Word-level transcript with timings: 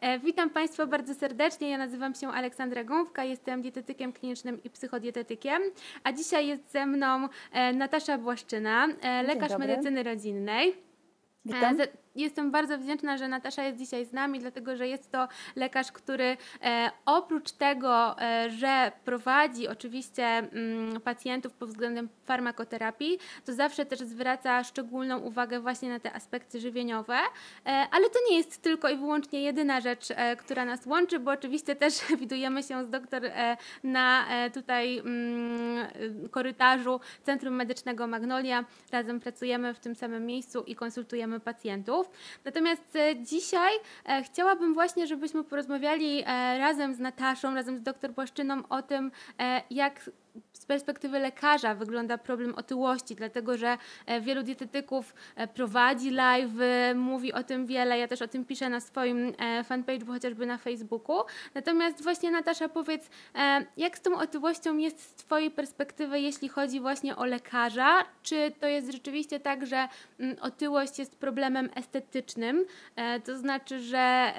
E, 0.00 0.18
witam 0.18 0.50
Państwa 0.50 0.86
bardzo 0.86 1.14
serdecznie. 1.14 1.70
Ja 1.70 1.78
nazywam 1.78 2.14
się 2.14 2.28
Aleksandra 2.28 2.84
Gąbka, 2.84 3.24
jestem 3.24 3.62
dietetykiem 3.62 4.12
klinicznym 4.12 4.62
i 4.64 4.70
psychodietetykiem, 4.70 5.62
a 6.04 6.12
dzisiaj 6.12 6.46
jest 6.46 6.72
ze 6.72 6.86
mną 6.86 7.28
e, 7.52 7.72
Natasza 7.72 8.18
Błaszczyna, 8.18 8.86
e, 9.02 9.22
lekarz 9.22 9.58
medycyny 9.58 10.02
rodzinnej. 10.02 10.74
Witam. 11.44 11.76
Jestem 12.16 12.50
bardzo 12.50 12.78
wdzięczna, 12.78 13.16
że 13.16 13.28
Natasza 13.28 13.62
jest 13.62 13.78
dzisiaj 13.78 14.04
z 14.04 14.12
nami, 14.12 14.38
dlatego 14.38 14.76
że 14.76 14.88
jest 14.88 15.12
to 15.12 15.28
lekarz, 15.56 15.92
który 15.92 16.36
e, 16.62 16.90
oprócz 17.06 17.52
tego, 17.52 18.20
e, 18.20 18.50
że 18.50 18.92
prowadzi 19.04 19.68
oczywiście 19.68 20.24
mm, 20.24 21.00
pacjentów 21.00 21.52
pod 21.52 21.68
względem 21.68 22.08
farmakoterapii, 22.24 23.18
to 23.44 23.52
zawsze 23.52 23.86
też 23.86 23.98
zwraca 23.98 24.64
szczególną 24.64 25.18
uwagę 25.18 25.60
właśnie 25.60 25.88
na 25.88 26.00
te 26.00 26.12
aspekty 26.12 26.60
żywieniowe, 26.60 27.16
e, 27.66 27.86
ale 27.90 28.10
to 28.10 28.18
nie 28.30 28.36
jest 28.36 28.62
tylko 28.62 28.88
i 28.88 28.96
wyłącznie 28.96 29.42
jedyna 29.42 29.80
rzecz, 29.80 30.08
która 30.38 30.64
nas 30.64 30.86
łączy, 30.86 31.18
bo 31.18 31.30
oczywiście 31.30 31.76
też 31.76 31.94
widujemy 32.20 32.62
się 32.62 32.86
z 32.86 32.90
doktor 32.90 33.22
na 33.84 34.26
tutaj 34.54 34.98
mm, 34.98 35.88
korytarzu 36.30 37.00
Centrum 37.22 37.54
Medycznego 37.54 38.06
Magnolia. 38.06 38.64
Razem 38.92 39.20
pracujemy 39.20 39.74
w 39.74 39.80
tym 39.80 39.94
samym 39.94 40.26
miejscu 40.26 40.62
i 40.62 40.74
konsultujemy 40.74 41.40
pacjentów. 41.40 42.07
Natomiast 42.44 42.96
e, 42.96 43.16
dzisiaj 43.22 43.72
e, 44.04 44.22
chciałabym 44.22 44.74
właśnie, 44.74 45.06
żebyśmy 45.06 45.44
porozmawiali 45.44 46.20
e, 46.20 46.24
razem 46.58 46.94
z 46.94 46.98
Nataszą, 46.98 47.54
razem 47.54 47.78
z 47.78 47.82
dr 47.82 48.12
Błaszczyną 48.12 48.62
o 48.68 48.82
tym, 48.82 49.10
jak 49.70 50.10
z 50.52 50.66
perspektywy 50.66 51.18
lekarza 51.18 51.74
wygląda 51.74 52.18
problem 52.18 52.54
otyłości, 52.54 53.14
dlatego 53.14 53.56
że 53.56 53.78
wielu 54.20 54.42
dietetyków 54.42 55.14
prowadzi 55.54 56.10
live, 56.10 56.52
mówi 56.94 57.32
o 57.32 57.42
tym 57.42 57.66
wiele. 57.66 57.98
Ja 57.98 58.08
też 58.08 58.22
o 58.22 58.28
tym 58.28 58.44
piszę 58.44 58.68
na 58.68 58.80
swoim 58.80 59.32
fanpage'u, 59.68 60.06
chociażby 60.06 60.46
na 60.46 60.58
Facebooku. 60.58 61.16
Natomiast 61.54 62.02
właśnie 62.02 62.30
Natasza, 62.30 62.68
powiedz, 62.68 63.10
jak 63.76 63.98
z 63.98 64.00
tą 64.00 64.18
otyłością 64.18 64.76
jest 64.76 65.00
z 65.00 65.14
Twojej 65.14 65.50
perspektywy, 65.50 66.20
jeśli 66.20 66.48
chodzi 66.48 66.80
właśnie 66.80 67.16
o 67.16 67.24
lekarza? 67.24 68.04
Czy 68.22 68.52
to 68.60 68.66
jest 68.66 68.92
rzeczywiście 68.92 69.40
tak, 69.40 69.66
że 69.66 69.88
otyłość 70.40 70.98
jest 70.98 71.16
problemem 71.16 71.70
estetycznym, 71.74 72.64
to 73.24 73.38
znaczy, 73.38 73.80
że 73.80 74.32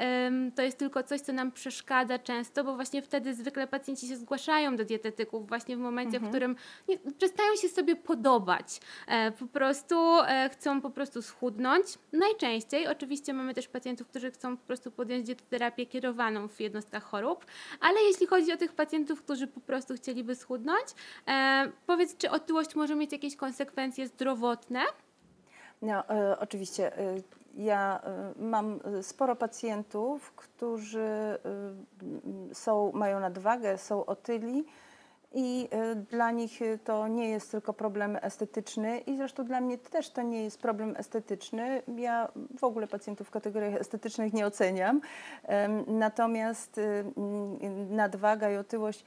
to 0.56 0.62
jest 0.62 0.78
tylko 0.78 1.04
coś, 1.04 1.22
co 1.22 1.34
nam 1.34 1.52
przeszkadza 1.52 2.20
często, 2.20 2.64
bo 2.64 2.76
właśnie 2.76 3.02
wtedy 3.02 3.34
zwykle 3.34 3.68
pacjenci 3.68 4.08
się 4.08 4.16
zgłaszają 4.16 4.76
do 4.76 4.86
dietetyków 4.86 5.48
właśnie 5.48 5.78
w 5.78 5.80
momencie, 5.80 5.89
mhm. 5.98 6.26
w 6.26 6.30
którym 6.30 6.56
nie, 6.88 6.98
przestają 7.18 7.56
się 7.56 7.70
sobie 7.70 7.96
podobać. 7.96 8.82
E, 9.08 9.32
po 9.32 9.48
prostu 9.48 9.96
e, 10.28 10.50
chcą 10.50 10.82
po 10.82 10.90
prostu 10.90 11.22
schudnąć. 11.22 11.86
Najczęściej 12.14 12.88
oczywiście 12.88 13.34
mamy 13.34 13.54
też 13.54 13.68
pacjentów, 13.68 14.08
którzy 14.08 14.32
chcą 14.32 14.58
po 14.58 14.66
prostu 14.66 14.92
podjąć 14.92 15.26
dietoterapię 15.26 15.86
kierowaną 15.86 16.48
w 16.48 16.60
jednostkach 16.60 17.04
chorób, 17.04 17.46
ale 17.80 18.02
jeśli 18.02 18.28
chodzi 18.28 18.54
o 18.54 18.58
tych 18.58 18.74
pacjentów, 18.74 19.24
którzy 19.24 19.48
po 19.48 19.60
prostu 19.60 19.94
chcieliby 19.94 20.36
schudnąć, 20.36 20.86
e, 21.28 21.72
powiedz, 21.86 22.18
czy 22.18 22.32
otyłość 22.32 22.76
może 22.76 22.96
mieć 22.96 23.12
jakieś 23.12 23.36
konsekwencje 23.36 24.08
zdrowotne? 24.08 24.82
No, 25.82 26.10
e, 26.10 26.40
oczywiście. 26.40 26.98
E, 26.98 27.16
ja 27.58 28.02
e, 28.04 28.34
mam 28.42 28.80
sporo 29.02 29.36
pacjentów, 29.36 30.32
którzy 30.32 31.38
są, 32.54 32.92
mają 32.92 33.20
nadwagę, 33.20 33.78
są 33.78 34.06
otyli 34.06 34.66
i 35.34 35.70
y, 35.92 35.96
dla 35.96 36.32
nich 36.32 36.62
y, 36.62 36.80
to 36.84 37.08
nie 37.08 37.30
jest 37.30 37.52
tylko 37.52 37.74
problem 37.74 38.18
estetyczny 38.22 39.00
i 39.00 39.18
zresztą 39.18 39.46
dla 39.46 39.62
mnie 39.62 39.78
też 39.78 40.10
to 40.10 40.22
nie 40.22 40.44
jest 40.44 40.62
problem 40.62 40.96
estetyczny. 40.98 41.82
Ja 41.98 42.32
w 42.60 42.64
ogóle 42.64 42.88
pacjentów 42.88 43.28
w 43.28 43.32
kategoriach 43.32 43.74
estetycznych 43.74 44.34
nie 44.34 44.46
oceniam. 44.46 45.02
Natomiast 45.88 46.78
y, 46.78 46.82
mm, 47.18 47.96
nadwaga 47.96 48.52
i 48.52 48.58
otyłość 48.58 49.06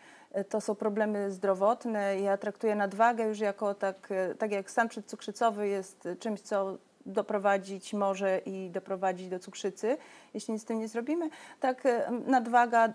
to 0.49 0.61
są 0.61 0.75
problemy 0.75 1.31
zdrowotne. 1.31 2.21
Ja 2.21 2.37
traktuję 2.37 2.75
nadwagę 2.75 3.25
już 3.25 3.39
jako 3.39 3.75
tak, 3.75 4.09
tak 4.39 4.53
jak 4.53 4.71
stan 4.71 4.89
przedcukrzycowy 4.89 5.69
jest 5.69 6.09
czymś, 6.19 6.41
co 6.41 6.79
doprowadzić 7.07 7.95
może 7.95 8.39
i 8.39 8.71
doprowadzić 8.71 9.29
do 9.29 9.39
cukrzycy, 9.39 9.97
jeśli 10.35 10.55
nic 10.55 10.63
z 10.63 10.65
tym 10.65 10.79
nie 10.79 10.89
zrobimy. 10.89 11.31
Tak, 11.61 11.87
e, 11.87 12.11
nadwaga 12.27 12.93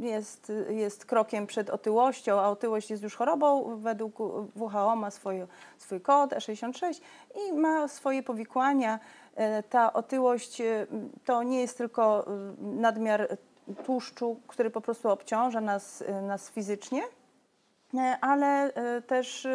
jest, 0.00 0.52
jest 0.68 1.06
krokiem 1.06 1.46
przed 1.46 1.70
otyłością, 1.70 2.40
a 2.40 2.48
otyłość 2.48 2.90
jest 2.90 3.02
już 3.02 3.16
chorobą. 3.16 3.76
Według 3.76 4.20
WHO 4.56 4.96
ma 4.96 5.10
swój 5.10 6.00
kod 6.02 6.30
E66 6.30 7.00
i 7.48 7.52
ma 7.52 7.88
swoje 7.88 8.22
powikłania. 8.22 9.00
E, 9.34 9.62
ta 9.62 9.92
otyłość 9.92 10.60
e, 10.60 10.86
to 11.24 11.42
nie 11.42 11.60
jest 11.60 11.78
tylko 11.78 12.26
nadmiar 12.58 13.36
tłuszczu, 13.84 14.40
który 14.46 14.70
po 14.70 14.80
prostu 14.80 15.08
obciąża 15.08 15.60
nas, 15.60 16.04
nas 16.22 16.50
fizycznie, 16.50 17.02
ale 18.20 18.72
też 19.06 19.48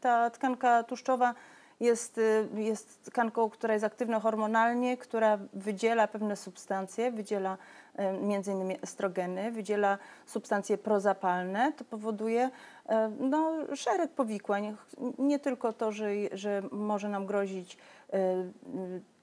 ta 0.00 0.30
tkanka 0.30 0.82
tłuszczowa 0.82 1.34
jest, 1.80 2.18
y, 2.18 2.48
jest 2.54 3.04
tkanką, 3.04 3.50
która 3.50 3.74
jest 3.74 3.84
aktywna 3.84 4.20
hormonalnie, 4.20 4.96
która 4.96 5.38
wydziela 5.52 6.08
pewne 6.08 6.36
substancje, 6.36 7.12
wydziela 7.12 7.56
y, 7.98 8.12
między 8.22 8.52
innymi 8.52 8.76
estrogeny, 8.82 9.52
wydziela 9.52 9.98
substancje 10.26 10.78
prozapalne. 10.78 11.72
To 11.72 11.84
powoduje 11.84 12.46
y, 12.46 12.92
no, 13.20 13.52
szereg 13.74 14.10
powikłań. 14.10 14.76
Nie 15.18 15.38
tylko 15.38 15.72
to, 15.72 15.92
że, 15.92 16.08
że 16.32 16.62
może 16.72 17.08
nam 17.08 17.26
grozić 17.26 17.78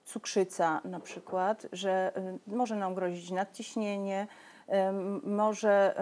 cukrzyca 0.06 0.82
na 0.86 1.00
przykład, 1.00 1.68
że 1.72 2.12
może 2.48 2.76
nam 2.76 2.96
grozić 2.96 3.32
nadciśnienie, 3.32 4.28
może 5.24 5.96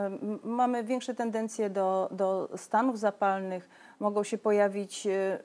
mamy 0.44 0.84
większe 0.84 1.16
tendencje 1.16 1.70
do, 1.70 2.10
do 2.12 2.50
stanów 2.58 3.00
zapalnych, 3.00 3.70
mogą 4.00 4.24
się 4.24 4.38
pojawić 4.38 5.08
y, 5.08 5.40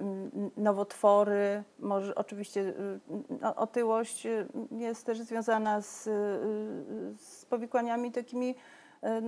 nowotwory, 0.57 1.65
może 1.79 2.15
oczywiście 2.15 2.61
y, 2.61 3.01
no, 3.41 3.57
otyłość 3.57 4.27
y, 4.27 4.47
jest 4.71 5.07
też 5.07 5.21
związana 5.21 5.81
z, 5.81 6.05
z 7.21 7.45
powikłaniami 7.45 8.13
takimi 8.13 8.55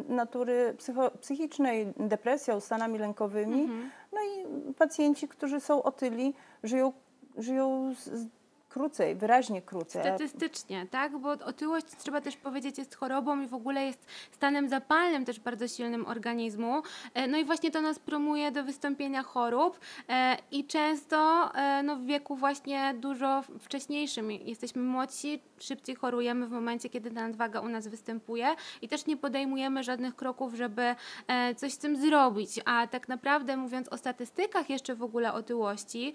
natury 0.09 0.75
psycho, 0.79 1.11
psychicznej, 1.11 1.93
depresją, 1.97 2.61
stanami 2.61 2.99
lękowymi. 2.99 3.63
Mhm. 3.63 3.91
No 4.13 4.19
i 4.21 4.75
pacjenci, 4.75 5.29
którzy 5.29 5.61
są 5.61 5.83
otyli, 5.83 6.35
żyją, 6.63 6.93
żyją 7.37 7.95
z, 7.95 8.27
krócej, 8.73 9.15
wyraźnie 9.15 9.63
krócej. 9.63 10.03
Statystycznie, 10.03 10.87
tak? 10.91 11.19
Bo 11.19 11.31
otyłość, 11.31 11.87
trzeba 11.99 12.21
też 12.21 12.37
powiedzieć, 12.37 12.79
jest 12.79 12.95
chorobą 12.95 13.41
i 13.43 13.47
w 13.47 13.55
ogóle 13.55 13.85
jest 13.85 14.07
stanem 14.33 14.69
zapalnym 14.69 15.25
też 15.25 15.41
bardzo 15.41 15.69
silnym 15.69 16.07
organizmu. 16.07 16.83
E, 17.15 17.29
no 17.29 17.39
i 17.39 17.45
właśnie 17.45 17.71
to 17.71 17.81
nas 17.81 17.99
promuje 17.99 18.51
do 18.51 18.65
wystąpienia 18.65 19.23
chorób 19.23 19.81
e, 20.09 20.37
i 20.51 20.65
często 20.65 21.51
e, 21.55 21.83
no, 21.83 21.97
w 21.97 22.05
wieku 22.05 22.37
właśnie 22.37 22.95
dużo 22.95 23.43
wcześniejszym. 23.61 24.31
Jesteśmy 24.31 24.83
młodsi, 24.83 25.43
szybciej 25.59 25.97
chorujemy 25.97 26.47
w 26.47 26.51
momencie, 26.51 26.89
kiedy 26.89 27.11
ta 27.11 27.23
nadwaga 27.23 27.61
u 27.61 27.69
nas 27.69 27.89
występuje 27.89 28.47
i 28.83 28.89
też 28.89 29.07
nie 29.07 29.17
podejmujemy 29.17 29.83
żadnych 29.83 30.17
kroków, 30.17 30.55
żeby 30.55 30.95
coś 31.57 31.73
z 31.73 31.79
tym 31.79 31.97
zrobić. 31.97 32.61
A 32.65 32.87
tak 32.87 33.09
naprawdę 33.09 33.57
mówiąc 33.57 33.89
o 33.89 33.97
statystykach 33.97 34.71
jeszcze 34.71 34.95
w 34.95 35.03
ogóle 35.03 35.33
otyłości, 35.33 36.15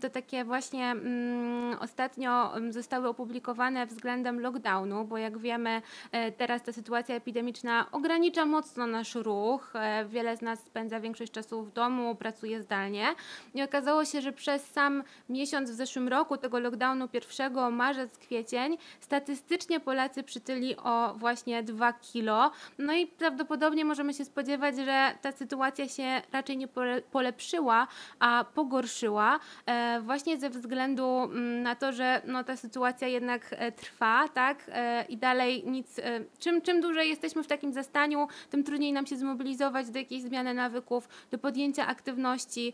to 0.00 0.10
takie 0.10 0.44
właśnie 0.44 0.90
mm, 0.90 1.79
ostatnio 1.80 2.52
zostały 2.70 3.08
opublikowane 3.08 3.86
względem 3.86 4.40
lockdownu, 4.40 5.04
bo 5.04 5.18
jak 5.18 5.38
wiemy, 5.38 5.82
e, 6.12 6.32
teraz 6.32 6.62
ta 6.62 6.72
sytuacja 6.72 7.14
epidemiczna 7.14 7.86
ogranicza 7.92 8.46
mocno 8.46 8.86
nasz 8.86 9.14
ruch. 9.14 9.72
E, 9.74 10.04
wiele 10.04 10.36
z 10.36 10.42
nas 10.42 10.60
spędza 10.60 11.00
większość 11.00 11.32
czasu 11.32 11.62
w 11.62 11.72
domu, 11.72 12.14
pracuje 12.14 12.62
zdalnie. 12.62 13.06
I 13.54 13.62
okazało 13.62 14.04
się, 14.04 14.20
że 14.20 14.32
przez 14.32 14.66
sam 14.66 15.02
miesiąc 15.28 15.70
w 15.70 15.74
zeszłym 15.74 16.08
roku, 16.08 16.36
tego 16.36 16.60
lockdownu 16.60 17.08
1 17.12 17.72
marzec, 17.72 18.18
kwiecień, 18.18 18.78
statystycznie 19.00 19.80
Polacy 19.80 20.22
przytyli 20.22 20.76
o 20.76 21.14
właśnie 21.16 21.62
2 21.62 21.92
kilo. 21.92 22.50
No 22.78 22.92
i 22.92 23.06
prawdopodobnie 23.06 23.84
możemy 23.84 24.14
się 24.14 24.24
spodziewać, 24.24 24.76
że 24.76 25.14
ta 25.22 25.32
sytuacja 25.32 25.88
się 25.88 26.22
raczej 26.32 26.56
nie 26.56 26.68
polepszyła, 27.10 27.86
a 28.18 28.44
pogorszyła, 28.54 29.38
e, 29.66 30.00
właśnie 30.00 30.38
ze 30.38 30.50
względu 30.50 31.04
mm, 31.04 31.62
na 31.62 31.69
na 31.70 31.76
to, 31.76 31.92
że 31.92 32.22
no, 32.26 32.44
ta 32.44 32.56
sytuacja 32.56 33.08
jednak 33.08 33.46
e, 33.50 33.72
trwa, 33.72 34.28
tak? 34.28 34.66
E, 34.68 35.04
I 35.08 35.16
dalej 35.16 35.64
nic. 35.66 35.98
E, 35.98 36.02
czym, 36.38 36.62
czym 36.62 36.80
dłużej 36.80 37.08
jesteśmy 37.08 37.42
w 37.42 37.46
takim 37.46 37.72
zastaniu, 37.72 38.28
tym 38.50 38.64
trudniej 38.64 38.92
nam 38.92 39.06
się 39.06 39.16
zmobilizować 39.16 39.90
do 39.90 39.98
jakiejś 39.98 40.22
zmiany 40.22 40.54
nawyków, 40.54 41.08
do 41.30 41.38
podjęcia 41.38 41.86
aktywności. 41.86 42.72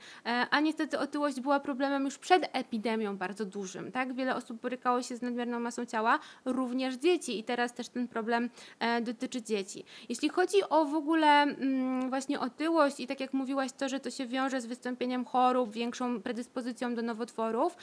A 0.51 0.61
niestety 0.61 0.99
otyłość 0.99 1.41
była 1.41 1.61
problemem 1.61 2.05
już 2.05 2.19
przed 2.19 2.51
epidemią 2.53 3.17
bardzo 3.17 3.45
dużym, 3.45 3.93
tak? 3.93 4.15
Wiele 4.15 4.35
osób 4.35 4.61
borykało 4.61 5.03
się 5.03 5.17
z 5.17 5.23
nadmierną 5.23 5.61
masą 5.61 5.87
ciała, 5.87 6.19
również 6.45 6.95
dzieci, 6.95 7.39
i 7.39 7.45
teraz 7.45 7.75
też 7.75 7.89
ten 7.89 8.09
problem 8.09 8.51
dotyczy 9.03 9.43
dzieci. 9.43 9.85
Jeśli 10.09 10.29
chodzi 10.29 10.57
o 10.71 10.85
w 10.85 10.95
ogóle 10.95 11.43
mm, 11.43 12.09
właśnie 12.09 12.41
otyłość 12.41 13.01
i 13.01 13.07
tak 13.07 13.21
jak 13.21 13.33
mówiłaś, 13.33 13.73
to, 13.73 13.89
że 13.89 14.01
to 14.01 14.11
się 14.11 14.27
wiąże 14.27 14.61
z 14.61 14.67
wystąpieniem 14.67 15.25
chorób, 15.25 15.73
większą 15.73 16.23
predyspozycją 16.23 16.95
do 16.95 17.03
nowotworów, 17.03 17.77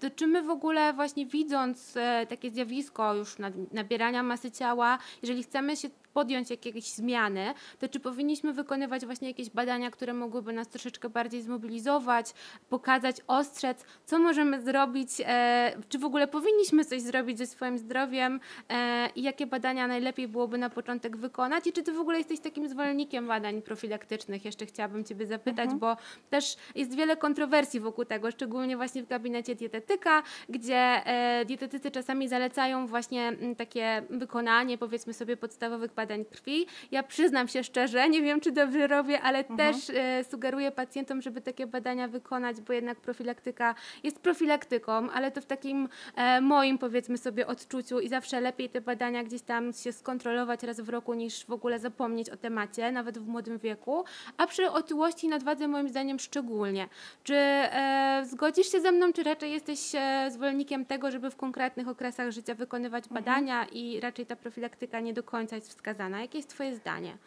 to 0.00 0.10
czy 0.10 0.26
my 0.26 0.42
w 0.42 0.50
ogóle 0.50 0.55
właśnie 0.92 1.26
widząc 1.26 1.96
e, 1.96 2.26
takie 2.28 2.50
zjawisko 2.50 3.14
już 3.14 3.36
nabierania 3.72 4.22
masy 4.22 4.50
ciała, 4.50 4.98
jeżeli 5.22 5.42
chcemy 5.42 5.76
się 5.76 5.88
podjąć 6.16 6.50
jakieś 6.50 6.84
zmiany, 6.84 7.54
to 7.78 7.88
czy 7.88 8.00
powinniśmy 8.00 8.52
wykonywać 8.52 9.06
właśnie 9.06 9.28
jakieś 9.28 9.50
badania, 9.50 9.90
które 9.90 10.14
mogłyby 10.14 10.52
nas 10.52 10.68
troszeczkę 10.68 11.08
bardziej 11.08 11.42
zmobilizować, 11.42 12.34
pokazać, 12.68 13.16
ostrzec, 13.26 13.84
co 14.06 14.18
możemy 14.18 14.62
zrobić, 14.62 15.10
e, 15.26 15.72
czy 15.88 15.98
w 15.98 16.04
ogóle 16.04 16.28
powinniśmy 16.28 16.84
coś 16.84 17.02
zrobić 17.02 17.38
ze 17.38 17.46
swoim 17.46 17.78
zdrowiem 17.78 18.40
e, 18.68 19.08
i 19.16 19.22
jakie 19.22 19.46
badania 19.46 19.86
najlepiej 19.86 20.28
byłoby 20.28 20.58
na 20.58 20.70
początek 20.70 21.16
wykonać? 21.16 21.66
I 21.66 21.72
czy 21.72 21.82
ty 21.82 21.92
w 21.92 22.00
ogóle 22.00 22.18
jesteś 22.18 22.40
takim 22.40 22.68
zwolennikiem 22.68 23.26
badań 23.26 23.62
profilaktycznych? 23.62 24.44
Jeszcze 24.44 24.66
chciałabym 24.66 25.04
ciebie 25.04 25.26
zapytać, 25.26 25.70
bo 25.74 25.96
też 26.30 26.56
jest 26.74 26.94
wiele 26.94 27.16
kontrowersji 27.16 27.80
wokół 27.80 28.04
tego, 28.04 28.30
szczególnie 28.30 28.76
właśnie 28.76 29.02
w 29.02 29.06
gabinecie 29.06 29.54
dietetyka, 29.54 30.22
gdzie 30.48 30.76
e, 31.06 31.44
dietetycy 31.44 31.90
czasami 31.90 32.28
zalecają 32.28 32.86
właśnie 32.86 33.28
mm, 33.28 33.54
takie 33.54 34.02
wykonanie, 34.10 34.78
powiedzmy 34.78 35.12
sobie, 35.12 35.36
podstawowych 35.36 35.94
badań 35.94 36.05
krwi. 36.30 36.66
Ja 36.90 37.02
przyznam 37.02 37.48
się 37.48 37.64
szczerze, 37.64 38.08
nie 38.08 38.22
wiem, 38.22 38.40
czy 38.40 38.52
dobrze 38.52 38.86
robię, 38.86 39.20
ale 39.20 39.44
też 39.44 39.90
e, 39.90 40.24
sugeruję 40.24 40.72
pacjentom, 40.72 41.22
żeby 41.22 41.40
takie 41.40 41.66
badania 41.66 42.08
wykonać, 42.08 42.60
bo 42.60 42.72
jednak 42.72 43.00
profilaktyka 43.00 43.74
jest 44.04 44.18
profilaktyką, 44.18 45.10
ale 45.10 45.30
to 45.30 45.40
w 45.40 45.46
takim 45.46 45.88
e, 46.16 46.40
moim, 46.40 46.78
powiedzmy 46.78 47.18
sobie, 47.18 47.46
odczuciu 47.46 48.00
i 48.00 48.08
zawsze 48.08 48.40
lepiej 48.40 48.68
te 48.68 48.80
badania 48.80 49.24
gdzieś 49.24 49.42
tam 49.42 49.72
się 49.72 49.92
skontrolować 49.92 50.62
raz 50.62 50.80
w 50.80 50.88
roku, 50.88 51.14
niż 51.14 51.44
w 51.44 51.52
ogóle 51.52 51.78
zapomnieć 51.78 52.30
o 52.30 52.36
temacie, 52.36 52.92
nawet 52.92 53.18
w 53.18 53.26
młodym 53.26 53.58
wieku. 53.58 54.04
A 54.36 54.46
przy 54.46 54.70
otyłości 54.70 55.26
i 55.26 55.28
nadwadze 55.28 55.68
moim 55.68 55.88
zdaniem 55.88 56.18
szczególnie. 56.18 56.88
Czy 57.22 57.34
e, 57.36 58.22
zgodzisz 58.26 58.72
się 58.72 58.80
ze 58.80 58.92
mną, 58.92 59.12
czy 59.12 59.22
raczej 59.22 59.52
jesteś 59.52 59.94
e, 59.94 60.30
zwolennikiem 60.30 60.84
tego, 60.84 61.10
żeby 61.10 61.30
w 61.30 61.36
konkretnych 61.36 61.88
okresach 61.88 62.30
życia 62.30 62.54
wykonywać 62.54 63.08
badania 63.08 63.64
i 63.72 64.00
raczej 64.00 64.26
ta 64.26 64.36
profilaktyka 64.36 65.00
nie 65.00 65.14
do 65.14 65.22
końca 65.22 65.56
jest 65.56 65.68
wskazana? 65.68 65.95
Jakie 66.20 66.38
jest 66.38 66.50
Twoje 66.50 66.76
zdanie? 66.76 67.18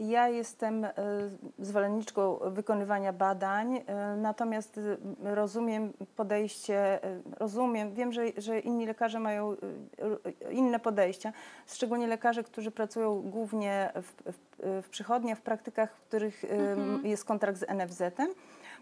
Ja 0.00 0.28
jestem 0.28 0.84
e, 0.84 0.92
zwolenniczką 1.58 2.38
wykonywania 2.50 3.12
badań, 3.12 3.76
e, 3.76 4.16
natomiast 4.16 4.78
e, 4.78 5.34
rozumiem 5.34 5.92
podejście, 6.16 7.00
rozumiem, 7.38 7.94
wiem, 7.94 8.12
że, 8.12 8.22
że 8.36 8.58
inni 8.58 8.86
lekarze 8.86 9.20
mają 9.20 9.56
inne 10.50 10.80
podejścia, 10.80 11.32
szczególnie 11.66 12.06
lekarze, 12.06 12.44
którzy 12.44 12.70
pracują 12.70 13.22
głównie 13.22 13.92
w, 13.94 14.32
w, 14.32 14.38
w 14.86 14.88
przychodniach, 14.88 15.38
w 15.38 15.42
praktykach, 15.42 15.96
w 15.96 16.00
których 16.00 16.44
e, 16.44 17.08
jest 17.08 17.24
kontrakt 17.24 17.58
z 17.58 17.68
NFZ-em. 17.68 18.28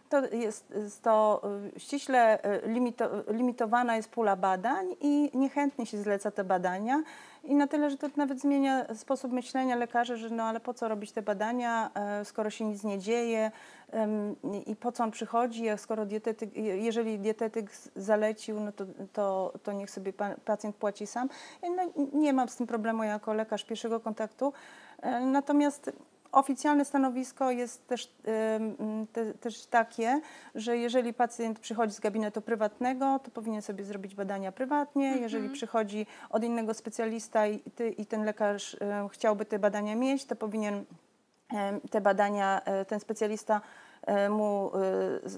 To 0.09 0.27
jest 0.27 1.03
to 1.03 1.43
y, 1.77 1.81
ściśle 1.81 2.45
y, 2.65 2.69
limito, 2.69 3.11
limitowana 3.29 3.97
jest 3.97 4.09
pula 4.09 4.37
badań 4.37 4.87
i 5.01 5.31
niechętnie 5.35 5.87
się 5.87 5.99
zleca 5.99 6.31
te 6.31 6.45
badania. 6.45 7.03
I 7.45 7.55
na 7.55 7.67
tyle, 7.67 7.91
że 7.91 7.97
to 7.97 8.07
nawet 8.17 8.41
zmienia 8.41 8.95
sposób 8.95 9.33
myślenia 9.33 9.77
lekarzy, 9.77 10.17
że 10.17 10.31
no 10.31 10.43
ale 10.43 10.61
po 10.61 10.75
co 10.75 10.89
robić 10.89 11.13
te 11.13 11.23
badania, 11.23 11.91
e, 11.95 12.25
skoro 12.25 12.51
się 12.51 12.65
nic 12.65 12.85
nie 12.85 12.99
dzieje 12.99 13.51
i 14.67 14.77
po 14.77 14.93
co 14.93 15.05
on 15.05 15.11
przychodzi, 15.11 15.65
skoro 15.77 16.07
dietetyk, 16.07 16.57
je- 16.57 16.79
jeżeli 16.79 17.19
dietetyk 17.19 17.71
zalecił, 17.97 18.61
no 18.61 18.73
to, 18.73 18.85
to, 19.13 19.53
to 19.63 19.73
niech 19.73 19.91
sobie 19.91 20.13
pa- 20.13 20.35
pacjent 20.45 20.77
płaci 20.77 21.07
sam. 21.07 21.29
No, 21.63 21.83
nie 22.13 22.33
mam 22.33 22.49
z 22.49 22.57
tym 22.57 22.67
problemu 22.67 23.03
jako 23.03 23.35
lekarz 23.35 23.65
pierwszego 23.65 24.01
kontaktu. 24.01 24.53
E, 25.03 25.21
Natomiast 25.21 25.93
Oficjalne 26.33 26.85
stanowisko 26.85 27.51
jest 27.51 27.87
też, 27.87 28.13
te, 29.13 29.35
też 29.35 29.67
takie, 29.67 30.21
że 30.55 30.77
jeżeli 30.77 31.15
pacjent 31.15 31.59
przychodzi 31.59 31.95
z 31.95 32.01
gabinetu 32.01 32.43
prywatnego, 32.43 33.21
to 33.25 33.31
powinien 33.31 33.63
sobie 33.63 33.85
zrobić 33.85 34.15
badania 34.15 34.53
prywatnie. 34.53 35.17
Jeżeli 35.17 35.49
przychodzi 35.51 36.07
od 36.31 36.45
innego 36.45 36.75
specjalista 36.75 37.47
i, 37.47 37.59
ty, 37.59 37.89
i 37.91 38.07
ten 38.07 38.25
lekarz 38.25 38.77
chciałby 39.11 39.45
te 39.45 39.59
badania 39.59 39.97
mieć, 39.97 40.25
to 40.25 40.37
powinien 40.37 40.85
te 41.91 42.01
badania 42.01 42.61
e, 42.65 42.85
ten 42.85 43.01
specjalista 43.01 43.61
e, 44.07 44.29
mu 44.29 44.71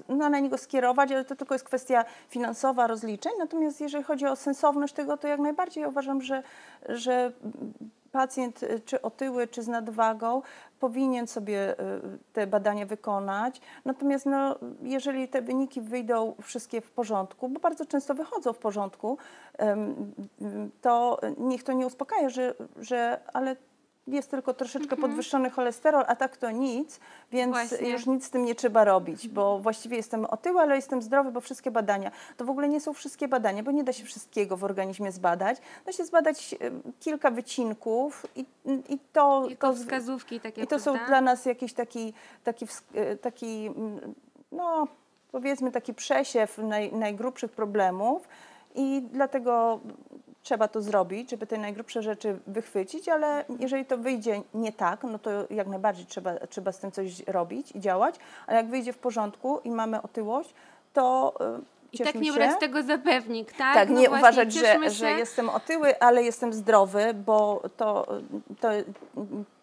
e, 0.09 0.13
no, 0.13 0.29
na 0.29 0.39
niego 0.39 0.57
skierować, 0.57 1.11
ale 1.11 1.25
to 1.25 1.35
tylko 1.35 1.55
jest 1.55 1.65
kwestia 1.65 2.05
finansowa, 2.29 2.87
rozliczeń. 2.87 3.31
Natomiast 3.39 3.81
jeżeli 3.81 4.03
chodzi 4.03 4.25
o 4.25 4.35
sensowność 4.35 4.93
tego, 4.93 5.17
to 5.17 5.27
jak 5.27 5.39
najbardziej 5.39 5.81
ja 5.81 5.87
uważam, 5.87 6.21
że, 6.21 6.43
że 6.89 7.31
pacjent 8.11 8.63
e, 8.63 8.79
czy 8.79 9.01
otyły, 9.01 9.47
czy 9.47 9.63
z 9.63 9.67
nadwagą 9.67 10.41
powinien 10.79 11.27
sobie 11.27 11.79
e, 11.79 11.99
te 12.33 12.47
badania 12.47 12.85
wykonać. 12.85 13.61
Natomiast 13.85 14.25
no, 14.25 14.55
jeżeli 14.81 15.27
te 15.27 15.41
wyniki 15.41 15.81
wyjdą 15.81 16.35
wszystkie 16.41 16.81
w 16.81 16.91
porządku, 16.91 17.49
bo 17.49 17.59
bardzo 17.59 17.85
często 17.85 18.15
wychodzą 18.15 18.53
w 18.53 18.57
porządku, 18.57 19.17
to 20.81 21.19
niech 21.37 21.63
to 21.63 21.73
nie 21.73 21.87
uspokaja, 21.87 22.29
że, 22.29 22.53
że 22.79 23.19
ale 23.33 23.55
jest 24.07 24.31
tylko 24.31 24.53
troszeczkę 24.53 24.97
podwyższony 24.97 25.49
cholesterol, 25.49 26.03
a 26.07 26.15
tak 26.15 26.37
to 26.37 26.51
nic, 26.51 26.99
więc 27.31 27.51
Właśnie. 27.51 27.89
już 27.89 28.05
nic 28.05 28.25
z 28.25 28.29
tym 28.29 28.45
nie 28.45 28.55
trzeba 28.55 28.83
robić, 28.83 29.27
bo 29.27 29.59
właściwie 29.59 29.97
jestem 29.97 30.25
otyły, 30.25 30.61
ale 30.61 30.75
jestem 30.75 31.01
zdrowy, 31.01 31.31
bo 31.31 31.41
wszystkie 31.41 31.71
badania. 31.71 32.11
To 32.37 32.45
w 32.45 32.49
ogóle 32.49 32.69
nie 32.69 32.81
są 32.81 32.93
wszystkie 32.93 33.27
badania, 33.27 33.63
bo 33.63 33.71
nie 33.71 33.83
da 33.83 33.93
się 33.93 34.05
wszystkiego 34.05 34.57
w 34.57 34.63
organizmie 34.63 35.11
zbadać. 35.11 35.57
Da 35.85 35.91
się 35.91 36.05
zbadać 36.05 36.55
em, 36.59 36.81
kilka 36.99 37.31
wycinków 37.31 38.25
i, 38.35 38.45
i 38.89 38.99
to... 39.13 39.45
Tylko 39.47 39.67
to 39.67 39.75
wskazówki 39.75 40.39
takie, 40.39 40.63
i 40.63 40.67
to 40.67 40.79
są 40.79 40.91
prawda? 40.91 41.07
dla 41.07 41.21
nas 41.21 41.45
jakiś 41.45 41.73
taki, 41.73 42.13
taki, 42.43 42.67
e, 42.93 43.15
taki 43.15 43.65
mm, 43.67 44.13
no 44.51 44.87
powiedzmy 45.31 45.71
taki 45.71 45.93
przesiew 45.93 46.57
naj, 46.57 46.93
najgrubszych 46.93 47.51
problemów 47.51 48.27
i 48.75 49.01
dlatego 49.11 49.79
trzeba 50.49 50.67
to 50.67 50.81
zrobić, 50.81 51.29
żeby 51.29 51.47
te 51.47 51.57
najgrubsze 51.57 52.01
rzeczy 52.01 52.39
wychwycić, 52.47 53.09
ale 53.09 53.45
jeżeli 53.59 53.85
to 53.85 53.97
wyjdzie 53.97 54.41
nie 54.53 54.71
tak, 54.71 55.03
no 55.03 55.19
to 55.19 55.29
jak 55.49 55.67
najbardziej 55.67 56.05
trzeba, 56.05 56.33
trzeba 56.49 56.71
z 56.71 56.79
tym 56.79 56.91
coś 56.91 57.27
robić 57.27 57.71
i 57.75 57.79
działać, 57.79 58.15
ale 58.47 58.57
jak 58.57 58.67
wyjdzie 58.67 58.93
w 58.93 58.97
porządku 58.97 59.59
i 59.63 59.71
mamy 59.71 60.01
otyłość, 60.01 60.53
to 60.93 61.33
e, 61.39 61.59
I 61.91 61.97
tak 61.97 62.15
nie 62.15 62.25
się. 62.25 62.33
brać 62.33 62.59
tego 62.59 62.83
za 62.83 62.97
pewnik, 62.97 63.53
tak? 63.53 63.73
Tak, 63.73 63.89
No 63.89 63.99
nie 63.99 64.07
właśnie, 64.09 64.27
uważać, 64.27 64.53
że, 64.53 64.89
że 64.89 65.11
jestem 65.11 65.49
otyły, 65.49 65.99
ale 65.99 66.23
jestem 66.23 66.53
zdrowy, 66.53 67.13
bo 67.25 67.61
to, 67.77 68.07
to 68.59 68.69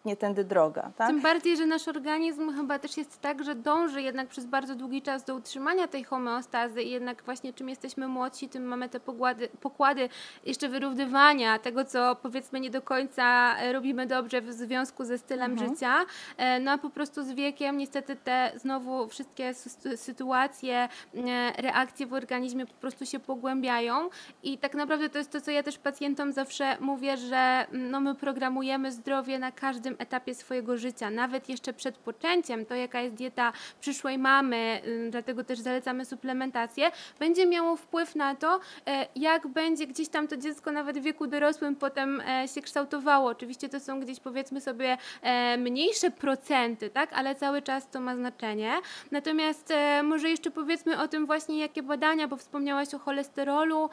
nie 0.06 0.16
tędy 0.16 0.44
droga. 0.44 0.90
Tak? 0.96 1.08
Tym 1.08 1.20
bardziej, 1.20 1.56
że 1.56 1.66
nasz 1.66 1.88
organizm 1.88 2.56
chyba 2.56 2.78
też 2.78 2.96
jest 2.96 3.20
tak, 3.20 3.44
że 3.44 3.54
dąży 3.54 4.02
jednak 4.02 4.28
przez 4.28 4.46
bardzo 4.46 4.74
długi 4.74 5.02
czas 5.02 5.24
do 5.24 5.34
utrzymania 5.34 5.88
tej 5.88 6.04
homeostazy 6.04 6.82
i 6.82 6.90
jednak 6.90 7.22
właśnie 7.22 7.52
czym 7.52 7.68
jesteśmy 7.68 8.08
młodsi, 8.08 8.48
tym 8.48 8.64
mamy 8.64 8.88
te 8.88 9.00
pokłady, 9.00 9.48
pokłady 9.60 10.08
jeszcze 10.44 10.68
wyrównywania 10.68 11.58
tego, 11.58 11.84
co 11.84 12.16
powiedzmy 12.16 12.60
nie 12.60 12.70
do 12.70 12.82
końca 12.82 13.56
e, 13.58 13.72
robimy 13.72 14.06
dobrze 14.06 14.40
w 14.40 14.52
związku 14.52 15.04
ze 15.04 15.18
stylem 15.18 15.52
Mhm. 15.52 15.70
życia. 15.70 15.94
E, 16.36 16.60
No 16.60 16.70
a 16.72 16.78
po 16.78 16.90
prostu 16.90 17.22
z 17.22 17.32
wiekiem 17.32 17.76
niestety 17.78 18.16
te 18.16 18.52
znowu 18.56 19.08
wszystkie 19.08 19.50
sy- 19.54 19.96
sytuacje, 19.96 20.88
e, 21.14 21.52
reakcje 21.62 22.06
w 22.06 22.12
organizmie 22.12 22.66
po 22.66 22.74
prostu 22.74 23.06
się 23.06 23.18
pogłębiają 23.18 24.08
i 24.42 24.58
tak 24.58 24.74
naprawdę 24.74 25.08
to 25.08 25.18
jest 25.18 25.30
to, 25.32 25.40
co 25.40 25.50
ja 25.50 25.62
też 25.62 25.78
pacjentom 25.78 26.32
zawsze 26.32 26.76
mówię, 26.80 27.16
że 27.16 27.36
mm, 27.72 27.90
no, 27.90 28.00
my 28.00 28.14
programujemy 28.14 28.92
zdrowie 28.92 29.38
na 29.38 29.52
każdym 29.52 29.95
etapie 29.98 30.34
swojego 30.34 30.78
życia, 30.78 31.10
nawet 31.10 31.48
jeszcze 31.48 31.72
przed 31.72 31.98
poczęciem, 31.98 32.66
to 32.66 32.74
jaka 32.74 33.00
jest 33.00 33.14
dieta 33.14 33.52
przyszłej 33.80 34.18
mamy, 34.18 34.80
ym, 34.86 35.10
dlatego 35.10 35.44
też 35.44 35.58
zalecamy 35.58 36.04
suplementację, 36.04 36.90
będzie 37.18 37.46
miało 37.46 37.76
wpływ 37.76 38.14
na 38.14 38.34
to, 38.34 38.60
e, 38.86 39.06
jak 39.16 39.46
będzie 39.46 39.86
gdzieś 39.86 40.08
tam 40.08 40.28
to 40.28 40.36
dziecko 40.36 40.72
nawet 40.72 40.98
w 40.98 41.02
wieku 41.02 41.26
dorosłym 41.26 41.76
potem 41.76 42.20
e, 42.20 42.48
się 42.48 42.62
kształtowało. 42.62 43.30
Oczywiście 43.30 43.68
to 43.68 43.80
są 43.80 44.00
gdzieś 44.00 44.20
powiedzmy 44.20 44.60
sobie 44.60 44.98
e, 45.22 45.56
mniejsze 45.56 46.10
procenty, 46.10 46.90
tak, 46.90 47.12
ale 47.12 47.34
cały 47.34 47.62
czas 47.62 47.90
to 47.90 48.00
ma 48.00 48.16
znaczenie. 48.16 48.72
Natomiast 49.10 49.72
może 50.02 50.30
jeszcze 50.30 50.50
powiedzmy 50.50 51.02
o 51.02 51.08
tym 51.08 51.26
właśnie, 51.26 51.58
jakie 51.58 51.82
badania, 51.82 52.28
bo 52.28 52.36
wspomniałaś 52.36 52.94
o 52.94 52.98
cholesterolu, 52.98 53.90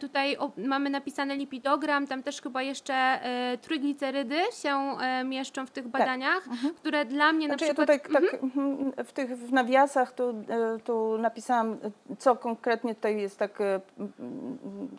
tutaj 0.00 0.36
mamy 0.56 0.90
napisany 0.90 1.36
lipidogram, 1.36 2.06
tam 2.06 2.22
też 2.22 2.42
chyba 2.42 2.62
jeszcze 2.62 3.20
trójglicerydy 3.62 4.38
się 4.62 4.96
e, 5.00 5.24
mieszczą 5.36 5.66
w 5.66 5.70
tych 5.70 5.88
badaniach, 5.88 6.42
które 6.80 7.04
dla 7.04 7.32
mnie 7.32 7.46
Znaczy 7.46 7.64
na 7.64 7.68
ja 7.68 7.74
przykład... 7.74 8.02
tutaj 8.02 8.22
tak 8.22 8.42
mhm, 8.42 8.92
w 9.04 9.12
tych 9.12 9.38
w 9.38 9.52
nawiasach 9.52 10.12
tu, 10.12 10.28
e, 10.30 10.78
tu 10.84 11.18
napisałam, 11.18 11.72
e, 11.72 12.16
co 12.18 12.36
konkretnie 12.36 12.94
tutaj 12.94 13.20
jest 13.20 13.38
tak 13.38 13.60
e, 13.60 13.80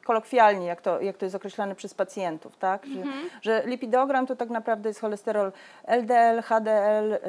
kolokwialnie, 0.03 0.65
jak 0.65 0.81
to, 0.81 1.01
jak 1.01 1.17
to 1.17 1.25
jest 1.25 1.35
określane 1.35 1.75
przez 1.75 1.93
pacjentów, 1.93 2.57
tak? 2.57 2.85
Że, 2.85 3.03
że 3.41 3.63
lipidogram 3.65 4.27
to 4.27 4.35
tak 4.35 4.49
naprawdę 4.49 4.89
jest 4.89 5.01
cholesterol 5.01 5.51
LDL, 5.87 6.41
HDL, 6.41 7.19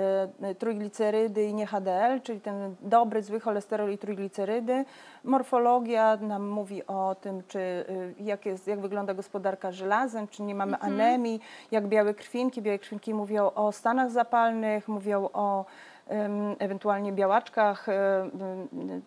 trójglicerydy 0.59 1.45
i 1.45 1.55
nie 1.55 1.67
HDL, 1.67 2.21
czyli 2.23 2.41
ten 2.41 2.75
dobry, 2.81 3.23
zły 3.23 3.41
cholesterol 3.41 3.93
i 3.93 3.99
trójglicerydy. 3.99 4.85
Morfologia 5.25 6.17
nam 6.17 6.49
mówi 6.49 6.87
o 6.87 7.17
tym, 7.21 7.43
czy 7.49 7.85
jak, 8.21 8.47
jest, 8.47 8.67
jak 8.67 8.81
wygląda 8.81 9.15
gospodarka 9.15 9.73
żelazem, 9.73 10.29
czy 10.29 10.43
nie 10.43 10.55
mamy 10.55 10.79
anemii, 10.79 11.41
jak 11.71 11.87
białe 11.87 12.15
krwinki. 12.15 12.63
Białe 12.63 12.79
krwinki 12.79 12.98
mówią 13.07 13.51
o 13.55 13.73
stanach 13.73 14.11
zapalnych, 14.11 14.89
mówią 14.89 15.29
o 15.33 15.65
ewentualnie 16.59 17.13
białaczkach, 17.13 17.89
e, 17.89 18.31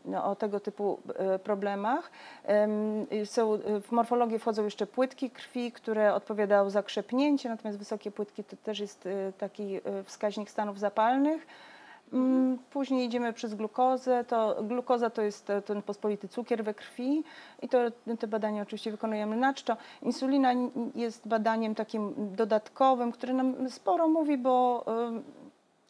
no, 0.06 0.26
o 0.26 0.36
tego 0.36 0.60
typu 0.60 1.00
e, 1.16 1.40
problemach. 1.40 2.12
Em, 2.46 3.06
Są, 3.26 3.58
w 3.82 3.92
morfologię 3.92 4.40
wchodzą 4.40 4.64
jeszcze 4.64 4.88
płytki 4.88 5.30
krwi, 5.30 5.72
które 5.72 6.14
odpowiadają 6.14 6.70
za 6.70 6.84
krzepnięcie, 6.84 7.50
natomiast 7.50 7.80
wysokie 7.80 8.12
płytki 8.12 8.44
to 8.44 8.56
też 8.58 8.80
jest 8.80 9.06
e, 9.06 9.34
taki 9.38 9.76
e, 9.76 10.04
wskaźnik 10.04 10.50
stanów 10.50 10.80
zapalnych. 10.80 11.48
Mm, 12.14 12.58
Później 12.70 13.06
idziemy 13.06 13.34
przez 13.34 13.54
glukozę. 13.56 14.26
To, 14.26 14.64
glukoza 14.64 15.10
to 15.10 15.22
jest 15.22 15.50
e, 15.50 15.62
ten 15.62 15.82
pospolity 15.82 16.28
cukier 16.28 16.64
we 16.64 16.74
krwi 16.74 17.24
i 17.62 17.70
to, 17.70 17.78
te 18.20 18.28
badania 18.28 18.62
oczywiście 18.62 18.92
wykonujemy 18.92 19.36
na 19.36 19.54
czczo. 19.54 19.78
Insulina 20.02 20.54
jest 20.96 21.28
badaniem 21.28 21.76
takim 21.76 22.14
dodatkowym, 22.36 23.12
które 23.12 23.34
nam 23.34 23.70
sporo 23.70 24.08
mówi, 24.08 24.38
bo 24.38 24.86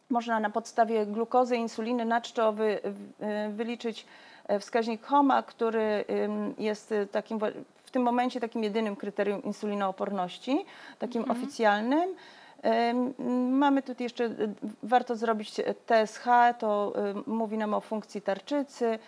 można 0.09 0.39
na 0.39 0.49
podstawie 0.49 1.05
glukozy 1.05 1.57
i 1.57 1.59
insuliny 1.59 2.05
na 2.05 2.21
czczo 2.21 2.53
wy, 2.53 2.79
e, 3.19 3.49
wyliczyć 3.49 4.05
e, 4.47 4.59
wskaźnik 4.59 5.03
HOMA, 5.05 5.43
który 5.43 6.05
jest 6.57 6.93
takim 7.11 7.39
w 7.83 7.91
tym 7.91 8.03
momencie 8.03 8.39
takim 8.39 8.63
jedynym 8.63 8.95
kryterium 8.95 9.43
insulinooporności, 9.43 10.65
takim 10.99 11.31
oficjalnym. 11.31 12.09
Mamy 13.49 13.81
tutaj 13.81 14.03
jeszcze, 14.05 14.23
y, 14.23 14.53
warto 14.83 15.15
zrobić 15.15 15.51
TSH, 15.85 16.25
to 16.59 16.93
y, 17.27 17.29
mówi 17.29 17.57
nam 17.57 17.73
o 17.73 17.81
funkcji 17.81 18.21
tarczycy, 18.21 18.99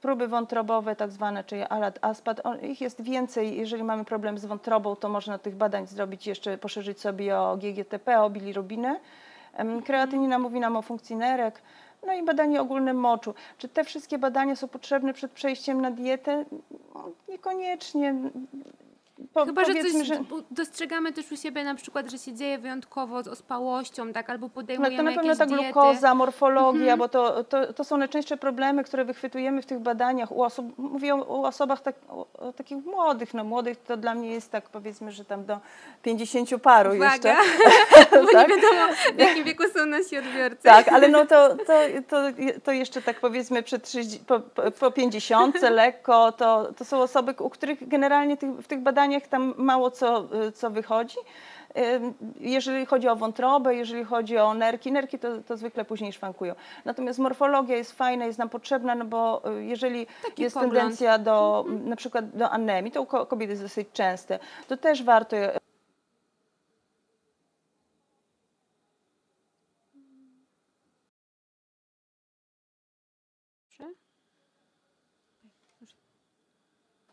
próby 0.00 0.28
wątrobowe 0.28 0.96
tak 0.96 1.10
zwane, 1.10 1.44
czyli 1.44 1.62
ALAT, 1.62 1.98
ASPAT, 2.02 2.40
o- 2.46 2.54
ich 2.56 2.80
jest 2.80 3.00
więcej. 3.02 3.56
Jeżeli 3.58 3.84
mamy 3.84 4.04
problem 4.04 4.38
z 4.38 4.44
wątrobą, 4.46 4.96
to 4.96 5.08
można 5.08 5.38
tych 5.38 5.56
badań 5.56 5.86
zrobić 5.86 6.26
jeszcze, 6.26 6.58
poszerzyć 6.58 7.00
sobie 7.00 7.38
o 7.38 7.56
GGTP, 7.56 8.20
o 8.20 8.30
bilirubinę. 8.30 9.00
Kreatynina 9.84 10.38
mówi 10.38 10.60
nam 10.60 10.76
o 10.76 10.82
funkcji 10.82 11.16
nerek. 11.16 11.62
No 12.06 12.12
i 12.12 12.22
badanie 12.24 12.60
ogólne 12.60 12.94
moczu. 12.94 13.34
Czy 13.58 13.68
te 13.68 13.84
wszystkie 13.84 14.18
badania 14.18 14.56
są 14.56 14.68
potrzebne 14.68 15.12
przed 15.14 15.32
przejściem 15.32 15.80
na 15.80 15.90
dietę? 15.90 16.44
No, 16.94 17.04
Niekoniecznie. 17.28 18.14
Po, 19.32 19.44
Chyba, 19.44 19.64
że 19.64 19.74
coś 19.74 20.06
że... 20.06 20.20
dostrzegamy 20.50 21.12
też 21.12 21.32
u 21.32 21.36
siebie 21.36 21.64
na 21.64 21.74
przykład, 21.74 22.10
że 22.10 22.18
się 22.18 22.32
dzieje 22.32 22.58
wyjątkowo 22.58 23.22
z 23.22 23.28
ospałością, 23.28 24.12
tak, 24.12 24.30
albo 24.30 24.48
podejmujemy 24.48 24.96
to 24.96 25.02
na 25.02 25.10
pewno 25.10 25.22
jakieś 25.22 25.38
ta 25.38 25.46
diety. 25.46 25.62
glukoza, 25.62 26.14
morfologia, 26.14 26.96
bo 26.96 27.08
to, 27.08 27.44
to, 27.44 27.72
to 27.72 27.84
są 27.84 27.96
najczęstsze 27.96 28.36
problemy, 28.36 28.84
które 28.84 29.04
wychwytujemy 29.04 29.62
w 29.62 29.66
tych 29.66 29.78
badaniach 29.78 30.32
u 30.32 30.42
osób, 30.42 30.78
mówię 30.78 31.14
o, 31.14 31.42
osobach 31.42 31.80
tak, 31.80 31.94
o, 32.08 32.52
takich 32.52 32.84
młodych, 32.84 33.34
no 33.34 33.44
młodych 33.44 33.82
to 33.82 33.96
dla 33.96 34.14
mnie 34.14 34.30
jest 34.30 34.50
tak 34.50 34.68
powiedzmy, 34.68 35.12
że 35.12 35.24
tam 35.24 35.44
do 35.44 35.58
50 36.02 36.50
paru 36.62 36.94
jeszcze. 36.94 37.18
Uwaga, 37.18 37.36
bo 38.26 38.32
Tak? 38.32 38.48
nie 38.48 38.56
wiadomo 38.56 38.94
w 39.14 39.18
jakim 39.18 39.44
wieku 39.44 39.62
są 39.76 39.86
nasi 39.86 40.18
odbiorcy. 40.18 40.62
Tak, 40.62 40.88
ale 40.88 41.08
no 41.08 41.26
to, 41.26 41.56
to, 41.56 41.72
to, 42.08 42.16
to 42.64 42.72
jeszcze 42.72 43.02
tak 43.02 43.20
powiedzmy 43.20 43.62
przed 43.62 43.82
30, 43.82 44.18
po, 44.18 44.40
po- 44.40 44.70
po 44.70 44.90
50 44.90 45.62
lekko, 45.62 46.32
to, 46.32 46.72
to 46.76 46.84
są 46.84 46.98
osoby, 47.02 47.34
u 47.38 47.50
których 47.50 47.88
generalnie 47.88 48.36
tych, 48.36 48.50
w 48.50 48.66
tych 48.66 48.80
badaniach 48.80 49.07
tam 49.28 49.54
mało 49.56 49.90
co, 49.90 50.28
y, 50.48 50.52
co 50.52 50.70
wychodzi. 50.70 51.16
Ym, 51.94 52.14
Jeżeli 52.40 52.86
chodzi 52.86 53.08
o 53.08 53.16
wątrobę, 53.16 53.74
jeżeli 53.74 54.04
chodzi 54.04 54.38
o 54.38 54.54
nerki, 54.54 54.92
nerki 54.92 55.18
to, 55.18 55.28
to 55.42 55.56
zwykle 55.56 55.84
później 55.84 56.12
szwankują. 56.12 56.54
Natomiast 56.84 57.18
morfologia 57.18 57.76
jest 57.76 57.92
fajna, 57.92 58.24
jest 58.26 58.38
nam 58.38 58.48
potrzebna, 58.48 58.94
no 58.94 59.04
bo 59.04 59.42
y, 59.58 59.64
jeżeli 59.64 60.06
Taki 60.22 60.42
jest 60.42 60.54
pogląd. 60.54 60.74
tendencja 60.74 61.18
do 61.18 61.64
na 61.68 61.96
przykład 61.96 62.30
do 62.36 62.50
anemii, 62.50 62.92
to 62.92 63.02
u 63.02 63.06
ko- 63.06 63.26
kobiet 63.26 63.50
jest 63.50 63.62
dosyć 63.62 63.88
częste, 63.92 64.38
to 64.68 64.76
też 64.76 65.02
warto 65.02 65.36
je 65.36 65.58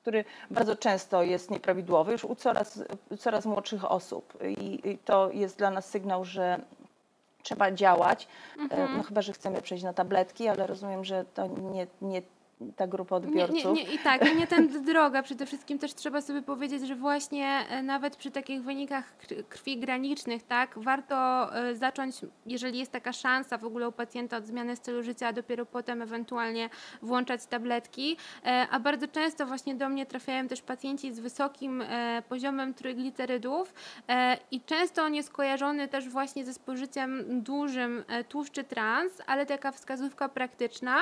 który 0.05 0.25
bardzo 0.51 0.75
często 0.75 1.23
jest 1.23 1.51
nieprawidłowy 1.51 2.11
już 2.11 2.25
u 2.25 2.35
coraz, 2.35 2.83
coraz 3.19 3.45
młodszych 3.45 3.91
osób. 3.91 4.33
I, 4.57 4.89
I 4.89 4.97
to 4.97 5.31
jest 5.31 5.57
dla 5.57 5.69
nas 5.69 5.89
sygnał, 5.89 6.25
że 6.25 6.59
trzeba 7.43 7.71
działać. 7.71 8.27
E, 8.71 8.87
No 8.97 9.03
chyba, 9.03 9.21
że 9.21 9.33
chcemy 9.33 9.61
przejść 9.61 9.83
na 9.83 9.93
tabletki, 9.93 10.47
ale 10.47 10.67
rozumiem, 10.67 11.05
że 11.05 11.25
to 11.33 11.47
nie, 11.47 11.87
nie 12.01 12.21
ta 12.75 12.87
grupa 12.87 13.19
Nie, 13.19 13.25
odbiorców. 13.27 13.77
nie, 13.77 13.83
nie, 13.83 13.93
I 13.93 13.99
tak, 13.99 14.35
nie 14.37 14.47
tędy 14.47 14.79
droga. 14.81 15.23
Przede 15.23 15.45
wszystkim 15.45 15.79
też 15.79 15.93
trzeba 15.93 16.21
sobie 16.21 16.41
powiedzieć, 16.41 16.87
że 16.87 16.95
właśnie 16.95 17.47
e, 17.69 17.83
nawet 17.83 18.15
przy 18.15 18.31
takich 18.31 18.63
wynikach 18.63 19.13
kr- 19.23 19.43
krwi 19.49 19.77
granicznych, 19.77 20.43
tak, 20.43 20.79
warto 20.79 21.15
e, 21.55 21.75
zacząć, 21.75 22.15
jeżeli 22.45 22.79
jest 22.79 22.91
taka 22.91 23.13
szansa 23.13 23.57
w 23.57 23.65
ogóle 23.65 23.89
u 23.89 23.91
pacjenta 23.91 24.37
od 24.37 24.45
zmiany 24.45 24.75
stylu 24.75 25.03
życia, 25.03 25.27
a 25.27 25.33
dopiero 25.33 25.65
potem 25.65 26.01
ewentualnie 26.01 26.69
włączać 27.01 27.45
tabletki. 27.45 28.17
E, 28.45 28.67
A 28.71 28.79
bardzo 28.79 29.07
często 29.07 29.45
właśnie 29.45 29.75
do 29.75 29.89
mnie 29.89 30.05
trafiają 30.05 30.47
też 30.47 30.61
pacjenci 30.61 31.13
z 31.13 31.19
wysokim 31.19 31.83
poziomem 32.29 32.73
trójglicerydów 32.73 33.73
i 34.51 34.61
często 34.61 35.03
on 35.03 35.15
jest 35.15 35.29
kojarzony 35.29 35.87
też 35.87 36.09
właśnie 36.09 36.45
ze 36.45 36.53
spożyciem 36.53 37.23
dużym 37.41 38.03
tłuszczy 38.29 38.63
trans, 38.63 39.11
ale 39.27 39.45
taka 39.45 39.71
wskazówka 39.71 40.29
praktyczna. 40.29 40.97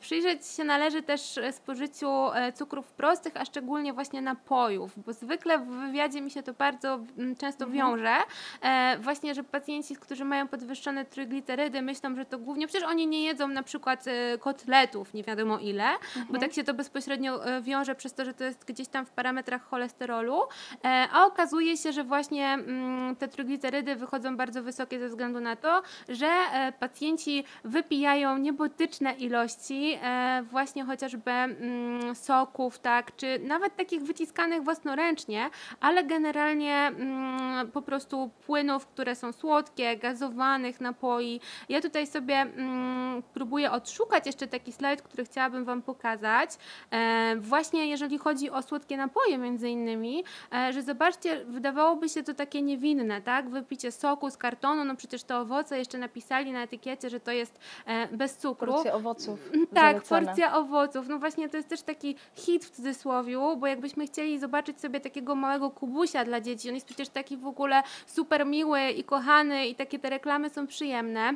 Przyjrzeć 0.00 0.46
się 0.46 0.64
należy 0.64 0.85
też 1.02 1.38
e, 1.38 1.52
spożyciu 1.52 2.32
e, 2.34 2.52
cukrów 2.52 2.92
prostych, 2.92 3.36
a 3.36 3.44
szczególnie 3.44 3.92
właśnie 3.92 4.22
napojów, 4.22 4.92
bo 5.06 5.12
zwykle 5.12 5.58
w 5.58 5.66
wywiadzie 5.66 6.20
mi 6.20 6.30
się 6.30 6.42
to 6.42 6.52
bardzo 6.52 7.00
mm, 7.18 7.36
często 7.36 7.66
wiąże. 7.66 8.16
E, 8.62 8.96
Właśnie, 9.00 9.34
że 9.34 9.44
pacjenci, 9.44 9.96
którzy 9.96 10.24
mają 10.24 10.48
podwyższone 10.48 11.04
trójglicerydy, 11.04 11.82
myślą, 11.82 12.16
że 12.16 12.24
to 12.24 12.38
głównie, 12.38 12.66
przecież 12.66 12.88
oni 12.88 13.06
nie 13.06 13.24
jedzą 13.24 13.48
na 13.48 13.62
przykład 13.62 14.04
e, 14.06 14.38
kotletów, 14.38 15.14
nie 15.14 15.22
wiadomo 15.22 15.58
ile, 15.58 15.84
bo 16.30 16.38
tak 16.38 16.52
się 16.52 16.64
to 16.64 16.74
bezpośrednio 16.74 17.46
e, 17.46 17.62
wiąże 17.62 17.94
przez 17.94 18.14
to, 18.14 18.24
że 18.24 18.34
to 18.34 18.44
jest 18.44 18.64
gdzieś 18.64 18.88
tam 18.88 19.06
w 19.06 19.10
parametrach 19.10 19.62
cholesterolu, 19.62 20.42
e, 20.84 21.08
a 21.12 21.26
okazuje 21.26 21.76
się, 21.76 21.92
że 21.92 22.04
właśnie 22.04 22.46
mm, 22.46 23.16
te 23.16 23.28
trójglicerydy 23.28 23.96
wychodzą 23.96 24.36
bardzo 24.36 24.62
wysokie 24.62 25.00
ze 25.00 25.08
względu 25.08 25.40
na 25.40 25.56
to, 25.56 25.82
że 26.08 26.26
e, 26.26 26.72
pacjenci 26.80 27.44
wypijają 27.64 28.38
niebotyczne 28.38 29.12
ilości 29.12 29.98
e, 30.02 30.42
właśnie 30.76 30.92
chociażby 30.92 31.30
mm, 31.30 32.14
soków, 32.14 32.78
tak, 32.78 33.16
czy 33.16 33.38
nawet 33.38 33.76
takich 33.76 34.02
wyciskanych 34.02 34.62
własnoręcznie, 34.62 35.50
ale 35.80 36.04
generalnie 36.04 36.74
mm, 36.74 37.70
po 37.70 37.82
prostu 37.82 38.30
płynów, 38.46 38.86
które 38.86 39.14
są 39.14 39.32
słodkie, 39.32 39.96
gazowanych 39.96 40.80
napoi. 40.80 41.40
Ja 41.68 41.80
tutaj 41.80 42.06
sobie 42.06 42.34
mm, 42.34 43.22
próbuję 43.34 43.70
odszukać 43.70 44.26
jeszcze 44.26 44.46
taki 44.46 44.72
slajd, 44.72 45.02
który 45.02 45.24
chciałabym 45.24 45.64
Wam 45.64 45.82
pokazać. 45.82 46.50
E, 46.90 47.36
właśnie 47.36 47.86
jeżeli 47.86 48.18
chodzi 48.18 48.50
o 48.50 48.62
słodkie 48.62 48.96
napoje 48.96 49.38
między 49.38 49.68
innymi, 49.68 50.24
e, 50.52 50.72
że 50.72 50.82
zobaczcie, 50.82 51.44
wydawałoby 51.44 52.08
się 52.08 52.22
to 52.22 52.34
takie 52.34 52.62
niewinne, 52.62 53.22
tak? 53.22 53.50
Wypicie 53.50 53.92
soku 53.92 54.30
z 54.30 54.36
kartonu, 54.36 54.84
no 54.84 54.96
przecież 54.96 55.22
te 55.22 55.38
owoce 55.38 55.78
jeszcze 55.78 55.98
napisali 55.98 56.52
na 56.52 56.62
etykiecie, 56.62 57.10
że 57.10 57.20
to 57.20 57.30
jest 57.32 57.58
e, 57.86 58.08
bez 58.16 58.36
cukru. 58.36 58.72
Porcja 58.72 58.94
owoców. 58.94 59.50
Tak, 59.74 60.06
zalecana. 60.06 60.26
porcja 60.26 60.56
owoców. 60.56 60.65
No 61.08 61.18
właśnie 61.18 61.48
to 61.48 61.56
jest 61.56 61.68
też 61.68 61.82
taki 61.82 62.16
hit 62.34 62.64
w 62.64 62.70
cudzysłowiu, 62.70 63.56
bo 63.56 63.66
jakbyśmy 63.66 64.06
chcieli 64.06 64.38
zobaczyć 64.38 64.80
sobie 64.80 65.00
takiego 65.00 65.34
małego 65.34 65.70
kubusia 65.70 66.24
dla 66.24 66.40
dzieci, 66.40 66.68
on 66.68 66.74
jest 66.74 66.86
przecież 66.86 67.08
taki 67.08 67.36
w 67.36 67.46
ogóle 67.46 67.82
super 68.06 68.46
miły 68.46 68.90
i 68.90 69.04
kochany 69.04 69.66
i 69.66 69.74
takie 69.74 69.98
te 69.98 70.10
reklamy 70.10 70.50
są 70.50 70.66
przyjemne. 70.66 71.34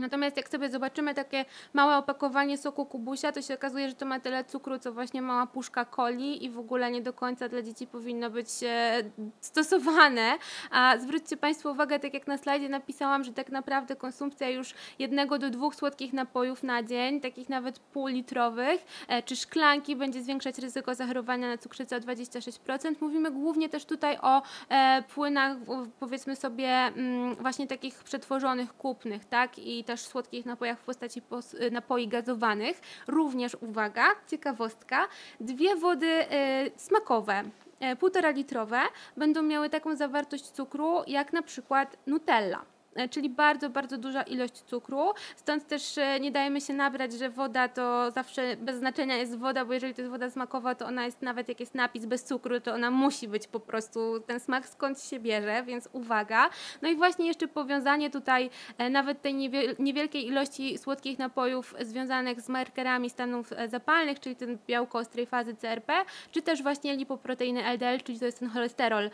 Natomiast 0.00 0.36
jak 0.36 0.48
sobie 0.48 0.70
zobaczymy 0.70 1.14
takie 1.14 1.44
małe 1.74 1.96
opakowanie 1.96 2.58
soku 2.58 2.86
kubusia, 2.86 3.32
to 3.32 3.42
się 3.42 3.54
okazuje, 3.54 3.88
że 3.88 3.94
to 3.94 4.06
ma 4.06 4.20
tyle 4.20 4.44
cukru, 4.44 4.78
co 4.78 4.92
właśnie 4.92 5.22
mała 5.22 5.46
puszka 5.46 5.84
coli 5.84 6.44
i 6.44 6.50
w 6.50 6.58
ogóle 6.58 6.90
nie 6.90 7.02
do 7.02 7.12
końca 7.12 7.48
dla 7.48 7.62
dzieci 7.62 7.86
powinno 7.86 8.30
być 8.30 8.48
e, 8.62 9.02
stosowane. 9.40 10.38
A 10.70 10.98
zwróćcie 10.98 11.36
Państwo 11.36 11.70
uwagę, 11.70 11.98
tak 11.98 12.14
jak 12.14 12.26
na 12.26 12.38
slajdzie 12.38 12.68
napisałam, 12.68 13.24
że 13.24 13.32
tak 13.32 13.50
naprawdę 13.50 13.96
konsumpcja 13.96 14.50
już 14.50 14.74
jednego 14.98 15.38
do 15.38 15.50
dwóch 15.50 15.74
słodkich 15.74 16.12
napojów 16.12 16.62
na 16.62 16.82
dzień, 16.82 17.20
takich 17.20 17.48
nawet 17.48 17.78
półlitrowych, 17.78 18.84
e, 19.08 19.22
czy 19.22 19.36
szklanki 19.36 19.96
będzie 19.96 20.22
zwiększać 20.22 20.58
ryzyko 20.58 20.94
zachorowania 20.94 21.48
na 21.48 21.58
cukrzycę 21.58 21.96
o 21.96 22.00
26%. 22.00 22.94
Mówimy 23.00 23.30
głównie 23.30 23.68
też 23.68 23.84
tutaj 23.84 24.18
o 24.22 24.42
e, 24.68 25.02
płynach, 25.14 25.56
powiedzmy 26.00 26.36
sobie, 26.36 26.68
mm, 26.68 27.34
właśnie 27.34 27.66
takich 27.66 28.04
przetworzonych, 28.04 28.76
kupnych, 28.76 29.24
tak? 29.24 29.58
I 29.58 29.85
też 29.86 30.00
słodkich 30.00 30.46
napojach 30.46 30.78
w 30.78 30.82
postaci 30.84 31.22
pos- 31.22 31.54
y, 31.62 31.70
napoi 31.70 32.08
gazowanych. 32.08 32.80
Również, 33.08 33.56
uwaga, 33.60 34.06
ciekawostka, 34.30 35.08
dwie 35.40 35.76
wody 35.76 36.06
e, 36.30 36.70
smakowe. 36.76 37.42
e, 37.80 37.96
Półtora 37.96 38.30
litrowe 38.30 38.80
będą 39.16 39.42
miały 39.42 39.70
taką 39.70 39.96
zawartość 39.96 40.44
cukru 40.50 41.02
jak 41.06 41.32
na 41.32 41.42
przykład 41.42 41.96
Nutella. 42.06 42.64
E, 42.96 43.08
czyli 43.08 43.30
bardzo, 43.30 43.70
bardzo 43.70 43.98
duża 43.98 44.22
ilość 44.22 44.52
cukru. 44.52 45.12
Stąd 45.36 45.66
też 45.66 45.98
e, 45.98 46.20
nie 46.20 46.32
dajemy 46.32 46.60
się 46.60 46.74
nabrać, 46.74 47.12
że 47.12 47.30
woda 47.30 47.68
to 47.68 48.10
zawsze 48.10 48.56
bez 48.56 48.78
znaczenia 48.78 49.16
jest 49.16 49.38
woda, 49.38 49.64
bo 49.64 49.72
jeżeli 49.72 49.94
to 49.94 50.00
jest 50.00 50.10
woda 50.10 50.30
smakowa, 50.30 50.74
to 50.74 50.86
ona 50.86 51.04
jest 51.04 51.22
nawet 51.22 51.48
jak 51.48 51.60
jest 51.60 51.74
napis 51.74 52.06
bez 52.06 52.24
cukru, 52.24 52.60
to 52.60 52.74
ona 52.74 52.90
musi 52.90 53.28
być 53.28 53.46
po 53.46 53.60
prostu 53.60 54.20
ten 54.20 54.40
smak 54.40 54.68
skąd 54.68 55.02
się 55.02 55.20
bierze, 55.20 55.62
więc 55.62 55.88
uwaga. 55.92 56.50
No 56.82 56.88
i 56.88 56.96
właśnie 56.96 57.26
jeszcze 57.26 57.48
powiązanie 57.48 58.10
tutaj 58.10 58.50
e, 58.78 58.90
nawet 58.90 59.22
tej 59.22 59.34
niewielkiej 59.78 60.26
ilości 60.26 60.78
słodkich 60.78 61.18
napojów 61.18 61.74
związanych 61.80 62.40
z 62.40 62.48
markerami 62.48 63.10
stanów 63.10 63.50
zapalnych, 63.68 64.20
czyli 64.20 64.36
ten 64.36 64.58
białko 64.66 64.98
ostrej 64.98 65.26
fazy 65.26 65.56
CRP, 65.56 65.92
czy 66.30 66.42
też 66.42 66.62
właśnie 66.62 66.96
lipoproteiny 66.96 67.64
LDL, 67.64 68.04
czyli 68.04 68.18
to 68.18 68.24
jest 68.24 68.38
ten 68.38 68.48
cholesterol 68.48 69.10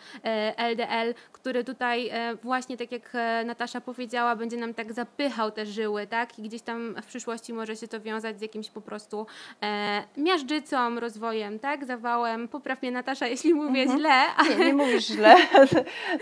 LDL, 0.57 1.15
który 1.33 1.65
tutaj 1.65 2.11
właśnie 2.43 2.77
tak 2.77 2.93
jak 2.93 3.13
Natasza 3.45 3.72
powiedziała, 3.81 4.37
będzie 4.37 4.57
nam 4.57 4.75
tak 4.75 4.93
zapychał 4.93 5.51
te 5.51 5.67
żyły, 5.67 6.07
tak? 6.07 6.39
I 6.39 6.43
gdzieś 6.43 6.63
tam 6.63 6.95
w 7.03 7.07
przyszłości 7.07 7.53
może 7.53 7.77
się 7.77 7.89
to 7.89 8.01
wiązać 8.01 8.39
z 8.39 8.43
jakimś 8.43 8.71
po 8.71 8.81
prostu 8.81 9.27
e, 9.63 10.03
miażdżycą, 10.17 11.01
rozwojem, 11.01 11.59
tak? 11.59 11.85
Zawałem. 11.85 12.49
Popraw 12.49 12.83
mnie 12.83 12.93
Natasza, 12.93 13.27
jeśli 13.27 13.55
mówię 13.55 13.83
mhm. 13.83 13.99
źle. 13.99 14.25
Nie, 14.59 14.65
nie 14.65 14.75
mówisz 14.85 15.07
źle. 15.07 15.35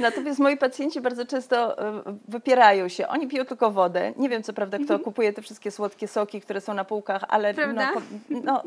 Natomiast 0.00 0.38
moi 0.38 0.56
pacjenci 0.56 1.00
bardzo 1.00 1.26
często 1.26 1.78
e, 1.78 2.02
wypierają 2.28 2.88
się. 2.88 3.08
Oni 3.08 3.28
piją 3.28 3.44
tylko 3.44 3.70
wodę. 3.70 4.12
Nie 4.16 4.28
wiem 4.28 4.42
co 4.42 4.52
prawda, 4.52 4.76
kto 4.76 4.84
mhm. 4.84 5.00
kupuje 5.00 5.32
te 5.32 5.42
wszystkie 5.42 5.70
słodkie 5.70 6.08
soki, 6.08 6.40
które 6.40 6.60
są 6.60 6.74
na 6.74 6.84
półkach, 6.84 7.24
ale 7.28 7.54
no, 7.74 7.92
no, 8.44 8.62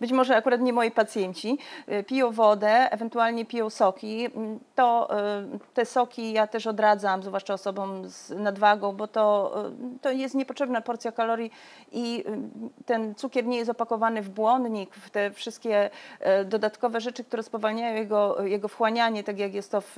być 0.00 0.12
może 0.12 0.36
akurat 0.36 0.60
nie 0.60 0.72
moi 0.72 0.90
pacjenci. 0.90 1.58
E, 1.86 2.02
piją 2.02 2.30
wodę, 2.30 2.92
ewentualnie 2.92 3.44
piją 3.44 3.70
soki. 3.70 4.28
To 4.74 5.18
e, 5.20 5.58
te 5.74 5.84
soki 5.86 6.32
ja 6.32 6.46
też 6.46 6.66
odradzam, 6.66 7.22
zwłaszcza 7.22 7.54
osobom 7.54 8.08
z 8.08 8.25
nadwagą, 8.30 8.92
bo 8.92 9.08
to, 9.08 9.54
to 10.02 10.10
jest 10.10 10.34
niepotrzebna 10.34 10.80
porcja 10.80 11.12
kalorii 11.12 11.50
i 11.92 12.24
y, 12.26 12.84
ten 12.86 13.14
cukier 13.14 13.46
nie 13.46 13.56
jest 13.56 13.70
opakowany 13.70 14.22
w 14.22 14.28
błonnik, 14.28 14.94
w 14.94 15.10
te 15.10 15.30
wszystkie 15.30 15.90
e, 16.20 16.44
dodatkowe 16.44 17.00
rzeczy, 17.00 17.24
które 17.24 17.42
spowalniają 17.42 17.96
jego, 17.96 18.42
jego 18.42 18.68
wchłanianie, 18.68 19.24
tak 19.24 19.38
jak 19.38 19.54
jest 19.54 19.70
to 19.70 19.80
w, 19.80 19.94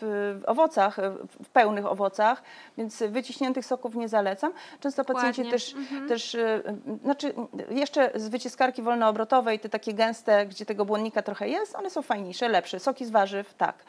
w 0.00 0.42
owocach, 0.46 0.96
w 1.44 1.48
pełnych 1.48 1.86
owocach, 1.86 2.42
więc 2.78 3.02
wyciśniętych 3.02 3.66
soków 3.66 3.94
nie 3.94 4.08
zalecam. 4.08 4.52
Często 4.80 5.04
Dokładnie. 5.04 5.28
pacjenci 5.28 5.50
też, 5.50 5.74
mhm. 5.74 6.08
też, 6.08 6.34
y, 6.34 6.62
znaczy 7.02 7.34
jeszcze 7.70 8.10
z 8.14 8.28
wyciskarki 8.28 8.82
wolnoobrotowej, 8.82 9.58
te 9.58 9.68
takie 9.68 9.94
gęste, 9.94 10.46
gdzie 10.46 10.66
tego 10.66 10.84
błonnika 10.84 11.22
trochę 11.22 11.48
jest, 11.48 11.76
one 11.76 11.90
są 11.90 12.02
fajniejsze, 12.02 12.48
lepsze. 12.48 12.80
Soki 12.80 13.06
z 13.06 13.10
warzyw, 13.10 13.54
tak, 13.54 13.84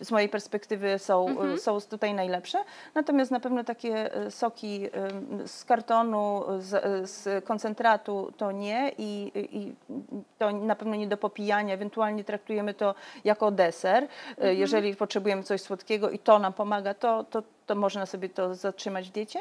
z 0.00 0.10
mojej 0.10 0.28
perspektywy 0.28 0.98
są, 0.98 1.28
mhm. 1.28 1.58
są 1.58 1.80
tutaj 1.80 2.14
najlepsze. 2.26 2.58
Natomiast 2.94 3.30
na 3.30 3.40
pewno 3.40 3.64
takie 3.64 4.14
e, 4.14 4.30
soki 4.30 4.88
z 5.46 5.64
kartonu, 5.64 6.44
z, 6.58 7.10
z 7.10 7.44
koncentratu 7.44 8.32
to 8.36 8.52
nie 8.52 8.92
i, 8.98 9.32
i, 9.34 9.74
to 10.38 10.52
na 10.52 10.76
pewno 10.76 10.94
nie 10.94 11.06
do 11.06 11.16
popijania. 11.16 11.74
Ewentualnie 11.74 12.24
traktujemy 12.24 12.74
to 12.74 12.94
jako 13.24 13.50
deser. 13.50 14.02
E, 14.02 14.08
mhm. 14.36 14.56
Jeżeli 14.56 14.96
potrzebujemy 14.96 15.42
coś 15.42 15.60
słodkiego 15.60 16.10
i 16.10 16.18
to 16.18 16.38
nam 16.38 16.52
pomaga, 16.52 16.94
to, 16.94 17.24
to, 17.24 17.42
to 17.66 17.74
można 17.74 18.06
sobie 18.06 18.28
to 18.28 18.54
zatrzymać 18.54 19.08
w 19.08 19.12
diecie. 19.12 19.40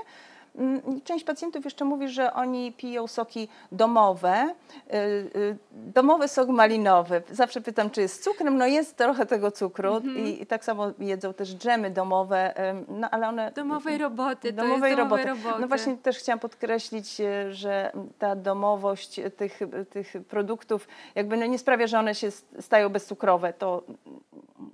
Część 1.03 1.25
pacjentów 1.25 1.65
jeszcze 1.65 1.85
mówi, 1.85 2.07
że 2.07 2.33
oni 2.33 2.73
piją 2.73 3.07
soki 3.07 3.47
domowe, 3.71 4.53
y, 4.93 4.95
y, 5.35 5.57
domowy 5.71 6.27
sok 6.27 6.49
malinowy. 6.49 7.21
Zawsze 7.31 7.61
pytam, 7.61 7.89
czy 7.89 8.01
jest 8.01 8.23
cukrem. 8.23 8.57
No 8.57 8.67
jest 8.67 8.97
trochę 8.97 9.25
tego 9.25 9.51
cukru 9.51 9.95
mm 9.95 10.15
-hmm. 10.15 10.41
i, 10.41 10.45
tak 10.45 10.65
samo 10.65 10.91
jedzą 10.99 11.33
też 11.33 11.55
dżemy 11.55 11.89
domowe, 11.89 12.53
no 12.87 13.09
ale 13.09 13.27
one... 13.27 13.51
Domowej 13.51 13.97
roboty, 13.97 14.53
domowej 14.53 14.95
roboty. 14.95 15.25
roboty. 15.25 15.61
No 15.61 15.67
właśnie 15.67 15.97
też 15.97 16.17
chciałam 16.17 16.39
podkreślić, 16.39 17.21
że 17.49 17.91
ta 18.19 18.35
domowość 18.35 19.19
tych, 19.37 19.59
tych 19.89 20.13
produktów 20.29 20.87
jakby 21.15 21.37
no 21.37 21.45
nie 21.45 21.59
sprawia, 21.59 21.87
że 21.87 21.99
one 21.99 22.15
się 22.15 22.31
stają 22.59 22.89
bezcukrowe. 22.89 23.53
To 23.53 23.83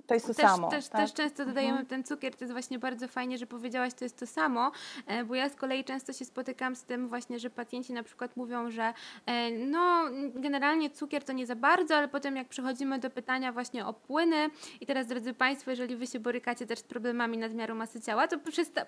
to 0.06 0.14
jest 0.14 0.26
to 0.26 0.34
też, 0.34 0.46
samo. 0.46 0.70
Też, 0.70 0.88
tak? 0.88 1.00
też 1.00 1.12
często 1.12 1.44
dodajemy 1.44 1.78
mhm. 1.78 1.86
ten 1.86 2.04
cukier, 2.04 2.36
to 2.36 2.44
jest 2.44 2.52
właśnie 2.52 2.78
bardzo 2.78 3.08
fajnie, 3.08 3.38
że 3.38 3.46
powiedziałaś, 3.46 3.94
to 3.94 4.04
jest 4.04 4.18
to 4.18 4.26
samo, 4.26 4.72
e, 5.06 5.24
bo 5.24 5.34
ja 5.34 5.48
z 5.48 5.56
kolei 5.56 5.84
często 5.84 6.12
się 6.12 6.24
spotykam 6.24 6.76
z 6.76 6.84
tym 6.84 7.08
właśnie, 7.08 7.38
że 7.38 7.50
pacjenci 7.50 7.92
na 7.92 8.02
przykład 8.02 8.36
mówią, 8.36 8.70
że 8.70 8.94
e, 9.26 9.50
no 9.50 10.04
generalnie 10.34 10.90
cukier 10.90 11.24
to 11.24 11.32
nie 11.32 11.46
za 11.46 11.56
bardzo, 11.56 11.96
ale 11.96 12.08
potem 12.08 12.36
jak 12.36 12.48
przechodzimy 12.48 12.98
do 12.98 13.10
pytania 13.10 13.52
właśnie 13.52 13.86
o 13.86 13.92
płyny 13.92 14.50
i 14.80 14.86
teraz 14.86 15.06
drodzy 15.06 15.34
Państwo, 15.34 15.70
jeżeli 15.70 15.96
Wy 15.96 16.06
się 16.06 16.20
borykacie 16.20 16.66
też 16.66 16.78
z 16.78 16.82
problemami 16.82 17.38
nadmiaru 17.38 17.74
masy 17.74 18.00
ciała, 18.00 18.28
to 18.28 18.36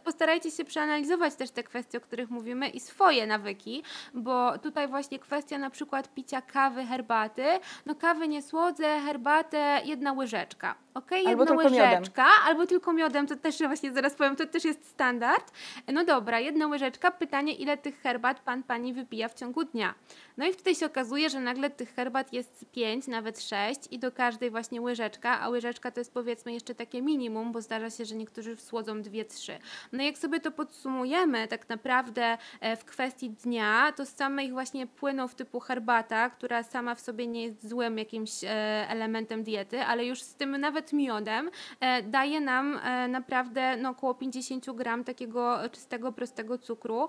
postarajcie 0.04 0.50
się 0.50 0.64
przeanalizować 0.64 1.34
też 1.34 1.50
te 1.50 1.62
kwestie, 1.62 1.98
o 1.98 2.00
których 2.00 2.30
mówimy 2.30 2.68
i 2.68 2.80
swoje 2.80 3.26
nawyki, 3.26 3.82
bo 4.14 4.58
tutaj 4.58 4.88
właśnie 4.88 5.18
kwestia 5.18 5.58
na 5.58 5.70
przykład 5.70 6.14
picia 6.14 6.42
kawy, 6.42 6.84
herbaty, 6.84 7.44
no 7.86 7.94
kawy 7.94 8.28
nie 8.28 8.42
słodzę, 8.42 9.00
herbatę 9.00 9.80
jedna 9.84 10.12
łyżeczka 10.12 10.74
ok, 10.94 11.10
albo 11.26 11.42
jedna 11.42 11.56
łyżeczka, 11.56 12.22
miodem. 12.22 12.46
albo 12.46 12.66
tylko 12.66 12.92
miodem, 12.92 13.26
to 13.26 13.36
też 13.36 13.58
właśnie 13.58 13.92
zaraz 13.92 14.14
powiem, 14.14 14.36
to 14.36 14.46
też 14.46 14.64
jest 14.64 14.88
standard. 14.88 15.52
No 15.92 16.04
dobra, 16.04 16.40
jedna 16.40 16.66
łyżeczka, 16.66 17.10
pytanie, 17.10 17.54
ile 17.54 17.76
tych 17.76 18.00
herbat 18.00 18.40
pan, 18.40 18.62
pani 18.62 18.92
wypija 18.92 19.28
w 19.28 19.34
ciągu 19.34 19.64
dnia. 19.64 19.94
No 20.36 20.46
i 20.46 20.52
wtedy 20.52 20.74
się 20.74 20.86
okazuje, 20.86 21.30
że 21.30 21.40
nagle 21.40 21.70
tych 21.70 21.94
herbat 21.94 22.32
jest 22.32 22.64
5, 22.72 23.06
nawet 23.06 23.40
6 23.40 23.80
i 23.90 23.98
do 23.98 24.12
każdej 24.12 24.50
właśnie 24.50 24.80
łyżeczka, 24.80 25.40
a 25.40 25.48
łyżeczka 25.48 25.90
to 25.90 26.00
jest 26.00 26.14
powiedzmy 26.14 26.52
jeszcze 26.52 26.74
takie 26.74 27.02
minimum, 27.02 27.52
bo 27.52 27.60
zdarza 27.60 27.90
się, 27.90 28.04
że 28.04 28.14
niektórzy 28.14 28.56
słodzą 28.56 29.02
2-3. 29.02 29.52
No 29.92 30.02
i 30.02 30.06
jak 30.06 30.18
sobie 30.18 30.40
to 30.40 30.50
podsumujemy 30.50 31.48
tak 31.48 31.68
naprawdę 31.68 32.38
e, 32.60 32.76
w 32.76 32.84
kwestii 32.84 33.30
dnia, 33.30 33.92
to 33.96 34.06
z 34.06 34.08
samych 34.08 34.52
właśnie 34.52 34.86
płynów 34.86 35.34
typu 35.34 35.60
herbata, 35.60 36.30
która 36.30 36.62
sama 36.62 36.94
w 36.94 37.00
sobie 37.00 37.26
nie 37.26 37.44
jest 37.44 37.68
złym 37.68 37.98
jakimś 37.98 38.44
e, 38.44 38.48
elementem 38.88 39.42
diety, 39.42 39.82
ale 39.82 40.06
już 40.06 40.22
z 40.22 40.34
tym 40.34 40.60
nawet 40.60 40.83
miodem 40.92 41.50
e, 41.80 42.02
daje 42.02 42.40
nam 42.40 42.80
naprawdę 43.08 43.76
no, 43.76 43.90
około 43.90 44.14
50 44.14 44.72
gram 44.72 45.04
takiego 45.04 45.58
czystego, 45.72 46.12
prostego 46.12 46.58
cukru, 46.58 47.08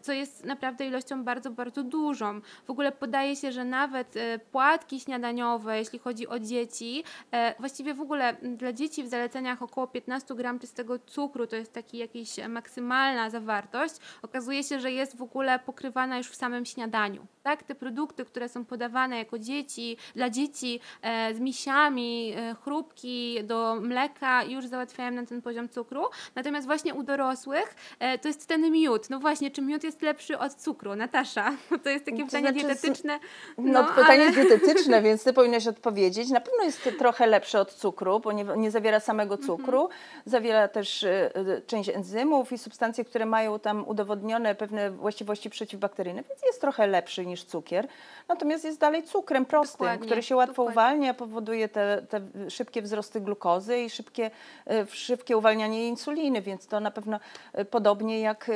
co 0.00 0.12
jest 0.12 0.44
naprawdę 0.44 0.86
ilością 0.86 1.24
bardzo, 1.24 1.50
bardzo 1.50 1.82
dużą. 1.82 2.40
W 2.66 2.70
ogóle 2.70 2.92
podaje 2.92 3.36
się, 3.36 3.52
że 3.52 3.64
nawet 3.64 4.16
e, 4.16 4.38
płatki 4.38 5.00
śniadaniowe, 5.00 5.78
jeśli 5.78 5.98
chodzi 5.98 6.28
o 6.28 6.38
dzieci, 6.38 7.04
e, 7.30 7.54
właściwie 7.58 7.94
w 7.94 8.00
ogóle 8.00 8.36
dla 8.42 8.72
dzieci 8.72 9.02
w 9.02 9.08
zaleceniach 9.08 9.62
około 9.62 9.86
15 9.86 10.34
gram 10.34 10.58
czystego 10.58 10.98
cukru, 10.98 11.46
to 11.46 11.56
jest 11.56 11.72
taki 11.72 11.98
jakiś 11.98 12.30
maksymalna 12.48 13.30
zawartość, 13.30 13.94
okazuje 14.22 14.62
się, 14.62 14.80
że 14.80 14.92
jest 14.92 15.16
w 15.16 15.22
ogóle 15.22 15.58
pokrywana 15.58 16.18
już 16.18 16.28
w 16.28 16.34
samym 16.34 16.64
śniadaniu. 16.64 17.26
Tak? 17.42 17.62
Te 17.62 17.74
produkty, 17.74 18.24
które 18.24 18.48
są 18.48 18.64
podawane 18.64 19.18
jako 19.18 19.38
dzieci, 19.38 19.96
dla 20.14 20.30
dzieci 20.30 20.80
e, 21.02 21.34
z 21.34 21.40
misiami, 21.40 22.34
chrupki 22.64 23.13
do 23.44 23.74
mleka 23.80 24.44
już 24.44 24.66
załatwiają 24.66 25.10
na 25.10 25.26
ten 25.26 25.42
poziom 25.42 25.68
cukru. 25.68 26.04
Natomiast 26.34 26.66
właśnie 26.66 26.94
u 26.94 27.02
dorosłych 27.02 27.74
to 28.22 28.28
jest 28.28 28.46
ten 28.46 28.72
miód. 28.72 29.10
No 29.10 29.20
właśnie, 29.20 29.50
czy 29.50 29.62
miód 29.62 29.84
jest 29.84 30.02
lepszy 30.02 30.38
od 30.38 30.54
cukru? 30.54 30.96
Natasza, 30.96 31.56
to 31.84 31.90
jest 31.90 32.04
takie 32.04 32.24
pytanie 32.24 32.52
znaczy, 32.52 32.66
dietetyczne. 32.66 33.18
No, 33.58 33.82
no 33.82 33.84
pytanie 33.84 34.22
ale... 34.22 34.32
dietetyczne, 34.32 35.02
więc 35.06 35.24
ty 35.24 35.32
powinnaś 35.32 35.66
odpowiedzieć. 35.66 36.30
Na 36.30 36.40
pewno 36.40 36.64
jest 36.64 36.88
trochę 36.98 37.26
lepsze 37.26 37.60
od 37.60 37.74
cukru, 37.74 38.20
bo 38.20 38.32
nie, 38.32 38.44
nie 38.56 38.70
zawiera 38.70 39.00
samego 39.00 39.34
mhm. 39.34 39.46
cukru. 39.46 39.84
-hmm. 39.84 40.22
Zawiera 40.26 40.68
też 40.68 41.02
y, 41.02 41.30
część 41.66 41.88
enzymów 41.88 42.52
i 42.52 42.58
substancje, 42.58 43.04
które 43.04 43.26
mają 43.26 43.58
tam 43.58 43.88
udowodnione 43.88 44.54
pewne 44.54 44.90
właściwości 44.90 45.50
przeciwbakteryjne, 45.50 46.22
więc 46.28 46.42
jest 46.46 46.60
trochę 46.60 46.86
lepszy 46.86 47.26
niż 47.26 47.44
cukier. 47.44 47.88
Natomiast 48.28 48.64
jest 48.64 48.80
dalej 48.80 49.02
cukrem 49.02 49.44
prostym, 49.44 49.78
dokładnie, 49.78 50.06
który 50.06 50.22
się 50.22 50.36
łatwo 50.36 50.52
dokładnie. 50.52 50.72
uwalnia, 50.72 51.14
powoduje 51.14 51.68
te, 51.68 52.02
te 52.08 52.20
szybkie 52.50 52.82
wzrosty 52.82 53.20
glukozy 53.20 53.78
i 53.78 53.90
szybkie, 53.90 54.30
y, 54.70 54.86
szybkie 54.90 55.36
uwalnianie 55.36 55.88
insuliny, 55.88 56.42
więc 56.42 56.66
to 56.66 56.80
na 56.80 56.90
pewno 56.90 57.20
y, 57.58 57.64
podobnie 57.64 58.20
jak, 58.20 58.50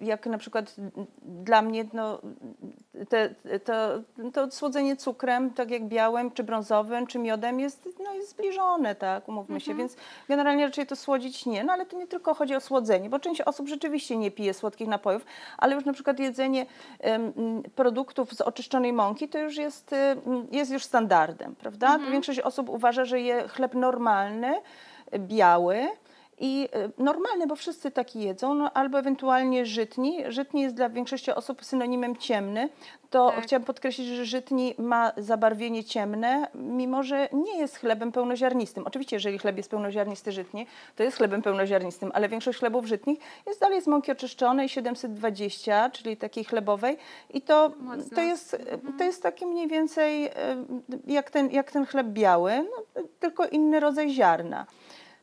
jak 0.00 0.26
na 0.26 0.38
przykład 0.38 0.74
dla 1.22 1.62
mnie 1.62 1.84
no, 1.92 2.18
te, 3.08 3.34
to, 3.64 3.72
to 4.32 4.50
słodzenie 4.50 4.96
cukrem, 4.96 5.50
tak 5.50 5.70
jak 5.70 5.84
białym, 5.84 6.30
czy 6.30 6.44
brązowym, 6.44 7.06
czy 7.06 7.18
miodem 7.18 7.60
jest, 7.60 7.88
no, 8.04 8.14
jest 8.14 8.30
zbliżone, 8.30 8.94
tak, 8.94 9.28
umówmy 9.28 9.60
się, 9.60 9.70
mhm. 9.70 9.78
więc 9.78 9.96
generalnie 10.28 10.64
raczej 10.64 10.86
to 10.86 10.96
słodzić 10.96 11.46
nie, 11.46 11.64
no 11.64 11.72
ale 11.72 11.86
to 11.86 11.96
nie 11.96 12.06
tylko 12.06 12.34
chodzi 12.34 12.54
o 12.54 12.60
słodzenie, 12.60 13.10
bo 13.10 13.18
część 13.18 13.40
osób 13.40 13.68
rzeczywiście 13.68 14.16
nie 14.16 14.30
pije 14.30 14.54
słodkich 14.54 14.88
napojów, 14.88 15.24
ale 15.58 15.74
już 15.74 15.84
na 15.84 15.92
przykład 15.92 16.18
jedzenie 16.18 16.66
produktów 17.74 18.32
z 18.32 18.40
oczyszczonej 18.40 18.92
mąki 18.92 19.01
to 19.30 19.38
już 19.38 19.56
jest, 19.56 19.94
um, 20.26 20.46
jest 20.52 20.70
już 20.70 20.84
standardem, 20.84 21.54
prawda? 21.54 21.94
Mhm. 21.94 22.12
Większość 22.12 22.40
osób 22.40 22.68
uważa, 22.68 23.04
że 23.04 23.20
je 23.20 23.48
chleb 23.48 23.74
normalny, 23.74 24.60
biały, 25.18 25.88
I 26.40 26.68
y, 26.98 27.02
normalny, 27.02 27.46
bo 27.46 27.56
wszyscy 27.56 27.90
taki 27.90 28.20
jedzą, 28.20 28.54
no, 28.54 28.72
albo 28.72 28.98
ewentualnie 28.98 29.66
żytni. 29.66 30.18
Żytni 30.28 30.62
jest 30.62 30.74
dla 30.74 30.88
większości 30.88 31.30
osób 31.30 31.64
synonimem 31.64 32.16
ciemny. 32.16 32.68
To 33.10 33.30
Tak. 33.30 33.44
chciałam 33.44 33.64
podkreślić, 33.64 34.08
że 34.08 34.24
żytni 34.24 34.74
ma 34.78 35.12
zabarwienie 35.16 35.84
ciemne, 35.84 36.48
mimo 36.54 37.02
że 37.02 37.28
nie 37.32 37.58
jest 37.58 37.76
chlebem 37.76 38.12
pełnoziarnistym. 38.12 38.86
Oczywiście, 38.86 39.16
jeżeli 39.16 39.38
chleb 39.38 39.56
jest 39.56 39.70
pełnoziarnisty 39.70 40.32
żytni, 40.32 40.66
to 40.96 41.02
jest 41.02 41.16
chlebem 41.16 41.42
pełnoziarnistym, 41.42 42.10
ale 42.14 42.28
większość 42.28 42.58
chlebów 42.58 42.86
żytnich 42.86 43.18
jest 43.46 43.60
dalej 43.60 43.82
z 43.82 43.86
mąki 43.86 44.12
oczyszczonej 44.12 44.68
720, 44.68 45.90
czyli 45.90 46.16
takiej 46.16 46.44
chlebowej. 46.44 46.96
I 47.30 47.42
to, 47.42 47.72
Mocno. 47.80 48.16
to, 48.16 48.22
jest, 48.22 48.56
to 48.98 49.04
jest 49.04 49.22
taki 49.22 49.46
mniej 49.46 49.68
więcej 49.68 50.26
y, 50.26 50.30
jak 51.06 51.30
ten, 51.30 51.50
jak 51.50 51.72
ten 51.72 51.86
chleb 51.86 52.06
biały, 52.06 52.52
no, 52.56 53.02
tylko 53.20 53.46
inny 53.46 53.80
rodzaj 53.80 54.10
ziarna. 54.10 54.66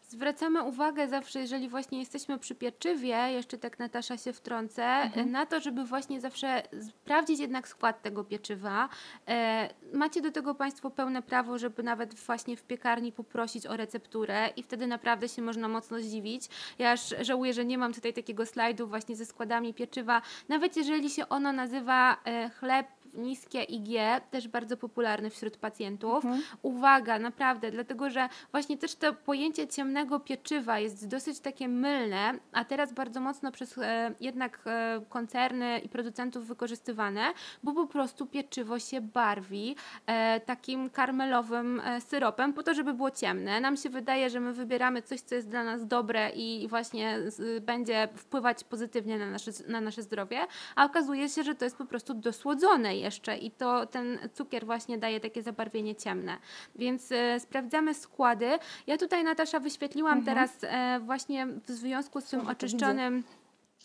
Zwracamy 0.09 0.63
uwagę 0.63 1.07
zawsze, 1.07 1.39
jeżeli 1.39 1.69
właśnie 1.69 1.99
jesteśmy 1.99 2.39
przy 2.39 2.55
pieczywie, 2.55 3.15
jeszcze 3.31 3.57
tak 3.57 3.79
Natasza 3.79 4.17
się 4.17 4.33
wtrącę, 4.33 4.83
Mhm. 4.85 5.31
na 5.31 5.45
to, 5.45 5.59
żeby 5.59 5.85
właśnie 5.85 6.21
zawsze 6.21 6.63
sprawdzić 6.81 7.39
jednak 7.39 7.67
skład 7.67 8.01
tego 8.01 8.23
pieczywa. 8.23 8.89
E, 9.27 9.69
macie 9.93 10.21
do 10.21 10.31
tego 10.31 10.55
Państwo 10.55 10.89
pełne 10.91 11.21
prawo, 11.21 11.57
żeby 11.57 11.83
nawet 11.83 12.13
właśnie 12.13 12.57
w 12.57 12.63
piekarni 12.63 13.11
poprosić 13.11 13.65
o 13.67 13.77
recepturę 13.77 14.49
i 14.55 14.63
wtedy 14.63 14.87
naprawdę 14.87 15.29
się 15.29 15.41
można 15.41 15.67
mocno 15.67 15.99
zdziwić. 15.99 16.47
Ja 16.79 16.91
aż 16.91 17.15
żałuję, 17.21 17.53
że 17.53 17.65
nie 17.65 17.77
mam 17.77 17.93
tutaj 17.93 18.13
takiego 18.13 18.45
slajdu 18.45 18.87
właśnie 18.87 19.15
ze 19.15 19.25
składami 19.25 19.73
pieczywa. 19.73 20.21
Nawet 20.49 20.77
jeżeli 20.77 21.09
się 21.09 21.29
ono 21.29 21.51
nazywa 21.53 22.17
e, 22.25 22.49
chleb 22.49 22.87
niskie 23.17 23.63
IG, 23.63 23.89
też 24.31 24.47
bardzo 24.47 24.77
popularny 24.77 25.29
wśród 25.29 25.57
pacjentów. 25.57 26.23
Uwaga, 26.61 27.19
naprawdę, 27.19 27.71
dlatego 27.71 28.09
że 28.09 28.29
właśnie 28.51 28.77
też 28.77 28.95
to 28.95 29.13
pojęcie 29.13 29.67
ciemnego 29.67 30.19
pieczywa 30.19 30.79
jest 30.79 31.07
dosyć 31.07 31.39
takie 31.39 31.67
mylne, 31.67 32.33
a 32.51 32.65
teraz 32.65 32.93
bardzo 32.93 33.19
mocno 33.21 33.51
przez 33.51 33.77
e, 33.77 34.13
jednak 34.19 34.59
e, 34.65 35.01
koncerny 35.09 35.79
i 35.79 35.89
producentów 35.89 36.47
wykorzystywane, 36.47 37.21
bo 37.63 37.73
po 37.73 37.87
prostu 37.87 38.25
pieczywo 38.25 38.79
się 38.79 39.01
barwi 39.01 39.75
e, 40.05 40.39
takim 40.39 40.89
karmelowym 40.89 41.79
e, 41.79 42.01
syropem 42.01 42.53
po 42.53 42.63
to, 42.63 42.73
żeby 42.73 42.93
było 42.93 43.11
ciemne. 43.11 43.61
Nam 43.61 43.77
się 43.77 43.89
wydaje, 43.89 44.29
że 44.29 44.39
my 44.39 44.53
wybieramy 44.53 45.01
coś, 45.01 45.21
co 45.21 45.35
jest 45.35 45.49
dla 45.49 45.63
nas 45.63 45.87
dobre 45.87 46.29
i 46.29 46.67
właśnie 46.67 47.17
z, 47.27 47.63
będzie 47.63 48.07
wpływać 48.15 48.63
pozytywnie 48.63 49.19
na 49.19 49.29
nasze, 49.29 49.51
na 49.67 49.81
nasze 49.81 50.01
zdrowie, 50.03 50.39
a 50.75 50.85
okazuje 50.85 51.29
się, 51.29 51.43
że 51.43 51.55
to 51.55 51.65
jest 51.65 51.77
po 51.77 51.85
prostu 51.85 52.13
dosłodzone 52.13 52.95
jeszcze 52.99 53.37
i 53.37 53.51
to 53.51 53.85
ten 53.85 54.19
cukier 54.33 54.65
właśnie 54.65 54.97
daje 54.97 55.19
takie 55.19 55.43
zabarwienie 55.43 55.95
ciemne. 55.95 56.37
Więc 56.75 57.11
e, 57.11 57.39
sprawdzamy 57.39 57.93
składy. 57.93 58.49
Ja 58.87 58.97
tutaj 58.97 59.23
Natasza 59.23 59.59
wyświetliłam 59.59 60.25
teraz 60.25 60.57
e, 60.63 60.99
właśnie 60.99 61.47
w 61.47 61.71
związku 61.71 62.21
z 62.21 62.25
tym 62.25 62.39
widzę. 62.39 62.51
oczyszczonym 62.51 63.23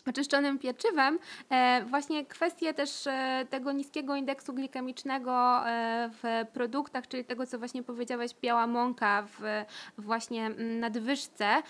oczyszczonym 0.09 0.59
pieczywem, 0.59 1.19
e, 1.51 1.85
właśnie 1.85 2.27
kwestie 2.27 2.75
też 2.75 3.07
e, 3.07 3.47
tego 3.51 3.73
niskiego 3.73 4.17
indeksu 4.17 4.53
glikemicznego 4.53 5.69
e, 5.69 6.11
w 6.23 6.47
produktach, 6.53 7.09
czyli 7.09 7.25
tego, 7.25 7.47
co 7.47 7.59
właśnie 7.59 7.83
powiedziałeś, 7.83 8.31
biała 8.43 8.67
mąka 8.67 9.23
w 9.23 9.65
właśnie 9.99 10.51
nadwyżce 10.81 11.63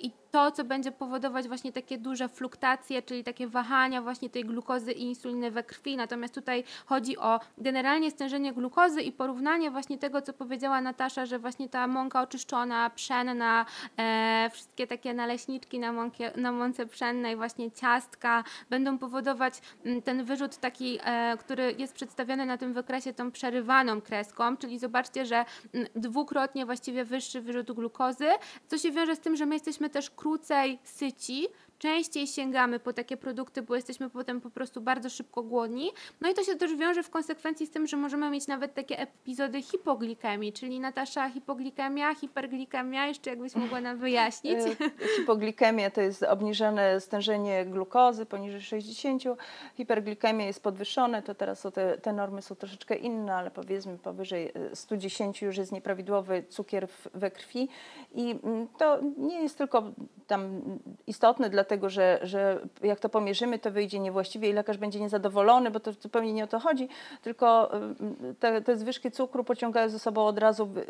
i 0.00 0.10
to, 0.30 0.50
co 0.50 0.64
będzie 0.64 0.92
powodować 0.92 1.48
właśnie 1.48 1.72
takie 1.72 1.98
duże 1.98 2.28
fluktacje, 2.28 3.02
czyli 3.02 3.24
takie 3.24 3.48
wahania 3.48 4.02
właśnie 4.02 4.30
tej 4.30 4.44
glukozy 4.44 4.92
i 4.92 5.02
insuliny 5.02 5.50
we 5.50 5.62
krwi. 5.62 5.96
Natomiast 5.96 6.34
tutaj 6.34 6.64
chodzi 6.86 7.18
o 7.18 7.40
generalnie 7.58 8.10
stężenie 8.10 8.52
glukozy 8.52 9.02
i 9.02 9.12
porównanie 9.12 9.70
właśnie 9.70 9.98
tego, 9.98 10.22
co 10.22 10.32
powiedziała 10.32 10.80
Natasza, 10.80 11.26
że 11.26 11.38
właśnie 11.38 11.68
ta 11.68 11.86
mąka 11.86 12.22
oczyszczona, 12.22 12.90
pszenna, 12.90 13.66
e, 13.98 14.50
wszystkie 14.52 14.86
takie 14.86 15.14
naleśniczki 15.14 15.78
na, 15.78 15.92
mąkie, 15.92 16.32
na 16.36 16.52
mące 16.52 16.86
pszennej, 16.86 17.36
właśnie 17.36 17.70
ciastka, 17.70 18.44
będą 18.70 18.98
powodować 18.98 19.54
mm, 19.84 20.02
ten 20.02 20.24
wyrzut 20.24 20.56
taki, 20.56 20.98
e, 21.04 21.36
który 21.36 21.74
jest 21.78 21.94
przedstawiony 21.94 22.46
na 22.46 22.58
tym 22.58 22.72
wykresie 22.72 23.12
tą 23.12 23.30
przerywaną 23.30 24.00
kreską, 24.00 24.56
czyli 24.56 24.78
zobaczcie, 24.78 25.26
że 25.26 25.44
mm, 25.74 25.88
dwukrotnie 25.94 26.66
właściwie 26.66 27.04
wyższy 27.04 27.40
wyrzut 27.40 27.72
glukozy, 27.72 28.28
co 28.68 28.78
się 28.78 28.90
wiąże 28.90 29.16
z 29.16 29.20
tym, 29.20 29.36
że 29.36 29.46
my 29.46 29.54
jesteśmy 29.54 29.90
też 29.90 30.10
krócej 30.20 30.78
syci, 30.84 31.48
częściej 31.80 32.26
sięgamy 32.26 32.80
po 32.80 32.92
takie 32.92 33.16
produkty, 33.16 33.62
bo 33.62 33.74
jesteśmy 33.74 34.10
potem 34.10 34.40
po 34.40 34.50
prostu 34.50 34.80
bardzo 34.80 35.10
szybko 35.10 35.42
głodni. 35.42 35.90
No 36.20 36.30
i 36.30 36.34
to 36.34 36.44
się 36.44 36.56
też 36.56 36.76
wiąże 36.76 37.02
w 37.02 37.10
konsekwencji 37.10 37.66
z 37.66 37.70
tym, 37.70 37.86
że 37.86 37.96
możemy 37.96 38.30
mieć 38.30 38.46
nawet 38.46 38.74
takie 38.74 38.98
epizody 38.98 39.62
hipoglikemii, 39.62 40.52
czyli 40.52 40.80
Natasza 40.80 41.30
hipoglikemia, 41.30 42.14
hiperglikemia, 42.14 43.06
jeszcze 43.06 43.30
jakbyś 43.30 43.54
mogła 43.54 43.80
nam 43.80 43.98
wyjaśnić. 44.06 44.54
E, 44.54 45.06
Hipoglikemia 45.16 45.90
to 45.90 46.00
jest 46.00 46.22
obniżone 46.22 47.00
stężenie 47.00 47.66
glukozy 47.66 48.26
poniżej 48.26 48.60
60, 48.60 49.22
hiperglikemia 49.74 50.46
jest 50.46 50.62
podwyższone, 50.62 51.22
to 51.22 51.34
teraz 51.34 51.66
te, 51.74 51.98
te 51.98 52.12
normy 52.12 52.42
są 52.42 52.54
troszeczkę 52.54 52.96
inne, 52.96 53.34
ale 53.34 53.50
powiedzmy 53.50 53.98
powyżej 53.98 54.52
e, 54.54 54.76
110 54.76 55.42
już 55.42 55.56
jest 55.56 55.72
nieprawidłowy 55.72 56.44
cukier 56.48 56.88
w, 56.88 57.08
we 57.14 57.30
krwi 57.30 57.68
i 58.14 58.38
mm, 58.44 58.68
to 58.78 58.98
nie 59.18 59.42
jest 59.42 59.58
tylko 59.58 59.82
tam 60.26 60.62
istotne, 61.06 61.50
dlatego 61.70 61.90
że, 61.90 62.18
że 62.22 62.60
jak 62.82 63.00
to 63.00 63.08
pomierzymy, 63.08 63.58
to 63.58 63.70
wyjdzie 63.70 63.98
niewłaściwie 63.98 64.50
i 64.50 64.52
lekarz 64.52 64.78
będzie 64.78 65.00
niezadowolony, 65.00 65.70
bo 65.70 65.80
to 65.80 65.92
zupełnie 65.92 66.32
nie 66.32 66.44
o 66.44 66.46
to 66.46 66.58
chodzi, 66.58 66.88
tylko 67.22 67.72
mm, 67.72 67.94
te, 68.40 68.62
te 68.62 68.76
zwyżki 68.76 69.10
cukru 69.10 69.44
pociągają 69.44 69.88
ze 69.88 69.98
sobą 69.98 70.26
od 70.26 70.38
razu 70.38 70.66
wy, 70.66 70.86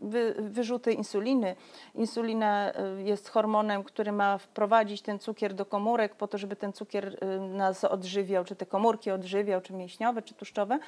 wy, 0.00 0.34
wyrzuty 0.38 0.92
insuliny. 0.92 1.56
Insulina 1.94 2.72
y, 2.98 3.02
jest 3.02 3.28
hormonem, 3.28 3.84
który 3.84 4.12
ma 4.12 4.38
wprowadzić 4.38 5.02
ten 5.02 5.18
cukier 5.18 5.54
do 5.54 5.64
komórek 5.66 6.14
po 6.14 6.28
to, 6.28 6.38
żeby 6.38 6.56
ten 6.56 6.72
cukier 6.72 7.24
y, 7.24 7.40
nas 7.40 7.84
odżywiał, 7.84 8.44
czy 8.44 8.56
te 8.56 8.66
komórki 8.66 9.10
odżywiał, 9.10 9.60
czy 9.60 9.72
mięśniowe, 9.72 10.22
czy 10.22 10.34
tłuszczowe. 10.34 10.78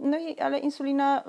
No 0.00 0.18
i, 0.18 0.38
ale 0.38 0.58
insulina 0.58 1.22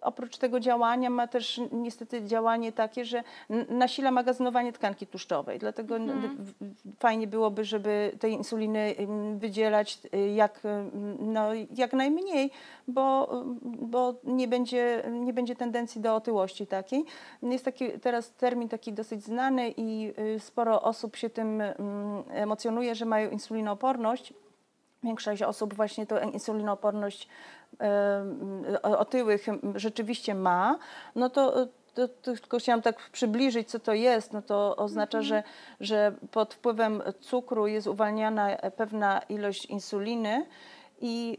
oprócz 0.00 0.38
tego 0.38 0.60
działania 0.60 1.10
ma 1.10 1.26
też 1.26 1.60
niestety 1.72 2.24
działanie 2.24 2.72
takie, 2.72 3.04
że 3.04 3.22
nasila 3.68 4.10
magazynowanie 4.10 4.72
tkanki 4.72 5.06
tłuszczowej. 5.06 5.58
Dlatego 5.58 5.98
w- 5.98 6.71
fajnie 6.98 7.26
byłoby, 7.26 7.64
żeby 7.64 8.12
tej 8.20 8.32
insuliny 8.32 8.94
wydzielać 9.36 9.98
y, 10.14 10.28
jak, 10.28 10.64
ym, 10.64 11.16
no, 11.20 11.48
jak 11.76 11.92
najmniej, 11.92 12.50
bo, 12.88 13.28
bo 13.62 14.14
nie, 14.24 14.48
będzie, 14.48 15.02
nie 15.10 15.32
będzie 15.32 15.56
tendencji 15.56 16.00
do 16.00 16.16
otyłości 16.16 16.66
takiej. 16.66 17.04
Jest 17.42 17.64
taki 17.64 17.90
teraz 17.90 18.32
termin 18.32 18.68
taki 18.68 18.92
dosyć 18.92 19.24
znany 19.24 19.74
i 19.76 20.12
y, 20.36 20.40
sporo 20.40 20.82
osób 20.82 21.16
się 21.16 21.30
tym 21.30 21.60
ym, 21.60 21.74
emocjonuje, 22.30 22.94
że 22.94 23.04
mają 23.04 23.30
insulinooporność. 23.30 24.34
Większość 25.02 25.42
osób 25.42 25.74
właśnie 25.74 26.06
tą 26.06 26.30
insulinooporność 26.30 27.28
otyłych 28.82 29.46
rzeczywiście 29.74 30.34
ma, 30.34 30.78
no 31.14 31.30
to, 31.30 31.66
to, 31.94 32.08
to 32.08 32.34
tylko 32.34 32.58
chciałam 32.58 32.82
tak 32.82 33.10
przybliżyć, 33.10 33.70
co 33.70 33.78
to 33.78 33.94
jest. 33.94 34.32
No 34.32 34.42
to 34.42 34.76
oznacza, 34.76 35.22
że, 35.22 35.42
że 35.80 36.12
pod 36.30 36.54
wpływem 36.54 37.02
cukru 37.20 37.66
jest 37.66 37.86
uwalniana 37.86 38.56
pewna 38.76 39.20
ilość 39.28 39.66
insuliny. 39.66 40.46
I 41.02 41.38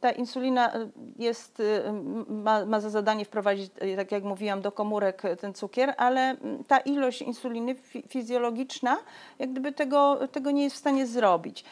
ta 0.00 0.10
insulina 0.10 0.76
y, 0.76 0.90
jest, 1.18 1.60
y, 1.60 1.82
ma, 2.28 2.66
ma 2.66 2.80
za 2.80 2.90
zadanie 2.90 3.24
wprowadzić, 3.24 3.70
y, 3.82 3.96
tak 3.96 4.12
jak 4.12 4.24
mówiłam, 4.24 4.62
do 4.62 4.72
komórek 4.72 5.22
ten 5.40 5.54
cukier, 5.54 5.94
ale 5.96 6.20
mm, 6.20 6.64
ta 6.64 6.78
ilość 6.78 7.22
insuliny 7.22 7.74
fi- 7.74 8.08
fizjologiczna 8.08 8.98
jak 9.38 9.50
gdyby 9.50 9.72
tego, 9.72 10.28
tego 10.28 10.50
nie 10.50 10.64
jest 10.64 10.76
w 10.76 10.78
stanie 10.78 11.06
zrobić. 11.06 11.64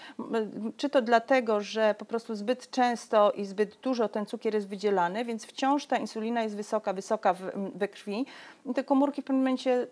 Czy 0.76 0.90
to 0.90 1.02
dlatego, 1.02 1.60
że 1.60 1.94
po 1.98 2.04
prostu 2.04 2.34
zbyt 2.34 2.70
często 2.70 3.30
i 3.32 3.44
zbyt 3.44 3.76
dużo 3.76 4.08
ten 4.08 4.26
cukier 4.26 4.54
jest 4.54 4.68
wydzielany, 4.68 5.24
więc 5.24 5.46
wciąż 5.46 5.86
ta 5.86 5.96
insulina 5.96 6.42
jest 6.42 6.56
wysoka, 6.56 6.92
wysoka 6.92 7.34
w, 7.34 7.40
we 7.74 7.88
krwi. 7.88 8.26
I 8.66 8.74
te 8.74 8.84
komórki 8.84 9.22
w 9.22 9.24
pewnym 9.24 9.42
momencie 9.42 9.86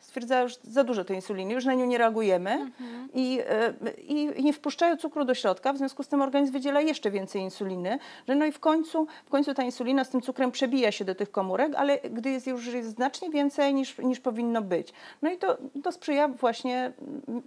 stwierdzają, 0.00 0.48
że 0.48 0.56
za 0.62 0.84
dużo 0.84 1.04
tej 1.04 1.16
insuliny, 1.16 1.54
już 1.54 1.64
na 1.64 1.74
nią 1.74 1.86
nie 1.86 1.98
reagujemy 1.98 2.70
i, 3.14 3.40
e, 3.48 3.74
i, 3.98 4.40
i 4.40 4.44
nie 4.44 4.52
wpuszczają 4.52 4.96
cukru 4.96 5.24
do 5.24 5.34
środka, 5.34 5.72
w 5.72 5.78
związku 5.78 6.02
z 6.02 6.08
tym 6.08 6.22
organizm 6.22 6.52
wydziela 6.52 6.80
jeszcze 6.80 7.10
więcej 7.10 7.42
insuliny, 7.42 7.98
że 8.28 8.34
no 8.34 8.44
i 8.44 8.52
w 8.52 8.60
końcu, 8.60 9.06
w 9.26 9.30
końcu 9.30 9.54
ta 9.54 9.62
insulina 9.62 10.04
z 10.04 10.10
tym 10.10 10.20
cukrem 10.22 10.52
przebija 10.52 10.92
się 10.92 11.04
do 11.04 11.14
tych 11.14 11.30
komórek, 11.30 11.72
ale 11.76 11.98
gdy 11.98 12.30
jest 12.30 12.46
już 12.46 12.66
jest 12.66 12.90
znacznie 12.90 13.30
więcej 13.30 13.74
niż, 13.74 13.98
niż 13.98 14.20
powinno 14.20 14.62
być. 14.62 14.92
No 15.22 15.30
i 15.32 15.38
to, 15.38 15.58
to 15.82 15.92
sprzyja 15.92 16.28
właśnie 16.28 16.92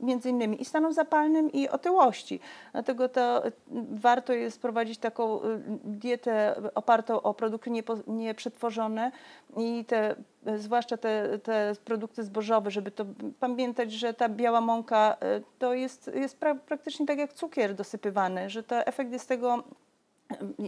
między 0.01 0.29
innymi 0.29 0.61
i 0.61 0.65
stanom 0.65 0.93
zapalnym 0.93 1.51
i 1.51 1.69
otyłości. 1.69 2.39
Dlatego 2.71 3.09
to 3.09 3.47
y, 3.47 3.51
warto 3.91 4.33
jest 4.33 4.61
prowadzić 4.61 4.97
taką 4.99 5.43
y, 5.43 5.61
dietę 5.83 6.55
opartą 6.75 7.21
o 7.21 7.33
produkty 7.33 7.69
niepo- 7.69 8.07
nieprzetworzone 8.07 9.11
i 9.57 9.85
te 9.85 10.15
zwłaszcza 10.55 10.97
te, 10.97 11.39
te 11.39 11.73
produkty 11.85 12.06
zbożowe, 12.13 12.71
żeby 12.71 12.91
to 12.91 13.05
pamiętać, 13.39 13.91
że 13.91 14.13
ta 14.13 14.29
biała 14.29 14.61
mąka 14.61 15.17
y, 15.37 15.43
to 15.59 15.73
jest, 15.73 16.11
jest 16.15 16.39
pra, 16.39 16.55
praktycznie 16.55 17.05
tak 17.05 17.17
jak 17.17 17.33
cukier 17.33 17.75
dosypywany, 17.75 18.49
że 18.49 18.63
to 18.63 18.75
efekt 18.85 19.11
jest 19.11 19.29
tego 19.29 19.63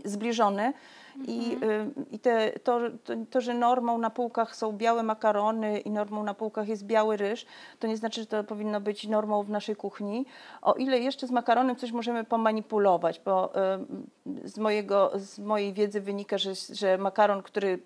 y, 0.05 0.09
zbliżony 0.09 0.73
I, 1.27 1.57
y, 1.63 1.91
i 2.11 2.19
te, 2.19 2.51
to, 2.59 2.79
to, 3.03 3.13
to, 3.29 3.41
że 3.41 3.53
normą 3.53 3.97
na 3.97 4.09
półkach 4.09 4.55
są 4.55 4.71
białe 4.71 5.03
makarony 5.03 5.79
i 5.79 5.91
normą 5.91 6.23
na 6.23 6.33
półkach 6.33 6.67
jest 6.67 6.85
biały 6.85 7.17
ryż, 7.17 7.45
to 7.79 7.87
nie 7.87 7.97
znaczy, 7.97 8.21
że 8.21 8.27
to 8.27 8.43
powinno 8.43 8.81
być 8.81 9.07
normą 9.07 9.43
w 9.43 9.49
naszej 9.49 9.75
kuchni. 9.75 10.25
O 10.61 10.73
ile 10.73 10.99
jeszcze 10.99 11.27
z 11.27 11.31
makaronem 11.31 11.75
coś 11.75 11.91
możemy 11.91 12.23
pomanipulować, 12.23 13.21
bo 13.25 13.53
y, 13.55 14.49
z, 14.49 14.57
mojego, 14.57 15.11
z 15.15 15.39
mojej 15.39 15.73
wiedzy 15.73 16.01
wynika, 16.01 16.37
że, 16.37 16.51
że 16.71 16.97
makaron, 16.97 17.43
który 17.43 17.79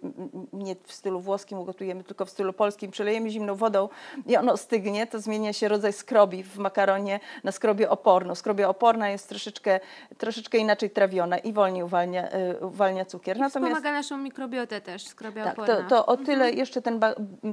nie 0.54 0.76
w 0.84 0.94
stylu 0.94 1.20
włoskim 1.20 1.60
ugotujemy, 1.60 2.04
tylko 2.04 2.26
w 2.26 2.30
stylu 2.30 2.54
polskim, 2.54 2.92
przelejemy 2.92 3.30
zimną 3.30 3.56
wodą 3.56 3.90
i 4.28 4.38
ono 4.38 4.58
stygnie, 4.58 5.08
to 5.08 5.20
zmienia 5.20 5.54
się 5.54 5.68
rodzaj 5.68 5.94
skrobi 5.94 6.44
w 6.44 6.58
makaronie 6.58 7.20
na 7.44 7.52
skrobię 7.52 7.90
oporną. 7.90 8.36
Skrobia 8.36 8.70
oporna 8.70 9.10
jest 9.10 9.30
troszeczkę, 9.30 9.80
troszeczkę 10.18 10.58
inaczej 10.58 10.90
trawiona 10.90 11.38
i 11.38 11.54
wolniej 11.54 11.84
uwalnia, 11.84 12.30
y, 12.34 12.66
uwalnia 12.66 13.06
cukier. 13.06 13.23
I 13.32 13.40
Natomiast 13.40 13.56
wspomaga 13.56 13.92
naszą 13.92 14.18
mikrobiotę 14.18 14.82
też, 14.82 15.08
skrobia 15.08 15.44
tak. 15.44 15.56
To, 15.56 15.84
to 15.90 16.06
o 16.06 16.18
tyle 16.18 16.46
mhm. 16.46 16.58
jeszcze 16.58 16.82
ten, 16.82 17.00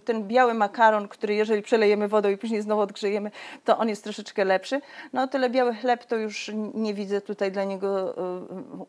ten 0.05 0.29
biały 0.29 0.55
makaron, 0.55 1.09
który 1.09 1.35
jeżeli 1.35 1.63
przelejemy 1.63 2.09
wodą 2.09 2.29
i 2.29 2.37
później 2.37 2.63
znowu 2.63 2.81
odgrzejemy, 2.81 3.31
to 3.65 3.79
on 3.79 3.89
jest 3.89 4.05
troszeczkę 4.05 4.45
lepszy. 4.45 4.81
No 5.13 5.23
o 5.23 5.27
tyle 5.27 5.51
biały 5.51 5.75
chleb 5.75 6.05
to 6.05 6.17
już 6.17 6.51
nie 6.75 6.95
widzę 6.95 7.21
tutaj 7.21 7.53
dla 7.53 7.65
niego 7.65 8.13
y, 8.13 8.17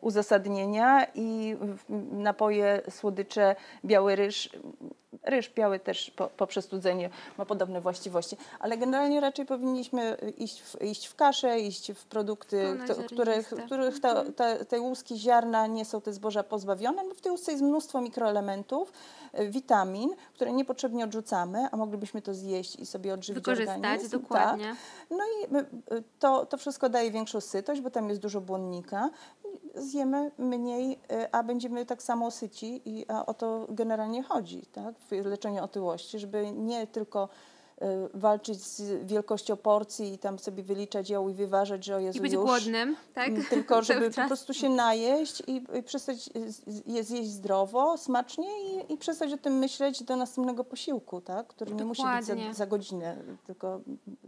uzasadnienia 0.00 1.06
i 1.14 1.56
napoje, 2.12 2.82
słodycze, 2.90 3.56
biały 3.84 4.16
ryż 4.16 4.50
ryż 5.22 5.50
biały 5.50 5.80
też 5.80 6.10
po, 6.10 6.28
po 6.28 6.46
przestudzeniu 6.46 7.08
ma 7.38 7.44
podobne 7.44 7.80
właściwości, 7.80 8.36
ale 8.60 8.78
generalnie 8.78 9.20
raczej 9.20 9.46
powinniśmy 9.46 10.16
iść 10.38 10.62
w, 10.62 10.82
iść 10.82 11.06
w 11.06 11.14
kaszę, 11.14 11.60
iść 11.60 11.92
w 11.92 12.04
produkty, 12.06 12.78
kto, 12.84 12.94
których, 12.94 13.48
których 13.66 14.00
ta, 14.00 14.08
mhm. 14.08 14.32
ta, 14.32 14.64
te 14.64 14.80
łuski 14.80 15.18
ziarna 15.18 15.66
nie 15.66 15.84
są 15.84 16.00
te 16.00 16.12
zboża 16.12 16.42
pozbawione, 16.42 16.71
bo 17.08 17.14
w 17.14 17.20
tej 17.20 17.32
łusce 17.32 17.52
jest 17.52 17.64
mnóstwo 17.64 18.00
mikroelementów, 18.00 18.92
e, 19.32 19.46
witamin, 19.46 20.10
które 20.34 20.52
niepotrzebnie 20.52 21.04
odrzucamy, 21.04 21.68
a 21.72 21.76
moglibyśmy 21.76 22.22
to 22.22 22.34
zjeść 22.34 22.76
i 22.76 22.86
sobie 22.86 23.14
odżywić 23.14 23.44
Wykorzystać, 23.44 23.76
organizm. 23.76 24.10
dokładnie. 24.10 24.64
Tak. 24.64 24.76
No 25.10 25.24
i 25.24 25.56
e, 25.56 26.02
to, 26.18 26.46
to 26.46 26.56
wszystko 26.56 26.88
daje 26.88 27.10
większą 27.10 27.40
sytość, 27.40 27.80
bo 27.80 27.90
tam 27.90 28.08
jest 28.08 28.20
dużo 28.20 28.40
błonnika 28.40 29.10
zjemy 29.74 30.30
mniej, 30.38 30.98
a 31.32 31.42
będziemy 31.42 31.86
tak 31.86 32.02
samo 32.02 32.30
syci 32.30 32.82
i 32.84 33.04
a 33.08 33.26
o 33.26 33.34
to 33.34 33.66
generalnie 33.68 34.22
chodzi 34.22 34.66
tak? 34.66 34.94
w 34.98 35.26
leczeniu 35.26 35.64
otyłości, 35.64 36.18
żeby 36.18 36.52
nie 36.52 36.86
tylko 36.86 37.28
walczyć 38.14 38.62
z 38.62 39.06
wielkością 39.06 39.56
porcji 39.56 40.12
i 40.12 40.18
tam 40.18 40.38
sobie 40.38 40.62
wyliczać 40.62 41.10
ją 41.10 41.28
i 41.28 41.34
wyważać, 41.34 41.84
że 41.84 41.96
o 41.96 41.98
Jezu 41.98 42.18
I 42.18 42.20
być 42.20 42.32
już, 42.32 42.44
głodnym, 42.44 42.96
tak? 43.14 43.30
Tylko 43.50 43.82
żeby 43.92 44.10
po 44.10 44.26
prostu 44.26 44.54
się 44.54 44.68
najeść 44.68 45.42
i, 45.46 45.64
i 45.78 45.82
przestać 45.82 46.30
je 46.86 47.04
zjeść 47.04 47.30
zdrowo, 47.30 47.98
smacznie 47.98 48.48
i, 48.62 48.92
i, 48.92 48.98
przestać 48.98 49.32
o 49.32 49.36
tym 49.36 49.58
myśleć 49.58 50.02
do 50.02 50.16
następnego 50.16 50.64
posiłku, 50.64 51.20
tak? 51.20 51.46
który 51.46 51.74
nie 51.74 51.84
musi 51.84 52.02
być 52.16 52.26
za, 52.26 52.34
za 52.52 52.66
godzinę, 52.66 53.16
tylko 53.46 53.80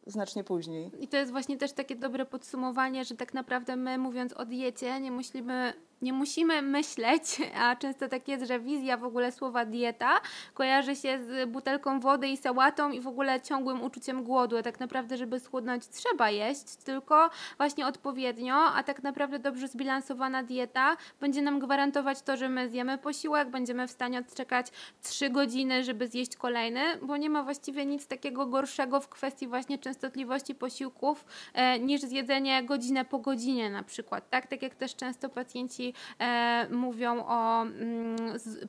znacznie 0.07 0.45
później. 0.45 0.91
I 1.01 1.09
to 1.09 1.17
jest 1.17 1.33
właśnie 1.33 1.59
też 1.59 1.73
takie 1.73 1.97
dobre 1.97 2.27
podsumowanie, 2.27 3.05
że 3.05 3.15
tak 3.15 3.35
naprawdę 3.35 3.77
my 3.77 3.99
mówiąc 3.99 4.33
o 4.33 4.45
diecie 4.45 5.01
nie 5.01 5.11
musimy 5.11 5.73
nie 6.05 6.13
musimy 6.13 6.63
myśleć, 6.63 7.23
a 7.65 7.77
często 7.77 8.09
tak 8.09 8.29
jest, 8.29 8.47
że 8.47 8.61
wizja 8.61 8.97
w 8.97 9.05
ogóle 9.05 9.33
słowa 9.33 9.65
dieta 9.65 10.21
kojarzy 10.55 10.97
się 10.97 11.19
z 11.23 11.51
butelką 11.51 12.01
wody 12.01 12.29
i 12.29 12.37
sałatą 12.37 12.91
i 12.91 13.01
w 13.01 13.07
ogóle 13.07 13.41
ciągłym 13.41 13.83
uczuciem 13.83 14.25
głodu. 14.25 14.57
A 14.57 14.63
tak 14.63 14.81
naprawdę, 14.81 15.17
żeby 15.17 15.41
schudnąć, 15.41 15.89
trzeba 15.89 16.31
jeść, 16.31 16.77
tylko 16.77 17.31
właśnie 17.57 17.87
odpowiednio, 17.87 18.55
a 18.55 18.83
tak 18.83 19.03
naprawdę 19.03 19.39
dobrze 19.39 19.69
zbilansowana 19.69 20.43
dieta 20.43 20.97
będzie 21.21 21.43
nam 21.43 21.59
gwarantować 21.59 22.23
to, 22.23 22.37
że 22.37 22.49
my 22.49 22.71
zjemy 22.71 22.99
posiłek, 22.99 23.51
będziemy 23.51 23.89
w 23.89 23.91
stanie 23.91 24.19
odczekać 24.19 24.67
3 25.03 25.31
godziny, 25.31 25.85
żeby 25.85 26.09
zjeść 26.09 26.37
kolejny, 26.37 26.81
bo 27.03 27.17
nie 27.17 27.31
ma 27.31 27.43
właściwie 27.43 27.87
nic 27.87 28.07
takiego 28.07 28.47
gorszego 28.47 29.01
w 29.01 29.09
kwestii 29.09 29.47
właśnie 29.47 29.79
częstotliwości 29.79 30.55
posiłków 30.55 31.25
e, 31.55 31.79
niż 31.79 32.01
zjedzenie 32.01 32.63
godzinę 32.63 33.05
po 33.05 33.19
godzinie 33.19 33.71
na 33.71 33.83
przykład. 33.83 34.31
Tak, 34.31 34.47
tak 34.47 34.63
jak 34.63 34.75
też 34.75 34.97
często 34.97 35.29
pacjenci 35.29 35.94
e, 36.21 36.67
mówią 36.71 37.25
o 37.27 37.63
mm, 37.63 38.17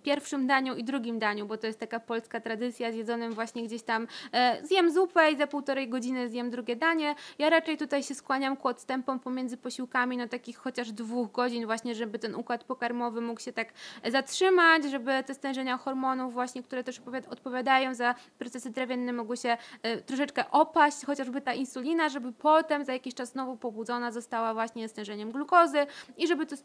pierwszym 0.03 0.47
daniu 0.47 0.75
i 0.75 0.83
drugim 0.83 1.19
daniu, 1.19 1.45
bo 1.45 1.57
to 1.57 1.67
jest 1.67 1.79
taka 1.79 1.99
polska 1.99 2.39
tradycja 2.39 2.91
z 2.91 2.95
jedzonym 2.95 3.33
właśnie 3.33 3.63
gdzieś 3.63 3.83
tam 3.83 4.07
e, 4.31 4.65
zjem 4.65 4.91
zupę 4.91 5.31
i 5.31 5.37
za 5.37 5.47
półtorej 5.47 5.89
godziny 5.89 6.29
zjem 6.29 6.49
drugie 6.49 6.75
danie. 6.75 7.15
Ja 7.39 7.49
raczej 7.49 7.77
tutaj 7.77 8.03
się 8.03 8.15
skłaniam 8.15 8.57
ku 8.57 8.67
odstępom 8.67 9.19
pomiędzy 9.19 9.57
posiłkami, 9.57 10.17
no 10.17 10.27
takich 10.27 10.57
chociaż 10.57 10.91
dwóch 10.91 11.31
godzin 11.31 11.65
właśnie, 11.65 11.95
żeby 11.95 12.19
ten 12.19 12.35
układ 12.35 12.63
pokarmowy 12.63 13.21
mógł 13.21 13.41
się 13.41 13.53
tak 13.53 13.67
zatrzymać, 14.11 14.83
żeby 14.83 15.23
te 15.25 15.33
stężenia 15.33 15.77
hormonów 15.77 16.33
właśnie, 16.33 16.63
które 16.63 16.83
też 16.83 17.01
odpowiadają 17.29 17.93
za 17.93 18.15
procesy 18.39 18.71
trawienne 18.73 19.13
mogły 19.13 19.37
się 19.37 19.57
e, 19.83 20.01
troszeczkę 20.01 20.51
opaść, 20.51 21.05
chociażby 21.05 21.41
ta 21.41 21.53
insulina, 21.53 22.09
żeby 22.09 22.31
potem 22.31 22.85
za 22.85 22.93
jakiś 22.93 23.13
czas 23.13 23.31
znowu 23.31 23.57
pobudzona 23.57 24.11
została 24.11 24.53
właśnie 24.53 24.89
stężeniem 24.89 25.31
glukozy 25.31 25.87
i 26.17 26.27
żeby 26.27 26.45
to 26.45 26.55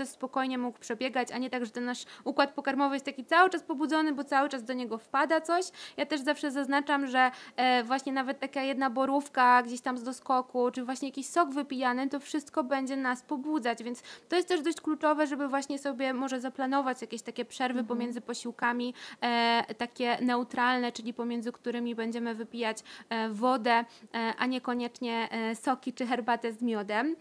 proces 0.00 0.14
spokojnie 0.14 0.58
mógł 0.58 0.78
przebiegać, 0.78 1.32
a 1.32 1.38
nie 1.38 1.50
tak, 1.50 1.64
że 1.64 1.70
ten 1.70 1.84
nasz 1.84 2.04
układ 2.24 2.52
pokarmowy 2.52 2.96
jest 2.96 3.04
taki 3.04 3.24
cały 3.24 3.50
czas 3.50 3.62
pobudzony, 3.62 4.12
bo 4.12 4.24
cały 4.24 4.48
czas 4.48 4.64
do 4.64 4.72
niego 4.72 4.98
wpada 4.98 5.40
coś. 5.40 5.64
Ja 5.96 6.06
też 6.06 6.20
zawsze 6.20 6.50
zaznaczam, 6.50 7.06
że 7.06 7.30
e, 7.56 7.84
właśnie 7.84 8.12
nawet 8.12 8.40
taka 8.40 8.62
jedna 8.62 8.90
borówka 8.90 9.62
gdzieś 9.62 9.80
tam 9.80 9.98
z 9.98 10.02
doskoku, 10.02 10.70
czy 10.70 10.84
właśnie 10.84 11.08
jakiś 11.08 11.26
sok 11.26 11.50
wypijany, 11.50 12.08
to 12.08 12.20
wszystko 12.20 12.64
będzie 12.64 12.96
nas 12.96 13.22
pobudzać, 13.22 13.82
więc 13.82 14.02
to 14.28 14.36
jest 14.36 14.48
też 14.48 14.62
dość 14.62 14.80
kluczowe, 14.80 15.26
żeby 15.26 15.48
właśnie 15.48 15.78
sobie 15.78 16.14
może 16.14 16.40
zaplanować 16.40 17.00
jakieś 17.00 17.22
takie 17.22 17.44
przerwy 17.44 17.80
mhm. 17.80 17.86
pomiędzy 17.86 18.20
posiłkami, 18.20 18.94
e, 19.20 19.74
takie 19.78 20.18
neutralne, 20.20 20.92
czyli 20.92 21.14
pomiędzy 21.14 21.52
którymi 21.52 21.94
będziemy 21.94 22.34
wypijać 22.34 22.78
e, 23.08 23.28
wodę, 23.28 23.84
a 24.38 24.46
niekoniecznie 24.46 25.28
soki 25.54 25.92
czy 25.92 26.06
herbatę 26.06 26.52
z 26.52 26.62
miodem. 26.62 27.16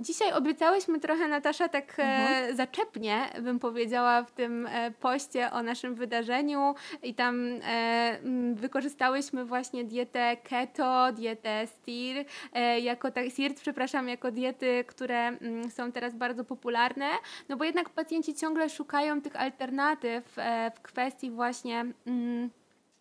Dzisiaj 0.00 0.32
obiecałyśmy 0.32 1.00
trochę, 1.00 1.28
Natasza, 1.28 1.68
tak 1.68 1.96
mhm 2.12 2.42
mhm. 2.42 2.56
zaczepnie, 2.56 3.28
bym 3.42 3.58
powiedziała, 3.58 4.22
w 4.22 4.30
tym 4.30 4.66
e, 4.66 4.90
poście 4.90 5.50
o 5.50 5.62
naszym 5.62 5.94
wydarzeniu 5.94 6.74
i 7.02 7.14
tam 7.14 7.48
e, 7.64 8.18
wykorzystałyśmy 8.54 9.44
właśnie 9.44 9.84
dietę 9.84 10.36
keto, 10.36 11.12
dietę 11.12 11.66
STIR, 11.66 12.24
e, 12.52 12.80
jako 12.80 13.10
tak, 13.10 13.30
SIRT, 13.30 13.60
przepraszam, 13.60 14.08
jako 14.08 14.30
diety, 14.30 14.84
które 14.86 15.36
są 15.70 15.92
teraz 15.92 16.14
bardzo 16.14 16.44
popularne, 16.44 17.08
no 17.48 17.56
bo 17.56 17.64
jednak 17.64 17.90
pacjenci 17.90 18.34
ciągle 18.34 18.68
szukają 18.68 19.20
tych 19.22 19.36
alternatyw 19.36 20.36
w 20.74 20.80
kwestii 20.80 21.30
właśnie 21.30 21.84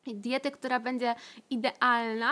diety, 0.08 0.52
która 0.52 0.80
będzie 0.80 1.16
idealna 1.50 2.32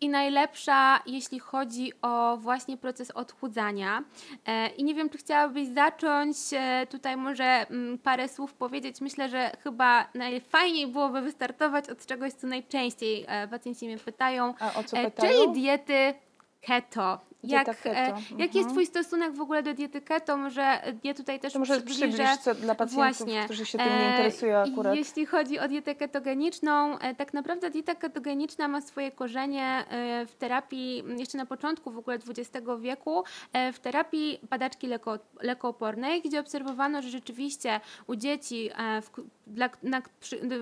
i 0.00 0.08
najlepsza, 0.08 1.00
jeśli 1.06 1.38
chodzi 1.38 1.92
o 2.02 2.36
właśnie 2.36 2.76
proces 2.76 3.10
odchudzania. 3.10 4.04
E, 4.46 4.68
I 4.68 4.84
nie 4.84 4.94
wiem, 4.94 5.10
czy 5.10 5.18
chciałabyś 5.18 5.68
zacząć 5.68 6.36
e, 6.52 6.86
tutaj 6.90 7.16
może 7.16 7.44
mm, 7.44 7.98
parę 7.98 8.28
słów 8.28 8.54
powiedzieć. 8.54 9.00
Myślę, 9.00 9.28
że 9.28 9.50
chyba 9.62 10.08
najfajniej 10.14 10.86
byłoby 10.86 11.20
wystartować 11.20 11.88
od 11.90 12.06
czegoś, 12.06 12.32
co 12.32 12.46
najczęściej 12.46 13.24
e, 13.28 13.48
pacjenci 13.48 13.86
mnie 13.86 13.98
pytają. 13.98 14.54
A 14.60 14.74
o 14.74 14.84
co 14.84 14.96
pytają? 14.96 15.32
Czyli 15.32 15.52
diety 15.52 16.14
keto. 16.60 17.20
Jak, 17.46 17.68
e, 17.86 17.90
mhm. 17.90 18.38
Jaki 18.38 18.58
jest 18.58 18.70
Twój 18.70 18.86
stosunek 18.86 19.32
w 19.32 19.40
ogóle 19.40 19.62
do 19.62 19.74
diety 19.74 20.00
keto? 20.00 20.36
Może 20.36 20.94
ja 21.04 21.14
tutaj 21.14 21.40
też 21.40 21.52
to 21.52 21.58
może 21.58 21.80
przybliż 21.80 22.38
co 22.42 22.54
dla 22.54 22.74
pacjentów, 22.74 23.18
Właśnie, 23.18 23.44
którzy 23.44 23.66
się 23.66 23.78
tym 23.78 23.98
nie 23.98 24.10
interesują 24.10 24.58
akurat. 24.58 24.96
Jeśli 24.96 25.26
chodzi 25.26 25.58
o 25.58 25.68
dietę 25.68 25.94
ketogeniczną, 25.94 26.98
e, 26.98 27.14
tak 27.14 27.34
naprawdę 27.34 27.70
dieta 27.70 27.94
ketogeniczna 27.94 28.68
ma 28.68 28.80
swoje 28.80 29.10
korzenie 29.10 29.84
e, 29.88 30.26
w 30.26 30.34
terapii, 30.34 31.04
jeszcze 31.18 31.38
na 31.38 31.46
początku 31.46 31.90
w 31.90 31.98
ogóle 31.98 32.16
XX 32.16 32.66
wieku, 32.80 33.24
w 33.72 33.78
terapii 33.78 34.38
badaczki 34.50 34.86
leko, 34.86 35.18
lekoopornej, 35.40 36.22
gdzie 36.22 36.40
obserwowano, 36.40 37.02
że 37.02 37.08
rzeczywiście 37.08 37.80
u 38.06 38.16
dzieci, 38.16 38.70
w, 39.02 39.10
dla, 39.46 39.70
na, 39.82 40.02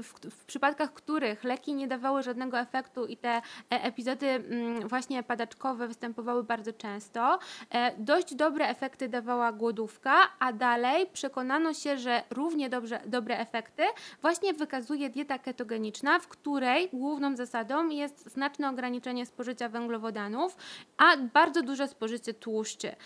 w, 0.02 0.30
w 0.30 0.44
przypadkach 0.44 0.92
których 0.92 1.44
leki 1.44 1.74
nie 1.74 1.88
dawały 1.88 2.22
żadnego 2.22 2.60
efektu 2.60 3.06
i 3.06 3.16
te 3.16 3.42
epizody 3.70 4.26
mm, 4.26 4.88
właśnie 4.88 5.22
padaczkowe 5.22 5.88
występowały 5.88 6.44
bardzo 6.44 6.71
często. 6.72 7.38
E, 7.70 7.92
dość 7.98 8.34
dobre 8.34 8.68
efekty 8.68 9.08
dawała 9.08 9.52
głodówka, 9.52 10.14
a 10.38 10.52
dalej 10.52 11.06
przekonano 11.12 11.74
się, 11.74 11.98
że 11.98 12.22
równie 12.30 12.68
dobrze, 12.68 13.00
dobre 13.06 13.38
efekty 13.38 13.82
właśnie 14.22 14.54
wykazuje 14.54 15.10
dieta 15.10 15.38
ketogeniczna, 15.38 16.18
w 16.18 16.28
której 16.28 16.88
główną 16.92 17.36
zasadą 17.36 17.88
jest 17.88 18.32
znaczne 18.32 18.70
ograniczenie 18.70 19.26
spożycia 19.26 19.68
węglowodanów, 19.68 20.56
a 20.96 21.16
bardzo 21.16 21.62
duże 21.62 21.88
spożycie 21.88 22.34
tłuszczy. 22.34 22.96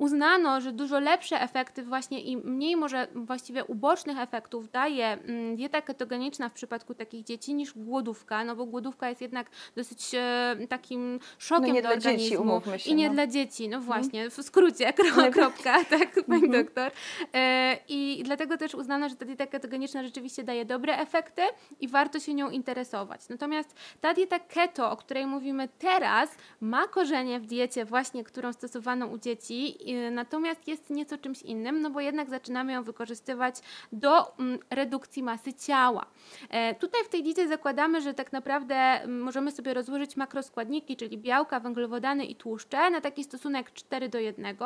Uznano, 0.00 0.60
że 0.60 0.72
dużo 0.72 1.00
lepsze 1.00 1.40
efekty 1.40 1.82
właśnie 1.82 2.20
i 2.20 2.36
mniej 2.36 2.76
może 2.76 3.08
właściwie 3.14 3.64
ubocznych 3.64 4.18
efektów 4.18 4.70
daje 4.70 5.06
mm, 5.06 5.56
dieta 5.56 5.82
ketogeniczna 5.82 6.48
w 6.48 6.52
przypadku 6.52 6.94
takich 6.94 7.24
dzieci 7.24 7.54
niż 7.54 7.72
głodówka, 7.72 8.44
no 8.44 8.56
bo 8.56 8.66
głodówka 8.66 9.08
jest 9.08 9.20
jednak 9.20 9.50
dosyć 9.76 10.14
e, 10.14 10.56
takim 10.68 11.20
szokiem 11.38 11.68
No 11.68 11.74
nie 11.74 11.82
dla 11.82 11.90
dla 11.90 12.00
dzieci, 12.00 12.10
organizmu. 12.10 12.42
umówmy 12.42 12.78
się, 12.78 12.90
I 12.90 12.94
nie 12.94 13.08
no. 13.08 13.14
dla 13.14 13.26
dzieci, 13.26 13.68
no 13.68 13.80
właśnie, 13.80 14.30
w 14.30 14.42
skrócie, 14.42 14.92
kro, 14.98 15.30
kropka, 15.32 15.84
tak, 15.98 16.24
pani 16.26 16.50
doktor. 16.50 16.92
E, 17.34 17.76
I 17.88 18.22
dlatego 18.24 18.56
też 18.56 18.74
uznano, 18.74 19.08
że 19.08 19.16
ta 19.16 19.24
dieta 19.24 19.46
ketogeniczna 19.46 20.02
rzeczywiście 20.02 20.44
daje 20.44 20.64
dobre 20.64 20.98
efekty 20.98 21.42
i 21.80 21.88
warto 21.88 22.20
się 22.20 22.34
nią 22.34 22.50
interesować. 22.50 23.28
Natomiast 23.28 23.74
ta 24.00 24.14
dieta 24.14 24.38
keto, 24.38 24.90
o 24.90 24.96
której 24.96 25.26
mówimy 25.26 25.68
teraz, 25.78 26.30
ma 26.60 26.88
korzenie 26.88 27.40
w 27.40 27.46
diecie 27.46 27.84
właśnie, 27.84 28.24
którą 28.24 28.52
stosowano 28.52 29.06
u 29.06 29.18
dzieci, 29.18 29.89
natomiast 30.10 30.68
jest 30.68 30.90
nieco 30.90 31.18
czymś 31.18 31.42
innym, 31.42 31.82
no 31.82 31.90
bo 31.90 32.00
jednak 32.00 32.30
zaczynamy 32.30 32.72
ją 32.72 32.82
wykorzystywać 32.82 33.54
do 33.92 34.38
mm, 34.38 34.58
redukcji 34.70 35.22
masy 35.22 35.54
ciała. 35.54 36.06
E, 36.50 36.74
tutaj 36.74 37.04
w 37.04 37.08
tej 37.08 37.22
diecie 37.22 37.48
zakładamy, 37.48 38.00
że 38.00 38.14
tak 38.14 38.32
naprawdę 38.32 38.74
mm, 38.74 39.22
możemy 39.22 39.52
sobie 39.52 39.74
rozłożyć 39.74 40.16
makroskładniki, 40.16 40.96
czyli 40.96 41.18
białka, 41.18 41.60
węglowodany 41.60 42.24
i 42.24 42.36
tłuszcze 42.36 42.90
na 42.90 43.00
taki 43.00 43.24
stosunek 43.24 43.72
4 43.72 44.08
do 44.08 44.18
1, 44.18 44.56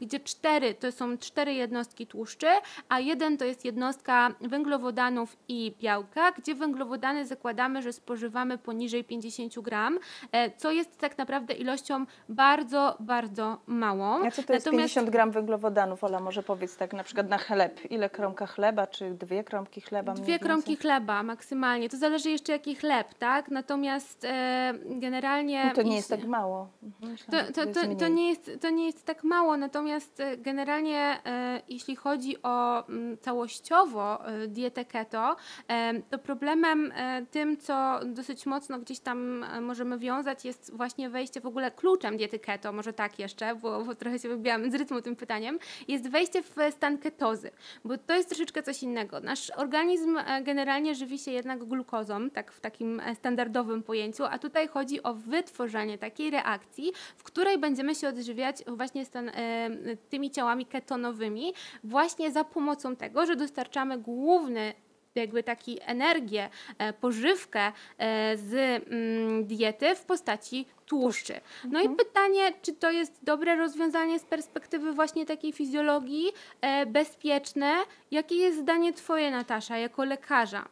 gdzie 0.00 0.20
4 0.20 0.74
to 0.74 0.92
są 0.92 1.18
4 1.18 1.54
jednostki 1.54 2.06
tłuszczy, 2.06 2.46
a 2.88 3.00
1 3.00 3.36
to 3.36 3.44
jest 3.44 3.64
jednostka 3.64 4.34
węglowodanów 4.40 5.36
i 5.48 5.74
białka, 5.80 6.32
gdzie 6.32 6.54
węglowodany 6.54 7.26
zakładamy, 7.26 7.82
że 7.82 7.92
spożywamy 7.92 8.58
poniżej 8.58 9.04
50 9.04 9.60
gram, 9.60 9.98
e, 10.32 10.50
co 10.56 10.70
jest 10.70 10.98
tak 10.98 11.18
naprawdę 11.18 11.54
ilością 11.54 12.06
bardzo, 12.28 12.96
bardzo 13.00 13.60
małą. 13.66 14.26
A 14.26 14.30
co 14.30 14.42
to 14.42 14.52
jest 14.52 14.71
50 14.76 15.10
gram 15.10 15.30
węglowodanów? 15.30 16.04
Ola, 16.04 16.20
może 16.20 16.42
powiedz 16.42 16.76
tak 16.76 16.92
na 16.92 17.04
przykład 17.04 17.28
na 17.28 17.38
chleb. 17.38 17.80
Ile 17.90 18.10
kromka 18.10 18.46
chleba, 18.46 18.86
czy 18.86 19.10
dwie 19.10 19.44
kromki 19.44 19.80
chleba? 19.80 20.14
Dwie 20.14 20.38
kromki 20.38 20.76
chleba 20.76 21.22
maksymalnie. 21.22 21.88
To 21.88 21.96
zależy 21.96 22.30
jeszcze 22.30 22.52
jaki 22.52 22.74
chleb, 22.74 23.14
tak? 23.14 23.50
Natomiast 23.50 24.24
e, 24.24 24.74
generalnie. 24.86 25.64
No 25.64 25.74
to 25.74 25.82
nie 25.82 25.96
jest 25.96 26.10
tak 26.10 26.24
mało. 26.24 26.68
Mhm, 26.82 27.12
myślałam, 27.12 27.46
To, 27.46 27.52
to, 27.52 27.72
to, 27.72 27.96
to, 27.96 28.08
nie 28.08 28.28
jest, 28.28 28.50
to 28.60 28.70
nie 28.70 28.86
jest 28.86 29.06
tak 29.06 29.24
mało, 29.24 29.56
natomiast 29.56 30.20
e, 30.20 30.36
generalnie 30.36 31.18
e, 31.26 31.60
jeśli 31.68 31.96
chodzi 31.96 32.42
o 32.42 32.88
mm, 32.88 33.18
całościowo 33.18 34.26
e, 34.26 34.48
dietę 34.48 34.84
keto, 34.84 35.36
e, 35.68 36.00
to 36.00 36.18
problemem 36.18 36.92
e, 36.96 37.26
tym, 37.30 37.56
co 37.56 38.00
dosyć 38.06 38.46
mocno 38.46 38.78
gdzieś 38.78 39.00
tam 39.00 39.44
możemy 39.60 39.98
wiązać, 39.98 40.44
jest 40.44 40.76
właśnie 40.76 41.10
wejście 41.10 41.40
w 41.40 41.46
ogóle 41.46 41.70
kluczem 41.70 42.16
diety 42.16 42.38
keto, 42.38 42.72
może 42.72 42.92
tak 42.92 43.18
jeszcze, 43.18 43.54
bo, 43.54 43.84
bo 43.84 43.94
trochę 43.94 44.18
się 44.18 44.28
wybiłam 44.58 44.70
z 44.70 44.74
rytmu 44.74 45.02
tym 45.02 45.16
pytaniem, 45.16 45.58
jest 45.88 46.08
wejście 46.08 46.42
w 46.42 46.56
stan 46.70 46.98
ketozy, 46.98 47.50
bo 47.84 47.98
to 47.98 48.16
jest 48.16 48.28
troszeczkę 48.28 48.62
coś 48.62 48.82
innego. 48.82 49.20
Nasz 49.20 49.50
organizm 49.50 50.16
e, 50.16 50.42
generalnie 50.42 50.94
żywi 50.94 51.18
się 51.18 51.30
jednak 51.30 51.64
glukozą, 51.64 52.30
tak 52.30 52.52
w 52.52 52.60
takim 52.60 53.00
e, 53.00 53.14
standardowym 53.14 53.82
pojęciu, 53.82 54.24
a 54.24 54.38
tutaj 54.38 54.68
chodzi 54.68 55.02
o 55.02 55.14
wytworzenie 55.14 55.98
takiej 55.98 56.30
reakcji, 56.30 56.92
w 57.16 57.22
której 57.22 57.58
będziemy 57.58 57.94
się 57.94 58.08
odżywiać 58.08 58.56
właśnie 58.66 59.04
stan, 59.04 59.28
e, 59.28 59.70
tymi 60.10 60.30
ciałami 60.30 60.66
ketonowymi, 60.66 61.54
właśnie 61.84 62.32
za 62.32 62.44
pomocą 62.44 62.96
tego, 62.96 63.26
że 63.26 63.36
dostarczamy 63.36 63.98
główny 63.98 64.74
jakby 65.14 65.42
taki 65.42 65.78
energię, 65.82 66.48
e, 66.78 66.92
pożywkę 66.92 67.60
e, 67.98 68.36
z 68.36 68.54
mm, 68.88 69.46
diety 69.46 69.94
w 69.94 70.04
postaci 70.04 70.66
tłuszczy. 70.86 71.34
No 71.64 71.80
i 71.80 71.88
pytanie, 71.88 72.52
czy 72.62 72.72
to 72.72 72.90
jest 72.90 73.24
dobre 73.24 73.56
rozwiązanie 73.56 74.18
z 74.18 74.24
perspektywy 74.24 74.92
właśnie 74.92 75.26
takiej 75.26 75.52
fizjologii, 75.52 76.32
e, 76.60 76.86
bezpieczne? 76.86 77.72
Jakie 78.10 78.34
jest 78.34 78.58
zdanie 78.58 78.92
Twoje, 78.92 79.30
Natasza, 79.30 79.78
jako 79.78 80.04
lekarza? 80.04 80.68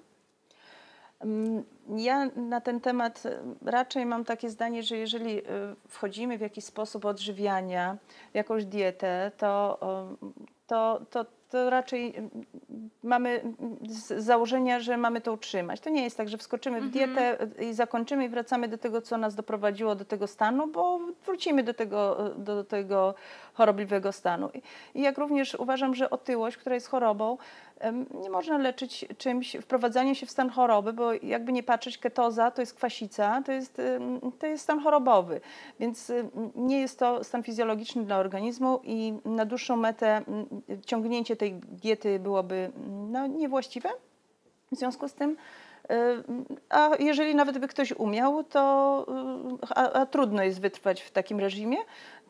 Mm, 1.20 1.64
Ja 1.96 2.26
na 2.36 2.60
ten 2.60 2.80
temat 2.80 3.22
raczej 3.64 4.06
mam 4.06 4.24
takie 4.24 4.50
zdanie, 4.50 4.82
że 4.82 4.96
jeżeli 4.96 5.42
wchodzimy 5.88 6.38
w 6.38 6.40
jakiś 6.40 6.64
sposób 6.64 7.04
odżywiania, 7.04 7.96
jakąś 8.34 8.64
dietę, 8.64 9.32
to, 9.36 9.78
to, 10.66 11.00
to, 11.10 11.26
to 11.50 11.70
raczej 11.70 12.16
mm, 12.16 12.30
mamy 13.02 13.40
z 13.82 14.24
założenia, 14.24 14.80
że 14.80 14.96
mamy 14.96 15.20
to 15.20 15.32
utrzymać. 15.32 15.80
To 15.80 15.90
nie 15.90 16.04
jest 16.04 16.16
tak, 16.16 16.28
że 16.28 16.38
wskoczymy 16.38 16.80
w 16.80 16.90
dietę 16.90 17.36
e, 17.58 17.64
i 17.64 17.74
zakończymy 17.74 18.24
i 18.24 18.28
wracamy 18.28 18.68
do 18.68 18.78
tego, 18.78 19.02
co 19.02 19.18
nas 19.18 19.34
doprowadziło 19.34 19.94
do 19.94 20.04
tego 20.04 20.26
stanu, 20.26 20.66
bo 20.66 21.00
wrócimy 21.26 21.62
do 21.62 21.74
tego, 21.74 22.26
e, 22.26 22.34
do 22.38 22.64
tego 22.64 23.14
chorobliwego 23.54 24.12
stanu. 24.12 24.50
I- 24.94 25.02
jak 25.02 25.18
również 25.18 25.54
uważam, 25.54 25.94
że 25.94 26.10
otyłość, 26.10 26.56
która 26.56 26.74
jest 26.74 26.88
chorobą, 26.88 27.38
nie 28.22 28.30
można 28.30 28.58
leczyć 28.58 29.06
czymś, 29.18 29.56
wprowadzaniem 29.62 30.14
się 30.14 30.26
w 30.26 30.30
stan 30.30 30.50
choroby, 30.50 30.92
bo 30.92 31.12
jakby 31.12 31.52
nie 31.52 31.62
patrzeć, 31.62 31.98
ketoza 31.98 32.50
to 32.50 32.62
jest 32.62 32.74
kwasica, 32.74 33.42
to 33.46 33.52
jest, 33.52 33.82
to 34.38 34.46
jest 34.46 34.62
stan 34.62 34.80
chorobowy, 34.80 35.40
więc 35.80 36.12
nie 36.54 36.80
jest 36.80 36.98
to 36.98 37.24
stan 37.24 37.42
fizjologiczny 37.42 38.04
dla 38.04 38.16
organizmu 38.16 38.80
i 38.84 39.14
na 39.24 39.44
dłuższą 39.44 39.76
metę 39.76 40.22
ciągnięcie 40.86 41.36
tej 41.36 41.54
diety 41.54 42.18
byłoby 42.18 42.70
no, 43.10 43.26
niewłaściwe. 43.26 43.88
W 44.72 44.76
związku 44.76 45.08
z 45.08 45.14
tym, 45.14 45.36
a 46.68 46.90
jeżeli 46.98 47.34
nawet 47.34 47.58
by 47.58 47.68
ktoś 47.68 47.92
umiał, 47.92 48.44
to 48.44 49.06
y, 49.62 49.66
a, 49.74 49.92
a 49.92 50.06
trudno 50.06 50.42
jest 50.42 50.60
wytrwać 50.60 51.02
w 51.02 51.10
takim 51.10 51.40
reżimie, 51.40 51.76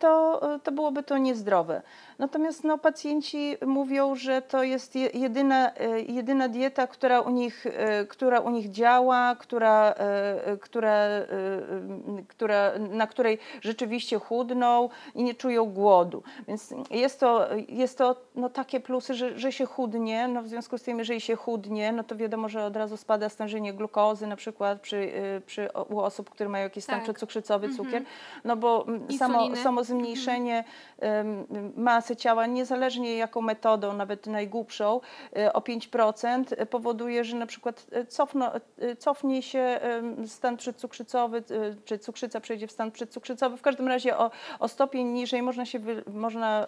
to, 0.01 0.41
y, 0.55 0.61
to 0.61 0.73
byłoby 0.73 1.03
to 1.03 1.19
niezdrowe. 1.19 1.83
Natomiast 2.19 2.65
no, 2.65 2.79
pacjenci 2.79 3.57
mówią, 3.67 4.15
że 4.15 4.43
to 4.43 4.63
jest 4.63 4.97
je- 4.97 5.11
jedyna, 5.15 5.71
y, 5.71 6.03
jedyna 6.09 6.49
dieta, 6.49 6.87
która 6.87 7.21
u 7.21 7.31
nich, 7.31 7.67
y, 7.67 7.71
która 8.09 8.41
u 8.41 8.51
nich 8.51 8.71
działa, 8.71 9.37
która, 9.39 9.95
która, 10.61 11.07
która, 12.29 12.73
na 12.79 13.07
której 13.07 13.39
rzeczywiście 13.63 14.19
chudną 14.19 14.89
i 15.15 15.23
nie 15.23 15.35
czują 15.35 15.65
głodu. 15.65 16.23
Więc 16.49 16.75
jest 16.91 17.21
to, 17.21 17.49
jest 17.69 17.99
to 17.99 18.17
no, 18.35 18.49
takie 18.49 18.81
plusy, 18.81 19.15
że, 19.15 19.39
że 19.39 19.53
się 19.53 19.67
chudnie. 19.67 20.29
No, 20.29 20.43
w 20.43 20.49
związku 20.49 20.79
z 20.79 20.83
tym, 20.83 20.99
jeżeli 20.99 21.21
się 21.21 21.37
chudnie, 21.37 21.93
no 21.93 22.05
to 22.05 22.17
wiadomo, 22.17 22.49
że 22.49 22.65
od 22.65 22.77
razu 22.77 22.97
spada 22.97 23.29
stężenie 23.29 23.75
glukozy, 23.75 24.27
na 24.27 24.37
przykład 24.37 24.81
przy, 24.81 25.13
przy, 25.47 25.69
u 25.89 26.01
osób, 26.01 26.31
które 26.31 26.49
mają 26.49 26.65
jakiś 26.65 26.85
stan 26.85 26.97
Tak. 26.97 27.05
przedcukrzycowy, 27.05 27.69
cukier, 27.69 28.03
no 28.45 28.57
bo 28.57 28.85
mm, 28.89 29.13
samo, 29.13 29.57
samo 29.57 29.85
zmniejszenie 29.91 30.65
masy 31.77 32.17
ciała, 32.17 32.47
niezależnie 32.47 33.17
jaką 33.17 33.41
metodą, 33.41 33.93
nawet 33.93 34.27
najgłupszą, 34.27 35.01
e, 35.37 35.53
o 35.53 35.61
5% 35.61 36.45
e, 36.57 36.67
powoduje, 36.67 37.25
że 37.25 37.37
na 37.37 37.47
przykład 37.47 37.87
e, 37.93 38.07
cofno, 38.07 38.53
cofnie 38.99 39.43
się 39.43 39.81
stan 40.27 40.57
przedcukrzycowy, 40.57 41.43
czy 41.85 41.99
cukrzyca 41.99 42.41
przejdzie 42.41 42.67
w 42.67 42.73
stan 42.73 42.91
przedcukrzycowy. 42.91 43.57
W 43.57 43.63
każdym 43.63 43.89
razie 43.89 44.19
o, 44.19 44.31
o 44.59 44.69
stopień 44.69 45.07
niżej 45.07 45.43
można 45.43 45.67
się 45.67 45.79
wy, 45.79 46.05
można 46.13 46.67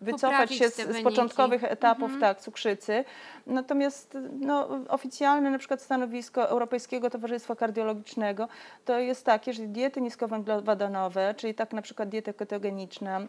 wycofać 0.00 0.30
Poprawić 0.32 0.58
się 0.58 0.68
z, 0.68 0.96
z 0.96 1.02
początkowych 1.02 1.64
etapów 1.64 2.02
Mhm. 2.02 2.20
tak, 2.20 2.40
cukrzycy. 2.40 3.04
Natomiast 3.46 4.18
no, 4.40 4.68
oficjalne 4.88 5.50
na 5.50 5.58
przykład 5.58 5.82
stanowisko 5.82 6.48
Europejskiego 6.48 7.10
Towarzystwa 7.10 7.56
Kardiologicznego 7.56 8.48
to 8.84 8.98
jest 8.98 9.26
takie, 9.26 9.52
że 9.52 9.62
diety 9.62 10.00
niskowęglowodanowe, 10.00 11.34
czyli 11.36 11.54
tak 11.54 11.72
na 11.72 11.82
przykład 11.82 12.08
dieta 12.08 12.32
ketogeniczna, 12.62 13.20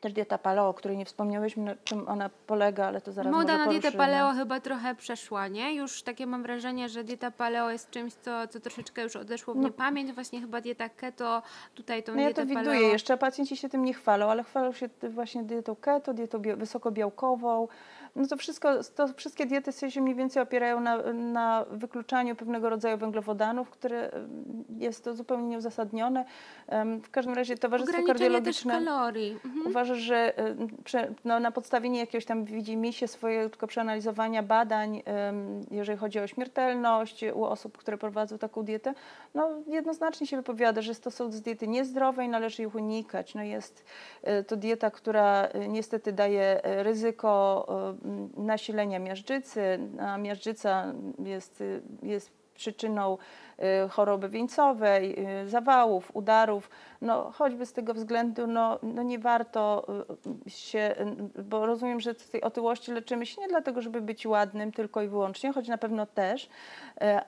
też 0.00 0.12
dieta 0.12 0.38
paleo, 0.38 0.68
o 0.68 0.74
której 0.74 0.96
nie 0.96 1.04
wspomniałyśmy, 1.04 1.64
na 1.64 1.74
czym 1.84 2.08
ona 2.08 2.30
polega, 2.46 2.86
ale 2.86 3.00
to 3.00 3.12
zaraz 3.12 3.32
Moda 3.32 3.58
na 3.58 3.66
dietę 3.66 3.92
paleo 3.92 4.32
chyba 4.32 4.60
trochę 4.60 4.94
przeszła, 4.94 5.48
nie? 5.48 5.74
Już 5.74 6.02
takie 6.02 6.26
mam 6.26 6.42
wrażenie, 6.42 6.88
że 6.88 7.04
dieta 7.04 7.30
paleo 7.30 7.70
jest 7.70 7.90
czymś, 7.90 8.12
co, 8.14 8.48
co 8.48 8.60
troszeczkę 8.60 9.02
już 9.02 9.16
odeszło 9.16 9.54
w 9.54 9.56
No. 9.56 9.62
niepamięć. 9.62 10.12
Właśnie 10.12 10.40
chyba 10.40 10.60
dieta 10.60 10.88
keto, 10.88 11.42
tutaj 11.74 12.02
tą 12.02 12.14
No 12.14 12.20
ja 12.20 12.26
dietę 12.26 12.42
to 12.42 12.48
widuję 12.48 12.64
paleo. 12.66 12.92
jeszcze, 12.92 13.16
pacjenci 13.16 13.56
się 13.56 13.68
tym 13.68 13.84
nie 13.84 13.94
chwalą, 13.94 14.30
ale 14.30 14.44
chwalą 14.44 14.72
się 14.72 14.88
właśnie 15.10 15.42
dietą 15.42 15.76
keto, 15.76 16.14
dietą 16.14 16.42
wysokobiałkową. 16.56 17.68
No 18.16 18.26
to 18.26 18.36
wszystko, 18.36 18.68
to 18.94 19.08
wszystkie 19.08 19.46
diety 19.46 19.90
się 19.90 20.00
mniej 20.00 20.14
więcej 20.14 20.42
opierają 20.42 20.80
na, 20.80 21.12
na 21.12 21.64
wykluczaniu 21.70 22.36
pewnego 22.36 22.70
rodzaju 22.70 22.98
węglowodanów, 22.98 23.70
które 23.70 24.10
em, 24.10 24.64
jest 24.78 25.04
to 25.04 25.14
zupełnie 25.14 25.48
nieuzasadnione. 25.48 26.24
W 27.02 27.10
każdym 27.10 27.34
razie 27.34 27.56
Towarzystwo 27.56 28.02
Kardiologiczne 28.06 28.72
kalorii. 28.72 29.38
Mhm. 29.44 29.66
uważa, 29.66 29.94
że 29.94 30.32
no, 31.24 31.40
na 31.40 31.50
podstawie 31.50 31.88
nie 31.88 32.00
jakiegoś 32.00 32.24
tam 32.24 32.44
widzi 32.44 32.76
mi 32.76 32.92
się 32.92 33.08
swojego 33.08 33.50
tylko 33.50 33.66
przeanalizowania 33.66 34.42
badań, 34.42 35.02
jeżeli 35.70 35.98
chodzi 35.98 36.20
o 36.20 36.26
śmiertelność 36.26 37.24
u 37.34 37.44
osób, 37.44 37.78
które 37.78 37.98
prowadzą 37.98 38.38
taką 38.38 38.62
dietę, 38.62 38.94
no 39.34 39.50
jednoznacznie 39.66 40.26
się 40.26 40.36
wypowiada, 40.36 40.82
że 40.82 40.94
to 40.94 41.10
są 41.10 41.30
diety 41.30 41.68
niezdrowe 41.68 42.24
i 42.24 42.28
należy 42.28 42.62
ich 42.62 42.74
unikać. 42.74 43.34
No 43.34 43.42
jest 43.42 43.84
e, 44.22 44.44
to 44.44 44.56
dieta, 44.56 44.90
która 44.90 45.44
e, 45.44 45.68
niestety 45.68 46.12
daje 46.12 46.64
e, 46.64 46.82
ryzyko 46.82 47.66
nasilenia 48.36 48.98
miażdżycy, 48.98 49.78
a 50.00 50.18
miażdżyca 50.18 50.94
jest, 51.18 51.62
jest 52.02 52.30
przyczyną 52.54 53.18
choroby 53.90 54.28
wieńcowej, 54.28 55.26
y, 55.42 55.48
zawałów, 55.48 56.10
udarów. 56.14 56.70
No, 57.00 57.30
choćby 57.30 57.66
z 57.66 57.72
tego 57.72 57.94
względu 57.94 58.46
no, 58.46 58.78
no 58.82 59.02
nie 59.02 59.18
warto 59.18 59.86
y, 60.46 60.50
się, 60.50 60.94
y, 61.36 61.42
bo 61.42 61.66
rozumiem, 61.66 62.00
że 62.00 62.14
z 62.14 62.30
tej 62.30 62.42
otyłości 62.42 62.92
leczymy 62.92 63.26
się 63.26 63.40
nie 63.40 63.48
dlatego, 63.48 63.82
żeby 63.82 64.00
być 64.00 64.26
ładnym 64.26 64.72
tylko 64.72 65.02
i 65.02 65.08
wyłącznie, 65.08 65.52
choć 65.52 65.68
na 65.68 65.78
pewno 65.78 66.06
też, 66.06 66.48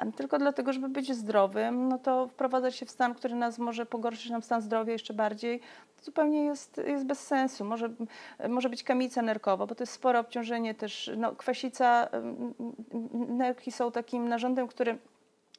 y, 0.06 0.12
tylko 0.12 0.38
dlatego, 0.38 0.72
żeby 0.72 0.88
być 0.88 1.14
zdrowym, 1.14 1.88
no 1.88 1.98
to 1.98 2.28
wprowadzać 2.28 2.76
się 2.76 2.86
w 2.86 2.90
stan, 2.90 3.14
który 3.14 3.34
nas 3.34 3.58
może 3.58 3.86
pogorszyć 3.86 4.30
nam 4.30 4.42
stan 4.42 4.60
zdrowia 4.60 4.92
jeszcze 4.92 5.14
bardziej, 5.14 5.60
zupełnie 6.02 6.44
jest, 6.44 6.80
jest 6.86 7.06
bez 7.06 7.26
sensu. 7.26 7.64
Może, 7.64 7.88
może 8.48 8.68
być 8.68 8.82
kamica 8.82 9.22
nerkowa, 9.22 9.66
bo 9.66 9.74
to 9.74 9.82
jest 9.82 9.92
spore 9.92 10.18
obciążenie 10.18 10.74
też. 10.74 11.10
No, 11.16 11.36
kwasica, 11.36 12.08
nerki 13.12 13.72
są 13.72 13.92
takim 13.92 14.28
narządem, 14.28 14.68
który 14.68 14.98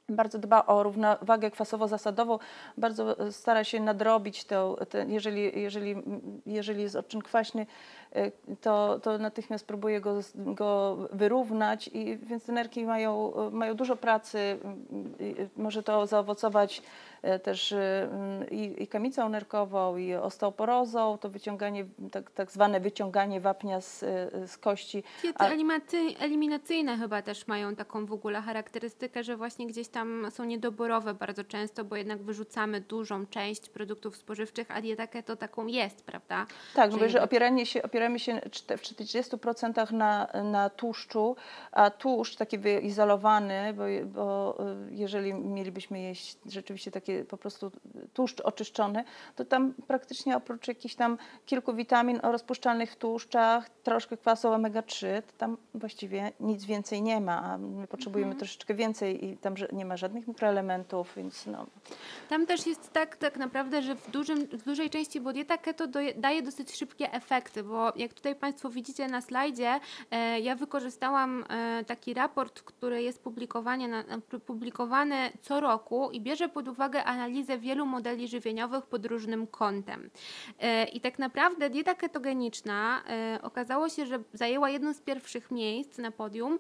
bardzo 0.10 0.39
dba 0.39 0.66
o 0.66 0.84
równowagę 0.84 1.51
kwasowo-zasadową, 1.51 2.39
bardzo 2.78 3.32
stara 3.32 3.64
się 3.64 3.80
nadrobić 3.80 4.45
to, 4.45 4.78
jeżeli, 5.08 5.62
jeżeli, 5.62 5.95
jeżeli 6.45 6.82
jest 6.82 6.95
odczyn 6.95 7.22
kwaśny, 7.22 7.66
to, 8.62 8.99
to 8.99 9.18
natychmiast 9.18 9.68
próbuje 9.68 10.01
go, 10.01 10.20
go 10.36 10.97
wyrównać 11.12 11.89
i 11.93 12.18
więc 12.18 12.45
te 12.45 12.51
nerki 12.51 12.86
mają, 12.86 13.34
mają 13.51 13.74
dużo 13.74 13.95
pracy. 13.95 14.38
Y, 15.22 15.24
y, 15.24 15.49
może 15.58 15.84
to 15.84 16.05
zaowocować 16.05 16.82
też 17.43 17.76
i, 18.51 18.84
i 18.84 18.88
kamicą 18.88 19.30
nerkową, 19.30 19.97
i 19.97 20.14
osteoporozą, 20.14 21.18
to 21.18 21.30
wyciąganie, 21.30 21.86
tak, 22.12 22.32
tak 22.32 22.51
zwane 22.51 22.80
wyciąganie 22.80 23.41
wapnia 23.41 23.82
z, 23.82 23.99
z 24.45 24.58
kości. 24.58 25.03
Diety 25.22 25.34
eliminacyjne 26.20 26.97
chyba 26.97 27.22
też 27.22 27.47
mają 27.47 27.76
taką 27.76 28.05
w 28.05 28.14
ogóle 28.14 28.41
charakterystykę, 28.41 29.24
że 29.24 29.38
właśnie 29.38 29.68
gdzieś 29.68 29.88
tam 29.88 30.28
są 30.32 30.43
niedoborowe 30.43 31.14
bardzo 31.14 31.43
często, 31.43 31.84
bo 31.84 31.95
jednak 31.95 32.24
wyrzucamy 32.24 32.82
dużą 32.82 33.26
część 33.26 33.70
produktów 33.70 34.18
spożywczych, 34.18 34.72
a 34.72 34.82
dieta 34.82 35.08
keto 35.08 35.36
taką 35.36 35.68
jest, 35.68 36.05
prawda? 36.05 36.45
Tak, 36.76 36.91
bo 36.91 37.10
że 37.10 37.22
opieranie 37.22 37.66
się, 37.66 37.84
opieranie 37.84 37.97
opieramy 37.98 38.20
się 38.20 38.41
w 38.78 38.82
40% 38.82 39.91
na, 39.93 40.28
na 40.43 40.70
tłuszczu, 40.70 41.36
a 41.72 41.89
tłuszcz 41.89 42.36
taki 42.36 42.58
wyizolowany, 42.58 43.74
bo, 43.74 43.84
bo 44.06 44.58
y, 44.89 44.95
jeżeli 44.95 45.34
mielibyśmy 45.34 46.02
jeść 46.02 46.38
rzeczywiście 46.45 46.91
takie 46.91 47.26
po 47.26 47.38
prostu 47.38 47.72
tłuszcz 48.14 48.41
oczyszczony, 48.41 49.04
to 49.36 49.45
tam 49.45 49.74
praktycznie 49.88 50.38
oprócz 50.38 50.68
jakichś 50.68 50.95
tam 50.95 51.18
kilku 51.45 51.74
witamin 51.74 52.20
rozpuszczalnych 52.24 52.91
w 52.91 52.95
tłuszczach, 52.95 53.70
troszkę 53.70 54.18
kwasu 54.18 54.48
omega-3, 54.48 55.22
to 55.22 55.34
tam 55.38 55.58
właściwie 55.74 56.32
nic 56.39 56.66
więcej 56.66 57.02
nie 57.02 57.22
ma, 57.22 57.43
a 57.43 57.58
my 57.58 57.88
potrzebujemy 57.88 58.32
mhm. 58.32 58.39
troszeczkę 58.39 58.74
więcej 58.74 59.26
i 59.26 59.38
tam 59.38 59.56
nie 59.72 59.86
ma 59.86 59.98
żadnych 59.98 60.28
mikroelementów, 60.28 61.14
więc 61.16 61.45
no. 61.45 61.66
Tam 62.30 62.45
też 62.45 62.68
jest 62.68 62.93
tak, 62.93 63.18
tak 63.18 63.38
naprawdę, 63.38 63.82
że 63.82 63.95
w, 63.95 64.12
dużym, 64.12 64.48
w 64.48 64.64
dużej 64.64 64.89
części, 64.89 65.22
bo 65.22 65.34
dieta 65.34 65.58
keto 65.58 65.88
daje 66.16 66.41
dosyć 66.41 66.76
szybkie 66.76 67.12
efekty, 67.14 67.64
bo 67.64 67.87
jak 67.96 68.14
tutaj 68.14 68.36
Państwo 68.36 68.70
widzicie 68.70 69.08
na 69.08 69.22
slajdzie, 69.22 69.80
e, 70.12 70.40
ja 70.40 70.56
wykorzystałam 70.56 71.44
e, 71.50 71.84
taki 71.86 72.14
raport, 72.14 72.62
który 72.62 73.04
jest 73.04 73.24
publikowany, 74.46 75.32
co 75.42 75.60
roku 75.60 76.12
i 76.12 76.22
bierze 76.22 76.50
pod 76.50 76.68
uwagę 76.68 77.04
analizę 77.04 77.58
wielu 77.58 77.86
modeli 77.86 78.28
żywieniowych 78.28 78.86
pod 78.86 79.06
różnym 79.06 79.48
kątem. 79.48 80.10
E, 80.60 80.86
I 80.86 81.02
tak 81.02 81.20
naprawdę 81.20 81.70
dieta 81.70 81.96
ketogeniczna 81.96 83.04
okazało 83.42 83.90
się, 83.90 84.06
że 84.06 84.20
zajęła 84.34 84.70
jedno 84.70 84.94
z 84.94 85.02
pierwszych 85.02 85.52
miejsc 85.52 85.98
na 85.98 86.12
podium 86.12 86.58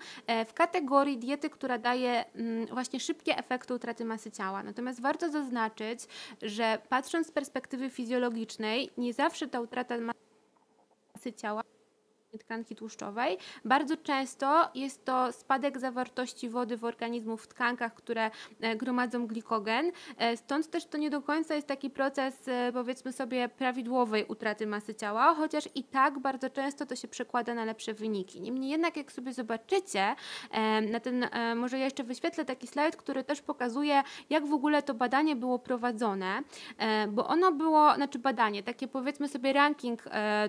w 0.47 0.53
kategorii 0.53 1.17
diety, 1.17 1.49
która 1.49 1.77
daje 1.77 2.25
mm, 2.35 2.65
właśnie 2.65 2.99
szybkie 2.99 3.37
efekty 3.37 3.73
utraty 3.73 4.05
masy 4.05 4.31
ciała. 4.31 4.63
Natomiast 4.63 5.01
warto 5.01 5.29
zaznaczyć, 5.29 5.99
że 6.41 6.77
patrząc 6.89 7.27
z 7.27 7.31
perspektywy 7.31 7.89
fizjologicznej, 7.89 8.89
nie 8.97 9.13
zawsze 9.13 9.47
ta 9.47 9.61
utrata 9.61 9.97
masy 9.97 10.26
masy 11.17 11.33
ciała 11.33 11.61
tkanki 12.37 12.75
tłuszczowej. 12.75 13.37
Bardzo 13.65 13.97
często 13.97 14.69
jest 14.75 15.05
to 15.05 15.31
spadek 15.31 15.79
zawartości 15.79 16.49
wody 16.49 16.77
w 16.77 16.83
organizmu 16.83 17.37
w 17.37 17.47
tkankach, 17.47 17.93
które 17.93 18.31
e, 18.61 18.75
gromadzą 18.75 19.27
glikogen. 19.27 19.91
E, 20.17 20.37
stąd 20.37 20.69
też 20.69 20.85
to 20.85 20.97
nie 20.97 21.09
do 21.09 21.21
końca 21.21 21.55
jest 21.55 21.67
taki 21.67 21.89
proces, 21.89 22.47
e, 22.47 22.71
powiedzmy 22.73 23.13
sobie, 23.13 23.49
prawidłowej 23.49 24.25
utraty 24.25 24.67
masy 24.67 24.95
ciała, 24.95 25.35
chociaż 25.35 25.69
i 25.75 25.83
tak 25.83 26.19
bardzo 26.19 26.49
często 26.49 26.85
to 26.85 26.95
się 26.95 27.07
przekłada 27.07 27.53
na 27.53 27.65
lepsze 27.65 27.93
wyniki. 27.93 28.41
Niemniej 28.41 28.69
jednak, 28.69 28.97
jak 28.97 29.11
sobie 29.11 29.33
zobaczycie, 29.33 30.15
na 30.91 30.99
ten, 30.99 31.25
może 31.55 31.79
ja 31.79 31.85
jeszcze 31.85 32.03
wyświetlę 32.03 32.45
taki 32.45 32.67
slajd, 32.67 32.95
który 32.95 33.23
też 33.23 33.41
pokazuje, 33.41 34.03
jak 34.29 34.45
w 34.45 34.53
ogóle 34.53 34.83
to 34.83 34.93
badanie 34.93 35.35
było 35.35 35.59
prowadzone, 35.59 36.41
bo 37.09 37.27
ono 37.27 37.51
było, 37.51 37.95
znaczy 37.95 38.19
badanie, 38.19 38.63
takie 38.63 38.87
powiedzmy 38.87 39.27
sobie 39.27 39.53
ranking 39.53 40.03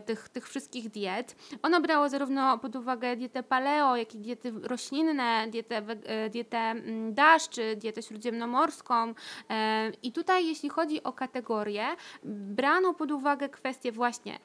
tych, 0.06 0.28
tych 0.28 0.48
wszystkich 0.48 0.88
diet. 0.90 1.36
Ono 1.62 1.77
ono 1.78 1.86
brało 1.86 2.08
zarówno 2.08 2.58
pod 2.58 2.76
uwagę 2.76 3.16
dietę 3.16 3.42
paleo, 3.42 3.96
jak 3.96 4.14
i 4.14 4.18
diety 4.18 4.52
roślinne, 4.62 5.46
dietę, 5.50 5.76
e, 5.76 6.30
dietę 6.30 6.58
mm, 6.58 7.14
DASH 7.14 7.48
czy 7.48 7.76
dietę 7.76 8.02
śródziemnomorską. 8.02 9.14
E, 9.50 9.90
I 10.02 10.12
tutaj, 10.12 10.46
jeśli 10.46 10.68
chodzi 10.68 11.02
o 11.02 11.12
kategorie, 11.12 11.86
brano 12.24 12.94
pod 12.94 13.10
uwagę 13.10 13.48
kwestie 13.48 13.92
właśnie 13.92 14.38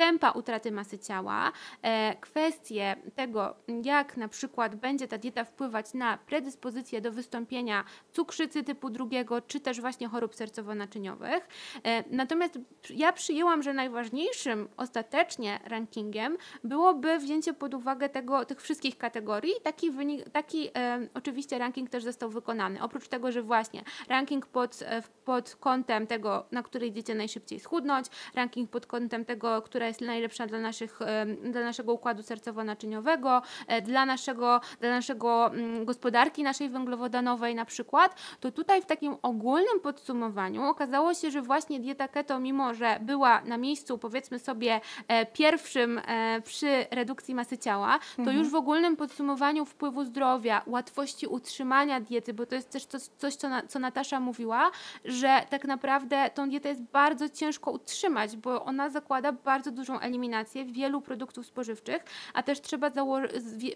tempa 0.00 0.30
utraty 0.30 0.72
masy 0.72 0.98
ciała, 0.98 1.52
e, 1.82 2.16
kwestie 2.20 2.96
tego, 3.14 3.54
jak 3.84 4.16
na 4.16 4.28
przykład 4.28 4.76
będzie 4.76 5.08
ta 5.08 5.18
dieta 5.18 5.44
wpływać 5.44 5.94
na 5.94 6.18
predyspozycję 6.18 7.00
do 7.00 7.12
wystąpienia 7.12 7.84
cukrzycy 8.12 8.64
typu 8.64 8.90
drugiego, 8.90 9.40
czy 9.40 9.60
też 9.60 9.80
właśnie 9.80 10.08
chorób 10.08 10.34
sercowo-naczyniowych. 10.34 11.40
E, 11.84 12.04
natomiast 12.16 12.58
ja 12.90 13.12
przyjęłam, 13.12 13.62
że 13.62 13.72
najważniejszym 13.72 14.68
ostatecznie 14.76 15.60
rankingiem 15.64 16.36
byłoby 16.64 17.18
wzięcie 17.18 17.54
pod 17.54 17.74
uwagę 17.74 18.08
tego, 18.08 18.44
tych 18.44 18.62
wszystkich 18.62 18.98
kategorii. 18.98 19.52
Taki, 19.62 19.90
wynik, 19.90 20.30
taki 20.30 20.68
e, 20.76 21.08
oczywiście 21.14 21.58
ranking 21.58 21.90
też 21.90 22.04
został 22.04 22.30
wykonany. 22.30 22.82
Oprócz 22.82 23.08
tego, 23.08 23.32
że 23.32 23.42
właśnie 23.42 23.82
ranking 24.08 24.46
pod, 24.46 24.78
pod 25.24 25.56
kątem 25.56 26.06
tego, 26.06 26.46
na 26.52 26.62
której 26.62 26.92
diecie 26.92 27.14
najszybciej 27.14 27.60
schudnąć, 27.60 28.06
ranking 28.34 28.70
pod 28.70 28.86
kątem 28.86 29.24
tego, 29.24 29.62
która 29.62 29.89
jest 29.90 30.00
najlepsza 30.00 30.46
dla, 30.46 30.58
naszych, 30.58 30.98
dla 31.42 31.60
naszego 31.60 31.92
układu 31.92 32.22
sercowo-naczyniowego, 32.22 33.42
e, 33.66 33.82
dla 33.82 34.06
naszego, 34.06 34.60
dla 34.80 34.90
naszego 34.90 35.46
mm, 35.46 35.84
gospodarki 35.84 36.42
naszej 36.42 36.68
węglowodanowej 36.68 37.54
na 37.54 37.64
przykład, 37.64 38.14
to 38.40 38.52
tutaj 38.52 38.82
w 38.82 38.86
takim 38.86 39.16
ogólnym 39.22 39.80
podsumowaniu 39.82 40.64
okazało 40.64 41.14
się, 41.14 41.30
że 41.30 41.42
właśnie 41.42 41.80
dieta 41.80 42.08
keto, 42.08 42.40
mimo 42.40 42.74
że 42.74 42.98
była 43.02 43.40
na 43.40 43.58
miejscu 43.58 43.98
powiedzmy 43.98 44.38
sobie 44.38 44.80
e, 45.08 45.26
pierwszym 45.26 45.98
e, 45.98 46.40
przy 46.44 46.86
redukcji 46.90 47.34
masy 47.34 47.58
ciała, 47.58 47.98
to 48.16 48.22
mhm. 48.22 48.38
już 48.38 48.50
w 48.50 48.54
ogólnym 48.54 48.96
podsumowaniu 48.96 49.64
wpływu 49.64 50.04
zdrowia, 50.04 50.62
łatwości 50.66 51.26
utrzymania 51.26 52.00
diety, 52.00 52.34
bo 52.34 52.46
to 52.46 52.54
jest 52.54 52.70
też 52.70 52.84
coś, 52.84 53.02
coś 53.02 53.34
co, 53.36 53.48
na, 53.48 53.62
co 53.62 53.78
Natasza 53.78 54.20
mówiła, 54.20 54.70
że 55.04 55.40
tak 55.50 55.64
naprawdę 55.64 56.30
tą 56.34 56.48
dietę 56.48 56.68
jest 56.68 56.82
bardzo 56.82 57.28
ciężko 57.28 57.70
utrzymać, 57.70 58.36
bo 58.36 58.64
ona 58.64 58.90
zakłada 58.90 59.32
bardzo 59.32 59.72
dużą 59.80 60.00
eliminację 60.00 60.64
wielu 60.64 61.00
produktów 61.00 61.46
spożywczych, 61.46 62.04
a 62.34 62.42
też 62.42 62.60
trzeba 62.60 62.90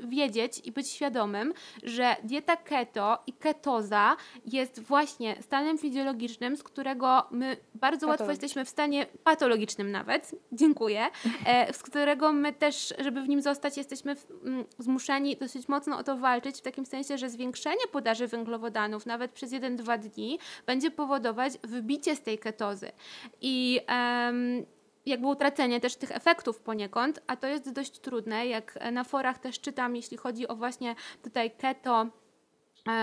wiedzieć 0.00 0.60
i 0.64 0.72
być 0.72 0.88
świadomym, 0.88 1.52
że 1.82 2.16
dieta 2.24 2.56
keto 2.56 3.18
i 3.26 3.32
ketoza 3.32 4.16
jest 4.46 4.82
właśnie 4.82 5.42
stanem 5.42 5.78
fizjologicznym, 5.78 6.56
z 6.56 6.62
którego 6.62 7.26
my 7.30 7.56
bardzo 7.74 8.06
łatwo 8.06 8.30
jesteśmy 8.30 8.64
w 8.64 8.68
stanie 8.68 9.06
patologicznym 9.24 9.90
nawet, 9.90 10.34
dziękuję, 10.52 11.06
e, 11.46 11.72
z 11.72 11.82
którego 11.82 12.32
my 12.32 12.52
też, 12.52 12.94
żeby 12.98 13.22
w 13.22 13.28
nim 13.28 13.42
zostać, 13.42 13.76
jesteśmy 13.76 14.16
mm, 14.44 14.64
zmuszeni 14.78 15.36
dosyć 15.36 15.68
mocno 15.68 15.98
o 15.98 16.04
to 16.04 16.16
walczyć, 16.16 16.56
w 16.56 16.62
takim 16.62 16.86
sensie, 16.86 17.18
że 17.18 17.30
zwiększenie 17.30 17.86
podaży 17.92 18.26
węglowodanów 18.26 19.06
nawet 19.06 19.32
przez 19.32 19.52
1-2 19.52 19.98
dni 19.98 20.38
będzie 20.66 20.90
powodować 20.90 21.52
wybicie 21.62 22.16
z 22.16 22.22
tej 22.22 22.38
ketozy. 22.38 22.92
I 23.40 23.80
um, 23.88 24.66
jakby 25.06 25.26
utracenie 25.26 25.80
też 25.80 25.96
tych 25.96 26.10
efektów 26.10 26.60
poniekąd, 26.60 27.20
a 27.26 27.36
to 27.36 27.46
jest 27.46 27.72
dość 27.72 27.98
trudne, 27.98 28.46
jak 28.46 28.78
na 28.92 29.04
forach 29.04 29.38
też 29.38 29.60
czytam, 29.60 29.96
jeśli 29.96 30.16
chodzi 30.16 30.48
o 30.48 30.56
właśnie 30.56 30.94
tutaj 31.22 31.50
keto, 31.50 32.06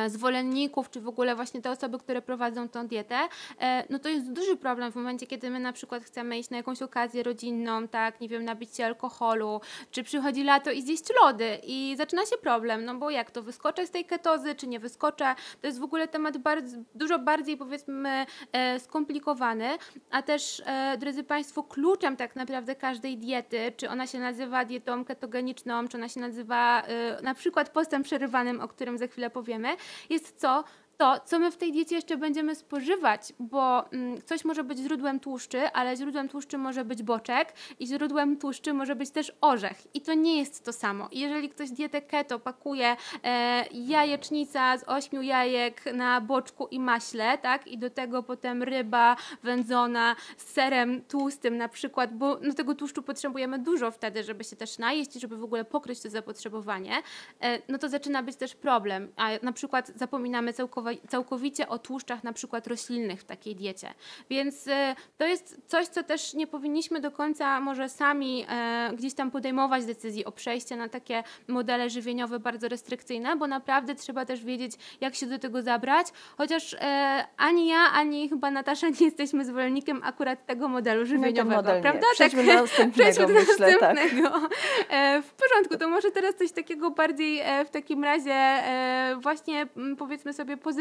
zwolenników, 0.07 0.89
czy 0.89 1.01
w 1.01 1.07
ogóle 1.07 1.35
właśnie 1.35 1.61
te 1.61 1.71
osoby, 1.71 1.99
które 1.99 2.21
prowadzą 2.21 2.69
tą 2.69 2.87
dietę, 2.87 3.19
e, 3.59 3.85
no 3.89 3.99
to 3.99 4.09
jest 4.09 4.31
duży 4.31 4.57
problem 4.57 4.91
w 4.91 4.95
momencie, 4.95 5.27
kiedy 5.27 5.49
my 5.49 5.59
na 5.59 5.73
przykład 5.73 6.03
chcemy 6.03 6.39
iść 6.39 6.49
na 6.49 6.57
jakąś 6.57 6.81
okazję 6.81 7.23
rodzinną, 7.23 7.87
tak, 7.87 8.21
nie 8.21 8.29
wiem, 8.29 8.45
nabić 8.45 8.77
się 8.77 8.85
alkoholu, 8.85 9.61
czy 9.91 10.03
przychodzi 10.03 10.43
lato 10.43 10.71
i 10.71 10.81
zjeść 10.81 11.03
lody 11.21 11.57
i 11.63 11.95
zaczyna 11.97 12.25
się 12.25 12.37
problem, 12.37 12.85
no 12.85 12.95
bo 12.95 13.09
jak 13.09 13.31
to, 13.31 13.41
wyskoczę 13.41 13.87
z 13.87 13.91
tej 13.91 14.05
ketozy, 14.05 14.55
czy 14.55 14.67
nie 14.67 14.79
wyskoczę, 14.79 15.35
to 15.61 15.67
jest 15.67 15.79
w 15.79 15.83
ogóle 15.83 16.07
temat 16.07 16.37
bardzo, 16.37 16.77
dużo 16.95 17.19
bardziej 17.19 17.57
powiedzmy 17.57 18.25
e, 18.51 18.79
skomplikowany, 18.79 19.69
a 20.11 20.21
też, 20.21 20.63
drodzy 20.99 21.23
Państwo, 21.23 21.63
kluczem 21.63 22.17
tak 22.17 22.35
naprawdę 22.35 22.75
każdej 22.75 23.17
diety, 23.17 23.73
czy 23.77 23.89
ona 23.89 24.07
się 24.07 24.19
nazywa 24.19 24.65
dietą 24.65 25.05
ketogeniczną, 25.05 25.87
czy 25.87 25.97
ona 25.97 26.09
się 26.09 26.19
nazywa 26.19 26.83
na 27.23 27.33
przykład 27.33 27.69
postem 27.69 28.03
przerywanym, 28.03 28.61
o 28.61 28.67
którym 28.67 28.97
za 28.97 29.07
chwilę 29.07 29.29
powiemy, 29.29 29.70
jest 30.09 30.39
co? 30.41 30.63
To, 31.01 31.19
co 31.25 31.39
my 31.39 31.51
w 31.51 31.57
tej 31.57 31.71
diecie 31.71 31.95
jeszcze 31.95 32.17
będziemy 32.17 32.55
spożywać, 32.55 33.33
bo 33.39 33.91
mm, 33.91 34.21
coś 34.21 34.45
może 34.45 34.63
być 34.63 34.77
źródłem 34.77 35.19
tłuszczy, 35.19 35.71
ale 35.71 35.97
źródłem 35.97 36.29
tłuszczy 36.29 36.57
może 36.57 36.85
być 36.85 37.03
boczek 37.03 37.53
i 37.79 37.87
źródłem 37.87 38.37
tłuszczy 38.37 38.73
może 38.73 38.95
być 38.95 39.09
też 39.09 39.31
orzech. 39.41 39.95
I 39.95 40.01
to 40.01 40.13
nie 40.13 40.39
jest 40.39 40.65
to 40.65 40.73
samo. 40.73 41.09
Jeżeli 41.11 41.49
ktoś 41.49 41.71
dietę 41.71 42.01
keto 42.01 42.39
pakuje 42.39 42.95
e, 43.23 43.65
jajecznica 43.71 44.77
z 44.77 44.83
ośmiu 44.87 45.21
jajek 45.21 45.81
na 45.93 46.21
boczku 46.21 46.67
i 46.67 46.79
maśle, 46.79 47.37
tak, 47.37 47.67
i 47.67 47.77
do 47.77 47.89
tego 47.89 48.23
potem 48.23 48.63
ryba 48.63 49.15
wędzona 49.43 50.15
z 50.37 50.53
serem 50.53 51.01
tłustym 51.01 51.57
na 51.57 51.69
przykład, 51.69 52.17
bo 52.17 52.39
no, 52.41 52.53
tego 52.53 52.75
tłuszczu 52.75 53.03
potrzebujemy 53.03 53.59
dużo 53.59 53.91
wtedy, 53.91 54.23
żeby 54.23 54.43
się 54.43 54.55
też 54.55 54.77
najeść 54.77 55.13
żeby 55.13 55.37
w 55.37 55.43
ogóle 55.43 55.65
pokryć 55.65 56.01
to 56.01 56.09
zapotrzebowanie, 56.09 56.93
e, 57.39 57.61
no 57.67 57.77
to 57.77 57.89
zaczyna 57.89 58.23
być 58.23 58.35
też 58.35 58.55
problem. 58.55 59.11
A 59.15 59.29
na 59.41 59.51
przykład 59.51 59.91
zapominamy 59.95 60.53
całkowicie 60.53 60.90
o 61.67 61.79
tłuszczach 61.79 62.23
na 62.23 62.33
przykład 62.33 62.67
roślinnych 62.67 63.21
w 63.21 63.23
takiej 63.23 63.55
diecie. 63.55 63.93
Więc 64.29 64.67
e, 64.67 64.95
to 65.17 65.25
jest 65.25 65.61
coś, 65.67 65.87
co 65.87 66.03
też 66.03 66.33
nie 66.33 66.47
powinniśmy 66.47 67.01
do 67.01 67.11
końca 67.11 67.59
może 67.59 67.89
sami 67.89 68.45
e, 68.49 68.91
gdzieś 68.95 69.13
tam 69.13 69.31
podejmować 69.31 69.85
decyzji 69.85 70.25
o 70.25 70.31
przejście 70.31 70.75
na 70.75 70.89
takie 70.89 71.23
modele 71.47 71.89
żywieniowe 71.89 72.39
bardzo 72.39 72.67
restrykcyjne, 72.67 73.35
bo 73.35 73.47
naprawdę 73.47 73.95
trzeba 73.95 74.25
też 74.25 74.43
wiedzieć, 74.43 74.71
jak 75.01 75.15
się 75.15 75.25
do 75.25 75.39
tego 75.39 75.61
zabrać, 75.61 76.07
chociaż 76.37 76.75
ani 77.37 77.67
ja, 77.67 77.79
ani 77.93 78.29
chyba 78.29 78.51
Natasza 78.51 78.89
nie 78.89 79.05
jesteśmy 79.05 79.45
zwolennikiem 79.45 80.01
akurat 80.03 80.45
tego 80.45 80.67
modelu 80.67 81.05
żywieniowego, 81.05 81.61
no 81.75 81.81
prawda? 81.81 81.91
Nie. 81.91 82.13
Przejdźmy 82.13 82.45
tak, 82.45 82.55
do 82.55 82.61
następnego, 82.61 83.11
przejdźmy 83.13 83.27
do 83.27 83.33
myślę, 83.33 83.55
tak. 83.79 83.81
następnego. 83.81 84.29
Tak. 84.29 85.23
W 85.23 85.33
porządku, 85.33 85.77
to 85.77 85.89
może 85.89 86.11
teraz 86.11 86.35
coś 86.35 86.51
takiego 86.51 86.91
bardziej 86.91 87.41
w 87.65 87.69
takim 87.69 88.03
razie 88.03 88.63
właśnie 89.21 89.67
powiedzmy 89.97 90.33
sobie 90.33 90.57
pozytywnego, 90.57 90.80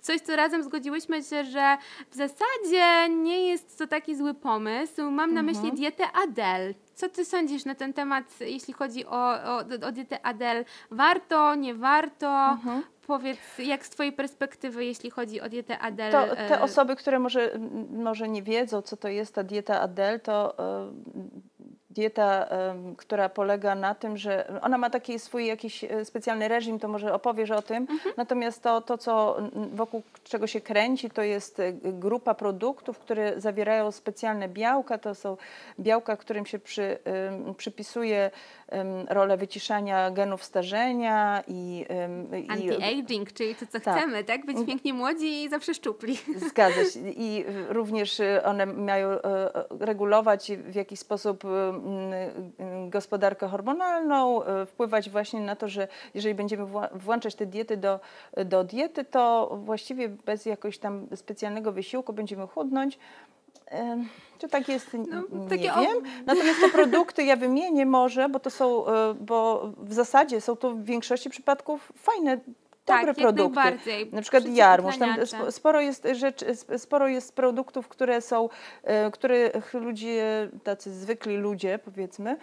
coś 0.00 0.20
co 0.20 0.36
razem 0.36 0.62
zgodziłyśmy 0.62 1.22
się, 1.22 1.44
że 1.44 1.76
w 2.10 2.14
zasadzie 2.14 3.08
nie 3.08 3.48
jest 3.48 3.78
to 3.78 3.86
taki 3.86 4.16
zły 4.16 4.34
pomysł. 4.34 5.10
Mam 5.10 5.34
na 5.34 5.42
myśli 5.42 5.58
mhm. 5.58 5.76
dietę 5.76 6.04
Adel. 6.24 6.74
Co 6.94 7.08
ty 7.08 7.24
sądzisz 7.24 7.64
na 7.64 7.74
ten 7.74 7.92
temat, 7.92 8.24
jeśli 8.40 8.74
chodzi 8.74 9.06
o, 9.06 9.34
o, 9.44 9.58
o 9.86 9.92
dietę 9.92 10.26
Adel? 10.26 10.64
Warto, 10.90 11.54
nie 11.54 11.74
warto? 11.74 12.26
Mhm. 12.26 12.82
Powiedz, 13.06 13.38
jak 13.58 13.86
z 13.86 13.90
Twojej 13.90 14.12
perspektywy, 14.12 14.84
jeśli 14.84 15.10
chodzi 15.10 15.40
o 15.40 15.48
dietę 15.48 15.78
Adel? 15.78 16.12
To 16.12 16.36
te 16.48 16.60
osoby, 16.60 16.96
które 16.96 17.18
może, 17.18 17.58
może 17.90 18.28
nie 18.28 18.42
wiedzą, 18.42 18.82
co 18.82 18.96
to 18.96 19.08
jest 19.08 19.34
ta 19.34 19.42
dieta 19.42 19.80
Adel, 19.80 20.20
to 20.20 20.56
dieta, 21.96 22.48
która 22.96 23.28
polega 23.28 23.74
na 23.74 23.94
tym, 23.94 24.16
że 24.16 24.60
ona 24.62 24.78
ma 24.78 24.90
taki 24.90 25.18
swój 25.18 25.46
jakiś 25.46 25.84
e, 25.84 26.04
specjalny 26.04 26.48
reżim, 26.48 26.78
to 26.78 26.88
może 26.88 27.14
opowiesz 27.14 27.50
o 27.50 27.62
tym. 27.62 27.76
Mhm. 27.76 28.14
Natomiast 28.16 28.62
to, 28.62 28.80
to, 28.80 28.98
co 28.98 29.36
wokół 29.72 30.02
czego 30.24 30.46
się 30.46 30.60
kręci, 30.60 31.10
to 31.10 31.22
jest 31.22 31.60
e, 31.60 31.72
grupa 31.72 32.34
produktów, 32.34 32.98
które 32.98 33.40
zawierają 33.40 33.92
specjalne 33.92 34.48
białka. 34.48 34.98
To 34.98 35.14
są 35.14 35.36
białka, 35.80 36.16
którym 36.16 36.46
się 36.46 36.58
przy, 36.58 36.98
przypisuje 37.56 38.30
rolę 39.08 39.36
wyciszania 39.36 40.10
genów 40.10 40.44
starzenia 40.44 41.42
i... 41.48 41.84
Anti-aging, 42.48 43.32
czyli 43.32 43.54
to, 43.54 43.66
co 43.66 43.80
tak. 43.80 43.96
chcemy, 43.96 44.24
tak? 44.24 44.46
Być 44.46 44.56
pięknie 44.66 44.94
młodzi 44.94 45.44
i 45.44 45.48
zawsze 45.48 45.74
szczupli. 45.74 46.18
Zgadza 46.48 46.84
się. 46.84 47.00
I 47.26 47.44
również 47.68 48.20
e, 48.20 48.44
one 48.44 48.66
mają 48.66 49.08
regulować 49.80 50.52
w 50.52 50.74
jakiś 50.74 50.98
sposób 50.98 51.44
Mm, 52.58 52.90
gospodarkę 52.90 53.48
hormonalną, 53.48 54.44
e, 54.44 54.66
wpływać 54.66 55.10
właśnie 55.10 55.40
na 55.40 55.56
to, 55.56 55.68
że 55.68 55.88
jeżeli 56.14 56.34
będziemy 56.34 56.66
włączać 56.92 57.34
te 57.34 57.46
diety 57.46 57.76
do, 57.76 58.00
do 58.44 58.64
diety, 58.64 59.04
to 59.04 59.50
właściwie 59.64 60.08
bez 60.08 60.46
jakoś 60.46 60.78
tam 60.78 61.06
specjalnego 61.14 61.72
wysiłku 61.72 62.12
będziemy 62.12 62.46
chudnąć. 62.46 62.98
Czy 64.38 64.48
tak 64.48 64.68
jest? 64.68 64.90
No, 64.92 65.22
nie 65.50 65.58
wiem. 65.58 66.02
Natomiast 66.26 66.60
te 66.60 66.68
produkty 66.68 67.24
ja 67.24 67.36
wymienię 67.36 67.86
może, 67.86 68.28
bo 68.28 68.40
to 68.40 68.50
są, 68.50 68.86
e, 68.86 69.14
bo 69.14 69.70
w 69.78 69.92
zasadzie 69.92 70.40
są 70.40 70.56
to 70.56 70.70
w 70.70 70.84
większości 70.84 71.30
przypadków 71.30 71.92
fajne 71.96 72.40
dobre 72.86 73.14
tak, 73.14 73.16
produkty. 73.16 73.60
Na 74.12 74.22
przykład 74.22 74.48
jarmuż. 74.48 74.98
Tam 74.98 75.16
sporo 75.50 75.80
jest, 75.80 76.08
rzecz, 76.12 76.44
sporo 76.76 77.08
jest 77.08 77.34
produktów, 77.34 77.88
które 77.88 78.20
są, 78.20 78.48
e, 78.82 79.10
których 79.10 79.74
ludzie, 79.74 80.48
tacy 80.64 80.94
zwykli 80.94 81.36
ludzie 81.36 81.78
powiedzmy, 81.78 82.36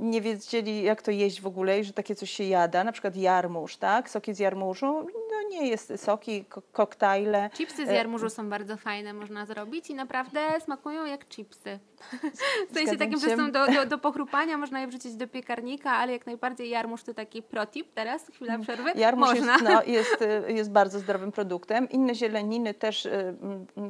nie 0.00 0.20
wiedzieli 0.20 0.82
jak 0.82 1.02
to 1.02 1.10
jeść 1.10 1.40
w 1.40 1.46
ogóle 1.46 1.80
i 1.80 1.84
że 1.84 1.92
takie 1.92 2.14
coś 2.14 2.30
się 2.30 2.44
jada. 2.44 2.84
Na 2.84 2.92
przykład 2.92 3.16
jarmuż, 3.16 3.76
tak? 3.76 4.10
Soki 4.10 4.34
z 4.34 4.38
jarmużu. 4.38 5.06
No 5.30 5.48
nie 5.48 5.68
jest 5.68 5.92
soki, 5.96 6.44
koktajle. 6.72 7.50
Chipsy 7.50 7.86
z 7.86 7.88
e, 7.88 7.94
jarmużu 7.94 8.30
są 8.30 8.48
bardzo 8.48 8.76
fajne, 8.76 9.12
można 9.12 9.46
zrobić 9.46 9.90
i 9.90 9.94
naprawdę 9.94 10.40
smakują 10.60 11.04
jak 11.04 11.28
chipsy. 11.28 11.78
W 12.70 12.74
sensie 12.74 12.96
takim, 12.96 13.20
że 13.20 13.36
są 13.36 13.52
do, 13.52 13.66
do, 13.66 13.86
do 13.86 13.98
pochrupania, 13.98 14.58
można 14.58 14.80
je 14.80 14.86
wrzucić 14.86 15.14
do 15.14 15.28
piekarnika, 15.28 15.90
ale 15.90 16.12
jak 16.12 16.26
najbardziej 16.26 16.70
jarmuż 16.70 17.02
to 17.02 17.14
taki 17.14 17.42
protip 17.42 17.92
teraz, 17.94 18.26
chwila 18.26 18.54
mm. 18.54 18.62
przerwy. 18.62 18.90
Jarmuż 18.94 19.28
można. 19.28 19.52
Jest, 19.52 19.64
no, 19.64 19.82
jest, 19.96 20.22
y, 20.48 20.52
jest 20.52 20.70
bardzo 20.70 20.98
zdrowym 20.98 21.32
produktem. 21.32 21.88
Inne 21.88 22.14
zieleniny 22.14 22.74
też, 22.74 23.06
y, 23.06 23.34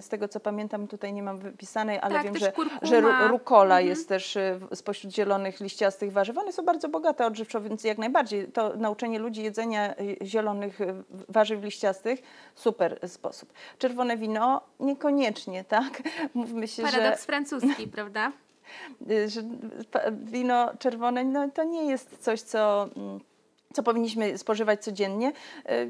z 0.01 0.09
tego 0.09 0.29
co 0.29 0.41
pamiętam, 0.41 0.89
tutaj 0.89 1.13
nie 1.13 1.23
mam 1.23 1.39
wypisanej, 1.39 1.99
ale 2.03 2.15
tak, 2.15 2.25
wiem, 2.25 2.37
że, 2.37 2.53
że 2.83 3.01
rukola 3.29 3.75
mhm. 3.75 3.87
jest 3.87 4.09
też 4.09 4.37
y, 4.37 4.61
spośród 4.75 5.15
zielonych, 5.15 5.61
liściastych 5.61 6.13
warzyw. 6.13 6.39
One 6.39 6.53
są 6.53 6.65
bardzo 6.65 6.89
bogate 6.89 7.27
odżywczo, 7.27 7.61
więc 7.61 7.85
jak 7.85 7.99
najbardziej 7.99 8.47
to 8.47 8.77
nauczenie 8.77 9.19
ludzi 9.19 9.43
jedzenia 9.43 9.95
zielonych 10.23 10.79
warzyw 11.31 11.65
liściastych, 11.65 12.23
super 12.55 13.09
sposób. 13.09 13.53
Czerwone 13.79 14.17
wino 14.17 14.61
niekoniecznie, 14.81 15.65
tak? 15.65 16.03
Mówmy 16.35 16.69
się, 16.69 16.83
Paradoks 16.83 17.21
że... 17.21 17.27
francuski, 17.27 17.89
prawda? 17.89 18.33
że 19.27 19.43
wino 20.13 20.71
czerwone 20.79 21.25
no, 21.25 21.49
to 21.49 21.65
nie 21.65 21.85
jest 21.85 22.19
coś, 22.19 22.41
co 22.41 22.89
mm, 22.97 23.21
co 23.73 23.83
powinniśmy 23.83 24.39
spożywać 24.39 24.85
codziennie. 24.85 25.33
E, 25.67 25.87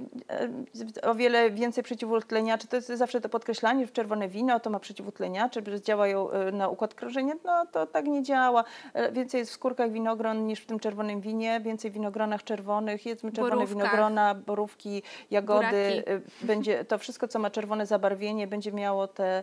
e, 1.02 1.10
o 1.10 1.14
wiele 1.14 1.50
więcej 1.50 1.84
przeciwutleniaczy, 1.84 2.68
to 2.68 2.76
jest 2.76 2.88
zawsze 2.88 3.20
to 3.20 3.28
podkreślanie, 3.28 3.86
że 3.86 3.92
czerwone 3.92 4.28
wino 4.28 4.60
to 4.60 4.70
ma 4.70 4.80
przeciwutleniacze, 4.80 5.60
że 5.66 5.80
działają 5.80 6.30
e, 6.30 6.52
na 6.52 6.68
układ 6.68 6.94
krążenia, 6.94 7.34
no 7.44 7.66
to 7.66 7.86
tak 7.86 8.06
nie 8.06 8.22
działa. 8.22 8.64
Więcej 9.12 9.38
jest 9.38 9.50
w 9.50 9.54
skórkach 9.54 9.92
winogron 9.92 10.46
niż 10.46 10.60
w 10.60 10.66
tym 10.66 10.80
czerwonym 10.80 11.20
winie, 11.20 11.60
więcej 11.60 11.90
w 11.90 11.94
winogronach 11.94 12.44
czerwonych, 12.44 13.06
jedzmy 13.06 13.32
czerwone 13.32 13.56
Borówkach. 13.56 13.76
winogrona, 13.76 14.34
borówki, 14.34 15.02
jagody. 15.30 16.04
Będzie, 16.42 16.84
to 16.84 16.98
wszystko, 16.98 17.28
co 17.28 17.38
ma 17.38 17.50
czerwone 17.50 17.86
zabarwienie, 17.86 18.46
będzie 18.46 18.72
miało 18.72 19.08
te, 19.08 19.42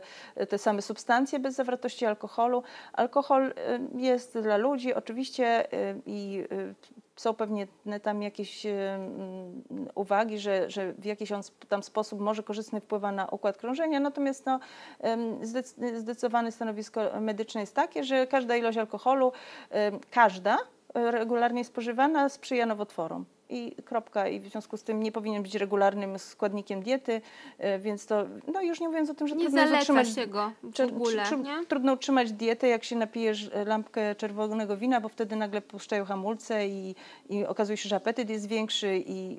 te 0.50 0.58
same 0.58 0.82
substancje 0.82 1.40
bez 1.40 1.56
zawartości 1.56 2.06
alkoholu. 2.06 2.64
Alkohol 2.94 3.54
jest 3.96 4.40
dla 4.40 4.58
ludzi 4.58 4.94
oczywiście 4.94 5.68
i 6.06 6.44
są 7.18 7.34
pewnie 7.34 7.68
tam 8.04 8.22
jakieś 8.22 8.66
uwagi, 9.96 10.40
że, 10.40 10.70
że 10.70 10.94
w 10.94 11.06
jakiś 11.06 11.32
on 11.32 11.42
tam 11.70 11.84
sposób 11.84 12.20
może 12.20 12.44
korzystny 12.44 12.82
wpływa 12.82 13.12
na 13.12 13.28
układ 13.28 13.58
krążenia, 13.58 14.00
natomiast 14.00 14.46
no, 14.46 14.60
zdecydowane 15.94 16.52
stanowisko 16.52 17.02
medyczne 17.22 17.62
jest 17.62 17.76
takie, 17.76 18.04
że 18.04 18.28
każda 18.28 18.56
ilość 18.56 18.78
alkoholu, 18.78 19.32
każda 20.12 20.58
regularnie 20.94 21.66
spożywana 21.66 22.30
sprzyja 22.30 22.66
nowotworom 22.66 23.26
i 23.50 23.76
kropka. 23.86 24.28
I 24.28 24.40
w 24.40 24.48
związku 24.48 24.78
z 24.78 24.84
tym 24.84 25.04
nie 25.04 25.12
powinien 25.12 25.44
być 25.44 25.56
regularnym 25.56 26.20
składnikiem 26.20 26.82
diety, 26.84 27.22
e, 27.58 27.80
więc 27.80 28.06
to, 28.06 28.26
no 28.54 28.62
już 28.62 28.80
nie 28.80 28.88
mówiąc 28.88 29.10
o 29.10 29.14
tym, 29.14 29.28
że 29.28 29.36
nie 29.36 29.46
trudno 29.46 29.78
utrzymać, 29.80 30.16
się 30.16 30.28
go 30.28 30.52
w 30.78 30.82
ogóle, 30.82 31.24
czy, 31.24 31.30
czy, 31.30 31.66
trudno 31.68 31.94
utrzymać 31.94 32.32
dietę, 32.32 32.68
jak 32.68 32.84
się 32.84 32.96
napijesz 32.96 33.50
e, 33.54 33.66
lampkę 33.66 34.16
czerwonego 34.16 34.78
wina, 34.78 35.02
bo 35.02 35.10
wtedy 35.10 35.36
nagle 35.36 35.62
puszczają 35.62 36.06
hamulce 36.06 36.68
i, 36.68 36.96
i 37.30 37.46
okazuje 37.46 37.78
się, 37.78 37.90
że 37.90 37.96
apetyt 37.96 38.30
jest 38.30 38.48
większy 38.48 39.04
i 39.06 39.38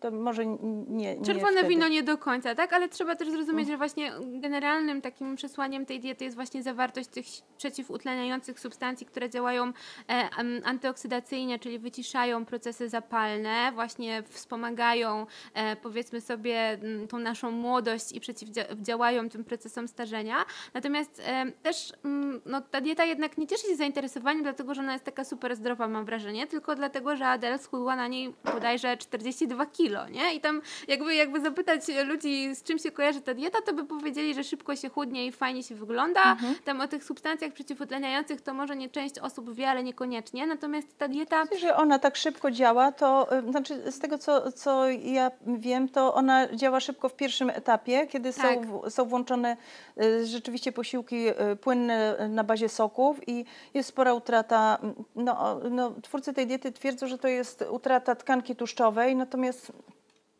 to 0.00 0.10
może 0.10 0.46
nie. 0.46 1.16
nie 1.16 1.24
Czerwone 1.24 1.52
wtedy. 1.52 1.68
wino 1.68 1.88
nie 1.88 2.02
do 2.02 2.18
końca, 2.18 2.54
tak? 2.54 2.72
Ale 2.72 2.88
trzeba 2.88 3.16
też 3.16 3.30
zrozumieć, 3.30 3.68
mm. 3.68 3.74
że 3.74 3.76
właśnie 3.76 4.12
generalnym 4.40 5.00
takim 5.00 5.36
przesłaniem 5.36 5.86
tej 5.86 6.00
diety 6.00 6.24
jest 6.24 6.36
właśnie 6.36 6.62
zawartość 6.62 7.08
tych 7.08 7.24
przeciwutleniających 7.56 8.60
substancji, 8.60 9.06
które 9.06 9.30
działają 9.30 9.72
e, 10.08 10.28
antyoksydacyjnie, 10.64 11.58
czyli 11.58 11.78
wyciszają 11.78 12.44
procesy 12.44 12.88
zapalne, 12.88 13.72
właśnie 13.74 14.22
wspomagają, 14.28 15.26
e, 15.54 15.76
powiedzmy 15.76 16.20
sobie, 16.20 16.78
tą 17.08 17.18
naszą 17.18 17.50
młodość 17.50 18.12
i 18.12 18.20
przeciwdziałają 18.20 19.28
tym 19.28 19.44
procesom 19.44 19.88
starzenia. 19.88 20.44
Natomiast 20.74 21.22
e, 21.26 21.52
też 21.62 21.92
m, 22.04 22.40
no, 22.46 22.60
ta 22.60 22.80
dieta 22.80 23.04
jednak 23.04 23.38
nie 23.38 23.46
cieszy 23.46 23.66
się 23.66 23.76
zainteresowaniem, 23.76 24.42
dlatego 24.42 24.74
że 24.74 24.80
ona 24.80 24.92
jest 24.92 25.04
taka 25.04 25.24
super 25.24 25.56
zdrowa, 25.56 25.88
mam 25.88 26.04
wrażenie, 26.04 26.46
tylko 26.46 26.74
dlatego, 26.74 27.16
że 27.16 27.26
Adele 27.26 27.58
schudła 27.58 27.96
na 27.96 28.08
niej 28.08 28.34
bodajże 28.54 28.96
42 28.96 29.57
kg 29.66 29.88
kilo, 29.88 30.08
nie? 30.08 30.34
I 30.34 30.40
tam 30.40 30.62
jakby, 30.88 31.14
jakby 31.14 31.40
zapytać 31.40 31.80
ludzi, 32.04 32.54
z 32.54 32.62
czym 32.62 32.78
się 32.78 32.90
kojarzy 32.90 33.20
ta 33.20 33.34
dieta, 33.34 33.58
to 33.66 33.72
by 33.72 33.84
powiedzieli, 33.84 34.34
że 34.34 34.44
szybko 34.44 34.76
się 34.76 34.88
chudnie 34.88 35.26
i 35.26 35.32
fajnie 35.32 35.62
się 35.62 35.74
wygląda. 35.74 36.32
Mhm. 36.32 36.54
Tam 36.64 36.80
o 36.80 36.88
tych 36.88 37.04
substancjach 37.04 37.52
przeciwutleniających 37.52 38.40
to 38.40 38.54
może 38.54 38.76
nie 38.76 38.88
część 38.88 39.18
osób 39.18 39.54
wie, 39.54 39.70
ale 39.70 39.82
niekoniecznie. 39.82 40.46
Natomiast 40.46 40.98
ta 40.98 41.08
dieta... 41.08 41.44
Że 41.58 41.76
ona 41.76 41.98
tak 41.98 42.16
szybko 42.16 42.50
działa, 42.50 42.92
to 42.92 43.28
znaczy 43.50 43.92
z 43.92 43.98
tego, 43.98 44.18
co, 44.18 44.52
co 44.52 44.88
ja 44.88 45.30
wiem, 45.46 45.88
to 45.88 46.14
ona 46.14 46.56
działa 46.56 46.80
szybko 46.80 47.08
w 47.08 47.16
pierwszym 47.16 47.50
etapie, 47.50 48.06
kiedy 48.06 48.32
tak. 48.32 48.58
są, 48.64 48.90
są 48.90 49.04
włączone 49.04 49.56
y, 50.02 50.26
rzeczywiście 50.26 50.72
posiłki 50.72 51.28
y, 51.28 51.56
płynne 51.56 52.28
na 52.28 52.44
bazie 52.44 52.68
soków 52.68 53.28
i 53.28 53.44
jest 53.74 53.88
spora 53.88 54.14
utrata. 54.14 54.78
No, 55.16 55.60
no, 55.70 55.94
twórcy 56.02 56.32
tej 56.32 56.46
diety 56.46 56.72
twierdzą, 56.72 57.06
że 57.06 57.18
to 57.18 57.28
jest 57.28 57.64
utrata 57.70 58.14
tkanki 58.14 58.56
tłuszczowej, 58.56 59.16
natomiast 59.16 59.47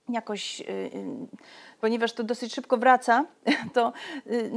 jakoś, 0.09 0.61
y, 0.61 0.65
ponieważ 1.81 2.13
to 2.13 2.25
dosyć 2.25 2.55
szybko 2.55 2.77
wraca, 2.77 3.25
to, 3.75 3.93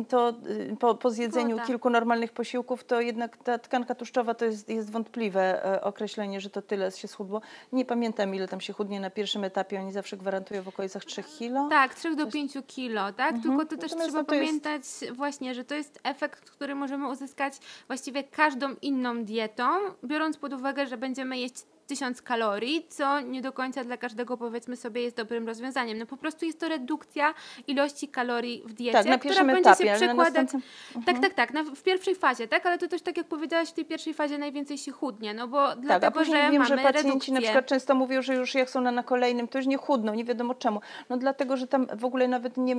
to 0.10 0.34
po, 0.80 0.96
po 0.96 1.10
zjedzeniu 1.10 1.60
kilku 1.68 1.90
normalnych 1.90 2.32
posiłków, 2.32 2.84
to 2.84 3.02
jednak 3.02 3.38
ta 3.38 3.58
tkanka 3.58 3.96
tłuszczowa 3.96 4.34
to 4.34 4.46
jest, 4.46 4.70
jest 4.70 4.92
wątpliwe 4.92 5.66
e, 5.66 5.84
określenie, 5.84 6.42
że 6.42 6.50
to 6.50 6.62
tyle 6.62 6.92
się 6.92 7.08
schudło. 7.08 7.42
Nie 7.72 7.86
pamiętam, 7.86 8.36
ile 8.36 8.48
tam 8.48 8.62
się 8.62 8.74
chudnie 8.74 9.00
na 9.00 9.10
pierwszym 9.10 9.44
etapie, 9.44 9.80
oni 9.80 9.92
zawsze 9.92 10.18
gwarantują 10.18 10.62
w 10.62 10.68
okolicach 10.68 11.06
3 11.06 11.24
kilo. 11.24 11.68
Tak, 11.70 11.96
3 11.96 12.16
do 12.16 12.28
5 12.28 12.54
kilo, 12.68 13.14
tak? 13.14 13.36
Mhm. 13.36 13.44
Tylko 13.44 13.66
to 13.66 13.82
też 13.82 13.92
Natomiast 13.92 14.10
trzeba 14.10 14.20
no 14.20 14.26
pamiętać 14.26 14.82
jest... 15.02 15.12
właśnie, 15.12 15.56
że 15.56 15.64
to 15.64 15.76
jest 15.76 16.00
efekt, 16.04 16.52
który 16.52 16.76
możemy 16.76 17.10
uzyskać 17.10 17.54
właściwie 17.88 18.24
każdą 18.24 18.76
inną 18.82 19.26
dietą, 19.26 19.64
biorąc 20.04 20.38
pod 20.38 20.54
uwagę, 20.54 20.88
że 20.88 20.98
będziemy 20.98 21.38
jeść 21.38 21.66
1000 21.92 22.22
kalorii, 22.22 22.86
co 22.90 23.20
nie 23.20 23.42
do 23.42 23.52
końca 23.52 23.84
dla 23.84 23.98
każdego 23.98 24.38
powiedzmy 24.38 24.76
sobie 24.78 25.02
jest 25.02 25.16
dobrym 25.16 25.48
rozwiązaniem. 25.48 25.98
No 25.98 26.06
po 26.06 26.18
prostu 26.18 26.46
jest 26.46 26.60
to 26.60 26.70
redukcja 26.70 27.34
ilości 27.68 28.08
kalorii 28.08 28.64
w 28.66 28.74
diecie, 28.74 29.04
tak, 29.04 29.20
która 29.20 29.44
będzie 29.44 29.70
etapie, 29.70 29.86
się 29.86 29.96
przekładać. 29.96 30.54
Na 30.54 30.60
tak, 30.94 31.06
tak, 31.06 31.16
mhm. 31.16 31.34
tak, 31.34 31.54
na, 31.54 31.64
w 31.64 31.84
pierwszej 31.84 32.16
fazie, 32.16 32.48
tak, 32.48 32.66
ale 32.66 32.78
to 32.78 32.88
też 32.88 33.02
tak 33.02 33.18
jak 33.18 33.28
powiedziałaś, 33.28 33.70
w 33.70 33.74
tej 33.74 33.86
pierwszej 33.86 34.14
fazie 34.14 34.38
najwięcej 34.38 34.78
się 34.78 34.92
chudnie, 34.92 35.34
no 35.34 35.48
bo 35.48 35.68
tak, 35.68 35.80
dlatego, 35.80 36.26
że 36.26 36.32
wiem, 36.32 36.54
mamy 36.54 36.66
że 36.66 36.78
pacjenci 36.78 37.08
redukcję. 37.08 37.34
na 37.34 37.42
przykład 37.42 37.66
często 37.66 37.96
mówią, 37.96 38.22
że 38.22 38.36
już 38.36 38.56
jak 38.56 38.70
są 38.70 38.82
na, 38.82 38.92
na 38.92 39.04
kolejnym, 39.04 39.48
to 39.48 39.58
już 39.58 39.68
nie 39.68 39.78
chudną, 39.78 40.14
nie 40.14 40.26
wiadomo 40.26 40.56
czemu. 40.56 40.82
No 41.10 41.18
dlatego, 41.18 41.58
że 41.58 41.68
tam 41.68 41.88
w 41.98 42.06
ogóle 42.06 42.28
nawet 42.28 42.58
nie 42.58 42.76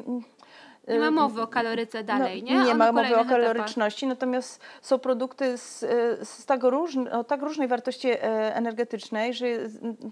nie 0.89 0.99
ma 0.99 1.11
mowy 1.11 1.43
o 1.43 1.47
kaloryce 1.47 1.99
no, 1.99 2.05
dalej, 2.05 2.43
nie? 2.43 2.59
No, 2.59 2.65
nie 2.65 2.75
ma 2.75 2.93
mowy 2.93 3.17
o 3.17 3.25
kaloryczności, 3.25 4.07
etapach. 4.07 4.19
natomiast 4.19 4.61
są 4.83 4.99
produkty 4.99 5.59
z, 5.59 5.81
z 6.29 6.47
tak 6.47 6.63
różn, 6.63 7.09
o 7.09 7.25
tak 7.25 7.43
różnej 7.43 7.69
wartości 7.69 8.09
e, 8.11 8.55
energetycznej, 8.55 9.35
że 9.35 9.47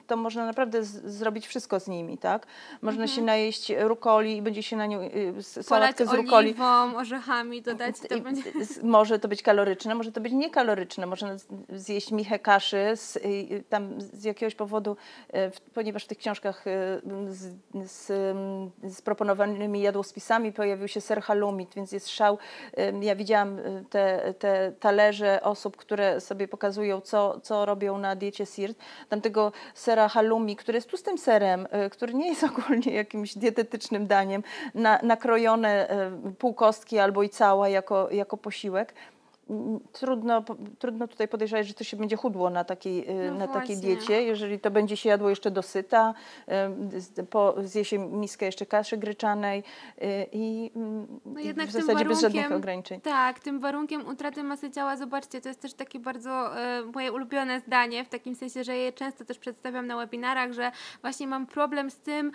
to 0.07 0.16
można 0.16 0.47
naprawdę 0.47 0.85
z, 0.85 1.05
zrobić 1.05 1.47
wszystko 1.47 1.81
z 1.81 1.89
nimi, 1.89 2.18
tak? 2.18 2.47
Można 2.83 3.03
mhm. 3.03 3.16
się 3.16 3.23
najeść 3.23 3.73
rukoli 3.79 4.37
i 4.37 4.43
będzie 4.43 4.62
się 4.62 4.77
na 4.77 4.87
nią 4.87 5.01
y, 5.39 5.43
sałatkę 5.43 6.07
z 6.07 6.12
rukoli. 6.12 6.49
oliwą, 6.49 6.97
orzechami 6.97 7.62
dodać. 7.62 7.97
To 8.09 8.14
I, 8.14 8.21
będzie... 8.21 8.43
Może 8.83 9.18
to 9.18 9.29
być 9.29 9.43
kaloryczne, 9.43 9.95
może 9.95 10.12
to 10.12 10.21
być 10.21 10.33
niekaloryczne. 10.33 11.07
Można 11.07 11.37
zjeść 11.68 12.12
michę 12.12 12.39
kaszy 12.39 12.93
z, 12.95 13.18
tam 13.68 14.01
z 14.01 14.25
jakiegoś 14.25 14.55
powodu, 14.55 14.97
e, 15.33 15.51
ponieważ 15.75 16.05
w 16.05 16.09
tych 16.09 16.18
książkach 16.18 16.64
z, 17.29 17.55
z, 17.75 18.07
z 18.83 19.03
proponowanymi 19.03 19.81
jadłospisami 19.81 20.53
pojawił 20.61 20.89
się 20.89 21.01
ser 21.01 21.23
halumit, 21.23 21.75
więc 21.75 21.93
jest 21.93 22.09
szał. 22.09 22.39
Ja 23.01 23.15
widziałam 23.17 23.59
y, 23.59 23.85
te, 23.91 24.35
te 24.39 24.73
talerze 24.81 25.41
osób, 25.43 25.77
które 25.77 26.21
sobie 26.21 26.49
pokazują, 26.49 27.01
co, 27.01 27.41
co 27.41 27.67
robią 27.67 27.99
na 27.99 28.17
diecie 28.17 28.47
SIRT. 28.47 28.79
Tam 29.09 29.21
tego 29.21 29.53
sera 29.75 30.09
halumi, 30.09 30.57
który 30.57 30.77
jest 30.77 30.89
tłustym 30.89 31.19
serem, 31.19 31.67
y, 31.87 31.91
który 31.91 32.15
nie 32.15 32.29
jest 32.29 32.45
ogólnie 32.51 32.93
jakimś 32.93 33.39
dietetycznym 33.39 34.07
daniem, 34.07 34.43
na, 34.75 34.99
nakrojone 35.03 35.91
y, 36.29 36.35
pół 36.35 36.55
kostki 36.55 36.99
albo 36.99 37.23
i 37.23 37.29
cała 37.29 37.69
jako, 37.69 38.11
jako 38.11 38.37
posiłek 38.37 38.95
trudno, 39.93 40.45
trudno 40.79 41.09
tutaj 41.09 41.29
podejrzewać, 41.29 41.67
że 41.67 41.75
to 41.75 41.85
się 41.85 41.97
będzie 41.97 42.17
chudło 42.17 42.51
na 42.51 42.65
takiej, 42.65 43.11
y, 43.11 43.31
no 43.31 43.39
na 43.39 43.49
takiej 43.49 43.77
diecie. 43.77 44.23
Jeżeli 44.23 44.61
to 44.61 44.71
będzie 44.71 44.97
się 44.97 45.09
jadło 45.09 45.31
jeszcze 45.31 45.51
dosyta, 45.51 46.15
po, 47.31 47.55
zje 47.65 47.85
się 47.85 47.99
miskę 47.99 48.47
jeszcze 48.47 48.67
kaszy 48.67 48.97
gryczanej 48.97 49.59
y, 49.59 50.27
i, 50.33 50.71
mm, 50.77 51.21
no 51.25 51.41
i 51.41 51.53
w 51.67 51.71
zasadzie 51.71 52.05
bez 52.05 52.21
żadnych 52.21 52.53
ograniczeń. 52.53 53.01
Tak, 53.01 53.41
tym 53.41 53.61
warunkiem 53.61 54.09
utraty 54.09 54.43
masy 54.43 54.71
ciała, 54.71 54.97
zobaczcie, 54.97 55.41
to 55.41 55.49
jest 55.49 55.61
też 55.61 55.75
takie 55.75 55.99
bardzo 55.99 56.51
moje 56.95 57.13
ulubione 57.13 57.61
zdanie, 57.61 58.05
w 58.05 58.09
takim 58.09 58.35
sensie, 58.35 58.65
że 58.65 58.77
je 58.77 58.93
często 58.93 59.25
też 59.25 59.39
przedstawiam 59.39 59.87
na 59.87 59.97
webinarach, 59.97 60.53
że 60.53 60.73
właśnie 61.01 61.27
mam 61.27 61.47
problem 61.47 61.91
z 61.91 61.97
tym, 61.97 62.33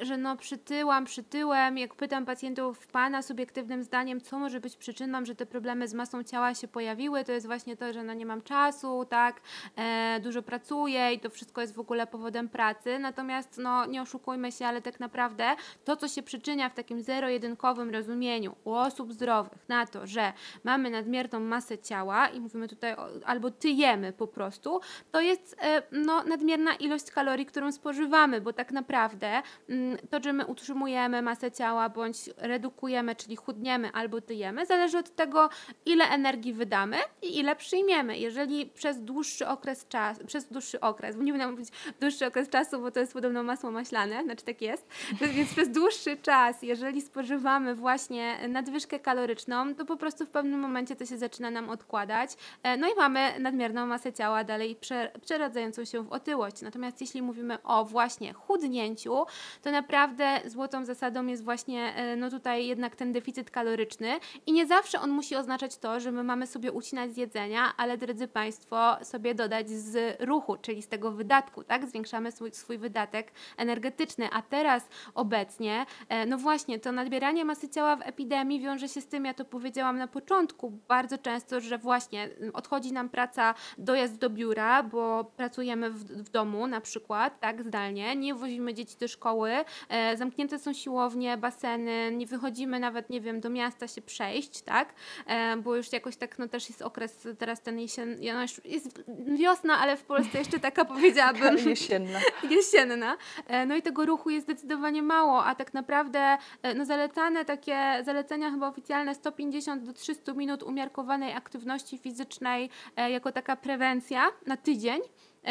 że 0.00 0.16
no 0.16 0.36
przytyłam, 0.36 1.04
przytyłem, 1.04 1.78
jak 1.78 1.94
pytam 1.94 2.24
pacjentów 2.24 2.86
Pana 2.86 3.22
subiektywnym 3.22 3.82
zdaniem, 3.82 4.20
co 4.20 4.38
może 4.38 4.60
być 4.60 4.76
przyczyną, 4.76 5.24
że 5.24 5.34
te 5.34 5.46
problemy 5.46 5.88
z 5.88 5.94
masą 5.94 6.22
ciała 6.22 6.41
się 6.54 6.68
pojawiły, 6.68 7.24
to 7.24 7.32
jest 7.32 7.46
właśnie 7.46 7.76
to, 7.76 7.92
że 7.92 8.02
no 8.04 8.14
nie 8.14 8.26
mam 8.26 8.42
czasu, 8.42 9.06
tak, 9.10 9.40
e, 9.76 10.20
dużo 10.20 10.42
pracuję 10.42 11.12
i 11.12 11.20
to 11.20 11.30
wszystko 11.30 11.60
jest 11.60 11.74
w 11.74 11.80
ogóle 11.80 12.06
powodem 12.06 12.48
pracy. 12.48 12.98
Natomiast 12.98 13.58
no 13.58 13.86
nie 13.86 14.02
oszukujmy 14.02 14.52
się, 14.52 14.66
ale 14.66 14.82
tak 14.82 15.00
naprawdę 15.00 15.56
to, 15.84 15.96
co 15.96 16.08
się 16.08 16.22
przyczynia 16.22 16.68
w 16.68 16.74
takim 16.74 17.02
zero-jedynkowym 17.02 17.90
rozumieniu 17.90 18.56
u 18.64 18.72
osób 18.72 19.12
zdrowych 19.12 19.68
na 19.68 19.86
to, 19.86 20.06
że 20.06 20.32
mamy 20.64 20.90
nadmierną 20.90 21.40
masę 21.40 21.78
ciała 21.78 22.28
i 22.28 22.40
mówimy 22.40 22.68
tutaj 22.68 22.94
o, 22.94 23.08
albo 23.24 23.50
tyjemy 23.50 24.12
po 24.12 24.26
prostu, 24.26 24.80
to 25.10 25.20
jest 25.20 25.56
e, 25.62 25.82
no, 25.92 26.24
nadmierna 26.24 26.74
ilość 26.74 27.10
kalorii, 27.10 27.46
którą 27.46 27.72
spożywamy, 27.72 28.40
bo 28.40 28.52
tak 28.52 28.72
naprawdę 28.72 29.28
m, 29.36 29.42
mm, 29.68 29.98
to, 30.10 30.20
że 30.22 30.32
my 30.32 30.46
utrzymujemy 30.46 31.22
masę 31.22 31.52
ciała 31.52 31.88
bądź 31.88 32.30
redukujemy, 32.36 33.16
czyli 33.16 33.36
chudniemy 33.36 33.90
albo 33.92 34.20
tyjemy, 34.20 34.66
zależy 34.66 34.98
od 34.98 35.14
tego, 35.16 35.48
ile 35.86 36.04
energii 36.04 36.31
energii 36.32 36.52
wydamy 36.52 36.96
i 37.22 37.38
ile 37.38 37.56
przyjmiemy. 37.56 38.18
Jeżeli 38.18 38.66
przez 38.66 39.04
dłuższy 39.04 39.48
okres 39.48 39.88
czasu, 39.88 40.26
przez 40.26 40.44
dłuższy 40.48 40.80
okres, 40.80 41.16
nie 41.16 41.32
będę 41.32 41.50
mówić 41.50 41.68
dłuższy 42.00 42.26
okres 42.26 42.48
czasu, 42.48 42.80
bo 42.80 42.90
to 42.90 43.00
jest 43.00 43.12
podobno 43.12 43.42
masło 43.42 43.70
maślane, 43.70 44.24
znaczy 44.24 44.44
tak 44.44 44.62
jest, 44.62 44.88
więc 45.36 45.52
przez 45.52 45.70
dłuższy 45.70 46.16
czas, 46.16 46.62
jeżeli 46.62 47.00
spożywamy 47.02 47.74
właśnie 47.74 48.48
nadwyżkę 48.48 48.98
kaloryczną, 48.98 49.74
to 49.74 49.84
po 49.84 49.96
prostu 49.96 50.26
w 50.26 50.28
pewnym 50.28 50.60
momencie 50.60 50.96
to 50.96 51.06
się 51.06 51.18
zaczyna 51.18 51.50
nam 51.50 51.70
odkładać, 51.70 52.30
e, 52.62 52.76
no 52.76 52.88
i 52.88 52.94
mamy 52.96 53.40
nadmierną 53.40 53.86
masę 53.86 54.12
ciała 54.12 54.44
dalej 54.44 54.76
przeradzającą 55.22 55.84
się 55.84 56.02
w 56.02 56.12
otyłość. 56.12 56.62
Natomiast 56.62 57.00
jeśli 57.00 57.22
mówimy 57.22 57.62
o 57.62 57.84
właśnie 57.84 58.32
chudnięciu, 58.32 59.26
to 59.62 59.70
naprawdę 59.70 60.40
złotą 60.46 60.84
zasadą 60.84 61.26
jest 61.26 61.44
właśnie 61.44 61.94
e, 61.94 62.16
no 62.16 62.30
tutaj 62.30 62.66
jednak 62.66 62.96
ten 62.96 63.12
deficyt 63.12 63.50
kaloryczny 63.50 64.18
i 64.46 64.52
nie 64.52 64.66
zawsze 64.66 65.00
on 65.00 65.10
musi 65.10 65.36
oznaczać 65.36 65.76
to, 65.76 66.00
że 66.00 66.11
my 66.12 66.22
my 66.22 66.26
mamy 66.26 66.46
sobie 66.46 66.72
ucinać 66.72 67.12
z 67.12 67.16
jedzenia, 67.16 67.72
ale 67.76 67.98
drodzy 67.98 68.28
Państwo, 68.28 68.96
sobie 69.04 69.34
dodać 69.34 69.70
z 69.70 70.20
ruchu, 70.20 70.56
czyli 70.56 70.82
z 70.82 70.88
tego 70.88 71.10
wydatku, 71.10 71.64
tak? 71.64 71.86
Zwiększamy 71.86 72.32
swój, 72.32 72.52
swój 72.52 72.78
wydatek 72.78 73.32
energetyczny, 73.56 74.28
a 74.32 74.42
teraz 74.42 74.88
obecnie, 75.14 75.86
e, 76.08 76.26
no 76.26 76.38
właśnie, 76.38 76.78
to 76.78 76.92
nadbieranie 76.92 77.44
masy 77.44 77.68
ciała 77.68 77.96
w 77.96 78.02
epidemii 78.02 78.60
wiąże 78.60 78.88
się 78.88 79.00
z 79.00 79.06
tym, 79.06 79.24
ja 79.24 79.34
to 79.34 79.44
powiedziałam 79.44 79.98
na 79.98 80.08
początku, 80.08 80.70
bardzo 80.88 81.18
często, 81.18 81.60
że 81.60 81.78
właśnie 81.78 82.28
odchodzi 82.52 82.92
nam 82.92 83.08
praca, 83.08 83.54
dojazd 83.78 84.18
do 84.18 84.30
biura, 84.30 84.82
bo 84.82 85.24
pracujemy 85.24 85.90
w, 85.90 86.04
w 86.04 86.30
domu 86.30 86.66
na 86.66 86.80
przykład, 86.80 87.40
tak, 87.40 87.62
zdalnie, 87.62 88.16
nie 88.16 88.34
wozimy 88.34 88.74
dzieci 88.74 88.96
do 89.00 89.08
szkoły, 89.08 89.52
e, 89.88 90.16
zamknięte 90.16 90.58
są 90.58 90.72
siłownie, 90.72 91.36
baseny, 91.36 92.12
nie 92.12 92.26
wychodzimy 92.26 92.80
nawet, 92.80 93.10
nie 93.10 93.20
wiem, 93.20 93.40
do 93.40 93.50
miasta 93.50 93.88
się 93.88 94.02
przejść, 94.02 94.62
tak, 94.62 94.94
e, 95.26 95.56
bo 95.56 95.76
już 95.76 95.92
jakoś 95.92 96.01
jakoś 96.02 96.16
tak, 96.16 96.38
no 96.38 96.48
też 96.48 96.68
jest 96.68 96.82
okres 96.82 97.28
teraz 97.38 97.62
ten 97.62 97.78
jesienny, 97.78 98.32
no 98.32 98.40
jest 98.64 99.02
wiosna, 99.36 99.78
ale 99.78 99.96
w 99.96 100.02
Polsce 100.04 100.38
jeszcze 100.38 100.58
taka 100.58 100.84
powiedziałabym. 100.84 101.58
jesienna. 101.68 102.18
jesienna. 102.50 103.16
E, 103.46 103.66
no 103.66 103.76
i 103.76 103.82
tego 103.82 104.06
ruchu 104.06 104.30
jest 104.30 104.46
zdecydowanie 104.46 105.02
mało, 105.02 105.44
a 105.44 105.54
tak 105.54 105.74
naprawdę 105.74 106.38
e, 106.62 106.74
no 106.74 106.84
zalecane 106.84 107.44
takie 107.44 108.02
zalecenia 108.04 108.50
chyba 108.50 108.68
oficjalne 108.68 109.14
150 109.14 109.84
do 109.84 109.92
300 109.92 110.32
minut 110.32 110.62
umiarkowanej 110.62 111.32
aktywności 111.32 111.98
fizycznej 111.98 112.70
e, 112.96 113.10
jako 113.10 113.32
taka 113.32 113.56
prewencja 113.56 114.28
na 114.46 114.56
tydzień. 114.56 115.00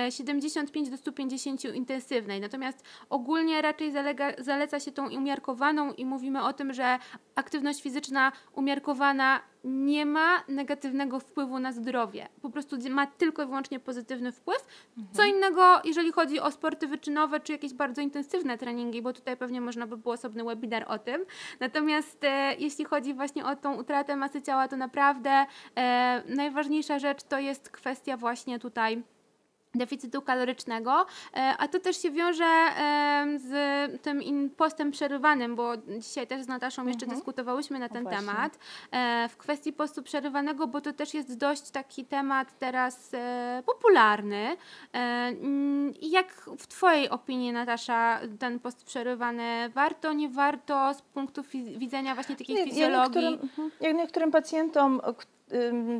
75 0.09 0.89
do 0.89 0.97
150 0.97 1.65
intensywnej. 1.65 2.41
Natomiast 2.41 2.83
ogólnie 3.09 3.61
raczej 3.61 3.91
zalega, 3.91 4.31
zaleca 4.37 4.79
się 4.79 4.91
tą 4.91 5.15
umiarkowaną 5.15 5.93
i 5.93 6.05
mówimy 6.05 6.43
o 6.43 6.53
tym, 6.53 6.73
że 6.73 6.99
aktywność 7.35 7.81
fizyczna 7.81 8.31
umiarkowana 8.53 9.41
nie 9.63 10.05
ma 10.05 10.43
negatywnego 10.47 11.19
wpływu 11.19 11.59
na 11.59 11.71
zdrowie. 11.71 12.27
Po 12.41 12.49
prostu 12.49 12.75
ma 12.89 13.07
tylko 13.07 13.43
i 13.43 13.45
wyłącznie 13.45 13.79
pozytywny 13.79 14.31
wpływ. 14.31 14.67
Mhm. 14.97 15.15
Co 15.15 15.23
innego, 15.23 15.81
jeżeli 15.83 16.11
chodzi 16.11 16.39
o 16.39 16.51
sporty 16.51 16.87
wyczynowe 16.87 17.39
czy 17.39 17.51
jakieś 17.51 17.73
bardzo 17.73 18.01
intensywne 18.01 18.57
treningi, 18.57 19.01
bo 19.01 19.13
tutaj 19.13 19.37
pewnie 19.37 19.61
można 19.61 19.87
by 19.87 19.97
było 19.97 20.13
osobny 20.13 20.43
webinar 20.43 20.85
o 20.87 20.99
tym. 20.99 21.25
Natomiast 21.59 22.23
e, 22.23 22.55
jeśli 22.55 22.85
chodzi 22.85 23.13
właśnie 23.13 23.45
o 23.45 23.55
tą 23.55 23.75
utratę 23.75 24.15
masy 24.15 24.41
ciała, 24.41 24.67
to 24.67 24.77
naprawdę 24.77 25.45
e, 25.77 26.23
najważniejsza 26.27 26.99
rzecz 26.99 27.23
to 27.23 27.39
jest 27.39 27.69
kwestia 27.69 28.17
właśnie 28.17 28.59
tutaj 28.59 29.03
deficytu 29.75 30.21
kalorycznego, 30.21 31.05
e, 31.33 31.55
a 31.57 31.67
to 31.67 31.79
też 31.79 32.01
się 32.01 32.11
wiąże 32.11 32.43
e, 32.43 33.25
z 33.37 33.51
tym 34.01 34.49
postem 34.57 34.91
przerywanym, 34.91 35.55
bo 35.55 35.73
dzisiaj 35.99 36.27
też 36.27 36.43
z 36.43 36.47
Nataszą 36.47 36.87
jeszcze 36.87 37.05
mhm. 37.05 37.17
dyskutowałyśmy 37.17 37.79
na 37.79 37.89
ten 37.89 38.05
temat 38.05 38.59
e, 38.91 39.29
w 39.29 39.37
kwestii 39.37 39.73
postu 39.73 40.03
przerywanego, 40.03 40.67
bo 40.67 40.81
to 40.81 40.93
też 40.93 41.13
jest 41.13 41.37
dość 41.37 41.69
taki 41.69 42.05
temat 42.05 42.59
teraz 42.59 43.11
popularny. 43.65 44.57
Mm, 44.93 45.93
I 46.01 46.11
jak 46.11 46.49
w 46.57 46.67
Twojej 46.67 47.09
opinii, 47.09 47.51
Natasza, 47.51 48.19
ten 48.39 48.59
post 48.59 48.83
przerywany 48.83 49.69
warto, 49.69 50.13
nie 50.13 50.29
warto 50.29 50.93
z 50.93 51.01
punktu 51.01 51.43
widzenia 51.77 52.15
właśnie 52.15 52.35
takiej 52.35 52.63
fizjologii? 52.63 53.23
Jak 53.23 53.41
niektórym, 53.41 53.71
jak 53.81 53.95
niektórym 53.95 54.31
pacjentom, 54.31 55.01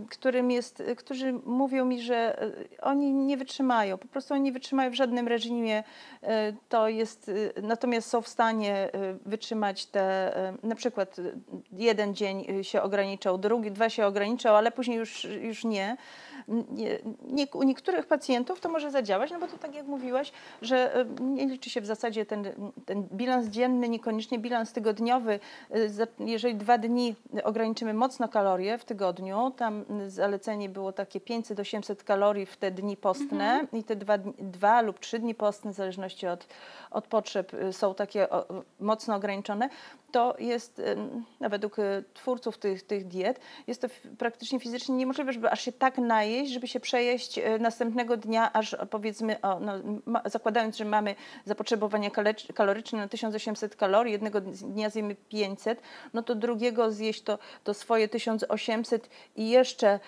którym 0.10 0.52
jest, 0.52 0.84
którzy 0.98 1.34
mówią 1.34 1.86
mi, 1.86 2.02
że 2.02 2.42
e, 2.42 2.52
oni 2.82 3.14
nie 3.14 3.38
wytrzymają, 3.38 3.98
po 3.98 4.08
prostu 4.08 4.34
oni 4.34 4.44
nie 4.44 4.52
wytrzymają 4.52 4.92
w 4.92 4.94
żadnym 4.94 5.28
reżimie, 5.28 5.84
e, 6.24 6.54
to 6.70 6.90
jest, 6.90 7.32
natomiast 7.62 8.10
są 8.10 8.22
w 8.22 8.28
stanie 8.28 8.90
wytrzymać 9.26 9.86
te, 9.86 10.34
na 10.64 10.76
przykład 10.76 11.16
jeden 11.72 12.16
dzień 12.16 12.64
się 12.64 12.82
ograniczał, 12.82 13.38
drugi, 13.38 13.72
dwa 13.72 13.90
się 13.90 14.06
ograniczał, 14.06 14.56
ale 14.56 14.72
później 14.72 14.98
już, 14.98 15.24
już 15.24 15.64
nie 15.64 15.98
nie, 17.28 17.48
u 17.54 17.64
niektórych 17.64 18.06
pacjentów 18.06 18.60
to 18.60 18.70
może 18.70 18.92
zadziałać, 18.92 19.32
no 19.32 19.40
bo 19.40 19.48
to 19.48 19.58
tak 19.58 19.76
jak 19.76 19.88
mówiłaś, 19.88 20.32
że 20.62 20.96
e, 20.96 21.06
nie 21.22 21.46
liczy 21.46 21.70
się 21.70 21.82
w 21.82 21.86
zasadzie 21.86 22.26
ten, 22.26 22.48
ten 22.86 23.04
bilans 23.04 23.48
dzienny, 23.48 23.90
niekoniecznie 23.90 24.40
bilans 24.40 24.74
tygodniowy. 24.74 25.40
E, 25.72 26.26
jeżeli 26.26 26.56
dwa 26.56 26.78
dni 26.78 27.16
ograniczymy 27.44 27.94
mocno 27.94 28.28
kalorie 28.28 28.78
w 28.78 28.86
tygodniu, 28.86 29.52
tam 29.58 29.86
zalecenie 30.08 30.70
było 30.70 30.92
takie 30.92 31.20
500-800 31.20 32.04
kalorii 32.04 32.46
w 32.46 32.58
te 32.58 32.72
dni 32.72 32.98
postne 32.98 33.52
mhm. 33.52 33.68
i 33.74 33.84
te 33.84 33.96
dwa, 33.96 34.18
dwa 34.40 34.82
lub 34.82 35.00
trzy 35.00 35.20
dni 35.20 35.36
postne, 35.36 35.72
w 35.72 35.76
zależności 35.76 36.28
od, 36.28 36.48
od 36.92 37.08
potrzeb, 37.08 37.54
e, 37.54 37.74
są 37.74 37.96
takie 37.96 38.28
mocno 38.80 39.16
ograniczone, 39.16 39.70
to 40.12 40.36
jest 40.40 40.82
według 41.40 41.76
twórców 42.14 42.58
tych, 42.58 42.84
tych 42.84 43.08
diet, 43.08 43.40
jest 43.68 43.82
to 43.82 43.88
praktycznie 44.18 44.60
fizycznie 44.60 44.96
niemożliwe, 44.96 45.34
żeby 45.34 45.52
aż 45.52 45.62
się 45.62 45.72
tak 45.72 45.98
najeść, 45.98 46.52
żeby 46.52 46.68
się 46.68 46.80
przejeść 46.80 47.38
e, 47.38 47.60
następnego 47.60 48.18
dnia, 48.18 48.54
aż 48.54 48.76
powiedzmy, 48.90 49.42
o, 49.42 49.60
no, 49.60 49.74
zakładając, 50.26 50.78
że 50.78 50.86
mamy 50.86 51.16
zapotrzebowanie 51.46 52.12
kaloryczne 52.56 53.00
na 53.00 53.08
1800 53.08 53.76
kalorii, 53.76 54.12
jednego 54.12 54.42
dnia 54.42 54.90
zjemy 54.90 55.16
500, 55.16 55.82
no 56.14 56.24
to 56.24 56.36
drugiego 56.36 56.92
zjeść 56.92 57.22
to, 57.22 57.40
to 57.64 57.74
swoje 57.74 58.08
1800 58.08 59.10
i 59.36 59.50
jeszcze, 59.50 60.00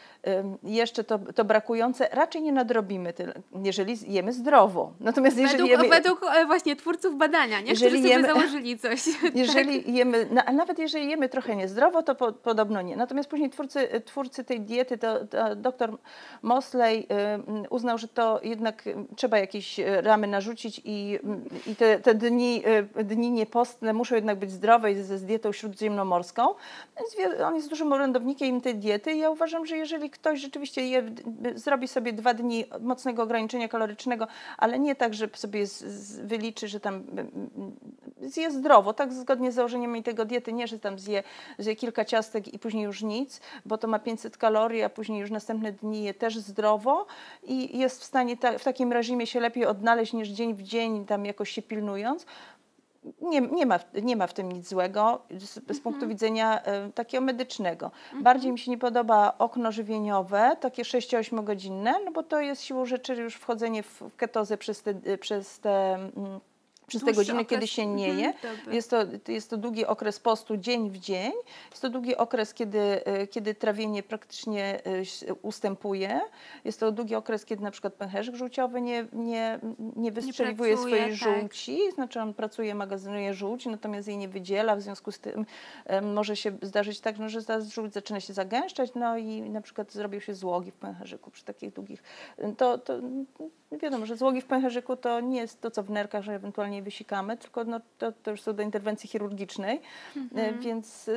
jeszcze 0.63 1.03
to, 1.03 1.19
to 1.19 1.45
brakujące 1.45 2.09
raczej 2.11 2.41
nie 2.41 2.51
nadrobimy, 2.51 3.13
tyle, 3.13 3.33
jeżeli 3.63 4.13
jemy 4.13 4.33
zdrowo. 4.33 4.93
Natomiast 4.99 5.37
jeżeli 5.37 5.69
według, 5.69 5.83
jemy, 5.83 5.89
według 5.89 6.23
e, 6.35 6.45
właśnie 6.45 6.75
twórców 6.75 7.17
badania, 7.17 7.61
nie? 7.61 7.69
Jeżeli 7.69 7.91
Którzy 7.91 8.07
jemy, 8.07 8.27
założyli 8.27 8.79
coś. 8.79 9.01
Jeżeli 9.35 9.92
jemy, 9.93 10.27
a 10.45 10.51
nawet 10.51 10.79
jeżeli 10.79 11.09
jemy 11.09 11.29
trochę 11.29 11.55
niezdrowo, 11.55 12.03
to 12.03 12.15
po, 12.15 12.33
podobno 12.33 12.81
nie. 12.81 12.95
Natomiast 12.95 13.29
później 13.29 13.49
twórcy, 13.49 14.01
twórcy 14.05 14.43
tej 14.43 14.61
diety, 14.61 14.97
to, 14.97 15.25
to 15.25 15.55
doktor 15.55 15.97
Mosley 16.41 16.99
y, 17.65 17.69
uznał, 17.69 17.97
że 17.97 18.07
to 18.07 18.39
jednak 18.43 18.83
trzeba 19.15 19.37
jakieś 19.37 19.79
ramy 20.01 20.27
narzucić 20.27 20.81
i, 20.85 21.19
i 21.67 21.75
te, 21.75 21.99
te 21.99 22.15
dni, 22.15 22.63
y, 22.97 23.03
dni 23.03 23.31
niepostne 23.31 23.93
muszą 23.93 24.15
jednak 24.15 24.39
być 24.39 24.51
zdrowe 24.51 24.91
i 24.91 24.95
ze 24.95 25.17
z 25.17 25.25
dietą 25.25 25.51
śródziemnomorską. 25.51 26.47
Więc 26.97 27.41
on 27.45 27.55
jest 27.55 27.69
dużym 27.69 27.93
orędownikiem 27.93 28.61
tej 28.61 28.75
diety 28.75 29.11
i 29.11 29.19
ja 29.19 29.29
uważam, 29.29 29.65
że 29.65 29.77
jeżeli 29.77 30.09
ktoś 30.09 30.39
rzeczywiście 30.39 30.87
je, 30.87 31.03
zrobi 31.55 31.87
sobie 31.87 32.13
dwa 32.13 32.33
dni 32.33 32.65
mocnego 32.81 33.23
ograniczenia 33.23 33.67
kalorycznego, 33.67 34.27
ale 34.57 34.79
nie 34.79 34.95
tak, 34.95 35.13
że 35.13 35.29
sobie 35.33 35.67
z, 35.67 35.83
z, 35.83 36.19
wyliczy, 36.19 36.67
że 36.67 36.79
tam 36.79 37.03
zje 38.21 38.51
zdrowo, 38.51 38.93
tak 38.93 39.13
zgodnie 39.13 39.51
z 39.51 39.59
założeniami 39.83 40.03
tego 40.03 40.25
diety, 40.25 40.53
nie, 40.53 40.67
że 40.67 40.79
tam 40.79 40.99
zje, 40.99 41.23
zje 41.59 41.75
kilka 41.75 42.05
ciastek 42.05 42.53
i 42.53 42.59
później 42.59 42.83
już 42.83 43.03
nic, 43.03 43.41
bo 43.65 43.77
to 43.77 43.87
ma 43.87 43.99
500 43.99 44.37
kalorii, 44.37 44.83
a 44.83 44.89
później 44.89 45.21
już 45.21 45.31
następne 45.31 45.71
dni 45.71 46.03
je 46.03 46.13
też 46.13 46.37
zdrowo 46.37 47.05
i 47.43 47.77
jest 47.77 48.01
w 48.01 48.03
stanie 48.03 48.37
ta, 48.37 48.57
w 48.57 48.63
takim 48.63 48.93
reżimie 48.93 49.27
się 49.27 49.39
lepiej 49.39 49.65
odnaleźć 49.65 50.13
niż 50.13 50.29
dzień 50.29 50.53
w 50.53 50.63
dzień, 50.63 51.05
tam 51.05 51.25
jakoś 51.25 51.49
się 51.49 51.61
pilnując. 51.61 52.25
Nie, 53.21 53.41
nie, 53.41 53.65
ma, 53.65 53.79
nie 54.03 54.15
ma 54.15 54.27
w 54.27 54.33
tym 54.33 54.51
nic 54.51 54.69
złego 54.69 55.21
z, 55.31 55.49
z 55.49 55.57
mhm. 55.57 55.79
punktu 55.79 56.07
widzenia 56.07 56.63
e, 56.63 56.89
takiego 56.91 57.23
medycznego. 57.23 57.85
Mhm. 57.85 58.23
Bardziej 58.23 58.51
mi 58.51 58.59
się 58.59 58.71
nie 58.71 58.77
podoba 58.77 59.33
okno 59.37 59.71
żywieniowe, 59.71 60.55
takie 60.59 60.83
6-8 60.83 61.43
godzinne, 61.43 61.93
no 62.05 62.11
bo 62.11 62.23
to 62.23 62.39
jest 62.41 62.63
siłą 62.63 62.85
rzeczy 62.85 63.15
już 63.15 63.35
wchodzenie 63.35 63.83
w 63.83 64.03
ketozę 64.17 64.57
przez 64.57 64.81
te, 64.81 65.17
przez 65.17 65.59
te 65.59 65.93
mm, 65.95 66.39
przez 66.87 67.03
te 67.03 67.13
godziny, 67.13 67.39
okres. 67.39 67.49
kiedy 67.49 67.67
się 67.67 67.85
nie 67.85 68.07
je. 68.07 68.27
Mhm, 68.27 68.73
jest, 68.73 68.89
to, 68.89 68.97
jest 69.27 69.49
to 69.49 69.57
długi 69.57 69.85
okres 69.85 70.19
postu 70.19 70.57
dzień 70.57 70.89
w 70.89 70.97
dzień. 70.97 71.31
Jest 71.69 71.81
to 71.81 71.89
długi 71.89 72.15
okres, 72.15 72.53
kiedy, 72.53 73.05
e, 73.05 73.27
kiedy 73.27 73.55
trawienie 73.55 74.03
praktycznie 74.03 74.79
e, 74.85 75.33
ustępuje. 75.33 76.21
Jest 76.65 76.79
to 76.79 76.91
długi 76.91 77.15
okres, 77.15 77.45
kiedy 77.45 77.63
na 77.63 77.71
przykład 77.71 77.93
pęcherzyk 77.93 78.35
żółciowy 78.35 78.81
nie, 78.81 79.05
nie, 79.13 79.59
nie 79.95 80.11
wystrzeliwuje 80.11 80.71
nie 80.71 80.75
pracuje, 80.77 80.95
swojej 80.95 81.19
tak. 81.19 81.39
żółci. 81.39 81.91
Znaczy 81.93 82.21
on 82.21 82.33
pracuje, 82.33 82.75
magazynuje 82.75 83.33
żółć, 83.33 83.65
natomiast 83.65 84.07
jej 84.07 84.17
nie 84.17 84.27
wydziela. 84.27 84.75
W 84.75 84.81
związku 84.81 85.11
z 85.11 85.19
tym 85.19 85.45
może 86.01 86.35
się 86.35 86.51
zdarzyć 86.61 86.99
tak, 86.99 87.19
no, 87.19 87.29
że 87.29 87.39
żółć 87.69 87.93
zaczyna 87.93 88.19
się 88.19 88.33
zagęszczać, 88.33 88.91
no 88.95 89.17
i 89.17 89.41
na 89.41 89.61
przykład 89.61 89.91
zrobił 89.91 90.21
się 90.21 90.35
złogi 90.35 90.71
w 90.71 90.75
pęcherzyku 90.75 91.31
przy 91.31 91.45
takich 91.45 91.73
długich. 91.73 92.03
To, 92.57 92.77
to 92.77 92.99
wiadomo, 93.77 94.05
że 94.05 94.17
złogi 94.17 94.41
w 94.41 94.45
pęcherzyku 94.45 94.95
to 94.95 95.19
nie 95.19 95.39
jest 95.39 95.61
to, 95.61 95.71
co 95.71 95.83
w 95.83 95.89
nerkach, 95.89 96.23
że 96.23 96.33
ewentualnie 96.33 96.82
wysikamy, 96.83 97.37
tylko 97.37 97.63
no, 97.63 97.81
to, 97.97 98.11
to 98.11 98.31
już 98.31 98.41
są 98.41 98.53
do 98.53 98.63
interwencji 98.63 99.09
chirurgicznej, 99.09 99.81
mhm. 100.15 100.59
więc 100.59 101.09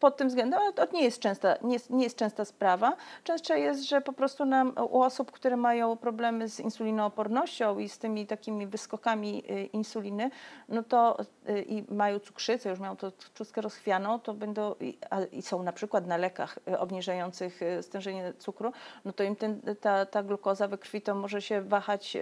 pod 0.00 0.16
tym 0.16 0.28
względem 0.28 0.60
to 0.74 0.86
nie 0.92 1.02
jest, 1.02 1.20
częsta, 1.20 1.56
nie, 1.62 1.72
jest, 1.72 1.90
nie 1.90 2.04
jest 2.04 2.16
częsta 2.16 2.44
sprawa. 2.44 2.96
Często 3.24 3.54
jest, 3.54 3.82
że 3.82 4.00
po 4.00 4.12
prostu 4.12 4.44
nam, 4.44 4.72
u 4.90 5.02
osób, 5.02 5.32
które 5.32 5.56
mają 5.56 5.96
problemy 5.96 6.48
z 6.48 6.60
insulinoopornością 6.60 7.78
i 7.78 7.88
z 7.88 7.98
tymi 7.98 8.26
takimi 8.26 8.66
wyskokami 8.66 9.42
y, 9.50 9.64
insuliny, 9.64 10.30
no 10.68 10.82
to 10.82 11.16
y, 11.48 11.62
i 11.62 11.94
mają 11.94 12.18
cukrzycę, 12.18 12.70
już 12.70 12.78
mają 12.78 12.96
to 12.96 13.12
trzustkę 13.34 13.60
rozchwianą, 13.60 14.20
to 14.20 14.34
będą 14.34 14.74
i, 14.80 14.98
i 15.32 15.42
są 15.42 15.62
na 15.62 15.72
przykład 15.72 16.06
na 16.06 16.16
lekach 16.16 16.58
y, 16.68 16.78
obniżających 16.78 17.60
stężenie 17.82 18.32
cukru, 18.38 18.72
no 19.04 19.12
to 19.12 19.22
im 19.22 19.36
ten, 19.36 19.60
ta, 19.80 20.06
ta 20.06 20.22
glukoza 20.22 20.68
we 20.68 20.78
krwi 20.78 21.02
to 21.02 21.14
może 21.14 21.42
się 21.42 21.62
wahać 21.62 22.16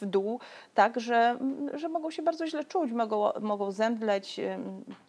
w 0.00 0.06
dół, 0.06 0.40
tak, 0.74 1.00
że, 1.00 1.38
że 1.74 1.88
mogą 1.88 2.10
się 2.10 2.22
bardzo 2.22 2.46
źle 2.46 2.64
czuć, 2.64 2.92
mogą, 2.92 3.30
mogą 3.40 3.70
zemdleć, 3.70 4.40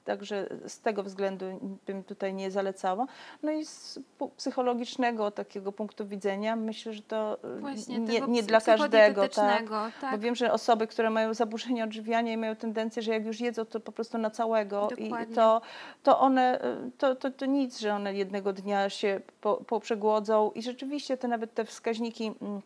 także 0.06 0.48
z 0.68 0.80
tego 0.80 1.04
względu 1.04 1.46
bym 1.86 2.04
tutaj 2.04 2.34
nie 2.34 2.52
zalecała. 2.52 3.06
No 3.44 3.52
i 3.52 3.66
z 3.66 4.00
psychologicznego 4.38 5.32
takiego 5.32 5.72
punktu 5.72 6.08
widzenia 6.08 6.56
myślę, 6.56 6.94
że 6.94 7.02
to 7.02 7.38
y, 7.58 7.60
Właśnie, 7.60 8.00
nie, 8.00 8.22
nie 8.22 8.44
dla 8.44 8.62
każdego. 8.62 9.30
Tak? 9.30 9.64
tak? 10.02 10.12
Bo 10.12 10.18
wiem, 10.18 10.36
że 10.36 10.54
osoby, 10.54 10.88
które 10.88 11.10
mają 11.10 11.34
zaburzenia 11.34 11.84
odżywiania 11.84 12.34
i 12.34 12.38
mają 12.38 12.56
tendencję, 12.56 13.02
że 13.02 13.12
jak 13.12 13.26
już 13.26 13.40
jedzą, 13.40 13.66
to 13.66 13.80
po 13.80 13.92
prostu 13.92 14.18
na 14.18 14.30
całego 14.30 14.88
Dokładnie. 14.88 15.34
i 15.34 15.36
to, 15.36 15.62
to 16.04 16.20
one, 16.20 16.66
y, 16.88 16.92
to, 16.98 17.16
to, 17.16 17.32
to 17.32 17.46
nic, 17.46 17.80
że 17.80 17.94
one 17.94 18.14
jednego 18.14 18.54
dnia 18.54 18.90
się 18.90 19.22
po, 19.42 19.58
poprzegłodzą 19.58 20.52
i 20.56 20.62
rzeczywiście 20.62 21.18
te 21.18 21.28
nawet 21.28 21.54
te 21.54 21.66
wskaźniki 21.66 22.32
mm, 22.42 22.62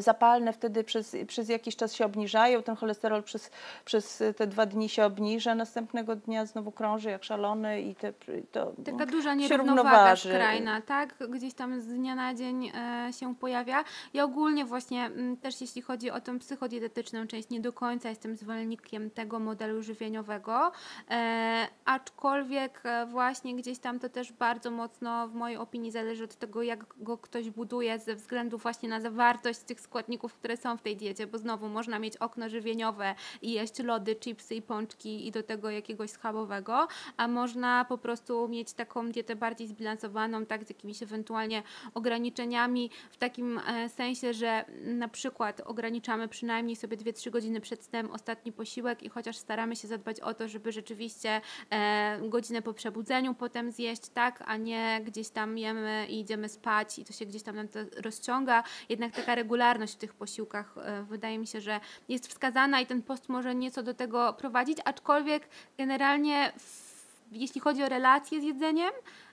zapalne 0.00 0.52
wtedy 0.52 0.84
przez, 0.84 1.16
przez 1.26 1.48
jakiś 1.48 1.76
czas 1.76 1.94
się 1.94 2.04
obniżają, 2.04 2.62
ten 2.62 2.76
cholesterol 2.76 3.22
przez, 3.22 3.50
przez 3.84 4.22
te 4.36 4.46
dwa 4.46 4.66
dni 4.66 4.88
się 4.88 5.04
obniża, 5.04 5.54
następnego 5.54 6.16
dnia 6.16 6.46
znowu 6.46 6.72
krąży 6.72 7.10
jak 7.10 7.24
szalony 7.24 7.82
i 7.82 7.94
te, 7.94 8.12
to 8.52 8.72
Taka 8.84 9.06
duża 9.06 9.34
nierównowaga 9.34 10.16
skrajna, 10.16 10.80
tak? 10.80 11.14
Gdzieś 11.28 11.54
tam 11.54 11.80
z 11.80 11.86
dnia 11.86 12.14
na 12.14 12.34
dzień 12.34 12.72
e, 12.74 13.12
się 13.12 13.34
pojawia. 13.34 13.84
Ja 14.14 14.24
ogólnie 14.24 14.64
właśnie 14.64 15.04
m, 15.04 15.12
mm, 15.12 15.36
też 15.36 15.60
jeśli 15.60 15.82
chodzi 15.82 16.10
o 16.10 16.20
tą 16.20 16.38
psychodietetyczną 16.38 17.26
część, 17.26 17.50
nie 17.50 17.60
do 17.60 17.72
końca 17.72 18.08
jestem 18.08 18.36
zwolennikiem 18.36 19.10
tego 19.10 19.38
modelu 19.38 19.82
żywieniowego, 19.82 20.72
e, 21.10 21.66
aczkolwiek 21.84 22.80
e, 22.84 23.06
właśnie 23.06 23.56
gdzieś 23.56 23.78
tam 23.78 23.98
to 23.98 24.08
też 24.08 24.32
bardzo 24.32 24.70
mocno 24.70 25.28
w 25.28 25.34
mojej 25.34 25.56
opinii 25.56 25.90
zależy 25.90 26.24
od 26.24 26.36
tego, 26.36 26.62
jak 26.62 26.84
go 26.96 27.18
ktoś 27.18 27.50
buduje 27.50 27.98
ze 27.98 28.14
względu 28.14 28.58
właśnie 28.58 28.88
na 28.88 29.00
zawartość 29.00 29.60
tych 29.60 29.80
składników, 29.82 30.34
które 30.34 30.56
są 30.56 30.76
w 30.76 30.82
tej 30.82 30.96
diecie, 30.96 31.26
bo 31.26 31.38
znowu 31.38 31.68
można 31.68 31.98
mieć 31.98 32.16
okno 32.16 32.48
żywieniowe 32.48 33.14
i 33.42 33.52
jeść 33.52 33.78
lody, 33.78 34.16
chipsy 34.16 34.54
i 34.54 34.62
pączki 34.62 35.26
i 35.26 35.30
do 35.30 35.42
tego 35.42 35.70
jakiegoś 35.70 36.10
schabowego, 36.10 36.88
a 37.16 37.28
można 37.28 37.84
po 37.84 37.98
prostu 37.98 38.48
mieć 38.48 38.72
taką 38.72 39.10
dietę 39.10 39.36
bardziej 39.36 39.68
zbilansowaną, 39.68 40.46
tak, 40.46 40.64
z 40.64 40.68
jakimiś 40.68 41.02
ewentualnie 41.02 41.62
ograniczeniami, 41.94 42.90
w 43.10 43.16
takim 43.16 43.58
e, 43.58 43.88
sensie, 43.88 44.32
że 44.34 44.64
na 44.84 45.08
przykład 45.08 45.60
ograniczamy 45.60 46.28
przynajmniej 46.28 46.76
sobie 46.76 46.96
2-3 46.96 47.30
godziny 47.30 47.60
przed 47.60 47.84
snem 47.84 48.10
ostatni 48.10 48.52
posiłek 48.52 49.02
i 49.02 49.08
chociaż 49.08 49.36
staramy 49.36 49.76
się 49.76 49.88
zadbać 49.88 50.20
o 50.20 50.34
to, 50.34 50.48
żeby 50.48 50.72
rzeczywiście 50.72 51.40
e, 51.70 52.20
godzinę 52.28 52.62
po 52.62 52.74
przebudzeniu 52.74 53.34
potem 53.34 53.72
zjeść, 53.72 54.08
tak, 54.08 54.42
a 54.46 54.56
nie 54.56 55.00
gdzieś 55.04 55.28
tam 55.28 55.58
jemy 55.58 56.06
i 56.08 56.20
idziemy 56.20 56.48
spać 56.48 56.98
i 56.98 57.04
to 57.04 57.12
się 57.12 57.26
gdzieś 57.26 57.42
tam 57.42 57.56
nam 57.56 57.68
to 57.68 57.78
rozciąga. 58.02 58.62
Jednak 58.88 59.12
taka 59.12 59.34
regularna 59.34 59.71
regularność 59.72 59.94
w 59.94 59.98
tych 59.98 60.14
posiłkach 60.14 60.74
e, 60.76 61.02
wydaje 61.02 61.38
mi 61.38 61.46
się, 61.46 61.60
że 61.60 61.80
jest 62.08 62.26
wskazana 62.26 62.80
i 62.80 62.86
ten 62.86 63.02
post 63.02 63.28
może 63.28 63.54
nieco 63.54 63.82
do 63.82 63.94
tego 63.94 64.32
prowadzić, 64.32 64.78
aczkolwiek 64.84 65.48
generalnie 65.78 66.52
jeśli 67.32 67.60
chodzi 67.60 67.82
o 67.82 67.88
relacje 67.88 68.40
z 68.40 68.44
jedzeniem, 68.44 68.92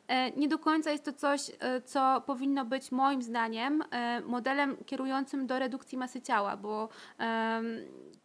E, 0.09 0.31
nie 0.31 0.47
do 0.47 0.59
końca 0.59 0.91
jest 0.91 1.05
to 1.05 1.13
coś, 1.13 1.51
e, 1.59 1.81
co 1.81 2.21
powinno 2.25 2.65
być 2.65 2.91
moim 2.91 3.21
zdaniem 3.21 3.83
modelem 4.25 4.77
kierującym 4.85 5.47
do 5.47 5.59
redukcji 5.59 5.97
masy 5.97 6.21
ciała, 6.21 6.57
bo 6.57 6.89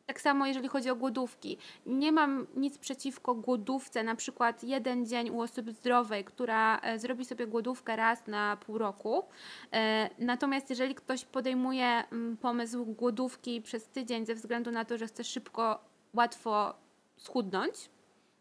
tak 0.06 0.20
samo 0.20 0.46
jeżeli 0.46 0.68
chodzi 0.68 0.90
o 0.90 0.96
głodówki. 0.96 1.58
Nie 1.86 2.12
mam 2.12 2.46
nic 2.56 2.78
przeciwko 2.78 3.34
głodówce, 3.34 4.02
na 4.02 4.14
przykład 4.14 4.64
jeden 4.64 5.06
dzień 5.06 5.30
u 5.30 5.40
osoby 5.40 5.72
zdrowej, 5.72 6.24
która 6.24 6.80
zrobi 6.96 7.24
sobie 7.24 7.46
głodówkę 7.46 7.96
raz 7.96 8.26
na 8.26 8.56
pół 8.56 8.78
roku. 8.78 9.24
Natomiast 10.18 10.70
jeżeli 10.70 10.94
ktoś 10.94 11.24
podejmuje 11.24 11.86
mm, 11.86 12.36
pomysł 12.36 12.84
głodówki 12.84 13.62
przez 13.62 13.88
tydzień 13.88 14.26
ze 14.26 14.34
względu 14.34 14.70
na 14.70 14.84
to, 14.84 14.98
że 14.98 15.06
chce 15.06 15.24
szybko, 15.24 15.84
łatwo 16.14 16.74
schudnąć, 17.16 17.90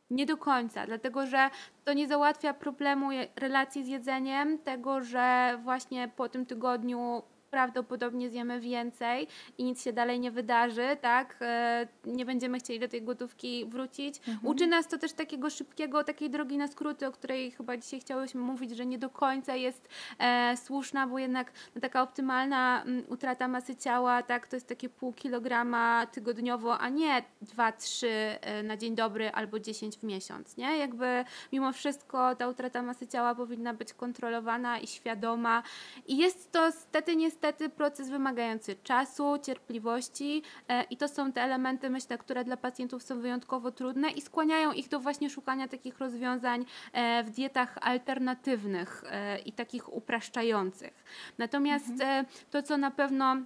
nie 0.10 0.26
do 0.26 0.38
końca, 0.38 0.86
dlatego 0.86 1.28
że 1.28 1.50
to 1.86 1.94
nie 1.94 2.08
załatwia 2.08 2.54
problemu 2.54 3.10
relacji 3.36 3.84
z 3.84 3.88
jedzeniem, 3.88 4.60
tego, 4.60 5.02
że 5.02 5.58
właśnie 5.64 6.08
po 6.08 6.30
tym 6.30 6.46
tygodniu 6.46 7.24
prawdopodobnie 7.54 8.30
zjemy 8.30 8.60
więcej 8.60 9.28
i 9.58 9.64
nic 9.64 9.84
się 9.84 9.94
dalej 9.94 10.20
nie 10.20 10.32
wydarzy, 10.32 10.98
tak? 11.02 11.38
E, 11.42 11.88
nie 12.06 12.26
będziemy 12.26 12.60
chcieli 12.60 12.80
do 12.80 12.88
tej 12.88 13.02
gotówki 13.02 13.66
wrócić. 13.66 14.18
Mhm. 14.18 14.48
Uczy 14.48 14.68
nas 14.68 14.88
to 14.88 14.98
też 14.98 15.14
takiego 15.14 15.50
szybkiego, 15.50 16.04
takiej 16.04 16.30
drogi 16.30 16.58
na 16.58 16.68
skróty, 16.68 17.08
o 17.08 17.12
której 17.12 17.52
chyba 17.52 17.78
dzisiaj 17.78 18.00
chciałyśmy 18.00 18.42
mówić, 18.42 18.72
że 18.72 18.86
nie 18.86 19.00
do 19.00 19.10
końca 19.10 19.56
jest 19.56 19.90
e, 20.20 20.58
słuszna, 20.58 21.08
bo 21.08 21.20
jednak 21.20 21.52
no, 21.76 21.82
taka 21.82 22.02
optymalna 22.02 22.82
m, 22.82 22.90
mm, 22.90 23.06
utrata 23.10 23.48
masy 23.48 23.76
ciała, 23.76 24.24
tak, 24.24 24.48
to 24.48 24.56
jest 24.56 24.68
takie 24.68 24.90
pół 24.90 25.14
kilograma 25.14 26.06
tygodniowo, 26.06 26.80
a 26.80 26.90
nie 26.90 27.24
dwa, 27.42 27.72
trzy 27.72 28.10
e, 28.10 28.64
na 28.64 28.78
dzień 28.78 28.96
dobry 28.96 29.32
albo 29.32 29.60
10 29.60 29.98
w 29.98 30.04
miesiąc, 30.04 30.58
nie? 30.58 30.78
Jakby 30.78 31.26
mimo 31.52 31.72
wszystko 31.72 32.36
ta 32.36 32.48
utrata 32.48 32.82
masy 32.82 33.08
ciała 33.08 33.36
powinna 33.36 33.74
być 33.74 33.94
kontrolowana 33.94 34.80
i 34.80 34.88
świadoma 34.88 35.64
i 36.08 36.18
jest 36.18 36.52
to 36.52 36.72
stety 36.72 37.16
niestety 37.16 37.43
niestety 37.44 37.70
proces 37.70 38.10
wymagający 38.10 38.76
czasu, 38.76 39.38
cierpliwości 39.46 40.42
e, 40.68 40.84
i 40.84 40.98
to 40.98 41.08
są 41.08 41.32
te 41.32 41.42
elementy, 41.42 41.90
myślę, 41.90 42.18
które 42.18 42.44
dla 42.44 42.58
pacjentów 42.58 43.04
są 43.04 43.22
wyjątkowo 43.22 43.72
trudne 43.72 44.10
i 44.12 44.22
skłaniają 44.22 44.72
ich 44.72 44.90
do 44.90 45.00
właśnie 45.00 45.30
szukania 45.30 45.68
takich 45.68 46.00
rozwiązań 46.00 46.66
e, 46.94 47.24
w 47.24 47.30
dietach 47.30 47.78
alternatywnych 47.82 49.04
e, 49.08 49.40
i 49.40 49.52
takich 49.52 49.94
upraszczających. 49.94 51.04
Natomiast 51.38 51.90
mhm. 51.90 52.26
to, 52.52 52.64
co 52.64 52.78
na 52.78 52.92
pewno 52.92 53.38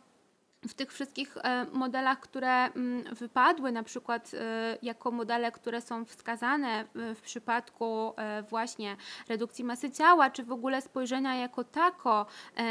w 0.67 0.73
tych 0.73 0.93
wszystkich 0.93 1.37
e, 1.37 1.65
modelach, 1.73 2.19
które 2.19 2.65
mm, 2.65 3.15
wypadły, 3.15 3.71
na 3.71 3.83
przykład 3.83 4.31
e, 4.33 4.77
jako 4.81 5.11
modele, 5.11 5.51
które 5.51 5.81
są 5.81 6.05
wskazane 6.05 6.85
w 7.15 7.21
przypadku 7.21 8.13
e, 8.17 8.43
właśnie 8.43 8.97
redukcji 9.29 9.63
masy 9.63 9.91
ciała, 9.91 10.29
czy 10.29 10.43
w 10.43 10.51
ogóle 10.51 10.81
spojrzenia 10.81 11.35
jako 11.35 11.63
tako 11.63 12.25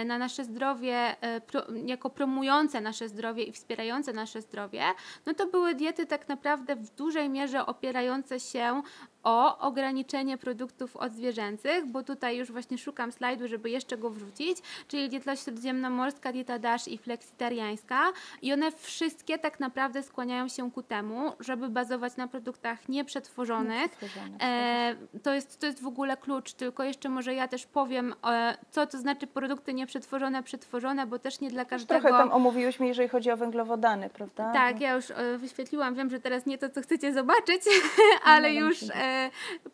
na 0.07 0.19
nasze 0.19 0.45
zdrowie, 0.45 1.17
jako 1.87 2.11
promujące 2.11 2.81
nasze 2.81 3.09
zdrowie 3.09 3.45
i 3.45 3.53
wspierające 3.53 4.13
nasze 4.13 4.43
zdrowie, 4.43 4.83
no 5.27 5.35
to 5.35 5.47
były 5.47 5.75
diety 5.75 6.07
tak 6.07 6.29
naprawdę 6.29 6.77
w 6.77 6.91
dużej 6.95 7.29
mierze 7.29 7.67
opierające 7.67 8.41
się 8.41 8.83
o 9.27 9.59
ograniczenie 9.59 10.39
produktów 10.39 10.97
odzwierzęcych, 10.97 11.87
bo 11.87 12.03
tutaj 12.03 12.37
już 12.37 12.53
właśnie 12.53 12.79
szukam 12.79 13.13
slajdu, 13.13 13.49
żeby 13.49 13.71
jeszcze 13.71 13.99
go 13.99 14.11
wrzucić, 14.11 14.59
czyli 14.89 15.09
dieta 15.09 15.37
śródziemnomorska, 15.37 16.33
dieta 16.33 16.59
DASH 16.59 16.89
i 16.89 16.99
fleksitariańska 16.99 18.13
i 18.43 18.53
one 18.53 18.73
wszystkie 18.73 19.39
tak 19.39 19.61
naprawdę 19.61 20.03
skłaniają 20.03 20.49
się 20.49 20.71
ku 20.71 20.83
temu, 20.83 21.33
żeby 21.41 21.69
bazować 21.69 22.17
na 22.17 22.29
produktach 22.29 22.89
nieprzetworzonych. 22.89 23.99
E, 24.41 24.95
to, 25.23 25.35
jest, 25.35 25.61
to 25.61 25.67
jest 25.67 25.83
w 25.83 25.87
ogóle 25.87 26.17
klucz, 26.17 26.53
tylko 26.53 26.85
jeszcze 26.85 27.09
może 27.09 27.35
ja 27.35 27.49
też 27.49 27.67
powiem, 27.67 28.15
e, 28.27 28.57
co 28.71 28.87
to 28.87 28.99
znaczy 28.99 29.27
produkty 29.27 29.75
nieprzetworzone, 29.75 30.43
przetworzone, 30.43 31.07
bo 31.07 31.19
też 31.19 31.41
nie 31.41 31.51
dla 31.51 31.65
każdego... 31.65 32.01
Trochę 32.01 32.19
tam 32.19 32.33
omówiłyśmy, 32.33 32.87
jeżeli 32.87 33.09
chodzi 33.09 33.31
o 33.31 33.37
węglowodany, 33.37 34.11
prawda? 34.11 34.53
Tak, 34.53 34.81
ja 34.81 34.95
już 34.95 35.11
e, 35.11 35.39
wyświetliłam, 35.39 35.95
wiem, 35.95 36.11
że 36.11 36.21
teraz 36.21 36.47
nie 36.47 36.59
to, 36.59 36.71
co 36.71 36.81
chcecie 36.81 37.13
zobaczyć, 37.13 37.63
ale 38.25 38.55
już 38.55 38.81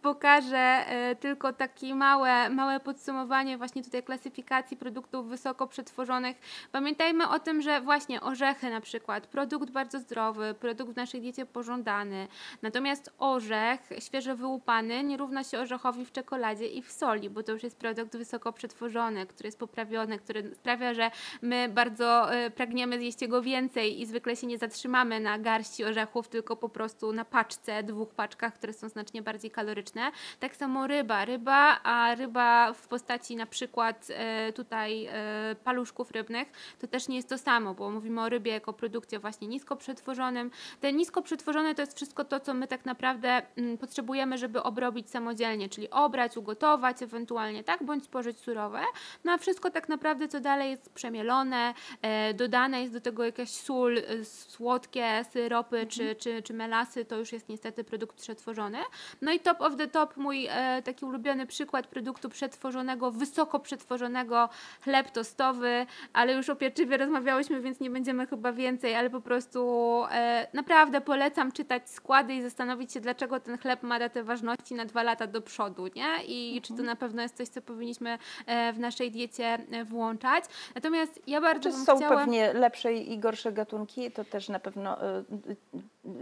pokażę 0.02 0.58
e, 0.58 1.16
tylko 1.16 1.52
takie 1.52 1.94
małe, 1.94 2.50
małe 2.50 2.80
podsumowanie 2.80 3.58
właśnie 3.58 3.84
tutaj 3.84 4.02
klasyfikacji 4.02 4.76
produktów 4.76 5.28
wysoko 5.28 5.66
przetworzonych. 5.66 6.36
Pamiętajmy 6.72 7.28
o 7.28 7.38
tym, 7.38 7.62
że 7.62 7.80
właśnie 7.80 8.20
orzechy 8.20 8.70
na 8.70 8.80
przykład, 8.80 9.26
produkt 9.26 9.70
bardzo 9.70 9.98
zdrowy, 9.98 10.54
produkt 10.54 10.92
w 10.92 10.96
naszej 10.96 11.20
diecie 11.20 11.46
pożądany. 11.46 12.28
Natomiast 12.62 13.10
orzech 13.18 13.80
świeżo 13.98 14.36
wyłupany 14.36 15.04
nie 15.04 15.16
równa 15.16 15.44
się 15.44 15.58
orzechowi 15.58 16.04
w 16.04 16.12
czekoladzie 16.12 16.66
i 16.66 16.82
w 16.82 16.92
soli, 16.92 17.30
bo 17.30 17.42
to 17.42 17.52
już 17.52 17.62
jest 17.62 17.76
produkt 17.76 18.16
wysoko 18.16 18.52
przetworzony, 18.52 19.26
który 19.26 19.46
jest 19.46 19.58
poprawiony, 19.58 20.18
który 20.18 20.54
sprawia, 20.54 20.94
że 20.94 21.10
my 21.42 21.68
bardzo 21.68 22.34
e, 22.34 22.50
pragniemy 22.50 22.98
zjeść 22.98 23.22
jego 23.22 23.42
więcej 23.42 24.00
i 24.00 24.06
zwykle 24.06 24.36
się 24.36 24.46
nie 24.46 24.58
zatrzymamy 24.58 25.20
na 25.20 25.38
garści 25.38 25.84
orzechów, 25.84 26.28
tylko 26.28 26.56
po 26.56 26.68
prostu 26.68 27.12
na 27.12 27.24
paczce, 27.24 27.82
dwóch 27.82 28.14
paczkach, 28.14 28.54
które 28.54 28.72
są 28.72 28.88
znacznie 28.88 29.21
bardziej 29.22 29.42
bardziej 29.42 29.50
kaloryczne. 29.50 30.12
Tak 30.40 30.56
samo 30.56 30.86
ryba. 30.86 31.24
Ryba, 31.24 31.80
a 31.82 32.14
ryba 32.14 32.72
w 32.72 32.88
postaci 32.88 33.36
na 33.36 33.46
przykład 33.46 34.08
e, 34.10 34.52
tutaj 34.52 35.06
e, 35.06 35.56
paluszków 35.64 36.10
rybnych, 36.10 36.48
to 36.78 36.86
też 36.86 37.08
nie 37.08 37.16
jest 37.16 37.28
to 37.28 37.38
samo, 37.38 37.74
bo 37.74 37.90
mówimy 37.90 38.20
o 38.20 38.28
rybie 38.28 38.52
jako 38.52 38.72
produkcie 38.72 39.18
właśnie 39.18 39.48
nisko 39.48 39.76
przetworzonym. 39.76 40.50
Te 40.80 40.92
nisko 40.92 41.22
przetworzone 41.22 41.74
to 41.74 41.82
jest 41.82 41.96
wszystko 41.96 42.24
to, 42.24 42.40
co 42.40 42.54
my 42.54 42.66
tak 42.66 42.84
naprawdę 42.84 43.42
mm, 43.56 43.78
potrzebujemy, 43.78 44.38
żeby 44.38 44.62
obrobić 44.62 45.10
samodzielnie, 45.10 45.68
czyli 45.68 45.90
obrać, 45.90 46.36
ugotować 46.36 47.02
ewentualnie, 47.02 47.64
tak, 47.64 47.82
bądź 47.82 48.04
spożyć 48.04 48.38
surowe. 48.38 48.80
No 49.24 49.32
a 49.32 49.38
wszystko 49.38 49.70
tak 49.70 49.88
naprawdę, 49.88 50.28
co 50.28 50.40
dalej 50.40 50.70
jest 50.70 50.92
przemielone, 50.92 51.74
e, 52.02 52.34
dodane 52.34 52.80
jest 52.80 52.92
do 52.92 53.00
tego 53.00 53.24
jakaś 53.24 53.50
sól, 53.50 54.02
słodkie 54.24 55.24
syropy 55.32 55.76
mhm. 55.76 55.88
czy, 55.88 56.14
czy, 56.14 56.42
czy 56.42 56.54
melasy, 56.54 57.04
to 57.04 57.16
już 57.16 57.32
jest 57.32 57.48
niestety 57.48 57.84
produkt 57.84 58.16
przetworzony. 58.16 58.78
No 59.20 59.32
i 59.32 59.40
top 59.40 59.60
of 59.60 59.76
the 59.76 59.88
top, 59.88 60.16
mój 60.16 60.46
e, 60.50 60.82
taki 60.82 61.04
ulubiony 61.04 61.46
przykład 61.46 61.86
produktu 61.86 62.28
przetworzonego, 62.28 63.10
wysoko 63.10 63.60
przetworzonego, 63.60 64.48
chleb 64.84 65.10
tostowy, 65.10 65.86
ale 66.12 66.32
już 66.32 66.48
o 66.48 66.56
pieczywie 66.56 66.96
rozmawiałyśmy, 66.96 67.60
więc 67.60 67.80
nie 67.80 67.90
będziemy 67.90 68.26
chyba 68.26 68.52
więcej, 68.52 68.94
ale 68.94 69.10
po 69.10 69.20
prostu 69.20 70.02
e, 70.10 70.46
naprawdę 70.52 71.00
polecam 71.00 71.52
czytać 71.52 71.90
składy 71.90 72.34
i 72.34 72.42
zastanowić 72.42 72.92
się, 72.92 73.00
dlaczego 73.00 73.40
ten 73.40 73.58
chleb 73.58 73.82
ma 73.82 73.98
datę 73.98 74.24
ważności 74.24 74.74
na 74.74 74.84
dwa 74.84 75.02
lata 75.02 75.26
do 75.26 75.40
przodu, 75.40 75.86
nie? 75.86 76.24
I 76.26 76.46
mhm. 76.46 76.62
czy 76.62 76.68
to 76.68 76.72
mhm. 76.72 76.86
na 76.86 76.96
pewno 76.96 77.22
jest 77.22 77.36
coś, 77.36 77.48
co 77.48 77.62
powinniśmy 77.62 78.18
e, 78.46 78.72
w 78.72 78.78
naszej 78.78 79.10
diecie 79.10 79.58
e, 79.70 79.84
włączać. 79.84 80.44
Natomiast 80.74 81.20
ja 81.26 81.40
bardzo 81.40 81.70
czy 81.70 81.76
bym 81.76 81.86
są 81.86 81.96
chciała... 81.96 82.16
pewnie 82.16 82.52
lepsze 82.52 82.94
i 82.94 83.18
gorsze 83.18 83.52
gatunki, 83.52 84.10
to 84.10 84.24
też 84.24 84.48
na 84.48 84.58
pewno 84.58 85.02
e, 85.02 85.24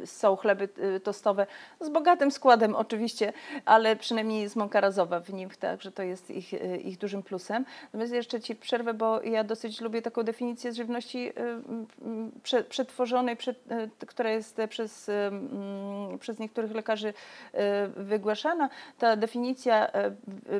są 0.04 0.36
chleby 0.36 0.68
tostowe 1.02 1.46
z 1.80 1.88
bogatym 1.88 2.30
składem 2.30 2.76
oczywiście, 2.76 3.32
ale 3.64 3.96
przynajmniej 3.96 4.42
jest 4.42 4.56
mąka 4.56 4.80
razowa 4.80 5.20
w 5.20 5.32
nim, 5.32 5.50
także 5.50 5.92
to 5.92 6.02
jest 6.02 6.30
ich, 6.30 6.52
ich 6.84 6.98
dużym 6.98 7.22
plusem. 7.22 7.64
Natomiast 7.84 8.12
jeszcze 8.12 8.40
Ci 8.40 8.56
przerwę, 8.56 8.94
bo 8.94 9.22
ja 9.22 9.44
dosyć 9.44 9.80
lubię 9.80 10.02
taką 10.02 10.22
definicję 10.22 10.72
żywności 10.72 11.32
y, 12.58 12.62
przetworzonej, 12.62 13.36
y, 14.02 14.06
która 14.06 14.30
jest 14.30 14.56
przez, 14.68 15.08
y, 15.08 15.12
przez 16.20 16.38
niektórych 16.38 16.74
lekarzy 16.74 17.14
wygłaszana. 17.96 18.68
Ta 18.98 19.16
definicja 19.16 19.90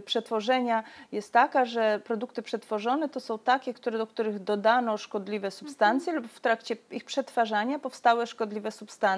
przetworzenia 0.04 0.84
jest 1.12 1.32
taka, 1.32 1.64
że 1.64 2.00
produkty 2.04 2.42
przetworzone 2.42 3.08
to 3.08 3.20
są 3.20 3.38
takie, 3.38 3.74
które, 3.74 3.98
do 3.98 4.06
których 4.06 4.38
dodano 4.38 4.96
szkodliwe 4.98 5.50
substancje 5.50 6.12
mhm. 6.12 6.22
lub 6.22 6.32
w 6.32 6.40
trakcie 6.40 6.76
ich 6.90 7.04
przetwarzania 7.04 7.78
powstały 7.78 8.26
szkodliwe 8.26 8.70
substancje, 8.70 9.09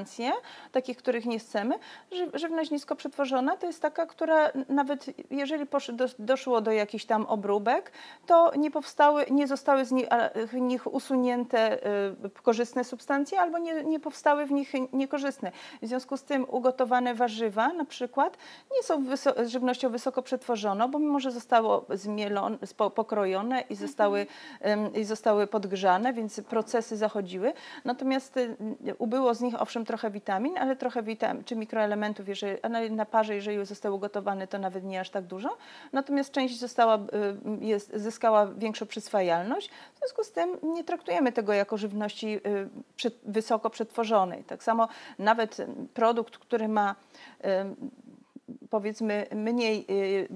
takich, 0.72 0.96
których 0.96 1.26
nie 1.26 1.38
chcemy. 1.38 1.74
Żywność 2.34 2.70
nisko 2.70 2.96
przetworzona 2.96 3.56
to 3.56 3.66
jest 3.66 3.82
taka, 3.82 4.06
która 4.06 4.50
nawet 4.68 5.06
jeżeli 5.30 5.66
doszło 6.18 6.60
do 6.60 6.72
jakichś 6.72 7.04
tam 7.04 7.26
obróbek, 7.26 7.92
to 8.26 8.52
nie 8.56 8.70
powstały, 8.70 9.26
nie 9.30 9.46
zostały 9.46 9.84
z 9.84 9.92
nich 10.52 10.94
usunięte 10.94 11.86
y, 12.26 12.30
korzystne 12.42 12.84
substancje 12.84 13.40
albo 13.40 13.58
nie, 13.58 13.84
nie 13.84 14.00
powstały 14.00 14.46
w 14.46 14.50
nich 14.52 14.72
niekorzystne. 14.92 15.52
W 15.82 15.86
związku 15.86 16.16
z 16.16 16.24
tym 16.24 16.46
ugotowane 16.48 17.14
warzywa 17.14 17.72
na 17.72 17.84
przykład 17.84 18.38
nie 18.76 18.82
są 18.82 19.04
wyso 19.04 19.32
żywnością 19.46 19.90
wysoko 19.90 20.22
przetworzoną, 20.22 20.88
bo 20.88 20.98
mimo, 20.98 21.20
że 21.20 21.30
zostało 21.30 21.86
zmielone, 21.90 22.58
pokrojone 22.94 23.60
i 23.70 23.74
zostały, 23.74 24.26
i 24.94 25.04
zostały 25.04 25.46
podgrzane, 25.46 26.12
więc 26.12 26.40
procesy 26.40 26.96
zachodziły. 26.96 27.52
Natomiast 27.84 28.36
y, 28.36 28.56
ubyło 28.98 29.34
z 29.34 29.40
nich 29.40 29.62
owszem 29.62 29.81
trochę 29.84 30.10
witamin, 30.10 30.58
ale 30.58 30.76
trochę 30.76 31.02
witamin, 31.02 31.44
czy 31.44 31.56
mikroelementów, 31.56 32.28
jeżeli, 32.28 32.56
na 32.90 33.06
parze, 33.06 33.34
jeżeli 33.34 33.66
zostały 33.66 33.94
ugotowane, 33.94 34.46
to 34.46 34.58
nawet 34.58 34.84
nie 34.84 35.00
aż 35.00 35.10
tak 35.10 35.24
dużo. 35.24 35.56
Natomiast 35.92 36.32
część 36.32 36.58
została, 36.58 36.98
jest, 37.60 37.92
zyskała 37.94 38.46
większą 38.46 38.86
przyswajalność. 38.86 39.70
W 39.94 39.98
związku 39.98 40.24
z 40.24 40.32
tym 40.32 40.56
nie 40.62 40.84
traktujemy 40.84 41.32
tego 41.32 41.52
jako 41.52 41.76
żywności 41.76 42.40
wysoko 43.24 43.70
przetworzonej. 43.70 44.44
Tak 44.44 44.62
samo 44.62 44.88
nawet 45.18 45.56
produkt, 45.94 46.38
który 46.38 46.68
ma 46.68 46.94
powiedzmy 48.70 49.26
mniej, 49.34 49.86
y, 49.90 50.28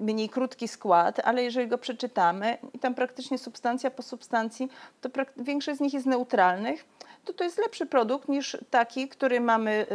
mniej 0.00 0.28
krótki 0.28 0.68
skład, 0.68 1.20
ale 1.24 1.42
jeżeli 1.42 1.68
go 1.68 1.78
przeczytamy 1.78 2.58
i 2.72 2.78
tam 2.78 2.94
praktycznie 2.94 3.38
substancja 3.38 3.90
po 3.90 4.02
substancji, 4.02 4.68
to 5.00 5.08
większość 5.36 5.78
z 5.78 5.80
nich 5.80 5.94
jest 5.94 6.06
neutralnych 6.06 6.84
to 7.24 7.32
to 7.32 7.44
jest 7.44 7.58
lepszy 7.58 7.86
produkt 7.86 8.28
niż 8.28 8.56
taki, 8.70 9.08
który 9.08 9.40
mamy 9.40 9.86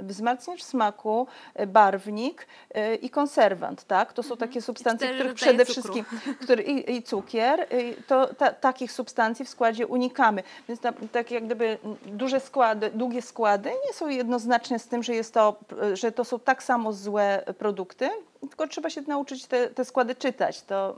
y, 0.00 0.04
wzmacniacz 0.04 0.62
smaku, 0.62 1.26
y, 1.60 1.66
barwnik 1.66 2.46
y, 2.76 2.94
i 2.94 3.10
konserwant. 3.10 3.84
Tak? 3.84 4.12
To 4.12 4.22
są 4.22 4.34
mhm. 4.34 4.48
takie 4.50 4.62
substancje, 4.62 5.14
których 5.14 5.34
przede 5.34 5.64
wszystkim 5.64 6.04
który, 6.40 6.62
i, 6.62 6.96
i 6.96 7.02
cukier, 7.02 7.66
to 8.06 8.34
ta, 8.34 8.52
takich 8.52 8.92
substancji 8.92 9.44
w 9.44 9.48
składzie 9.48 9.86
unikamy. 9.86 10.42
Więc 10.68 10.80
ta, 10.80 10.92
tak 11.12 11.30
jak 11.30 11.44
gdyby 11.44 11.78
duże 12.06 12.40
składy, 12.40 12.90
długie 12.94 13.22
składy 13.22 13.70
nie 13.86 13.92
są 13.92 14.08
jednoznaczne 14.08 14.78
z 14.78 14.88
tym, 14.88 15.02
że, 15.02 15.14
jest 15.14 15.34
to, 15.34 15.56
że 15.92 16.12
to 16.12 16.24
są 16.24 16.38
tak 16.38 16.62
samo 16.62 16.92
złe 16.92 17.44
produkty, 17.58 18.10
tylko 18.48 18.68
trzeba 18.68 18.90
się 18.90 19.02
nauczyć 19.02 19.46
te, 19.46 19.68
te 19.68 19.84
składy 19.84 20.14
czytać. 20.14 20.62
To, 20.62 20.96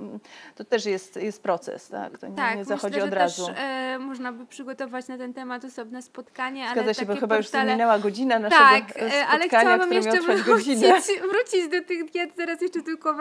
to 0.55 0.65
też 0.65 0.85
jest, 0.87 1.17
jest 1.17 1.43
proces, 1.43 1.89
tak? 1.89 2.19
To 2.19 2.29
nie, 2.29 2.37
tak, 2.37 2.57
nie 2.57 2.65
zachodzi 2.65 2.95
myślę, 2.95 3.09
od 3.09 3.15
razu. 3.15 3.47
Też, 3.47 3.57
e, 3.59 3.99
można 3.99 4.33
by 4.33 4.47
przygotować 4.47 5.09
na 5.09 5.19
ten 5.19 5.35
temat 5.35 5.65
osobne 5.65 6.03
spotkanie. 6.03 6.65
Zgadza 6.65 6.81
ale 6.81 6.95
się, 6.95 7.07
bo 7.07 7.17
chyba 7.17 7.37
portale... 7.37 7.65
już 7.65 7.73
minęła 7.73 7.99
godzina 7.99 8.39
naszego 8.39 8.65
tak, 8.65 8.85
spotkania, 8.85 9.15
e, 9.15 9.27
ale 9.27 9.49
chciałabym 9.49 9.93
jeszcze 9.93 10.21
wrócić, 10.21 10.79
wrócić 11.33 11.69
do 11.71 11.85
tych 11.85 12.11
diet, 12.11 12.35
teraz 12.37 12.61
jeszcze 12.61 12.83
tylko 12.83 13.17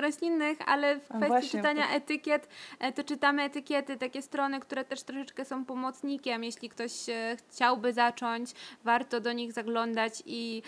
roślinnych, 0.00 0.58
ale 0.66 0.96
w 0.96 1.08
kwestii 1.08 1.26
właśnie, 1.26 1.50
czytania 1.50 1.90
etykiet, 1.90 2.48
e, 2.78 2.92
to 2.92 3.04
czytamy 3.04 3.42
etykiety, 3.42 3.96
takie 3.96 4.22
strony, 4.22 4.60
które 4.60 4.84
też 4.84 5.02
troszeczkę 5.02 5.44
są 5.44 5.64
pomocnikiem. 5.64 6.44
Jeśli 6.44 6.68
ktoś 6.68 7.08
e, 7.08 7.36
chciałby 7.36 7.92
zacząć, 7.92 8.50
warto 8.84 9.20
do 9.20 9.32
nich 9.32 9.52
zaglądać 9.52 10.22
i, 10.26 10.62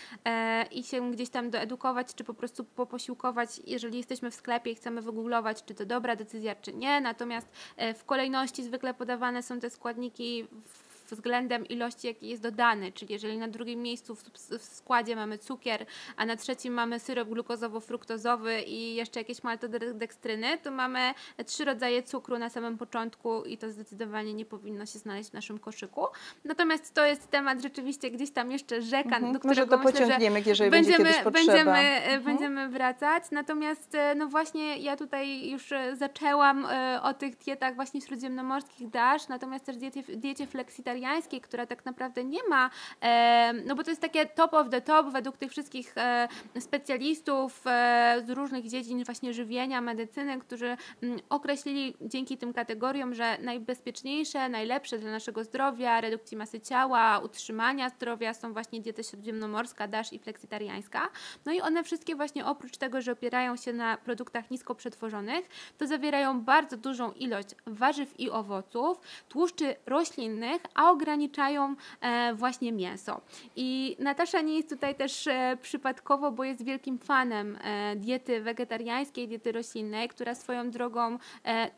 i 0.71 0.83
się 0.83 1.11
gdzieś 1.11 1.29
tam 1.29 1.49
doedukować, 1.49 2.15
czy 2.15 2.23
po 2.23 2.33
prostu 2.33 2.65
poposiłkować 2.75 3.61
jeżeli 3.67 3.97
jesteśmy 3.97 4.31
w 4.31 4.35
sklepie 4.35 4.71
i 4.71 4.75
chcemy 4.75 5.01
wygooglować, 5.01 5.63
czy 5.63 5.75
to 5.75 5.85
dobra 5.85 6.15
decyzja, 6.15 6.55
czy 6.55 6.73
nie. 6.73 7.01
Natomiast 7.01 7.47
e, 7.77 7.93
w 7.93 8.05
kolejności 8.05 8.63
zwykle 8.63 8.93
podawane 8.93 9.43
są 9.43 9.59
te 9.59 9.69
składniki 9.69 10.47
w 10.65 10.88
względem 11.11 11.65
ilości, 11.65 12.07
jaki 12.07 12.27
jest 12.27 12.41
dodany, 12.41 12.91
czyli 12.91 13.13
jeżeli 13.13 13.37
na 13.37 13.47
drugim 13.47 13.81
miejscu 13.81 14.15
w, 14.15 14.23
w 14.59 14.63
składzie 14.63 15.15
mamy 15.15 15.37
cukier, 15.37 15.85
a 16.17 16.25
na 16.25 16.35
trzecim 16.35 16.73
mamy 16.73 16.99
syrop 16.99 17.29
glukozowo-fruktozowy 17.29 18.63
i 18.67 18.95
jeszcze 18.95 19.19
jakieś 19.19 19.43
maltodekstryny, 19.43 20.57
to 20.57 20.71
mamy 20.71 21.13
trzy 21.45 21.65
rodzaje 21.65 22.03
cukru 22.03 22.37
na 22.37 22.49
samym 22.49 22.77
początku 22.77 23.43
i 23.43 23.57
to 23.57 23.71
zdecydowanie 23.71 24.33
nie 24.33 24.45
powinno 24.45 24.85
się 24.85 24.99
znaleźć 24.99 25.29
w 25.29 25.33
naszym 25.33 25.59
koszyku. 25.59 26.05
Natomiast 26.45 26.93
to 26.93 27.05
jest 27.05 27.29
temat 27.29 27.61
rzeczywiście 27.61 28.11
gdzieś 28.11 28.31
tam 28.31 28.51
jeszcze 28.51 28.81
rzeka, 28.81 29.15
mhm. 29.15 29.33
do 29.33 29.39
którego 29.39 29.77
Może 29.77 29.93
to 29.93 29.99
myślę, 29.99 30.19
że 30.19 30.39
jeżeli 30.45 30.71
będziemy, 30.71 31.03
będzie 31.03 31.31
będziemy, 31.31 31.79
mhm. 31.79 32.23
będziemy 32.23 32.69
wracać. 32.69 33.23
Natomiast 33.31 33.95
e, 33.95 34.15
no 34.15 34.27
właśnie 34.27 34.77
ja 34.77 34.97
tutaj 34.97 35.49
już 35.49 35.71
e, 35.71 35.95
zaczęłam 35.95 36.65
e, 36.65 36.99
o 37.03 37.13
tych 37.13 37.37
dietach 37.37 37.75
właśnie 37.75 38.01
śródziemnomorskich 38.01 38.89
dasz, 38.89 39.27
natomiast 39.27 39.65
też 39.65 39.77
diecie, 39.77 40.03
diecie 40.03 40.47
fleksitariańskiej 40.47 40.98
wegetariańskiej, 40.99 41.41
która 41.41 41.65
tak 41.65 41.85
naprawdę 41.85 42.23
nie 42.23 42.39
ma, 42.49 42.69
e, 43.01 43.53
no 43.65 43.75
bo 43.75 43.83
to 43.83 43.91
jest 43.91 44.01
takie 44.01 44.25
top 44.25 44.53
of 44.53 44.69
the 44.69 44.81
top 44.81 45.11
według 45.11 45.37
tych 45.37 45.51
wszystkich 45.51 45.97
e, 45.97 46.27
specjalistów 46.59 47.61
e, 47.67 48.23
z 48.27 48.29
różnych 48.29 48.69
dziedzin 48.69 49.03
właśnie 49.03 49.33
żywienia, 49.33 49.81
medycyny, 49.81 50.39
którzy 50.39 50.77
mm, 51.03 51.19
określili 51.29 51.93
dzięki 52.01 52.37
tym 52.37 52.53
kategoriom, 52.53 53.13
że 53.13 53.37
najbezpieczniejsze, 53.41 54.49
najlepsze 54.49 54.99
dla 54.99 55.11
naszego 55.11 55.43
zdrowia, 55.43 56.01
redukcji 56.01 56.37
masy 56.37 56.59
ciała, 56.59 57.19
utrzymania 57.19 57.89
zdrowia 57.89 58.33
są 58.33 58.53
właśnie 58.53 58.81
diety 58.81 59.03
śródziemnomorska, 59.03 59.87
dasz 59.87 60.13
i 60.13 60.19
fleksitariańska. 60.19 61.09
No 61.45 61.51
i 61.51 61.61
one 61.61 61.83
wszystkie 61.83 62.15
właśnie 62.15 62.45
oprócz 62.45 62.77
tego, 62.77 63.01
że 63.01 63.11
opierają 63.11 63.57
się 63.57 63.73
na 63.73 63.97
produktach 63.97 64.51
nisko 64.51 64.75
przetworzonych, 64.75 65.49
to 65.77 65.87
zawierają 65.87 66.41
bardzo 66.41 66.77
dużą 66.77 67.11
ilość 67.11 67.55
warzyw 67.65 68.19
i 68.19 68.29
owoców, 68.29 68.97
tłuszczy 69.29 69.75
roślinnych, 69.85 70.61
a 70.75 70.88
ograniczają 70.91 71.75
e, 72.01 72.33
właśnie 72.33 72.71
mięso. 72.71 73.21
I 73.55 73.95
Natasza 73.99 74.41
nie 74.41 74.55
jest 74.55 74.69
tutaj 74.69 74.95
też 74.95 75.27
e, 75.27 75.57
przypadkowo, 75.61 76.31
bo 76.31 76.43
jest 76.43 76.63
wielkim 76.63 76.99
fanem 76.99 77.57
e, 77.63 77.95
diety 77.95 78.41
wegetariańskiej, 78.41 79.27
diety 79.27 79.51
roślinnej, 79.51 80.09
która 80.09 80.35
swoją 80.35 80.71
drogą 80.71 81.17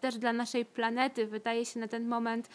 też 0.01 0.17
dla 0.17 0.33
naszej 0.33 0.65
planety 0.65 1.27
wydaje 1.27 1.65
się 1.65 1.79
na 1.79 1.87
ten 1.87 2.07
moment 2.07 2.49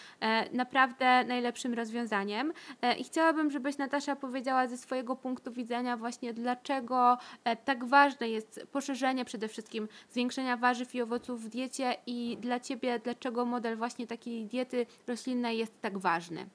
naprawdę 0.52 1.24
najlepszym 1.24 1.74
rozwiązaniem. 1.74 2.52
I 2.98 3.04
chciałabym, 3.04 3.50
żebyś 3.50 3.78
Natasza 3.78 4.16
powiedziała 4.16 4.66
ze 4.68 4.76
swojego 4.76 5.16
punktu 5.16 5.52
widzenia 5.52 5.96
właśnie 5.96 6.34
dlaczego 6.34 7.18
tak 7.64 7.84
ważne 7.84 8.28
jest 8.28 8.66
poszerzenie 8.72 9.24
przede 9.24 9.48
wszystkim 9.48 9.88
zwiększenia 10.10 10.56
warzyw 10.56 10.94
i 10.94 11.02
owoców 11.02 11.42
w 11.42 11.48
diecie 11.48 11.96
i 12.06 12.36
dla 12.40 12.60
Ciebie 12.60 12.98
dlaczego 12.98 13.44
model 13.44 13.76
właśnie 13.76 14.06
takiej 14.06 14.46
diety 14.46 14.86
roślinnej 15.06 15.58
jest 15.58 15.80
tak 15.80 15.98
ważny. 15.98 16.45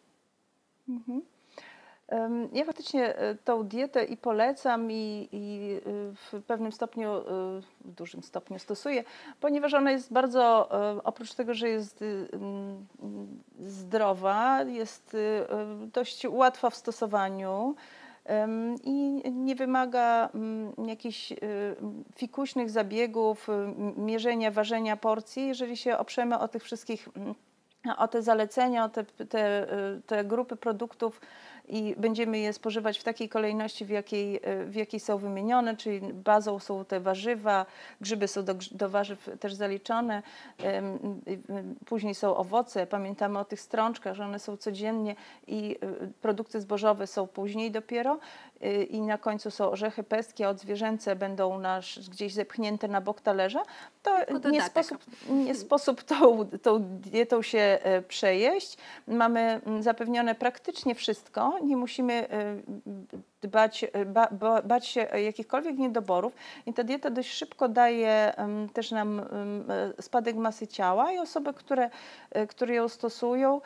Mhm. 0.90 1.22
Ja 2.54 2.66
faktycznie 2.66 3.16
e, 3.16 3.36
tą 3.36 3.64
dietę 3.64 4.04
i 4.04 4.18
polecam 4.18 4.92
i, 4.92 5.30
i, 5.32 5.76
e, 5.78 5.92
w 6.14 6.44
pewnym 6.48 6.72
stopniu, 6.72 7.10
e, 7.10 7.22
w 7.82 7.92
dużym 7.92 8.24
stopniu 8.24 8.60
stosuję, 8.60 9.04
ponieważ 9.40 9.74
ona 9.74 9.92
jest 9.92 10.14
bardzo, 10.14 10.70
oprócz 11.04 11.34
tego, 11.34 11.54
że 11.54 11.70
jest 11.70 12.04
zdrowa, 13.60 14.64
jest 14.64 15.18
dość 15.94 16.26
łatwa 16.30 16.70
w 16.70 16.76
stosowaniu 16.76 17.76
i 18.84 19.22
nie 19.32 19.56
wymaga 19.56 20.30
jakichś 20.88 21.34
fikuśnych 22.16 22.70
zabiegów, 22.70 23.48
mierzenia, 23.98 24.52
ważenia 24.52 24.98
porcji, 24.98 25.48
jeżeli 25.48 25.78
się 25.78 25.98
oprzemy 25.98 26.40
o 26.40 26.48
tych 26.48 26.64
wszystkich 26.64 27.10
o 27.98 28.08
te 28.08 28.22
zalecenia, 28.22 28.86
o 28.86 28.90
te, 28.90 29.04
te, 29.04 29.68
te 30.06 30.24
grupy 30.24 30.56
produktów 30.56 31.22
i 31.68 31.96
będziemy 31.98 32.40
je 32.40 32.54
spożywać 32.54 33.00
w 33.00 33.04
takiej 33.04 33.30
kolejności, 33.30 33.86
w 33.86 33.90
jakiej, 33.90 34.40
w 34.66 34.76
jakiej 34.76 35.00
są 35.00 35.18
wymienione, 35.18 35.78
czyli 35.78 36.14
bazą 36.14 36.60
są 36.60 36.86
te 36.86 37.00
warzywa, 37.00 37.66
grzyby 38.02 38.28
są 38.28 38.46
do, 38.46 38.56
do 38.72 38.90
warzyw 38.90 39.30
też 39.40 39.54
zaliczone, 39.54 40.24
później 41.86 42.16
są 42.16 42.36
owoce, 42.36 42.88
pamiętamy 42.88 43.40
o 43.40 43.46
tych 43.46 43.62
strączkach, 43.62 44.16
że 44.16 44.26
one 44.26 44.40
są 44.40 44.58
codziennie 44.58 45.16
i 45.48 45.78
y, 46.04 46.14
produkty 46.22 46.62
zbożowe 46.62 47.08
są 47.08 47.28
później 47.28 47.72
dopiero. 47.72 48.16
y, 48.16 48.51
i 48.90 49.02
na 49.02 49.18
końcu 49.18 49.52
są 49.52 49.72
orzechy 49.72 50.04
peskie, 50.04 50.50
od 50.50 50.60
zwierzęce 50.60 51.16
będą 51.16 51.60
nasz, 51.60 52.10
gdzieś 52.10 52.34
zepchnięte 52.34 52.88
na 52.88 53.02
bok 53.02 53.22
talerza, 53.22 53.64
to 54.04 54.50
nie 54.50 54.62
sposób, 54.62 55.06
nie 55.30 55.56
sposób 55.56 56.04
tą, 56.04 56.46
tą 56.46 56.84
dietą 56.84 57.42
się 57.42 57.60
e, 57.60 58.02
przejeść. 58.02 58.78
Mamy 59.08 59.62
mm, 59.66 59.84
zapewnione 59.84 60.36
praktycznie 60.36 60.96
wszystko, 60.96 61.60
nie 61.64 61.78
musimy 61.78 62.30
e, 62.30 62.62
dbać, 63.42 63.86
ba, 64.06 64.28
ba, 64.32 64.62
bać 64.62 64.88
się 64.88 65.02
jakichkolwiek 65.02 65.78
niedoborów 65.78 66.34
i 66.66 66.74
ta 66.74 66.84
dieta 66.84 67.10
dość 67.10 67.34
szybko 67.34 67.70
daje 67.70 68.34
um, 68.38 68.70
też 68.70 68.92
nam 68.92 69.20
um, 69.20 69.66
spadek 70.02 70.36
masy 70.36 70.68
ciała 70.68 71.12
i 71.12 71.18
osoby, 71.18 71.54
które, 71.54 71.90
które 72.50 72.76
ją 72.76 72.90
stosują 72.90 73.62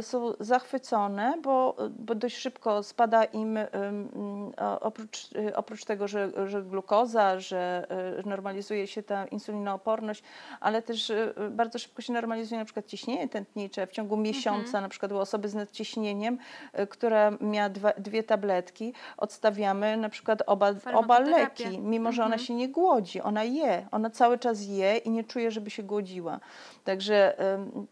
są 0.00 0.32
zachwycone, 0.40 1.34
bo, 1.42 1.76
bo 1.98 2.14
dość 2.14 2.36
szybko 2.36 2.82
spada 2.82 3.24
im 3.24 3.56
um, 3.56 4.52
oprócz, 4.80 5.28
oprócz 5.54 5.84
tego, 5.84 6.08
że, 6.08 6.30
że 6.46 6.62
glukoza, 6.62 7.40
że 7.40 7.86
normalizuje 8.24 8.86
się 8.86 9.02
ta 9.02 9.26
insulinooporność, 9.26 10.22
ale 10.60 10.82
też 10.82 11.12
bardzo 11.50 11.78
szybko 11.78 12.02
się 12.02 12.12
normalizuje 12.12 12.58
na 12.58 12.64
przykład 12.64 12.86
ciśnienie 12.86 13.28
tętnicze 13.28 13.86
w 13.86 13.92
ciągu 13.92 14.16
miesiąca, 14.16 14.66
mhm. 14.66 14.84
na 14.84 14.88
przykład 14.88 15.12
u 15.12 15.18
osoby 15.18 15.48
z 15.48 15.54
nadciśnieniem, 15.54 16.38
która 16.88 17.30
miała 17.40 17.68
dwa, 17.68 17.92
dwie 17.98 18.22
tabletki, 18.22 18.94
odstawiamy 19.18 19.96
na 19.96 20.08
przykład 20.08 20.42
oba, 20.46 20.74
oba 20.94 21.18
leki, 21.18 21.78
mimo 21.78 22.12
że 22.12 22.22
ona 22.22 22.34
mhm. 22.34 22.46
się 22.46 22.54
nie 22.54 22.68
głodzi, 22.68 23.20
ona 23.20 23.44
je, 23.44 23.86
ona 23.90 24.10
cały 24.10 24.38
czas 24.38 24.66
je 24.66 24.96
i 24.96 25.10
nie 25.10 25.24
czuje, 25.24 25.50
żeby 25.50 25.70
się 25.70 25.82
głodziła. 25.82 26.40
Także 26.88 27.36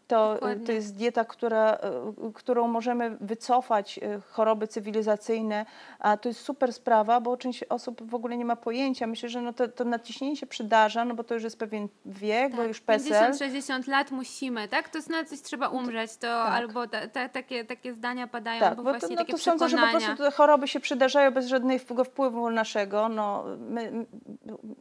to, 0.07 0.39
to 0.65 0.71
jest 0.71 0.95
dieta, 0.95 1.25
która, 1.25 1.73
e, 1.73 2.13
którą 2.33 2.67
możemy 2.67 3.17
wycofać 3.21 3.99
e, 4.03 4.19
choroby 4.19 4.67
cywilizacyjne, 4.67 5.65
a 5.99 6.17
to 6.17 6.29
jest 6.29 6.41
super 6.41 6.73
sprawa, 6.73 7.21
bo 7.21 7.37
część 7.37 7.63
osób 7.63 8.09
w 8.09 8.15
ogóle 8.15 8.37
nie 8.37 8.45
ma 8.45 8.55
pojęcia. 8.55 9.07
Myślę, 9.07 9.29
że 9.29 9.41
no 9.41 9.53
to, 9.53 9.67
to 9.67 9.83
nadciśnienie 9.83 10.35
się 10.35 10.47
przydarza, 10.47 11.05
no 11.05 11.15
bo 11.15 11.23
to 11.23 11.33
już 11.33 11.43
jest 11.43 11.59
pewien 11.59 11.87
wiek, 12.05 12.51
tak, 12.51 12.55
bo 12.55 12.63
już 12.63 12.81
PESEL. 12.81 13.31
50-60 13.31 13.87
lat 13.87 14.11
musimy, 14.11 14.67
tak? 14.67 14.89
To 14.89 14.99
na 15.09 15.25
coś 15.25 15.41
trzeba 15.41 15.67
umrzeć, 15.67 16.17
to 16.17 16.27
tak. 16.27 16.53
albo 16.53 16.87
ta, 16.87 17.07
ta, 17.07 17.29
takie, 17.29 17.65
takie 17.65 17.93
zdania 17.93 18.27
padają, 18.27 18.59
tak, 18.59 18.75
bo, 18.75 18.83
bo 18.83 18.89
właśnie 18.89 19.07
to, 19.07 19.13
no 19.13 19.19
takie 19.21 19.33
to 19.33 19.37
sądzę, 19.37 19.69
że 19.69 19.77
po 19.77 19.87
prostu 19.87 20.15
te 20.15 20.31
choroby 20.31 20.67
się 20.67 20.79
przydarzają 20.79 21.31
bez 21.31 21.47
żadnego 21.47 22.03
wpływu 22.03 22.49
naszego. 22.49 23.09
No, 23.09 23.43
my, 23.59 24.05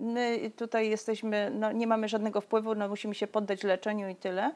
my 0.01 0.51
tutaj 0.57 0.91
jesteśmy, 0.91 1.51
no, 1.55 1.73
nie 1.73 1.87
mamy 1.87 2.09
żadnego 2.09 2.41
wpływu, 2.41 2.75
no, 2.75 2.89
musimy 2.89 3.14
się 3.14 3.27
poddać 3.27 3.62
leczeniu 3.62 4.06
i 4.09 4.17
tyle. 4.17 4.53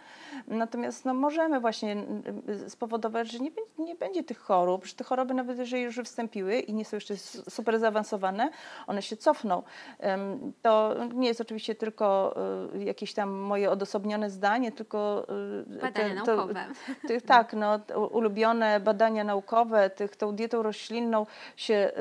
Natomiast 0.46 1.04
no, 1.04 1.14
możemy 1.14 1.60
właśnie 1.60 1.96
spowodować, 2.68 3.32
że 3.32 3.38
nie, 3.38 3.50
nie 3.78 3.94
będzie 3.94 4.24
tych 4.24 4.38
chorób, 4.38 4.86
że 4.86 4.94
te 4.94 5.04
choroby 5.04 5.34
nawet 5.34 5.58
jeżeli 5.58 5.82
już 5.82 5.96
wystąpiły 5.96 6.58
i 6.58 6.74
nie 6.74 6.84
są 6.84 6.96
jeszcze 6.96 7.16
super 7.50 7.78
zaawansowane, 7.78 8.50
one 8.86 9.02
się 9.02 9.16
cofną. 9.16 9.62
To 10.62 10.94
nie 11.14 11.28
jest 11.28 11.40
oczywiście 11.40 11.74
tylko 11.74 12.36
y, 12.74 12.84
jakieś 12.84 13.14
tam 13.14 13.30
moje 13.30 13.70
odosobnione 13.70 14.30
zdanie, 14.30 14.72
tylko 14.72 15.26
y, 15.70 15.80
badania 15.80 16.08
te, 16.08 16.34
naukowe. 16.34 16.66
To, 17.08 17.26
tak, 17.26 17.52
no, 17.52 17.80
ulubione 18.10 18.80
badania 18.80 19.24
naukowe, 19.24 19.90
tych, 19.90 20.16
tą 20.16 20.36
dietą 20.36 20.62
roślinną 20.62 21.26
się, 21.56 21.92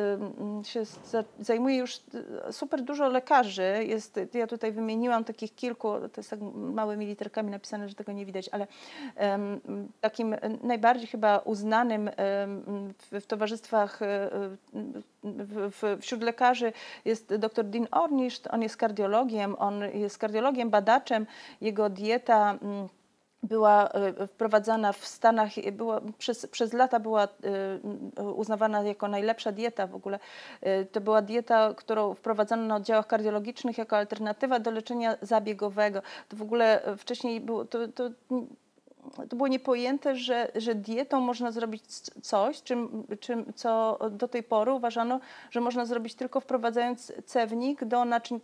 się 0.64 0.84
zajmuje 1.40 1.78
już 1.78 1.96
y, 1.98 2.54
super 2.54 2.82
dużo 2.82 3.10
lekarzy. 3.10 3.86
Jest, 3.86 4.20
ja 4.34 4.48
tutaj 4.48 4.72
wymieniłam 4.72 5.24
takich 5.24 5.56
kilku, 5.56 5.94
to 6.14 6.22
jest 6.22 6.30
tak 6.30 6.40
małymi 6.56 7.06
literkami 7.06 7.39
napisane, 7.48 7.90
że 7.90 7.96
tego 7.96 8.12
nie 8.12 8.26
widać, 8.26 8.50
ale 8.52 8.68
takim 10.02 10.36
najbardziej 10.64 11.08
chyba 11.08 11.38
uznanym 11.38 12.10
w, 13.12 13.26
towarzystwach 13.28 14.00
w, 15.24 15.98
wśród 16.02 16.22
lekarzy 16.22 16.74
jest 17.06 17.36
dr 17.36 17.66
Dean 17.66 17.88
Ornish, 17.92 18.42
on 18.50 18.62
jest 18.62 18.78
kardiologiem, 18.78 19.56
on 19.60 19.82
jest 19.94 20.18
kardiologiem, 20.18 20.70
badaczem, 20.70 21.26
jego 21.62 21.90
dieta 21.90 22.60
była 23.44 23.90
e, 23.90 24.28
wprowadzana 24.28 24.94
w 24.94 25.06
Stanach, 25.06 25.50
była, 25.72 26.02
przez, 26.18 26.46
przez 26.48 26.74
lata 26.74 27.00
była 27.00 27.24
e, 27.24 28.24
uznawana 28.24 28.84
jako 28.84 29.08
najlepsza 29.08 29.52
dieta 29.52 29.88
w 29.88 29.96
ogóle. 29.96 30.20
E, 30.62 30.86
to 30.86 31.02
była 31.02 31.22
dieta, 31.22 31.74
którą 31.74 32.14
wprowadzano 32.14 32.64
na 32.66 32.76
oddziałach 32.76 33.08
kardiologicznych 33.08 33.78
jako 33.78 33.98
alternatywa 33.98 34.60
do 34.60 34.72
leczenia 34.72 35.16
zabiegowego. 35.22 36.02
To 36.30 36.38
w 36.38 36.42
ogóle 36.42 36.82
wcześniej 36.98 37.42
było, 37.42 37.66
to, 37.66 37.88
to 37.88 38.10
to 39.30 39.36
było 39.36 39.48
niepojęte, 39.48 40.16
że, 40.16 40.52
że 40.56 40.76
dietą 40.76 41.22
można 41.22 41.52
zrobić 41.52 41.84
coś, 42.22 42.62
czym, 42.62 43.04
czym, 43.20 43.54
co 43.56 44.00
do 44.12 44.28
tej 44.28 44.44
pory 44.44 44.72
uważano, 44.74 45.20
że 45.52 45.62
można 45.62 45.86
zrobić 45.86 46.16
tylko 46.16 46.40
wprowadzając 46.40 47.14
cewnik 47.26 47.86
do 47.86 48.06
naczyń 48.06 48.40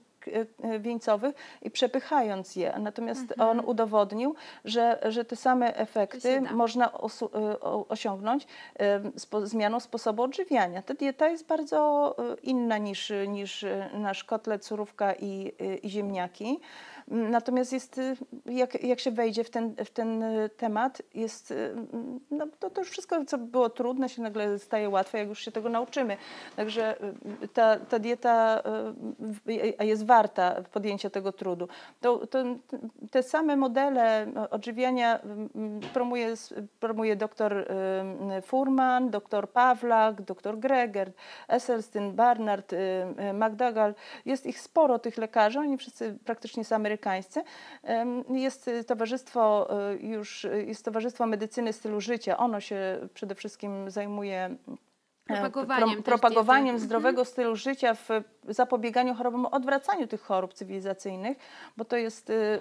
wieńcowych 0.80 1.36
i 1.62 1.72
przepychając 1.72 2.56
je. 2.56 2.74
Natomiast 2.80 3.32
mhm. 3.32 3.50
on 3.50 3.66
udowodnił, 3.66 4.36
że, 4.66 5.00
że 5.10 5.26
te 5.26 5.36
same 5.36 5.76
efekty 5.76 6.42
można 6.42 6.92
e, 6.92 7.60
osiągnąć 7.90 8.48
spo, 9.18 9.48
zmianą 9.48 9.80
sposobu 9.80 10.24
odżywiania. 10.24 10.82
Ta 10.82 10.94
dieta 10.94 11.28
jest 11.28 11.48
bardzo 11.48 12.16
e, 12.20 12.36
inna 12.44 12.78
niż, 12.78 13.14
niż 13.28 13.66
nasz 13.94 14.24
kotlet, 14.24 14.66
surówka 14.66 15.14
i, 15.14 15.52
i 15.84 15.90
ziemniaki. 15.90 16.60
Natomiast 17.08 17.74
jest, 17.74 17.98
y, 17.98 18.16
jak, 18.46 18.84
jak 18.84 19.00
się 19.00 19.12
wejdzie 19.12 19.44
w 19.44 19.50
ten, 19.50 19.76
w 19.86 19.90
ten 19.90 20.24
y, 20.24 20.50
temat, 20.50 21.02
jest, 21.14 21.52
y, 21.52 21.76
no, 22.32 22.48
to, 22.60 22.70
to 22.70 22.82
już 22.82 22.90
wszystko, 22.90 23.26
co 23.26 23.38
było 23.38 23.70
trudne, 23.70 24.10
się 24.10 24.22
nagle 24.22 24.60
staje 24.60 24.90
łatwe, 24.90 25.18
jak 25.18 25.28
już 25.28 25.40
się 25.40 25.52
tego 25.52 25.70
nauczymy. 25.70 26.18
Także 26.56 26.96
ta, 27.54 27.80
ta 27.80 28.00
dieta 28.00 28.62
jest 29.80 30.06
warta 30.06 30.56
podjęcia 30.72 31.10
tego 31.10 31.32
trudu. 31.32 31.68
To, 32.02 32.28
to, 32.28 32.44
te 33.12 33.24
same 33.24 33.56
modele 33.56 34.28
odżywiania 34.50 35.20
promuje, 35.94 36.34
promuje 36.80 37.16
dr 37.16 37.68
Furman, 38.44 39.10
dr 39.10 39.50
Pawlak, 39.50 40.22
dr 40.22 40.60
Greger, 40.60 41.12
Esselstyn, 41.48 42.12
Barnard, 42.14 42.76
McDougall. 43.34 43.94
Jest 44.26 44.46
ich 44.46 44.60
sporo, 44.60 45.00
tych 45.00 45.18
lekarzy, 45.18 45.60
oni 45.60 45.78
wszyscy 45.78 46.18
praktycznie 46.26 46.64
Ameryki 46.76 46.95
amerykańscy. 46.96 47.44
Jest 48.30 48.70
towarzystwo 48.88 49.68
y, 49.94 49.98
już, 49.98 50.48
jest 50.68 50.86
Towarzystwo 50.86 51.26
Medycyny 51.26 51.74
Stylu 51.74 52.02
Życia. 52.02 52.38
Ono 52.38 52.60
się 52.60 53.08
przede 53.14 53.36
wszystkim 53.36 53.92
zajmuje 53.92 54.40
e, 54.40 54.58
propagowaniem, 55.28 56.04
pro, 56.04 56.04
propagowaniem 56.04 56.76
mhm. 56.76 56.80
zdrowego 56.80 57.26
stylu 57.26 57.56
życia 57.56 57.94
w 57.94 58.10
zapobieganiu 58.50 59.16
chorobom, 59.16 59.46
odwracaniu 59.46 60.08
tych 60.08 60.22
chorób 60.22 60.54
cywilizacyjnych, 60.54 61.38
bo 61.78 61.86
to 61.86 61.98
jest 61.98 62.30
y, 62.30 62.60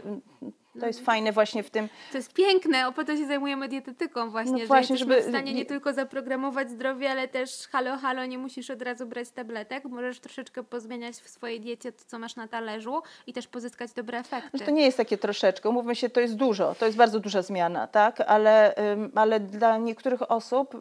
to 0.81 0.87
jest 0.87 1.01
fajne 1.01 1.33
właśnie 1.33 1.63
w 1.63 1.71
tym. 1.71 1.89
To 2.13 2.19
jest 2.19 2.33
piękne, 2.33 2.89
o 2.89 2.93
po 2.93 3.05
to 3.05 3.17
się 3.17 3.27
zajmujemy 3.27 3.69
dietetyką 3.69 4.31
właśnie, 4.31 4.53
no 4.53 4.59
że 4.59 4.67
właśnie, 4.67 4.97
żeby 4.97 5.23
w 5.23 5.29
stanie 5.29 5.55
nie 5.55 5.67
tylko 5.67 5.93
zaprogramować 5.93 6.71
zdrowie, 6.71 7.11
ale 7.11 7.29
też 7.29 7.69
halo, 7.69 7.97
halo, 7.97 8.27
nie 8.27 8.39
musisz 8.39 8.71
od 8.71 8.83
razu 8.83 9.07
brać 9.07 9.31
tabletek, 9.31 9.85
możesz 9.85 10.21
troszeczkę 10.21 10.63
pozmieniać 10.63 11.17
w 11.17 11.29
swojej 11.29 11.61
diecie 11.61 11.93
to, 11.93 12.05
co 12.07 12.19
masz 12.19 12.37
na 12.37 12.49
talerzu 12.49 13.03
i 13.27 13.33
też 13.33 13.47
pozyskać 13.47 13.93
dobre 13.93 14.19
efekty. 14.19 14.59
to 14.59 14.71
nie 14.71 14.83
jest 14.83 14.97
takie 14.97 15.19
troszeczkę, 15.19 15.69
umówmy 15.69 15.97
się, 15.97 16.11
to 16.11 16.21
jest 16.21 16.35
dużo, 16.35 16.75
to 16.75 16.87
jest 16.87 16.99
bardzo 16.99 17.21
duża 17.21 17.43
zmiana, 17.43 17.87
tak, 17.87 18.21
ale, 18.21 18.75
ale 19.15 19.41
dla 19.41 19.79
niektórych 19.79 20.31
osób, 20.31 20.77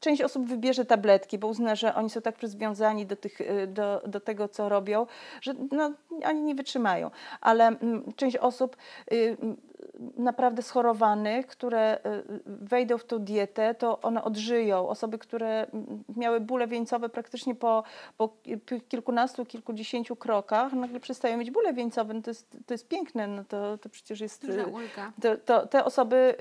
część 0.00 0.22
osób 0.22 0.48
wybierze 0.48 0.84
tabletki, 0.84 1.38
bo 1.38 1.48
uzna, 1.48 1.74
że 1.74 1.94
oni 1.94 2.10
są 2.10 2.20
tak 2.20 2.36
przywiązani 2.36 3.06
do, 3.06 3.16
tych, 3.16 3.40
y, 3.40 3.66
do, 3.66 4.02
do 4.06 4.20
tego, 4.26 4.48
co 4.48 4.68
robią, 4.68 5.06
że 5.40 5.54
no, 5.72 5.92
oni 6.24 6.42
nie 6.42 6.54
wytrzymają, 6.54 7.10
ale 7.40 7.76
część 8.16 8.36
osób 8.36 8.76
Y, 9.12 9.36
naprawdę 10.16 10.62
schorowanych, 10.62 11.46
które 11.46 11.98
y, 11.98 12.22
wejdą 12.46 12.98
w 12.98 13.04
tą 13.04 13.18
dietę, 13.18 13.74
to 13.74 14.00
one 14.00 14.24
odżyją. 14.24 14.88
Osoby, 14.88 15.18
które 15.18 15.66
miały 16.16 16.40
bóle 16.40 16.66
wieńcowe 16.66 17.08
praktycznie 17.08 17.54
po, 17.54 17.82
po 18.16 18.36
kilkunastu, 18.88 19.46
kilkudziesięciu 19.46 20.16
krokach, 20.16 20.72
nagle 20.72 21.00
przestają 21.00 21.36
mieć 21.36 21.50
bóle 21.50 21.72
wieńcowe. 21.72 22.14
No 22.14 22.22
to, 22.22 22.30
jest, 22.30 22.56
to 22.66 22.74
jest 22.74 22.88
piękne, 22.88 23.26
no 23.26 23.44
to, 23.44 23.78
to 23.78 23.88
przecież 23.88 24.20
jest... 24.20 24.46
Duża 24.46 24.62
y, 24.62 24.66
ulga. 24.66 25.12
To, 25.22 25.36
to, 25.36 25.66
te 25.66 25.84
osoby 25.84 26.34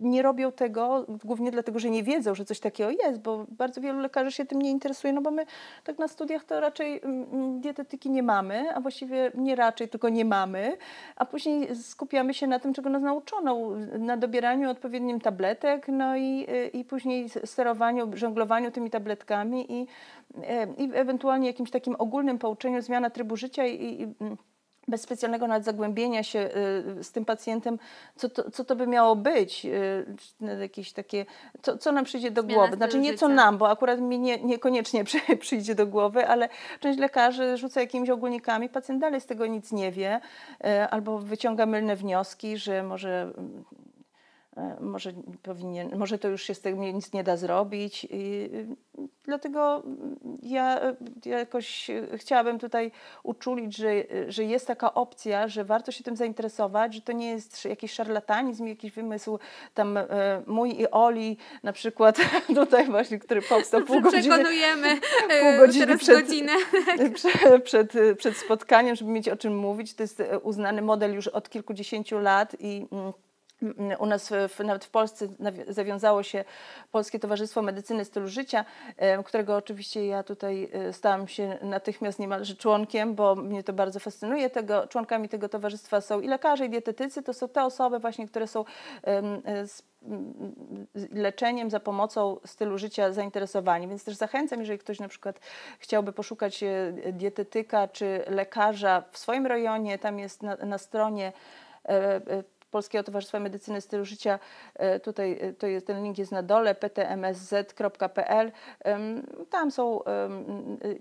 nie 0.00 0.22
robią 0.22 0.52
tego 0.52 1.06
głównie 1.24 1.50
dlatego, 1.50 1.78
że 1.78 1.90
nie 1.90 2.02
wiedzą, 2.02 2.34
że 2.34 2.44
coś 2.44 2.60
takiego 2.60 2.90
jest, 2.90 3.20
bo 3.20 3.46
bardzo 3.48 3.80
wielu 3.80 4.00
lekarzy 4.00 4.32
się 4.32 4.44
tym 4.44 4.62
nie 4.62 4.70
interesuje, 4.70 5.12
no 5.12 5.20
bo 5.20 5.30
my 5.30 5.46
tak 5.84 5.98
na 5.98 6.08
studiach 6.08 6.44
to 6.44 6.60
raczej 6.60 7.00
mm, 7.02 7.26
mm, 7.32 7.60
dietetyki 7.60 8.10
nie 8.10 8.22
mamy, 8.22 8.74
a 8.74 8.80
właściwie 8.80 9.32
nie 9.34 9.56
raczej, 9.56 9.88
tylko 9.88 10.08
nie 10.08 10.24
mamy, 10.24 10.76
a 11.16 11.24
później 11.24 11.76
skupiamy 11.76 12.34
się 12.34 12.46
na 12.46 12.58
tym, 12.58 12.74
czego 12.74 12.90
nas 12.90 13.02
nauczono, 13.02 13.70
na 13.98 14.16
dobieraniu 14.16 14.70
odpowiednim 14.70 15.20
tabletek, 15.20 15.88
no 15.88 16.16
i, 16.16 16.46
i 16.72 16.84
później 16.84 17.28
sterowaniu, 17.44 18.10
żonglowaniu 18.14 18.70
tymi 18.70 18.90
tabletkami 18.90 19.72
i, 19.72 19.86
e, 20.42 20.66
i 20.78 20.90
ewentualnie 20.94 21.46
jakimś 21.46 21.70
takim 21.70 21.96
ogólnym 21.98 22.38
pouczeniu, 22.38 22.82
zmiana 22.82 23.10
trybu 23.10 23.36
życia 23.36 23.66
i, 23.66 23.84
i 23.84 24.14
mm, 24.20 24.36
bez 24.88 25.02
specjalnego 25.02 25.46
nadzagłębienia 25.46 26.22
się 26.22 26.38
y, 26.98 27.04
z 27.04 27.12
tym 27.12 27.24
pacjentem, 27.24 27.78
co 28.16 28.28
to, 28.28 28.50
co 28.50 28.64
to 28.64 28.76
by 28.76 28.86
miało 28.86 29.16
być, 29.16 29.66
y, 29.66 30.58
jakieś 30.60 30.92
takie, 30.92 31.26
co, 31.62 31.78
co 31.78 31.92
nam 31.92 32.04
przyjdzie 32.04 32.30
do 32.30 32.42
Zmiana 32.42 32.54
głowy. 32.54 32.76
Znaczy 32.76 32.98
nie 32.98 33.14
co 33.14 33.28
nam, 33.28 33.58
bo 33.58 33.70
akurat 33.70 34.00
mi 34.00 34.18
nie, 34.18 34.38
niekoniecznie 34.38 35.04
przyjdzie 35.40 35.74
do 35.74 35.86
głowy, 35.86 36.26
ale 36.28 36.48
część 36.80 36.98
lekarzy 36.98 37.56
rzuca 37.56 37.80
jakimiś 37.80 38.10
ogólnikami, 38.10 38.68
pacjent 38.68 39.00
dalej 39.00 39.20
z 39.20 39.26
tego 39.26 39.46
nic 39.46 39.72
nie 39.72 39.92
wie, 39.92 40.20
y, 40.64 40.88
albo 40.90 41.18
wyciąga 41.18 41.66
mylne 41.66 41.96
wnioski, 41.96 42.58
że 42.58 42.82
może 42.82 43.32
może, 44.80 45.12
powinien, 45.42 45.98
może 45.98 46.18
to 46.18 46.28
już 46.28 46.42
się 46.42 46.54
z 46.54 46.60
tego 46.60 46.82
nic 46.82 47.12
nie 47.12 47.24
da 47.24 47.36
zrobić. 47.36 48.06
I 48.10 48.50
dlatego 49.24 49.82
ja, 50.42 50.80
ja 51.24 51.38
jakoś 51.38 51.90
chciałabym 52.16 52.58
tutaj 52.58 52.90
uczulić, 53.22 53.76
że, 53.76 53.90
że 54.28 54.44
jest 54.44 54.66
taka 54.66 54.94
opcja, 54.94 55.48
że 55.48 55.64
warto 55.64 55.92
się 55.92 56.04
tym 56.04 56.16
zainteresować, 56.16 56.94
że 56.94 57.00
to 57.00 57.12
nie 57.12 57.30
jest 57.30 57.64
jakiś 57.64 57.92
szarlatanizm, 57.92 58.66
jakiś 58.66 58.92
wymysł 58.92 59.38
tam 59.74 59.96
e, 59.96 60.04
mój 60.46 60.80
i 60.80 60.90
Oli 60.90 61.36
na 61.62 61.72
przykład 61.72 62.18
tutaj 62.54 62.86
właśnie, 62.86 63.18
który 63.18 63.42
powstał 63.42 63.82
pół 63.82 64.00
godziny. 64.00 64.22
Przekonujemy 64.22 64.88
e, 65.30 65.40
pół 65.40 65.66
godziny 65.66 65.98
przed, 65.98 66.20
godzinę. 66.20 66.52
Przed, 67.14 67.64
przed, 67.64 67.92
przed 68.18 68.36
spotkaniem, 68.36 68.96
żeby 68.96 69.10
mieć 69.10 69.28
o 69.28 69.36
czym 69.36 69.56
mówić. 69.56 69.94
To 69.94 70.02
jest 70.02 70.22
uznany 70.42 70.82
model 70.82 71.14
już 71.14 71.28
od 71.28 71.48
kilkudziesięciu 71.48 72.18
lat 72.18 72.56
i 72.60 72.86
mm, 72.92 73.12
U 73.98 74.06
nas 74.06 74.32
w, 74.48 74.64
nawet 74.64 74.84
w 74.84 74.90
Polsce 74.90 75.28
zawiązało 75.68 76.22
się 76.22 76.44
Polskie 76.92 77.18
Towarzystwo 77.18 77.62
Medycyny 77.62 78.04
Stylu 78.04 78.28
Życia, 78.28 78.64
którego 79.24 79.56
oczywiście 79.56 80.06
ja 80.06 80.22
tutaj 80.22 80.68
e, 80.72 80.92
stałam 80.92 81.28
się 81.28 81.58
natychmiast 81.62 82.18
niemalże 82.18 82.54
członkiem, 82.54 83.14
bo 83.14 83.34
mnie 83.34 83.62
to 83.62 83.72
bardzo 83.72 84.00
fascynuje. 84.00 84.50
Tego, 84.50 84.86
członkami 84.86 85.28
tego 85.28 85.48
towarzystwa 85.48 86.00
są 86.00 86.20
i 86.20 86.28
lekarze, 86.28 86.66
i 86.66 86.70
dietetycy. 86.70 87.22
To 87.22 87.32
są 87.32 87.48
te 87.48 87.64
osoby 87.64 87.98
właśnie, 87.98 88.28
które 88.28 88.46
są 88.46 88.64
z 89.64 89.82
leczeniem 91.12 91.70
za 91.70 91.80
pomocą 91.80 92.36
stylu 92.44 92.78
życia 92.78 93.12
zainteresowani. 93.12 93.88
Więc 93.88 94.04
też 94.04 94.14
zachęcam, 94.14 94.60
jeżeli 94.60 94.78
ktoś 94.78 95.00
na 95.00 95.08
przykład 95.08 95.40
chciałby 95.78 96.12
poszukać 96.12 96.62
e, 96.62 96.92
dietetyka 97.12 97.88
czy 97.88 98.24
lekarza 98.26 99.02
w 99.10 99.18
swoim 99.18 99.46
rejonie, 99.46 99.98
tam 99.98 100.18
jest 100.18 100.42
na, 100.42 100.56
na 100.56 100.78
stronie 100.78 101.32
e, 101.84 102.20
Polskiego 102.76 103.04
Towarzystwa 103.04 103.40
Medycyny 103.40 103.80
Stylu 103.80 104.04
Życia, 104.04 104.38
e, 104.74 105.00
tutaj 105.00 105.38
e, 105.40 105.52
to 105.52 105.66
jest, 105.66 105.86
ten 105.86 106.04
link 106.04 106.18
jest 106.18 106.32
na 106.32 106.42
dole, 106.42 106.74
ptmsz.pl. 106.74 108.52
Tam 109.50 109.70
są, 109.70 110.00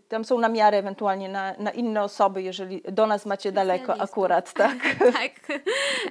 tam 0.08 0.26
są 0.26 0.40
namiary 0.40 0.78
ewentualnie 0.78 1.30
na, 1.30 1.54
na 1.60 1.72
inne 1.72 2.04
osoby, 2.04 2.42
jeżeli 2.42 2.82
do 2.82 3.08
nas 3.08 3.26
macie 3.26 3.52
daleko 3.52 4.02
akurat, 4.02 4.54
tak? 4.64 4.78
tak. 5.00 5.62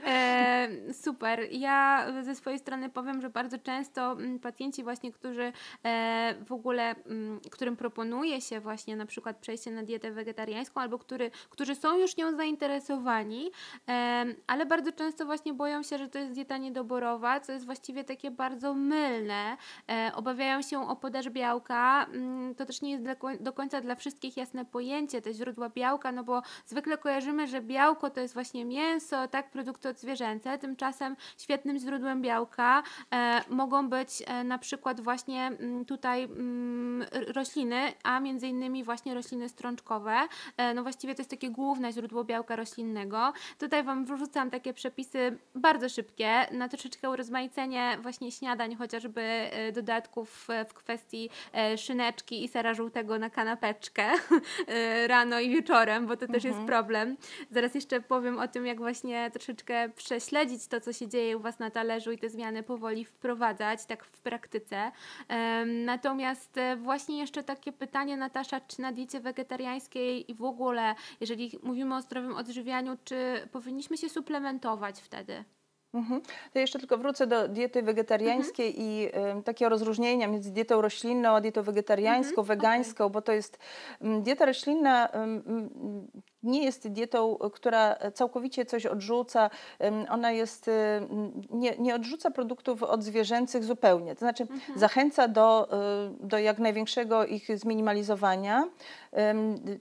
E, 0.07 0.69
super. 0.93 1.41
Ja 1.51 2.07
ze 2.23 2.35
swojej 2.35 2.59
strony 2.59 2.91
powiem, 2.91 3.21
że 3.21 3.31
bardzo 3.31 3.59
często 3.59 4.13
mm, 4.13 4.39
pacjenci 4.39 4.83
właśnie, 4.83 5.13
którzy 5.13 5.53
e, 5.85 6.35
w 6.47 6.53
ogóle, 6.53 6.95
m, 7.07 7.41
którym 7.51 7.77
proponuje 7.77 8.41
się 8.41 8.61
właśnie 8.61 8.97
na 8.97 9.07
przykład 9.07 9.37
przejście 9.37 9.71
na 9.71 9.83
dietę 9.83 10.11
wegetariańską 10.11 10.81
albo 10.81 10.99
który, 10.99 11.31
którzy 11.51 11.75
są 11.75 11.99
już 11.99 12.17
nią 12.17 12.37
zainteresowani, 12.37 13.51
e, 13.89 14.25
ale 14.47 14.67
bardzo 14.67 14.93
często 14.93 15.27
właśnie 15.27 15.54
boją 15.55 15.83
się, 15.83 15.99
że 15.99 16.09
to 16.09 16.19
jest 16.19 16.33
dieta 16.33 16.57
niedoborowa, 16.57 17.41
co 17.41 17.53
jest 17.53 17.67
właściwie 17.67 18.05
takie 18.05 18.31
bardzo 18.31 18.75
mylne. 18.75 19.57
E, 19.91 20.13
obawiają 20.15 20.63
się 20.63 20.89
o 20.89 20.97
podaż 20.97 21.31
białka. 21.31 22.05
Mm, 22.05 22.55
to 22.55 22.67
też 22.67 22.83
nie 22.83 22.91
jest 22.91 23.05
do 23.41 23.53
końca 23.53 23.81
dla 23.81 23.95
wszystkich 23.95 24.37
jasne 24.37 24.65
pojęcie, 24.65 25.23
te 25.23 25.35
źródła 25.35 25.69
białka, 25.69 26.13
no 26.13 26.25
bo 26.25 26.43
zwykle 26.67 26.99
kojarzymy, 26.99 27.47
że 27.47 27.61
białko 27.61 28.11
to 28.11 28.21
jest 28.21 28.35
właśnie 28.35 28.65
mięso, 28.65 29.29
tak, 29.29 29.51
produkty 29.51 29.89
odzwierzęce. 29.89 30.59
Tymczasem 30.59 31.17
świetnym 31.39 31.79
źródłem 31.79 32.23
białka 32.23 32.83
e, 33.13 33.41
mogą 33.49 33.89
być 33.89 34.23
e, 34.27 34.45
na 34.45 34.59
przykład 34.59 35.01
właśnie 35.01 35.47
mm, 35.47 35.85
tutaj 35.85 36.23
mm, 36.25 37.07
rośliny, 37.35 37.93
a 38.03 38.21
między 38.21 38.49
innymi 38.49 38.85
właśnie 38.85 39.15
rośliny 39.15 39.49
strączkowe. 39.49 40.15
No 40.75 40.83
właściwie 40.83 41.15
to 41.15 41.21
jest 41.21 41.31
takie 41.31 41.51
główne 41.51 41.93
źródło 41.93 42.25
białka 42.25 42.57
roślinnego. 42.57 43.33
Tutaj 43.59 43.83
Wam 43.83 44.05
wrzucam 44.05 44.51
takie 44.51 44.75
przepisy 44.75 45.39
bardzo 45.55 45.89
szybkie, 45.89 46.47
na 46.53 46.69
troszeczkę 46.69 47.11
urozmaicenie 47.11 47.99
właśnie 48.03 48.33
śniadań, 48.33 48.77
chociażby 48.77 49.21
e, 49.23 49.73
dodatków 49.73 50.51
e, 50.51 50.65
w 50.65 50.75
kwestii 50.75 51.31
e, 51.53 51.79
szyneczki 51.79 52.45
i 52.45 52.49
sera 52.49 52.75
żółtego 52.75 53.19
na 53.19 53.31
kanapeczkę 53.31 54.11
rano 55.07 55.41
i 55.41 55.51
wieczorem, 55.51 56.07
bo 56.07 56.17
to 56.17 56.27
też 56.27 56.45
mhm. 56.45 56.55
jest 56.55 56.67
problem. 56.67 57.17
Zaraz 57.51 57.75
jeszcze 57.75 58.01
powiem 58.01 58.39
o 58.39 58.49
tym, 58.49 58.67
jak 58.67 58.79
właśnie 58.79 59.31
troszeczkę 59.31 59.89
prześledzić 59.89 60.67
to, 60.67 60.81
co 60.81 60.93
się 60.93 61.09
dzieje 61.09 61.37
u 61.37 61.41
Was 61.41 61.59
na 61.59 61.71
talerzu 61.71 62.13
i 62.13 62.19
te 62.19 62.29
zmiany 62.29 62.63
powoli 62.63 63.05
wprowadzać, 63.05 63.87
tak 63.87 64.05
w 64.05 64.21
praktyce. 64.21 64.93
Natomiast 65.67 66.61
właśnie 66.77 67.19
jeszcze 67.19 67.43
takie 67.43 67.73
pytanie, 67.73 68.17
Natasza, 68.17 68.61
czy 68.61 68.81
na 68.81 68.93
diecie 68.93 69.21
wegetariańskiej 69.21 70.31
i 70.31 70.35
w 70.35 70.43
ogóle, 70.43 70.95
jeżeli 71.21 71.59
mówimy 71.63 71.97
o 71.97 72.03
zdrowym 72.03 72.37
odżywianiu, 72.37 72.97
czy 73.05 73.49
powinniśmy 73.53 73.97
się 73.97 74.09
suplementować 74.09 75.01
wtedy? 75.01 75.24
Mhm. 75.95 76.21
To 76.53 76.59
jeszcze 76.59 76.79
tylko 76.79 76.99
wrócę 76.99 77.27
do 77.27 77.49
diety 77.49 77.83
wegetariańskiej 77.83 78.69
mhm. 78.69 78.87
i 78.89 79.09
y, 79.39 79.43
takiego 79.43 79.69
rozróżnienia 79.69 80.29
między 80.29 80.51
dietą 80.53 80.81
roślinną 80.81 81.29
a 81.29 81.41
dietą 81.41 81.63
wegetariańską, 81.63 82.41
mhm. 82.43 82.47
wegańską, 82.47 83.05
okay. 83.05 83.13
bo 83.13 83.23
to 83.23 83.33
jest 83.33 83.59
y, 84.03 84.21
dieta 84.23 84.47
roślinna. 84.47 85.09
Y, 85.09 85.11
nie 86.45 86.65
jest 86.65 86.89
dietą, 86.89 87.39
która 87.53 87.97
całkowicie 88.15 88.67
coś 88.67 88.87
odrzuca. 88.87 89.51
Ona 90.11 90.33
jest, 90.33 90.71
nie, 91.51 91.77
nie 91.79 91.95
odrzuca 91.95 92.31
produktów 92.31 92.83
odzwierzęcych 92.83 93.65
zupełnie. 93.65 94.15
To 94.15 94.19
znaczy 94.19 94.43
mhm. 94.43 94.79
zachęca 94.79 95.29
do, 95.29 95.69
do 96.21 96.39
jak 96.39 96.59
największego 96.59 97.27
ich 97.27 97.59
zminimalizowania. 97.59 98.69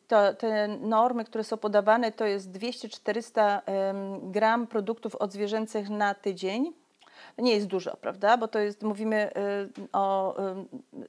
To, 0.07 0.33
te 0.33 0.67
normy, 0.67 1.25
które 1.25 1.43
są 1.43 1.57
podawane, 1.57 2.11
to 2.11 2.25
jest 2.25 2.51
200-400 2.51 3.61
gram 4.21 4.67
produktów 4.67 5.15
odzwierzęcych 5.15 5.89
na 5.89 6.13
tydzień 6.13 6.82
nie 7.37 7.53
jest 7.53 7.67
dużo, 7.67 7.97
prawda? 7.97 8.37
Bo 8.37 8.47
to 8.47 8.59
jest, 8.59 8.83
mówimy 8.83 9.31
y, 9.77 9.87
o 9.93 10.35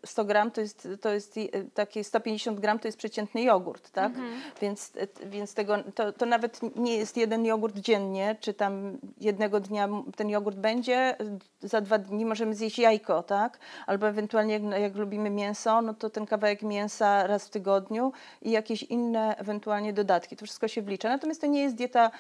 100 0.07 0.23
y, 0.23 0.25
gram, 0.25 0.51
to 0.51 0.61
jest, 0.61 0.89
to 1.01 1.13
jest 1.13 1.37
y, 1.37 1.71
takie 1.75 2.05
150 2.05 2.61
gram 2.61 2.79
to 2.79 2.89
jest 2.89 2.99
przeciętny 2.99 3.43
jogurt, 3.43 3.91
tak? 3.91 4.13
Mhm. 4.13 4.41
Więc, 4.61 4.93
więc 5.27 5.55
tego, 5.55 5.77
to, 5.95 6.13
to 6.13 6.27
nawet 6.27 6.61
nie 6.77 6.97
jest 6.97 7.17
jeden 7.17 7.47
jogurt 7.47 7.79
dziennie, 7.79 8.37
czy 8.41 8.55
tam 8.55 8.99
jednego 9.21 9.61
dnia 9.61 9.89
ten 10.17 10.29
jogurt 10.29 10.57
będzie, 10.57 11.17
za 11.63 11.81
dwa 11.81 11.99
dni 11.99 12.25
możemy 12.25 12.55
zjeść 12.55 12.79
jajko, 12.79 13.23
tak? 13.23 13.59
Albo 13.87 14.09
ewentualnie 14.09 14.55
jak, 14.55 14.81
jak 14.81 14.97
lubimy 14.97 15.31
mięso, 15.31 15.83
no 15.83 15.95
to 15.95 16.11
ten 16.11 16.27
kawałek 16.27 16.63
mięsa 16.63 17.27
raz 17.27 17.47
w 17.47 17.51
tygodniu 17.51 18.13
i 18.43 18.51
jakieś 18.51 18.83
inne 18.83 19.37
ewentualnie 19.37 19.93
dodatki. 19.93 20.37
To 20.37 20.45
wszystko 20.45 20.69
się 20.69 20.83
wlicza. 20.83 21.09
Natomiast 21.09 21.41
to 21.41 21.47
nie 21.47 21.63
jest 21.63 21.75
dieta, 21.77 22.11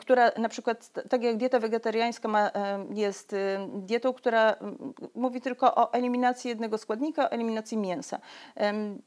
która 0.00 0.30
na 0.38 0.48
przykład, 0.48 0.90
tak 1.08 1.22
jak 1.22 1.36
dieta 1.36 1.58
wegetariańska 1.58 2.28
ma, 2.28 2.50
jest 2.90 3.34
dietą, 3.74 4.12
która 4.12 4.56
mówi 5.14 5.40
tylko 5.40 5.74
o 5.74 5.92
eliminacji 5.92 6.48
jednego 6.48 6.78
składnika, 6.78 7.24
o 7.24 7.32
eliminacji 7.32 7.76
mięsa. 7.76 8.18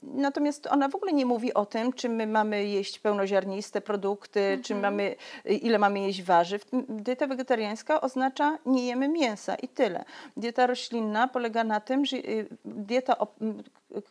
Natomiast 0.02 0.68
ona 0.68 0.90
w 0.90 0.96
ogóle 0.96 1.14
nie 1.14 1.26
mówi 1.26 1.54
o 1.54 1.66
tym, 1.66 1.94
czy 1.94 2.10
my 2.10 2.28
mamy 2.28 2.66
jeść 2.66 3.00
pełnoziarniste 3.00 3.82
produkty, 3.82 4.40
mhm. 4.40 4.64
czy 4.64 4.76
mamy, 4.76 5.16
ile 5.46 5.80
mamy 5.80 6.00
jeść 6.00 6.24
warzyw. 6.24 6.66
Dieta 6.90 7.28
wegetariańska 7.28 8.02
oznacza 8.02 8.58
nie 8.66 8.86
jemy 8.86 9.10
mięsa 9.10 9.56
i 9.56 9.68
tyle. 9.68 10.06
Dieta 10.38 10.68
roślinna 10.68 11.28
polega 11.28 11.64
na 11.64 11.80
tym, 11.80 12.06
że 12.06 12.18
y, 12.18 12.48
dieta 12.66 13.16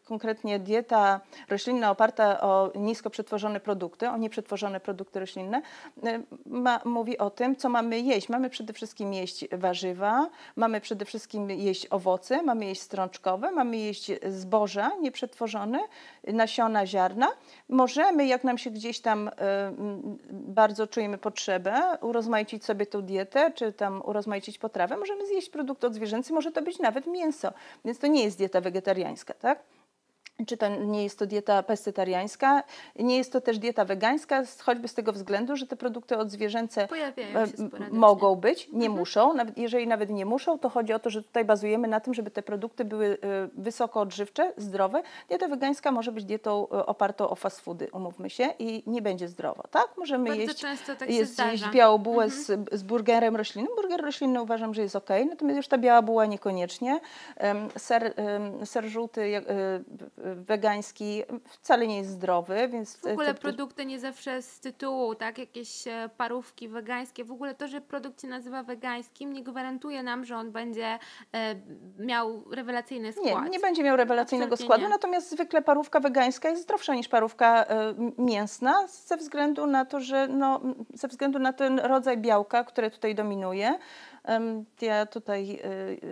konkretnie 0.05 0.59
dieta 0.59 1.21
roślinna 1.49 1.91
oparta 1.91 2.41
o 2.41 2.73
nisko 2.75 3.11
przetworzone 3.11 3.61
produkty, 3.61 4.09
o 4.09 4.17
nieprzetworzone 4.17 4.81
produkty 4.81 5.21
roślinne, 5.21 5.63
y, 6.07 6.23
ma, 6.47 6.81
mówi 6.85 7.19
o 7.19 7.31
tym, 7.31 7.57
co 7.57 7.69
mamy 7.69 8.01
jeść. 8.01 8.29
Mamy 8.29 8.51
przede 8.51 8.73
wszystkim 8.73 9.15
jeść 9.15 9.49
warzywa, 9.53 10.16
mamy 10.57 10.81
przede 10.81 11.05
wszystkim 11.05 11.51
jeść 11.51 11.87
owoce, 11.91 12.43
mamy 12.43 12.65
jeść 12.65 12.81
strączkowe, 12.81 13.51
mamy 13.51 13.77
jeść 13.77 14.11
zboża 14.29 14.91
nieprzetworzone, 15.01 15.79
nasiona, 16.25 16.87
ziarna. 16.87 17.29
Możemy, 17.69 18.27
jak 18.27 18.45
nam 18.45 18.59
się 18.59 18.71
gdzieś 18.71 19.01
tam 19.01 19.29
y, 19.29 19.33
bardzo 20.31 20.87
czujemy 20.87 21.19
potrzebę, 21.19 21.99
urozmaicić 22.01 22.65
sobie 22.65 22.87
tą 22.87 23.03
dietę, 23.03 23.53
czy 23.55 23.73
tam 23.73 24.03
urozmaicić 24.05 24.59
potrawę, 24.59 24.97
możemy 24.97 25.27
zjeść 25.27 25.51
produkt 25.51 25.85
odzwierzęcy, 25.85 26.33
może 26.33 26.53
to 26.53 26.63
być 26.63 26.79
nawet 26.79 27.07
mięso, 27.07 27.53
więc 27.85 27.99
to 27.99 28.07
nie 28.07 28.25
jest 28.25 28.39
dieta 28.39 28.61
wegetariańska, 28.61 29.35
tak? 29.35 29.63
Czy 30.47 30.57
to 30.57 30.69
nie 30.69 31.03
jest 31.03 31.19
to 31.19 31.27
dieta 31.27 31.63
pestytariańska, 31.63 32.63
nie 32.99 33.17
jest 33.17 33.33
to 33.33 33.41
też 33.41 33.59
dieta 33.59 33.85
wegańska, 33.85 34.43
choćby 34.63 34.89
z 34.89 34.95
tego 34.95 35.13
względu, 35.13 35.57
że 35.57 35.67
te 35.67 35.77
produkty 35.77 36.17
odzwierzęce 36.19 36.83
e, 36.83 37.47
mogą 37.91 38.37
być, 38.37 38.69
nie 38.69 38.87
mhm. 38.87 38.99
muszą. 38.99 39.35
Nawet, 39.35 39.59
jeżeli 39.59 39.87
nawet 39.87 40.11
nie 40.11 40.27
muszą, 40.27 40.59
to 40.59 40.69
chodzi 40.69 40.93
o 40.93 40.99
to, 40.99 41.11
że 41.11 41.23
tutaj 41.23 41.45
bazujemy 41.45 41.89
na 41.89 42.01
tym, 42.01 42.15
żeby 42.15 42.31
te 42.31 42.43
produkty 42.43 42.85
były 42.85 43.07
e, 43.07 43.17
wysoko 43.55 44.01
odżywcze, 44.01 44.53
zdrowe. 44.57 45.03
Dieta 45.29 45.49
wegańska 45.49 45.93
może 45.93 46.13
być 46.13 46.25
dietą 46.25 46.69
e, 46.69 46.87
opartą 46.87 47.29
o 47.29 47.35
fast 47.35 47.61
foody, 47.61 47.89
umówmy 47.93 48.31
się, 48.31 48.49
i 48.59 48.83
nie 48.87 49.03
będzie 49.03 49.29
zdrowo, 49.29 49.63
tak? 49.71 49.89
Możemy 49.97 50.29
Bardzo 50.29 50.43
jeść, 50.43 50.61
tak 50.99 51.11
jest, 51.11 51.39
jeść 51.53 51.71
białą 51.71 51.99
bułę 51.99 52.25
mhm. 52.25 52.43
z, 52.43 52.75
z 52.81 52.83
burgerem 52.83 53.37
roślinnym. 53.37 53.73
Burger 53.77 54.01
roślinny 54.01 54.43
uważam, 54.43 54.75
że 54.75 54.83
jest 54.83 54.97
ok, 54.97 55.11
natomiast 55.31 55.57
już 55.57 55.69
ta 55.69 55.79
biała 55.79 56.03
buła 56.03 56.27
niekoniecznie. 56.27 57.01
Ser, 57.77 58.15
ser 58.65 58.89
żółty 58.89 59.31
wegański 60.35 61.23
wcale 61.49 61.87
nie 61.87 61.97
jest 61.97 62.11
zdrowy, 62.11 62.69
więc... 62.69 62.97
W 62.97 63.07
ogóle 63.07 63.35
to... 63.35 63.41
produkty 63.41 63.87
nie 63.87 64.01
zawsze 64.01 64.43
z 64.43 64.61
tytułu, 64.61 65.15
tak, 65.15 65.39
jakieś 65.39 65.87
e, 65.87 66.11
parówki 66.17 66.69
wegańskie, 66.69 67.25
w 67.25 67.33
ogóle 67.33 67.55
to, 67.55 67.69
że 67.69 67.81
produkt 67.81 68.23
się 68.23 68.29
nazywa 68.29 68.63
wegańskim 68.63 69.33
nie 69.33 69.43
gwarantuje 69.43 70.03
nam, 70.03 70.25
że 70.25 70.37
on 70.37 70.53
będzie 70.53 70.99
e, 71.33 71.55
miał 71.99 72.45
rewelacyjny 72.51 73.13
skład. 73.13 73.45
Nie, 73.45 73.51
nie 73.51 73.59
będzie 73.59 73.83
miał 73.83 73.97
rewelacyjnego 73.97 74.53
Absolutnie 74.53 74.67
składu, 74.67 74.83
nie. 74.83 74.89
natomiast 74.89 75.31
zwykle 75.31 75.63
parówka 75.63 76.01
wegańska 76.01 76.49
jest 76.49 76.63
zdrowsza 76.63 76.95
niż 76.95 77.09
parówka 77.09 77.65
e, 77.65 77.95
mięsna 78.19 78.87
ze 78.89 79.17
względu 79.17 79.67
na 79.67 79.85
to, 79.85 80.01
że 80.01 80.29
no, 80.29 80.61
ze 80.95 81.09
względu 81.09 81.39
na 81.39 81.53
ten 81.53 81.79
rodzaj 81.79 82.19
białka, 82.19 82.65
które 82.65 82.91
tutaj 82.91 83.15
dominuje, 83.15 83.79
Ja 84.81 85.07
tutaj 85.07 85.61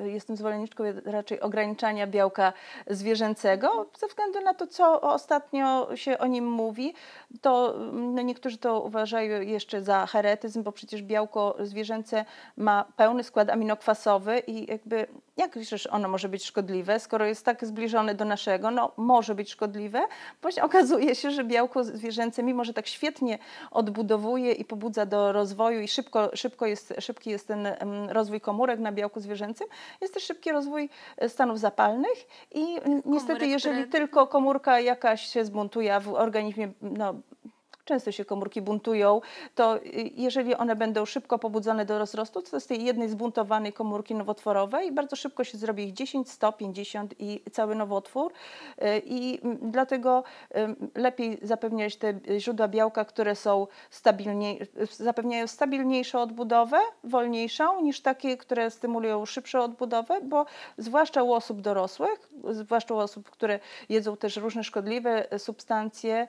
y, 0.05 0.11
jestem 0.11 0.37
zwolenniczką 0.37 0.85
raczej 1.05 1.41
ograniczania 1.41 2.07
białka 2.07 2.53
zwierzęcego, 2.87 3.87
ze 3.99 4.07
względu 4.07 4.41
na 4.41 4.55
to, 4.55 4.67
co 4.67 5.01
ostatnio 5.01 5.97
się 5.97 6.19
o 6.19 6.27
nim 6.27 6.51
mówi. 6.51 6.95
To 7.41 7.75
mm, 7.77 8.15
no 8.15 8.23
niektórzy 8.23 8.59
to 8.59 8.81
uważają 8.81 9.41
jeszcze 9.41 9.83
za 9.83 10.07
heretyzm, 10.07 10.63
bo 10.63 10.73
przecież 10.73 11.03
białko 11.03 11.57
zwierzęce 11.61 12.25
ma 12.57 12.85
pełny 12.97 13.23
skład 13.23 13.51
aminokwasowy 13.51 14.39
i 14.39 14.71
jakby 14.71 15.07
jak 15.37 15.51
przecież 15.51 15.87
ono 15.87 16.09
może 16.09 16.29
być 16.29 16.45
szkodliwe, 16.45 17.01
skoro 17.01 17.27
jest 17.27 17.45
tak 17.45 17.67
zbliżone 17.67 18.15
do 18.15 18.25
naszego, 18.25 18.71
no 18.71 18.93
może 18.97 19.35
być 19.35 19.51
szkodliwe. 19.51 20.03
Właśnie 20.43 20.65
okazuje 20.65 21.15
się, 21.15 21.31
że 21.31 21.45
białko 21.45 21.85
zwierzęce, 21.85 22.43
mimo 22.43 22.65
że 22.65 22.75
tak 22.75 22.87
świetnie 22.87 23.39
odbudowuje 23.71 24.53
i 24.53 24.65
pobudza 24.65 25.07
do 25.07 25.33
rozwoju 25.33 25.81
i 25.81 25.89
szybko, 25.89 26.31
szybko 26.35 26.67
jest, 26.67 26.95
szybki 26.99 27.31
jest 27.31 27.49
ten 27.49 27.69
rozwój 28.09 28.41
komórek 28.41 28.81
na 28.81 28.93
białku 28.93 29.21
zwierzęcym, 29.21 29.67
jest 30.01 30.15
też 30.15 30.23
szybki 30.23 30.53
rozwój 30.53 30.91
e, 31.17 31.29
stanów 31.29 31.61
zapalnych 31.61 32.19
i 32.53 32.77
niestety 33.05 33.47
jeżeli 33.47 33.79
które- 33.83 33.91
tylko 33.91 34.27
komórka 34.27 34.81
jakaś 34.81 35.27
się 35.27 35.45
zbuntuje, 35.45 35.95
a 35.95 36.01
w 36.01 36.09
organizmie 36.09 36.73
no, 36.83 37.15
często 37.85 38.13
się 38.13 38.25
komórki 38.25 38.63
buntują, 38.63 39.21
to 39.55 39.77
y, 39.77 40.11
jeżeli 40.17 40.55
one 40.55 40.77
będą 40.77 41.05
szybko 41.05 41.39
pobudzone 41.39 41.85
do 41.85 41.99
rozrostu, 41.99 42.43
to 42.43 42.61
z 42.61 42.67
tej 42.67 42.85
jednej 42.85 43.09
zbuntowanej 43.09 43.73
komórki 43.73 44.15
nowotworowej 44.15 44.93
bardzo 44.93 45.17
szybko 45.17 45.45
się 45.45 45.59
zrobi 45.59 45.85
ich 45.85 45.93
10, 45.93 46.31
100, 46.31 46.53
50 46.53 47.15
i 47.19 47.43
cały 47.53 47.75
nowotwór. 47.75 48.33
Y, 48.33 49.03
I 49.05 49.41
mm, 49.43 49.59
dlatego 49.63 50.25
ym, 50.57 50.91
lepiej 50.95 51.39
zapewniać 51.43 51.97
te 51.97 52.15
źródła 52.39 52.69
białka, 52.69 53.05
które 53.05 53.35
są 53.35 53.67
stabilniej, 53.91 54.61
zapewniają 54.91 55.47
stabilniejszą 55.47 56.21
odbudowę, 56.23 56.79
wolniejszą, 57.05 57.83
niż 57.83 58.01
takie, 58.01 58.37
które 58.37 58.71
stymulują 58.71 59.27
szybszą 59.27 59.63
odbudowę, 59.63 60.21
bo 60.21 60.47
zwłaszcza 60.79 61.23
u 61.23 61.33
osób 61.33 61.61
dorosłych, 61.61 62.29
zwłaszcza 62.51 62.95
u 62.95 62.99
osób, 62.99 63.31
które 63.31 63.61
jedzą 63.89 64.17
też 64.17 64.37
różne 64.37 64.65
szkodliwe 64.65 65.27
substancje, 65.39 66.27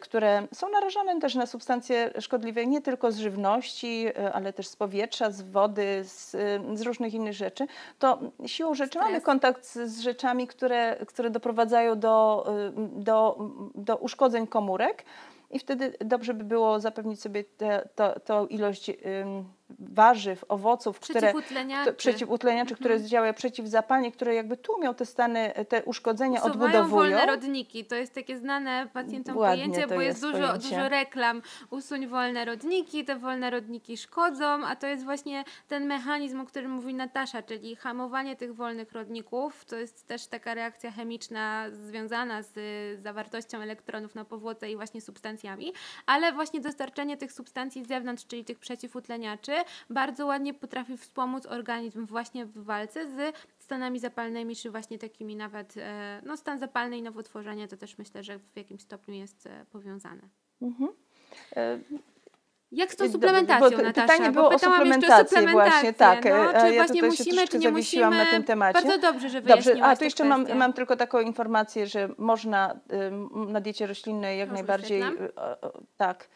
które 0.00 0.46
są 0.52 0.68
narażone 0.68 0.97
też 1.20 1.34
na 1.34 1.46
substancje 1.46 2.10
szkodliwe 2.20 2.66
nie 2.66 2.80
tylko 2.80 3.12
z 3.12 3.18
żywności, 3.18 4.06
e, 4.06 4.32
ale 4.32 4.52
też 4.52 4.68
z 4.68 4.76
powietrza, 4.76 5.30
z 5.30 5.42
wody, 5.42 6.04
z, 6.04 6.34
e, 6.34 6.76
z 6.76 6.82
różnych 6.82 7.14
innych 7.14 7.32
rzeczy, 7.32 7.66
to 7.98 8.18
siłą 8.46 8.74
rzeczy 8.74 8.98
mamy 8.98 9.10
Stres. 9.10 9.24
kontakt 9.24 9.64
z, 9.64 9.90
z 9.90 10.00
rzeczami, 10.00 10.46
które, 10.46 10.96
które 11.06 11.30
doprowadzają 11.30 11.98
do, 11.98 12.46
e, 12.48 12.72
do, 12.76 13.38
do 13.74 13.96
uszkodzeń 13.96 14.46
komórek. 14.46 15.04
I 15.50 15.58
wtedy 15.58 15.92
dobrze 16.00 16.34
by 16.34 16.44
było 16.44 16.80
zapewnić 16.80 17.20
sobie 17.20 17.44
tą 18.24 18.46
ilość 18.46 18.90
ym, 18.90 19.44
warzyw, 19.78 20.44
owoców, 20.48 21.00
które, 21.00 21.20
Przeciwutleniaczy. 21.20 21.92
przeciwutleniaczy, 21.92 22.74
które 22.74 23.02
działają 23.02 23.34
przeciwzapalnie, 23.34 24.12
które 24.12 24.34
jakby 24.34 24.56
tłumią 24.56 24.94
te 24.94 25.06
stany, 25.06 25.52
te 25.68 25.84
uszkodzenia, 25.84 26.40
Usuwają 26.40 26.52
odbudowują. 26.54 27.10
wolne 27.10 27.26
rodniki. 27.26 27.84
To 27.84 27.94
jest 27.94 28.14
takie 28.14 28.38
znane 28.38 28.88
pacjentom 28.92 29.36
Ładnie 29.36 29.64
pojęcie, 29.68 29.86
bo 29.94 30.00
jest, 30.00 30.22
jest 30.22 30.32
dużo, 30.34 30.46
pojęcie. 30.46 30.68
dużo 30.68 30.88
reklam. 30.88 31.42
Usuń 31.70 32.06
wolne 32.06 32.44
rodniki, 32.44 33.04
te 33.04 33.16
wolne 33.16 33.50
rodniki 33.50 33.96
szkodzą, 33.96 34.44
a 34.66 34.76
to 34.76 34.86
jest 34.86 35.04
właśnie 35.04 35.44
ten 35.68 35.86
mechanizm, 35.86 36.40
o 36.40 36.46
którym 36.46 36.70
mówi 36.70 36.94
Natasza, 36.94 37.42
czyli 37.42 37.76
hamowanie 37.76 38.36
tych 38.36 38.54
wolnych 38.54 38.92
rodników. 38.92 39.64
To 39.64 39.76
jest 39.76 40.06
też 40.06 40.26
taka 40.26 40.54
reakcja 40.54 40.90
chemiczna 40.90 41.64
związana 41.70 42.42
z 42.42 42.56
y, 42.56 43.02
zawartością 43.02 43.60
elektronów 43.60 44.14
na 44.14 44.24
powłoce 44.24 44.70
i 44.70 44.76
właśnie 44.76 45.00
substancjami, 45.00 45.72
ale 46.06 46.32
właśnie 46.32 46.60
dostarczenie 46.60 47.16
tych 47.16 47.32
substancji 47.32 47.84
z 47.84 47.88
zewnątrz, 47.88 48.26
czyli 48.26 48.44
tych 48.44 48.58
przeciwutleniaczy, 48.58 49.52
bardzo 49.90 50.26
ładnie 50.26 50.54
potrafi 50.54 50.96
wspomóc 50.96 51.46
organizm 51.46 52.06
właśnie 52.06 52.46
w 52.46 52.64
walce 52.64 53.06
z 53.10 53.36
stanami 53.58 53.98
zapalnymi, 53.98 54.56
czy 54.56 54.70
właśnie 54.70 54.98
takimi 54.98 55.36
nawet, 55.36 55.74
e, 55.76 56.20
no 56.24 56.36
stan 56.36 56.58
zapalny 56.58 56.98
i 56.98 57.02
nowotworzenie 57.02 57.68
to 57.68 57.76
też 57.76 57.98
myślę, 57.98 58.22
że 58.22 58.38
w 58.38 58.56
jakimś 58.56 58.82
stopniu 58.82 59.14
jest 59.14 59.46
e, 59.46 59.64
powiązane. 59.72 60.22
Mhm. 60.62 60.90
E, 61.56 61.78
Jak 62.72 62.92
z 62.92 62.96
tą 62.96 63.04
Bo 63.06 63.12
suplementacją, 63.12 63.70
p- 63.78 63.82
Natasza? 63.82 64.06
pytanie 64.12 64.30
było 64.32 64.50
Bo 64.50 64.56
o 64.56 64.58
suplementację 64.58 65.46
właśnie, 65.48 65.92
tak, 65.92 66.24
No, 66.24 66.60
czy 66.60 66.74
ja 66.74 66.84
właśnie 66.84 67.02
musimy, 67.02 67.48
czy 67.48 67.58
nie 67.58 67.70
musimy? 67.70 68.10
na 68.10 68.26
tym 68.26 68.44
temacie. 68.44 68.82
Bardzo 68.82 68.98
dobrze, 68.98 69.28
że 69.28 69.42
Dobrze, 69.42 69.82
a 69.82 69.96
tu 69.96 70.04
jeszcze 70.04 70.24
mam, 70.24 70.46
mam 70.56 70.72
tylko 70.72 70.96
taką 70.96 71.20
informację, 71.20 71.86
że 71.86 72.08
można 72.18 72.80
ym, 72.92 73.52
na 73.52 73.60
diecie 73.60 73.86
roślinnej 73.86 74.38
jak 74.38 74.52
najbardziej, 74.52 75.02
y, 75.02 75.34
o, 75.34 75.60
o, 75.60 75.72
tak, 75.96 76.28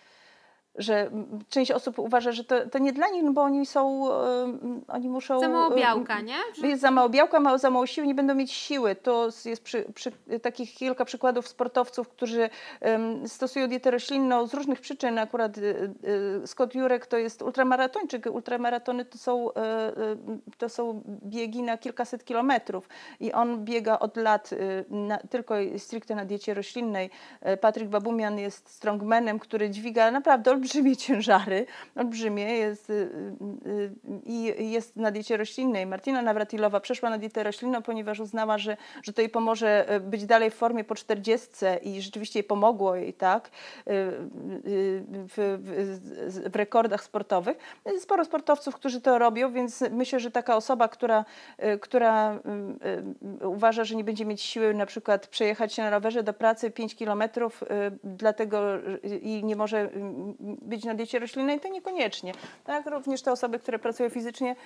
że 0.75 1.11
część 1.49 1.71
osób 1.71 1.99
uważa, 1.99 2.33
że 2.33 2.45
to, 2.45 2.69
to 2.69 2.79
nie 2.79 2.93
dla 2.93 3.09
nich, 3.09 3.23
no 3.23 3.33
bo 3.33 3.43
oni 3.43 3.67
są, 3.67 4.09
ym, 4.43 4.85
oni 4.89 5.09
muszą... 5.09 5.41
Za 5.41 5.49
mało 5.49 5.73
ym, 5.73 5.79
białka, 5.79 6.21
nie? 6.21 6.37
Że- 6.61 6.67
Jest 6.69 6.83
za 6.83 6.91
mało 6.91 7.09
białka, 7.09 7.41
mało, 7.41 7.59
za 7.59 7.71
mało 7.71 7.87
siły, 7.87 8.07
nie 8.07 8.15
będą 8.15 8.35
mieć 8.35 8.53
siły. 8.53 8.95
To 8.95 9.29
jest 9.45 9.63
przy, 9.63 9.85
przy, 9.95 10.13
takich 10.43 10.75
kilka 10.75 11.05
przykładów 11.05 11.49
sportowców, 11.49 12.09
którzy 12.09 12.51
stosują 13.27 13.69
dietę 13.69 13.91
roślinną 13.91 14.47
z 14.47 14.55
różnych 14.55 14.81
przyczyn. 14.81 15.19
Akurat 15.19 15.59
y, 15.59 15.61
y, 16.43 16.47
Scott 16.47 16.75
Jurek 16.75 17.07
to 17.07 17.17
jest 17.17 17.43
ultramaratończyk. 17.43 18.27
Ultramaratony 18.33 19.05
to 19.05 19.19
są, 19.19 19.51
y, 19.51 19.55
to 20.59 20.69
są 20.69 21.03
biegi 21.25 21.63
na 21.63 21.79
kilkaset 21.79 22.25
kilometrów 22.25 22.89
i 23.21 23.33
on 23.33 23.65
biega 23.65 23.99
od 23.99 24.17
lat 24.17 24.51
na, 24.91 25.19
tylko 25.19 25.55
stricte 25.79 26.15
na 26.15 26.25
diecie 26.25 26.55
roślinnej. 26.55 27.11
E, 27.41 27.57
Patryk 27.57 27.89
Babumian 27.89 28.39
jest 28.39 28.69
strongmanem, 28.69 29.39
który 29.39 29.71
dźwiga 29.71 30.11
naprawdę 30.11 30.51
olbrzymie 30.63 30.97
ciężary. 30.97 31.67
Olbrzymie 31.97 32.45
jest 32.45 32.91
y, 32.91 32.93
y, 33.67 33.93
i 34.27 34.71
jest 34.71 34.97
na 34.97 35.11
diecie 35.11 35.37
roślinnej. 35.37 35.87
Martina 35.87 36.23
Nawratilowa 36.23 36.81
przeszła 36.81 37.11
na 37.11 37.19
dietę 37.19 37.43
roślinną, 37.43 37.83
ponieważ 37.83 38.21
uznała, 38.21 38.59
że, 38.59 38.77
że 39.03 39.13
to 39.13 39.21
jej 39.21 39.31
pomoże 39.31 39.89
e, 39.89 40.01
być 40.01 40.27
dalej 40.27 40.51
w 40.51 40.55
formie 40.55 40.85
po 40.85 40.95
40 40.95 41.49
i 41.83 42.03
rzeczywiście 42.03 42.39
jej 42.39 42.45
pomogło 42.45 42.97
jej 42.97 43.15
tak 43.15 43.49
y, 43.49 43.91
y, 43.91 45.05
w, 45.29 45.59
w, 45.63 46.51
w 46.51 46.57
rekordach 46.57 47.05
sportowych. 47.05 47.57
Jest 47.87 48.03
sporo 48.03 48.25
sportowców, 48.25 48.75
którzy 48.75 49.01
to 49.01 49.19
robią, 49.19 49.53
więc 49.53 49.85
myślę, 49.91 50.21
że 50.21 50.31
taka 50.31 50.57
osoba, 50.57 50.89
która, 50.89 51.25
y, 51.65 51.79
która 51.79 52.35
y, 52.35 53.43
y, 53.43 53.49
uważa, 53.49 53.85
że 53.85 53.95
nie 53.95 54.05
będzie 54.05 54.25
mieć 54.25 54.43
siły 54.43 54.75
na 54.75 54.87
przykład 54.87 55.27
przejechać 55.27 55.75
się 55.75 55.83
na 55.83 55.91
rowerze 55.91 56.23
do 56.23 56.33
pracy 56.33 56.71
5 56.71 56.97
kilometrów, 56.97 57.63
y, 57.63 57.67
dlatego 58.05 58.77
y, 58.77 59.19
i 59.19 59.45
nie 59.45 59.57
może 59.57 59.85
y, 59.85 59.91
być 60.63 60.85
na 60.85 60.95
diecie 60.95 61.19
roślinnej, 61.19 61.61
to 61.61 61.69
niekoniecznie. 61.69 62.33
Tak, 62.65 62.87
również 62.87 63.23
te 63.23 63.33
osoby, 63.33 63.59
które 63.59 63.79
pracują 63.79 64.11
fizycznie, 64.11 64.57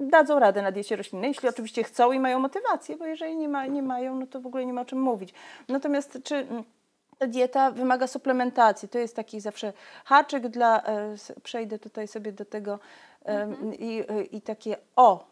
dadzą 0.00 0.38
radę 0.38 0.62
na 0.62 0.72
diecie 0.72 0.96
roślinnej, 0.96 1.28
jeśli 1.28 1.48
oczywiście 1.48 1.84
chcą 1.84 2.12
i 2.12 2.18
mają 2.18 2.38
motywację, 2.38 2.96
bo 2.96 3.06
jeżeli 3.06 3.36
nie, 3.36 3.48
ma, 3.48 3.66
nie 3.66 3.82
mają, 3.82 4.16
no 4.16 4.26
to 4.26 4.40
w 4.40 4.46
ogóle 4.46 4.66
nie 4.66 4.72
ma 4.72 4.80
o 4.80 4.84
czym 4.84 5.00
mówić. 5.00 5.34
Natomiast 5.68 6.18
czy 6.24 6.36
mm, 6.36 6.64
ta 7.18 7.26
dieta 7.26 7.70
wymaga 7.70 8.06
suplementacji? 8.06 8.88
To 8.88 8.98
jest 8.98 9.16
taki 9.16 9.40
zawsze 9.40 9.72
haczyk 10.04 10.48
dla, 10.48 10.82
e, 10.82 11.14
przejdę 11.42 11.78
tutaj 11.78 12.08
sobie 12.08 12.32
do 12.32 12.44
tego 12.44 12.78
em, 13.24 13.74
i, 13.74 14.04
i 14.32 14.40
takie 14.40 14.76
o, 14.96 15.31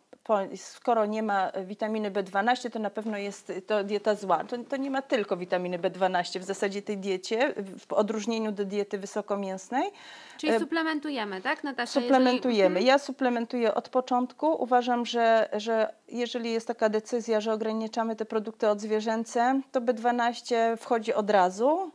skoro 0.56 1.06
nie 1.06 1.22
ma 1.22 1.52
witaminy 1.64 2.10
B12, 2.10 2.70
to 2.70 2.78
na 2.78 2.90
pewno 2.90 3.18
jest 3.18 3.52
to 3.66 3.84
dieta 3.84 4.14
zła. 4.14 4.44
To, 4.44 4.59
to 4.59 4.76
nie 4.76 4.90
ma 4.90 5.02
tylko 5.02 5.36
witaminy 5.36 5.78
B12 5.78 6.40
w 6.40 6.44
zasadzie 6.44 6.82
tej 6.82 6.98
diecie, 6.98 7.55
w 7.88 7.92
odróżnieniu 7.92 8.52
do 8.52 8.64
diety 8.64 8.98
wysokomięsnej. 8.98 9.90
Czyli 10.38 10.52
e, 10.52 10.59
suplementujemy, 10.59 11.40
tak 11.40 11.64
Natasza? 11.64 12.01
Suplementujemy. 12.01 12.74
Jeżeli, 12.74 12.86
Ja 12.86 12.98
suplementuję 12.98 13.74
od 13.74 13.88
początku. 13.88 14.62
Uważam, 14.62 15.06
że, 15.06 15.48
że 15.52 15.94
jeżeli 16.09 16.52
jest 16.52 16.66
taka 16.66 16.88
decyzja, 16.88 17.40
że 17.40 17.52
ograniczamy 17.52 18.16
te 18.16 18.24
produkty 18.24 18.68
odzwierzęce, 18.68 19.60
to 19.72 19.80
B12 19.80 20.76
wchodzi 20.76 21.14
od 21.14 21.30
razu. 21.30 21.90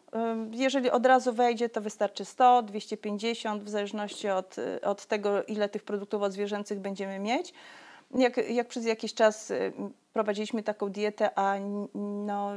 Jeżeli 0.52 0.92
od 0.92 1.06
razu 1.06 1.34
wejdzie, 1.34 1.70
to 1.70 1.82
wystarczy 1.82 2.26
100, 2.26 2.62
250, 2.62 3.64
w 3.64 3.70
zależności 3.70 4.30
od, 4.30 4.56
od 4.84 5.06
tego, 5.06 5.44
ile 5.44 5.70
tych 5.70 5.84
produktów 5.84 6.22
odzwierzęcych 6.22 6.80
będziemy 6.80 7.20
mieć. 7.20 7.54
Jak, 8.12 8.38
jak 8.50 8.68
przez 8.68 8.86
jakiś 8.86 9.14
czas 9.14 9.52
y, 9.52 9.74
prowadziliśmy 10.14 10.64
taką 10.64 10.90
dietę, 10.90 11.40
a 11.40 11.56
no, 12.26 12.52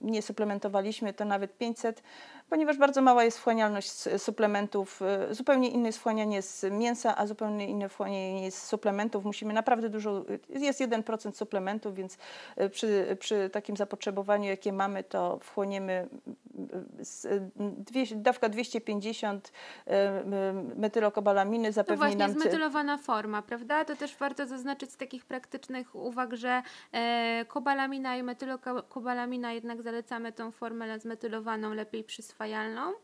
nie 0.00 0.22
suplementowaliśmy, 0.22 1.12
to 1.12 1.24
nawet 1.24 1.58
500, 1.58 2.02
ponieważ 2.50 2.76
bardzo 2.76 3.02
mała 3.02 3.24
jest 3.24 3.38
wchłanialność 3.38 3.90
z 3.90 4.22
suplementów, 4.22 5.02
y, 5.30 5.34
zupełnie 5.34 5.68
inne 5.68 5.88
jest 5.88 5.98
wchłanianie 5.98 6.42
z 6.42 6.64
mięsa, 6.72 7.16
a 7.16 7.26
zupełnie 7.26 7.68
inne 7.68 7.88
wchłanianie 7.88 8.50
z 8.50 8.66
suplementów. 8.66 9.24
Musimy 9.24 9.54
naprawdę 9.54 9.88
dużo, 9.88 10.24
jest 10.48 10.80
1% 10.80 11.36
suplementów, 11.36 11.94
więc 11.94 12.18
y, 12.60 12.70
przy, 12.70 13.16
przy 13.20 13.50
takim 13.50 13.76
zapotrzebowaniu, 13.76 14.48
jakie 14.50 14.72
mamy, 14.72 15.04
to 15.04 15.38
wchłoniemy 15.42 16.08
y, 17.24 17.28
y, 17.28 17.50
dwie, 17.58 18.04
dawka 18.16 18.48
250 18.48 19.48
y, 19.86 19.92
y, 19.92 20.76
metylokobalaminy 20.76 21.68
To 21.68 21.72
zapewni 21.72 21.98
właśnie 21.98 22.16
nam... 22.16 22.34
cy- 22.34 22.40
zmetylowana 22.40 22.98
forma, 22.98 23.42
prawda? 23.42 23.84
To 23.84 23.96
też 23.96 24.16
warto 24.16 24.46
zaznaczyć 24.46 24.92
z 24.92 24.96
takich 24.96 25.24
praktycznych 25.24 25.94
uwag, 25.94 26.36
że 26.36 26.62
e, 26.92 27.44
kobalamina 27.48 28.16
i 28.16 28.22
metylokobalamina 28.22 29.52
jednak 29.52 29.82
zalecamy 29.82 30.32
tą 30.32 30.50
formę 30.50 30.98
zmetylowaną, 30.98 31.74
lepiej 31.74 32.04
przyswajalną. 32.40 32.94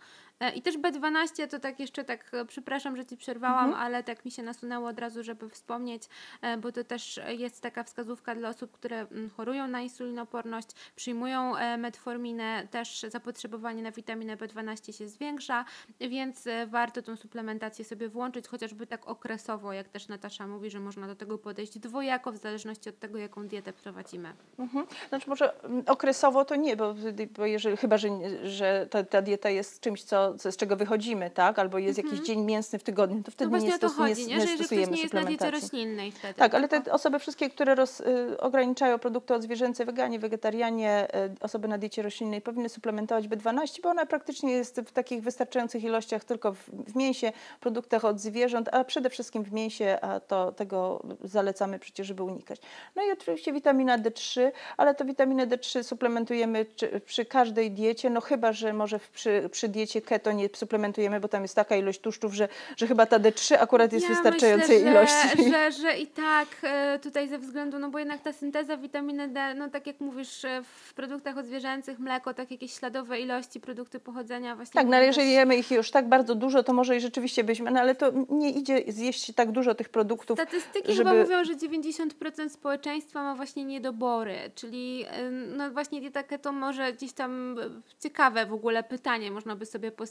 E, 0.41 0.51
I 0.51 0.63
też 0.63 0.79
B12 0.79 1.49
to 1.49 1.59
tak 1.59 1.81
jeszcze 1.81 2.05
tak, 2.05 2.31
e, 2.35 2.45
przepraszam, 2.45 2.97
że 2.97 3.05
Ci 3.05 3.17
przerwałam, 3.17 3.65
Mhm. 3.65 3.83
ale 3.83 4.03
tak 4.03 4.25
mi 4.25 4.31
się 4.31 4.43
nasunęło 4.43 4.89
od 4.89 4.99
razu, 4.99 5.23
żeby 5.23 5.51
wspomnieć, 5.51 6.03
e, 6.43 6.57
bo 6.57 6.73
to 6.73 6.85
też 6.85 7.21
jest 7.29 7.63
taka 7.63 7.85
wskazówka 7.85 8.35
dla 8.35 8.49
osób, 8.49 8.73
które 8.73 9.01
mm, 9.01 9.31
chorują 9.31 9.69
na 9.69 9.81
insulinoporność, 9.81 10.69
przyjmują 10.97 11.53
metforminę, 11.79 12.69
też 12.71 13.07
zapotrzebowanie 13.09 13.83
na 13.83 13.91
witaminę 13.91 14.37
B12 14.37 14.93
się 14.93 15.09
zwiększa, 15.09 15.65
więc 16.01 16.45
warto 16.67 17.03
tą 17.03 17.17
suplementację 17.17 17.85
sobie 17.85 18.09
włączyć, 18.09 18.49
chociażby 18.49 18.87
tak 18.87 19.09
okresowo, 19.09 19.73
jak 19.73 19.89
też 19.89 20.09
Natasza 20.09 20.47
mówi, 20.47 20.71
że 20.71 20.81
można 20.81 21.07
do 21.07 21.17
tego 21.17 21.39
podejść 21.39 21.79
dwojako, 21.79 22.33
w 22.33 22.37
zależności 22.37 22.89
od 22.89 22.99
tego, 22.99 23.19
jaką 23.19 23.49
dietę 23.49 23.73
prowadzimy. 23.73 24.33
Mhm. 24.59 24.87
Znaczy 25.09 25.29
może 25.31 25.63
mm, 25.65 25.83
okresowo 25.87 26.45
to 26.45 26.57
nie, 26.57 26.77
bo, 26.77 26.95
bo 27.37 27.47
jeżeli, 27.47 27.77
chyba, 27.77 27.99
że, 27.99 28.09
że 28.49 28.87
ta, 28.91 29.05
ta 29.05 29.23
dieta 29.23 29.51
jest 29.51 29.81
czymś, 29.81 30.03
co, 30.05 30.26
co, 30.35 30.53
z 30.53 30.57
czego 30.57 30.77
wychodzimy, 30.77 31.31
tak? 31.31 31.59
Albo 31.59 31.79
jest 31.79 31.99
jakiś 31.99 32.21
dzień 32.21 32.41
mięsny 32.41 32.79
w 32.79 32.83
tygodniu, 32.83 33.23
to 33.23 33.31
wtedy 33.31 33.47
Mhm. 33.47 33.63
No 33.63 33.69
nie, 33.69 33.77
stos, 33.77 33.99
nie, 33.99 34.05
chodzi, 34.05 34.27
nie? 34.27 34.37
nie 34.37 34.47
że 34.47 34.55
stosujemy 34.57 34.93
nie 34.93 35.03
jest 35.03 35.15
na 35.15 35.25
diecie 35.25 35.51
roślinnej 35.51 36.13
wtedy. 36.13 36.35
Tak, 36.35 36.55
ale 36.55 36.69
te 36.69 36.93
osoby 36.93 37.19
wszystkie, 37.19 37.51
które 37.51 37.75
roz, 37.75 38.01
y, 38.01 38.41
ograniczają 38.41 38.99
produkty 38.99 39.35
odzwierzęce, 39.35 39.85
weganie, 39.85 40.19
wegetarianie, 40.19 41.09
y, 41.41 41.45
osoby 41.45 41.69
na 41.69 41.79
diecie 41.79 42.03
roślinnej 42.03 42.41
powinny 42.41 42.69
suplementować 42.69 43.29
B12, 43.29 43.81
bo 43.83 43.89
ona 43.89 44.07
praktycznie 44.07 44.53
jest 44.53 44.81
w 44.81 44.93
takich 44.93 45.23
wystarczających 45.23 45.85
ilościach 45.85 46.25
tylko 46.25 46.53
w, 46.53 46.59
w 46.69 46.97
mięsie, 46.97 47.33
produktach 47.61 48.05
od 48.05 48.21
zwierząt, 48.21 48.69
a 48.73 48.85
przede 48.85 49.11
wszystkim 49.11 49.43
w 49.43 49.53
mięsie, 49.53 49.99
a 50.03 50.21
to 50.21 50.53
tego 50.53 51.03
zalecamy 51.25 51.79
przecież, 51.79 52.07
żeby 52.07 52.23
unikać. 52.23 52.61
No 52.97 53.03
i 53.03 53.13
oczywiście 53.13 53.53
witamina 53.53 53.99
D3, 53.99 54.51
ale 54.77 54.95
to 54.95 55.05
witaminę 55.05 55.47
D3 55.47 55.83
suplementujemy 55.83 56.67
przy 57.05 57.25
każdej 57.25 57.71
diecie, 57.71 58.11
no 58.11 58.21
chyba, 58.21 58.53
że 58.53 58.73
może 58.73 59.01
przy, 59.13 59.49
przy 59.53 59.69
diecie 59.69 60.03
keto 60.03 60.16
nie 60.33 60.49
suplementujemy, 60.57 61.21
bo 61.21 61.29
tam 61.29 61.43
jest 61.43 61.55
taka 61.55 61.77
ilość 61.77 62.01
tłuszczów, 62.01 62.35
że, 62.35 62.49
że 62.77 62.87
chyba 62.87 63.07
ta 63.07 63.19
D3 63.19 63.57
akurat 63.61 63.93
jest 63.93 64.09
ja 64.09 64.15
wystarczającej 64.15 64.77
myślę, 64.77 64.91
ilości. 64.91 65.29
Że, 65.45 65.51
że, 65.53 65.73
że 65.73 65.99
i 65.99 66.07
tak 66.07 66.49
e, 66.63 66.99
tutaj 66.99 67.29
ze 67.29 67.39
względu, 67.39 67.79
no 67.79 67.91
bo 67.91 67.99
jednak 67.99 68.21
ta 68.21 68.33
synteza 68.33 68.77
witaminy 68.77 69.29
D, 69.29 69.55
no 69.55 69.71
tak 69.71 69.87
jak 69.87 70.01
mówisz, 70.01 70.45
e, 70.45 70.63
w 70.89 70.95
produktach 70.95 71.39
odzwierzęcych, 71.39 71.99
mleko, 71.99 72.35
tak 72.35 72.51
jakieś 72.51 72.73
śladowe 72.73 73.21
ilości, 73.21 73.61
produkty 73.61 74.01
pochodzenia 74.01 74.57
właśnie. 74.57 74.81
Tak, 74.81 74.87
no 74.87 74.97
ale 74.97 75.07
jeżeli 75.07 75.33
jemy 75.33 75.57
ich 75.57 75.71
już 75.71 75.91
tak 75.91 76.09
bardzo 76.09 76.35
dużo, 76.35 76.63
to 76.63 76.73
może 76.73 76.97
i 76.97 77.01
rzeczywiście 77.01 77.45
byśmy, 77.45 77.71
no 77.71 77.81
ale 77.81 77.95
to 77.95 78.13
nie 78.31 78.51
idzie 78.51 78.83
zjeść 78.89 79.35
tak 79.35 79.53
dużo 79.53 79.75
tych 79.75 79.89
produktów. 79.89 80.39
Statystyki 80.39 80.95
żeby- 80.95 81.11
chyba 81.11 81.23
mówią, 81.23 81.45
że 81.45 81.57
90% 81.57 82.49
społeczeństwa 82.49 83.23
ma 83.23 83.35
właśnie 83.35 83.65
niedobory, 83.65 84.37
czyli 84.55 85.05
y, 85.05 85.31
no 85.31 85.71
właśnie 85.71 86.01
dieta 86.01 86.23
keto 86.23 86.53
może 86.53 86.93
gdzieś 86.93 87.13
tam 87.13 87.57
ciekawe 88.01 88.47
w 88.47 88.53
ogóle 88.53 88.83
pytanie 88.83 89.31
można 89.31 89.57
by 89.57 89.67
sobie 89.67 89.91
postawić, 89.91 90.06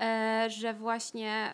e, 0.00 0.44
że 0.50 0.74
właśnie 0.74 1.52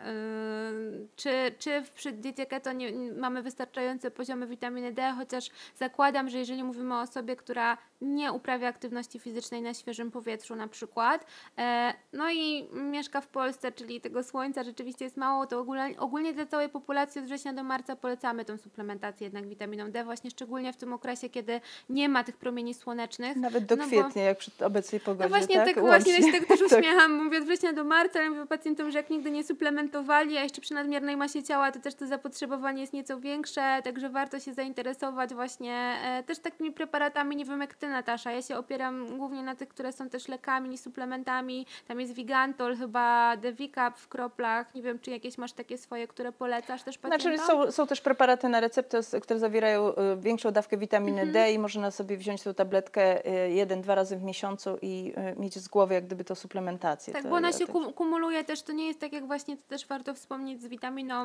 y, 1.03 1.07
czy, 1.17 1.31
czy 1.59 1.83
w- 1.83 1.91
przy 1.91 2.13
diecie 2.13 2.47
keto 2.47 2.73
nie, 2.73 2.93
mamy 3.17 3.43
wystarczające 3.43 4.11
poziomy 4.11 4.47
witaminy 4.47 4.93
D, 4.93 5.15
chociaż 5.19 5.49
zakładam, 5.77 6.29
że 6.31 6.39
jeżeli 6.39 6.65
mówimy 6.65 6.95
o 6.95 7.01
osobie, 7.01 7.37
która 7.37 7.79
nie 8.01 8.33
uprawia 8.33 8.69
aktywności 8.69 9.19
fizycznej 9.19 9.63
na 9.63 9.75
świeżym 9.75 10.11
powietrzu 10.11 10.57
na 10.57 10.69
przykład, 10.69 11.27
e, 11.59 11.95
no 12.13 12.31
i 12.31 12.69
mieszka 12.73 13.21
w 13.21 13.27
Polsce, 13.29 13.73
czyli 13.73 14.01
tego 14.01 14.23
słońca 14.23 14.63
rzeczywiście 14.65 15.05
jest 15.05 15.17
mało, 15.17 15.47
to 15.47 15.61
ogólnie, 15.61 15.95
ogólnie 15.99 16.33
dla 16.33 16.47
całej 16.47 16.69
populacji 16.69 17.19
od 17.21 17.25
września 17.27 17.53
do 17.53 17.63
marca 17.65 17.97
polecamy 17.97 18.45
tą 18.45 18.57
suplementację 18.59 19.25
jednak 19.25 19.49
witaminą 19.49 19.91
D, 19.91 20.05
właśnie 20.05 20.31
szczególnie 20.31 20.73
w 20.73 20.77
tym 20.77 20.93
okresie, 20.93 21.29
kiedy 21.29 21.61
nie 21.89 22.09
ma 22.09 22.25
tych 22.25 22.37
promieni 22.37 22.75
słonecznych. 22.75 23.37
Nawet 23.37 23.65
do 23.67 23.77
no 23.77 23.83
bo- 23.85 23.89
kwietnia, 23.89 24.23
jak 24.23 24.39
przy 24.39 24.51
obecnej 24.65 25.01
pogodzie. 25.01 25.23
no 25.25 25.29
właśnie 25.29 25.55
tak, 25.57 25.67
tak, 25.75 25.81
właśnie 25.81 26.13
ja 26.13 26.19
się 26.33 26.33
tak 26.39 26.47
też 26.49 26.61
Tak. 26.71 26.79
uśmiecham, 26.79 27.25
mówię 27.25 27.41
września 27.53 27.73
do 27.73 27.85
marca, 27.85 28.19
ale 28.19 28.31
mówię 28.31 28.47
pacjentom, 28.47 28.91
że 28.91 28.99
jak 28.99 29.11
nigdy 29.11 29.31
nie 29.31 29.45
suplementowali, 29.45 30.39
a 30.39 30.43
jeszcze 30.43 30.61
przy 30.61 30.75
nadmiernej 30.75 31.17
masie 31.17 31.43
ciała, 31.43 31.73
to 31.73 31.81
też 31.81 31.95
to 31.95 32.07
zapotrzebowanie 32.07 32.81
jest 32.81 32.93
nieco 32.93 33.21
większe, 33.21 33.81
także 33.85 34.09
warto 34.09 34.41
się 34.41 34.55
zainteresować 34.55 35.35
właśnie 35.35 35.97
e, 36.05 36.23
też 36.23 36.39
takimi 36.39 36.73
preparatami, 36.73 37.37
nie 37.37 37.45
wiem 37.45 37.61
jak 37.61 37.75
Ty 37.75 37.89
Natasza, 37.89 38.33
ja 38.33 38.43
się 38.43 38.57
opieram 38.57 39.19
głównie 39.19 39.43
na 39.43 39.55
tych, 39.55 39.69
które 39.69 39.93
są 39.93 40.09
też 40.09 40.29
lekami, 40.29 40.69
nie 40.69 40.79
suplementami, 40.79 41.67
tam 41.89 42.01
jest 42.01 42.13
Vigantol, 42.13 42.77
chyba 42.77 43.37
Devicap 43.37 43.99
w 43.99 44.09
kroplach, 44.09 44.75
nie 44.75 44.83
wiem 44.83 44.99
czy 44.99 45.11
jakieś 45.11 45.39
masz 45.39 45.53
takie 45.53 45.79
swoje, 45.79 46.09
które 46.09 46.33
polecasz 46.33 46.83
też 46.83 46.99
pacjentom? 46.99 47.37
Znaczy 47.37 47.53
są, 47.53 47.73
są 47.73 47.87
też 47.87 48.01
preparaty 48.01 48.49
na 48.49 48.61
receptę, 48.61 49.01
które 49.23 49.41
zawierają 49.41 49.89
y, 49.89 49.95
większą 50.17 50.51
dawkę 50.51 50.77
witaminy 50.77 51.23
Mhm. 51.23 51.33
D 51.33 51.53
i 51.53 51.59
można 51.59 51.91
sobie 51.91 52.17
wziąć 52.17 52.43
tą 52.43 52.55
tabletkę 52.55 53.27
y, 53.47 53.51
jeden, 53.51 53.81
dwa 53.81 53.95
razy 53.95 54.17
w 54.17 54.23
miesiącu 54.23 54.79
i 54.83 55.13
y, 55.37 55.41
mieć 55.41 55.59
z 55.59 55.69
głowy 55.69 55.95
jak 55.95 56.07
gdyby 56.07 56.25
to 56.25 56.35
suplementację. 56.35 57.13
Tak, 57.13 57.23
to 57.23 57.29
bo 57.29 57.41
ona 57.49 57.59
się 57.59 57.67
kum- 57.67 57.93
kumuluje 57.93 58.45
też, 58.45 58.63
to 58.63 58.73
nie 58.73 58.87
jest 58.87 59.01
tak 59.01 59.13
jak 59.13 59.27
właśnie, 59.27 59.57
to 59.57 59.63
też 59.69 59.87
warto 59.87 60.15
wspomnieć 60.15 60.63
z 60.63 60.67
witaminą 60.67 61.25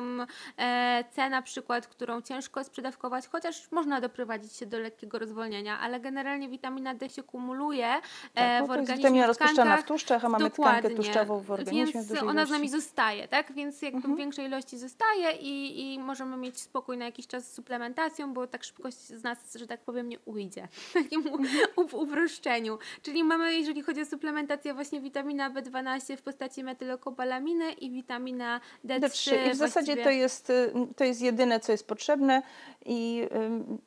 e, 0.58 1.04
C 1.10 1.30
na 1.30 1.42
przykład, 1.42 1.86
którą 1.86 2.22
ciężko 2.22 2.60
jest 2.60 2.70
przedawkować, 2.70 3.26
chociaż 3.28 3.70
można 3.72 4.00
doprowadzić 4.00 4.52
się 4.52 4.66
do 4.66 4.78
lekkiego 4.78 5.18
rozwolnienia, 5.18 5.78
ale 5.80 6.00
generalnie 6.00 6.48
witamina 6.48 6.94
D 6.94 7.08
się 7.08 7.22
kumuluje 7.22 7.86
e, 7.88 8.00
tak, 8.34 8.64
w 8.64 8.66
bo 8.68 8.74
to 8.74 8.80
jest 8.80 8.90
organizmie, 8.90 8.96
witamina 8.96 9.24
w 9.24 9.28
rozpuszczana 9.28 9.76
w 9.76 9.84
tłuszczach, 9.84 10.24
a 10.24 10.28
mamy 10.28 10.50
tkankę 10.50 10.72
Dokładnie. 10.72 10.96
tłuszczową 10.96 11.40
w 11.40 11.50
organizmie 11.50 11.92
Więc 11.92 12.22
ona 12.22 12.46
z 12.46 12.50
nami. 12.50 12.64
Mhm. 12.66 12.80
zostaje, 12.82 13.28
tak? 13.28 13.52
Więc 13.52 13.82
jakby 13.82 14.08
w 14.08 14.16
większej 14.16 14.46
ilości 14.46 14.78
zostaje 14.78 15.32
i, 15.32 15.94
i 15.94 15.98
możemy 15.98 16.36
mieć 16.36 16.60
spokój 16.60 16.98
na 16.98 17.04
jakiś 17.04 17.26
czas 17.26 17.44
z 17.50 17.54
suplementacją, 17.54 18.32
bo 18.32 18.46
tak 18.46 18.64
szybko 18.64 18.90
z 18.90 19.22
nas, 19.22 19.54
że 19.54 19.66
tak 19.66 19.80
powiem, 19.80 20.08
nie 20.08 20.18
ujdzie. 20.18 20.68
W 20.90 20.92
takim 20.92 21.26
Mhm. 21.26 21.48
uproszczeniu. 21.92 22.78
Czyli 23.02 23.24
mamy, 23.24 23.54
jeżeli 23.54 23.82
chodzi 23.82 24.00
o 24.00 24.04
suplementację, 24.06 24.74
właśnie 24.74 25.00
witamina 25.00 25.50
B12 25.50 25.97
w 26.16 26.22
postaci 26.22 26.64
metylokobalaminy 26.64 27.72
i 27.72 27.90
witamina 27.90 28.60
D3. 28.84 29.00
D3 29.00 29.46
i 29.46 29.50
w 29.50 29.54
zasadzie 29.56 29.86
właściwie- 29.86 30.04
to 30.04 30.10
jest, 30.10 30.50
y, 30.50 30.72
to 30.96 31.04
jest 31.04 31.20
jedyne, 31.22 31.60
co 31.60 31.72
jest 31.72 31.86
potrzebne 31.86 32.42
i, 32.84 33.26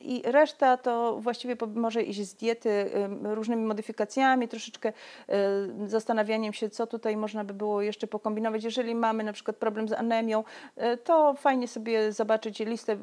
i 0.00 0.22
reszta 0.24 0.76
to 0.76 1.16
właściwie 1.20 1.56
może 1.74 2.02
iść 2.02 2.20
z 2.28 2.34
diety 2.34 2.70
ym, 3.04 3.26
różnymi 3.26 3.64
modyfikacjami, 3.64 4.48
troszeczkę 4.48 4.88
y, 4.88 5.88
zastanawianiem 5.88 6.52
się, 6.52 6.70
co 6.70 6.86
tutaj 6.86 7.16
można 7.16 7.44
by 7.44 7.54
było 7.54 7.82
jeszcze 7.82 8.06
pokombinować. 8.06 8.64
Jeżeli 8.64 8.94
mamy 8.94 9.24
na 9.24 9.32
przykład 9.32 9.56
problem 9.56 9.88
z 9.88 9.92
anemią, 9.92 10.44
y, 10.94 10.96
to 10.96 11.34
fajnie 11.34 11.68
sobie 11.68 12.12
zobaczyć 12.12 12.58
listę 12.60 12.96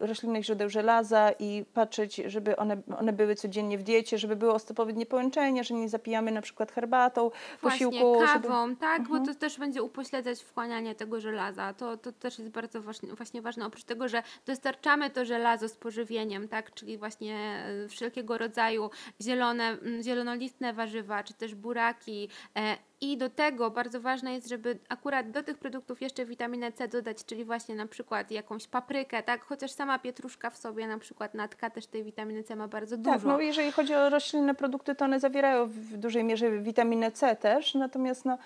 roślinnych 0.00 0.44
źródeł 0.44 0.68
żelaza 0.68 1.30
i 1.38 1.64
patrzeć, 1.74 2.16
żeby 2.16 2.56
one, 2.56 2.76
one 2.98 3.12
były 3.12 3.34
codziennie 3.34 3.78
w 3.78 3.82
diecie, 3.82 4.18
żeby 4.18 4.36
było 4.36 4.54
odpowiednie 4.54 5.06
połączenie, 5.06 5.64
że 5.64 5.74
nie 5.74 5.88
zapijamy 5.88 6.32
na 6.32 6.42
przykład 6.42 6.72
herbatą, 6.72 7.30
Właśnie, 7.62 7.86
posiłku. 7.86 8.26
żeby- 8.26 8.48
tak, 8.80 9.00
Mhm. 9.00 9.24
bo 9.24 9.26
to 9.26 9.38
też 9.38 9.58
będzie 9.58 9.82
upośledzać 9.82 10.42
wchłanianie 10.42 10.94
tego 10.94 11.20
żelaza. 11.20 11.74
To, 11.74 11.96
to 11.96 12.12
też 12.12 12.38
jest 12.38 12.50
bardzo 12.50 12.82
właśnie, 12.82 13.14
właśnie 13.14 13.42
ważne. 13.42 13.66
Oprócz 13.66 13.84
tego, 13.84 14.08
że 14.08 14.22
dostarczamy 14.46 15.10
to 15.10 15.24
żelazo 15.24 15.68
z 15.68 15.76
pożywieniem, 15.76 16.48
tak, 16.48 16.74
czyli 16.74 16.98
właśnie 16.98 17.64
e, 17.84 17.88
wszelkiego 17.88 18.38
rodzaju 18.38 18.90
zielone, 19.20 19.64
mm, 19.68 20.02
zielonolistne 20.02 20.72
warzywa, 20.72 21.24
czy 21.24 21.34
też 21.34 21.54
buraki. 21.54 22.28
E, 22.56 22.76
i 23.02 23.16
do 23.16 23.30
tego 23.30 23.70
bardzo 23.70 24.00
ważne 24.00 24.34
jest, 24.34 24.48
żeby 24.48 24.78
akurat 24.88 25.30
do 25.30 25.42
tych 25.42 25.58
produktów 25.58 26.02
jeszcze 26.02 26.26
witaminę 26.26 26.72
C 26.72 26.88
dodać, 26.88 27.24
czyli 27.24 27.44
właśnie 27.44 27.74
na 27.74 27.86
przykład 27.86 28.30
jakąś 28.30 28.66
paprykę, 28.66 29.22
tak? 29.22 29.44
Chociaż 29.44 29.70
sama 29.70 29.98
pietruszka 29.98 30.50
w 30.50 30.56
sobie, 30.56 30.86
na 30.86 30.98
przykład 30.98 31.34
natka 31.34 31.70
też 31.70 31.86
tej 31.86 32.04
witaminy 32.04 32.42
C 32.42 32.56
ma 32.56 32.68
bardzo 32.68 32.96
dużo. 32.96 33.10
Tak, 33.10 33.24
no 33.24 33.40
jeżeli 33.40 33.72
chodzi 33.72 33.94
o 33.94 34.10
roślinne 34.10 34.54
produkty, 34.54 34.94
to 34.94 35.04
one 35.04 35.20
zawierają 35.20 35.66
w 35.66 35.96
dużej 35.96 36.24
mierze 36.24 36.50
witaminę 36.50 37.12
C 37.12 37.36
też, 37.36 37.74
natomiast 37.74 38.24
no, 38.24 38.38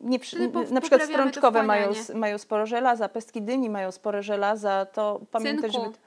nie 0.00 0.18
na 0.70 0.80
przykład 0.80 1.02
strączkowe 1.02 1.62
mają, 1.62 1.90
mają 2.14 2.38
sporo 2.38 2.66
żelaza, 2.66 3.08
pestki 3.08 3.42
dyni 3.42 3.70
mają 3.70 3.92
sporo 3.92 4.22
żelaza, 4.22 4.86
to 4.86 5.20
pamiętać, 5.30 5.72
Cynku. 5.72 5.86
żeby, 5.86 5.98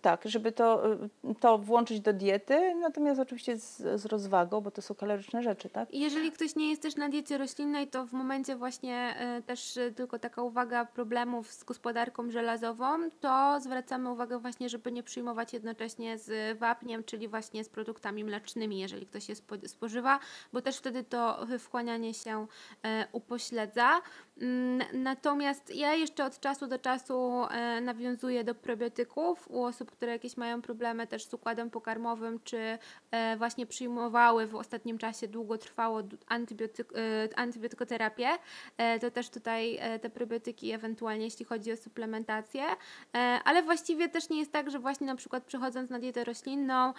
tak, 0.00 0.22
żeby 0.24 0.52
to, 0.52 0.92
y, 0.92 1.08
to 1.40 1.58
włączyć 1.58 2.00
do 2.00 2.12
diety, 2.12 2.74
natomiast 2.74 3.20
oczywiście 3.20 3.56
z, 3.56 4.00
z 4.00 4.06
rozwagą, 4.06 4.60
bo 4.60 4.70
to 4.70 4.82
są 4.82 4.94
kaloryczne 4.94 5.42
rzeczy, 5.42 5.68
tak? 5.68 5.88
Jeżeli 5.94 6.32
ktoś 6.32 6.56
nie 6.56 6.70
jest 6.70 6.82
też 6.82 6.96
na 6.96 7.08
diecie 7.08 7.38
roślinnej, 7.38 7.88
to 7.88 8.06
w 8.06 8.12
momencie 8.12 8.56
właśnie 8.56 9.14
też 9.46 9.78
tylko 9.96 10.18
taka 10.18 10.42
uwaga 10.42 10.84
problemów 10.84 11.52
z 11.52 11.64
gospodarką 11.64 12.30
żelazową, 12.30 13.10
to 13.20 13.60
zwracamy 13.60 14.10
uwagę 14.10 14.38
właśnie, 14.38 14.68
żeby 14.68 14.92
nie 14.92 15.02
przyjmować 15.02 15.52
jednocześnie 15.52 16.18
z 16.18 16.58
wapniem, 16.58 17.04
czyli 17.04 17.28
właśnie 17.28 17.64
z 17.64 17.68
produktami 17.68 18.24
mlecznymi, 18.24 18.78
jeżeli 18.78 19.06
ktoś 19.06 19.28
je 19.28 19.34
spo, 19.34 19.54
spożywa, 19.66 20.18
bo 20.52 20.62
też 20.62 20.76
wtedy 20.76 21.04
to 21.04 21.46
wchłanianie 21.58 22.14
się 22.14 22.46
upośledza. 23.12 24.00
Mm, 24.40 24.80
Natomiast 24.92 25.74
ja 25.74 25.94
jeszcze 25.94 26.24
od 26.24 26.40
czasu 26.40 26.66
do 26.66 26.78
czasu 26.78 27.42
nawiązuję 27.82 28.44
do 28.44 28.54
probiotyków, 28.54 29.33
u 29.48 29.64
osób, 29.64 29.90
które 29.90 30.12
jakieś 30.12 30.36
mają 30.36 30.62
problemy 30.62 31.06
też 31.06 31.24
z 31.24 31.34
układem 31.34 31.70
pokarmowym, 31.70 32.40
czy 32.44 32.78
e, 33.10 33.36
właśnie 33.36 33.66
przyjmowały 33.66 34.46
w 34.46 34.54
ostatnim 34.54 34.98
czasie 34.98 35.28
długotrwało 35.28 36.02
antybiotyk, 36.28 36.92
e, 36.96 37.38
antybiotykoterapię, 37.38 38.28
e, 38.76 38.98
to 38.98 39.10
też 39.10 39.30
tutaj 39.30 39.78
te 40.02 40.10
probiotyki 40.10 40.72
ewentualnie 40.72 41.24
jeśli 41.24 41.44
chodzi 41.44 41.72
o 41.72 41.76
suplementację, 41.76 42.64
ale 43.44 43.62
właściwie 43.62 44.08
też 44.08 44.28
nie 44.28 44.38
jest 44.38 44.52
tak, 44.52 44.70
że 44.70 44.78
właśnie 44.78 45.06
na 45.06 45.14
przykład 45.14 45.44
przechodząc 45.44 45.90
na 45.90 45.98
dietę 45.98 46.24
roślinną, 46.24 46.92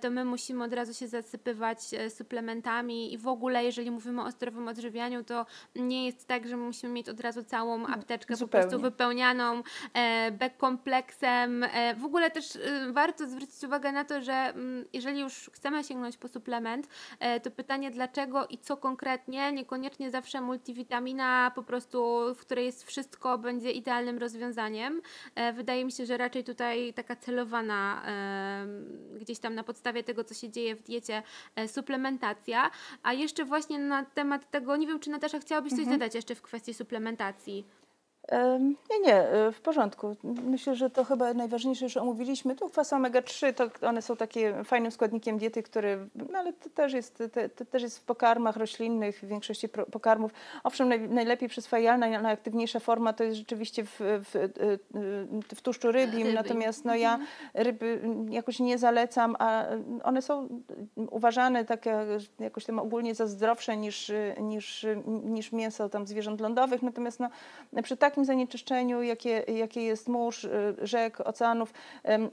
to 0.00 0.10
my 0.10 0.24
musimy 0.24 0.64
od 0.64 0.72
razu 0.72 0.94
się 0.94 1.08
zasypywać 1.08 1.78
suplementami 2.08 3.12
i 3.12 3.18
w 3.18 3.26
ogóle 3.26 3.64
jeżeli 3.64 3.90
mówimy 3.90 4.22
o 4.22 4.30
zdrowym 4.30 4.68
odżywianiu, 4.68 5.24
to 5.24 5.46
nie 5.76 6.06
jest 6.06 6.26
tak, 6.26 6.48
że 6.48 6.56
musimy 6.56 6.92
mieć 6.92 7.08
od 7.08 7.20
razu 7.20 7.44
całą 7.44 7.86
apteczkę 7.86 8.36
Zupełnie. 8.36 8.64
po 8.64 8.68
prostu 8.68 8.82
wypełnianą 8.82 9.62
kompleksem. 10.58 11.62
E, 11.62 11.68
w 11.96 12.04
ogóle 12.04 12.30
też 12.30 12.56
e, 12.56 12.92
warto 12.92 13.26
zwrócić 13.26 13.64
uwagę 13.64 13.92
na 13.92 14.04
to, 14.04 14.22
że 14.22 14.32
mm, 14.32 14.84
jeżeli 14.92 15.20
już 15.20 15.50
chcemy 15.52 15.84
sięgnąć 15.84 16.16
po 16.16 16.28
suplement, 16.28 16.88
e, 17.20 17.40
to 17.40 17.50
pytanie 17.50 17.90
dlaczego 17.90 18.46
i 18.46 18.58
co 18.58 18.76
konkretnie, 18.76 19.52
niekoniecznie 19.52 20.10
zawsze 20.10 20.40
multivitamina 20.40 21.52
po 21.54 21.62
prostu, 21.62 22.20
w 22.34 22.40
której 22.40 22.66
jest 22.66 22.84
wszystko, 22.84 23.38
będzie 23.38 23.70
idealnym 23.70 24.18
rozwiązaniem. 24.18 25.02
E, 25.34 25.52
wydaje 25.52 25.84
mi 25.84 25.92
się, 25.92 26.06
że 26.06 26.16
raczej 26.16 26.44
tutaj 26.44 26.94
taka 26.94 27.16
celowana 27.16 28.02
e, 28.06 28.66
gdzieś 29.20 29.38
tam 29.38 29.54
na 29.54 29.64
podstawie 29.64 30.04
tego, 30.04 30.24
co 30.24 30.34
się 30.34 30.50
dzieje 30.50 30.76
w 30.76 30.82
diecie, 30.82 31.22
e, 31.56 31.68
suplementacja. 31.68 32.70
A 33.02 33.12
jeszcze 33.12 33.44
właśnie 33.44 33.78
na 33.78 34.04
temat 34.04 34.50
tego, 34.50 34.76
nie 34.76 34.86
wiem, 34.86 35.00
czy 35.00 35.10
Natasza 35.10 35.38
chciałabyś 35.38 35.72
coś 35.72 35.86
dodać 35.86 36.14
jeszcze 36.14 36.34
w 36.34 36.42
kwestii 36.42 36.74
suplementacji. 36.74 37.64
Nie, 38.90 39.00
nie, 39.06 39.14
e, 39.14 39.52
w 39.52 39.60
porządku. 39.60 40.16
Myślę, 40.24 40.76
że 40.76 40.90
to 40.90 41.04
chyba 41.04 41.34
najważniejsze, 41.34 41.88
że 41.88 42.00
omówiliśmy. 42.00 42.56
Tu 42.56 42.68
kwasy 42.68 42.94
omega-3, 42.94 43.54
to 43.54 43.88
one 43.88 44.02
są 44.02 44.16
takie 44.16 44.64
fajnym 44.64 44.90
składnikiem 44.92 45.38
diety, 45.38 45.62
który, 45.62 46.08
no 46.30 46.38
ale 46.38 46.52
to 46.52 46.70
też 46.70 46.92
jest, 46.92 47.18
to, 47.18 47.24
to 47.56 47.64
też 47.64 47.82
jest 47.82 47.98
w 47.98 48.02
pokarmach 48.04 48.56
roślinnych, 48.56 49.18
w 49.18 49.24
większości 49.24 49.68
pokarmów. 49.68 50.32
Owszem, 50.64 50.88
naj, 50.88 51.08
najlepiej 51.08 51.48
przyswajalna, 51.48 52.20
najaktywniejsza 52.20 52.80
forma 52.80 53.12
to 53.12 53.24
jest 53.24 53.36
rzeczywiście 53.36 53.84
w, 53.84 53.96
w, 53.98 54.30
w, 55.50 55.54
w 55.54 55.62
tłuszczu 55.62 55.92
rybim, 55.92 56.18
Rybim. 56.18 56.34
natomiast 56.34 56.84
no 56.84 56.94
ja 56.94 57.18
ryby 57.54 58.00
jakoś 58.30 58.58
nie 58.60 58.78
zalecam, 58.78 59.36
a 59.38 59.64
one 60.04 60.22
są 60.22 60.48
uważane 61.10 61.64
tak 61.64 61.86
jak- 61.86 62.08
jakoś 62.38 62.64
tam 62.64 62.78
ogólnie 62.78 63.14
za 63.14 63.26
zdrowsze 63.26 63.76
niż, 63.76 64.12
niż, 64.40 64.86
niż 65.06 65.52
mięso 65.52 65.88
tam 65.88 66.06
zwierząt 66.06 66.40
lądowych, 66.40 66.82
natomiast 66.82 67.20
no, 67.20 67.28
przy 67.82 67.96
takim 68.10 68.24
zanieczyszczeniu, 68.24 69.02
jakie, 69.02 69.44
jakie 69.48 69.82
jest 69.82 70.08
mórz, 70.08 70.44
y, 70.44 70.50
rzek, 70.82 71.20
oceanów, 71.20 71.72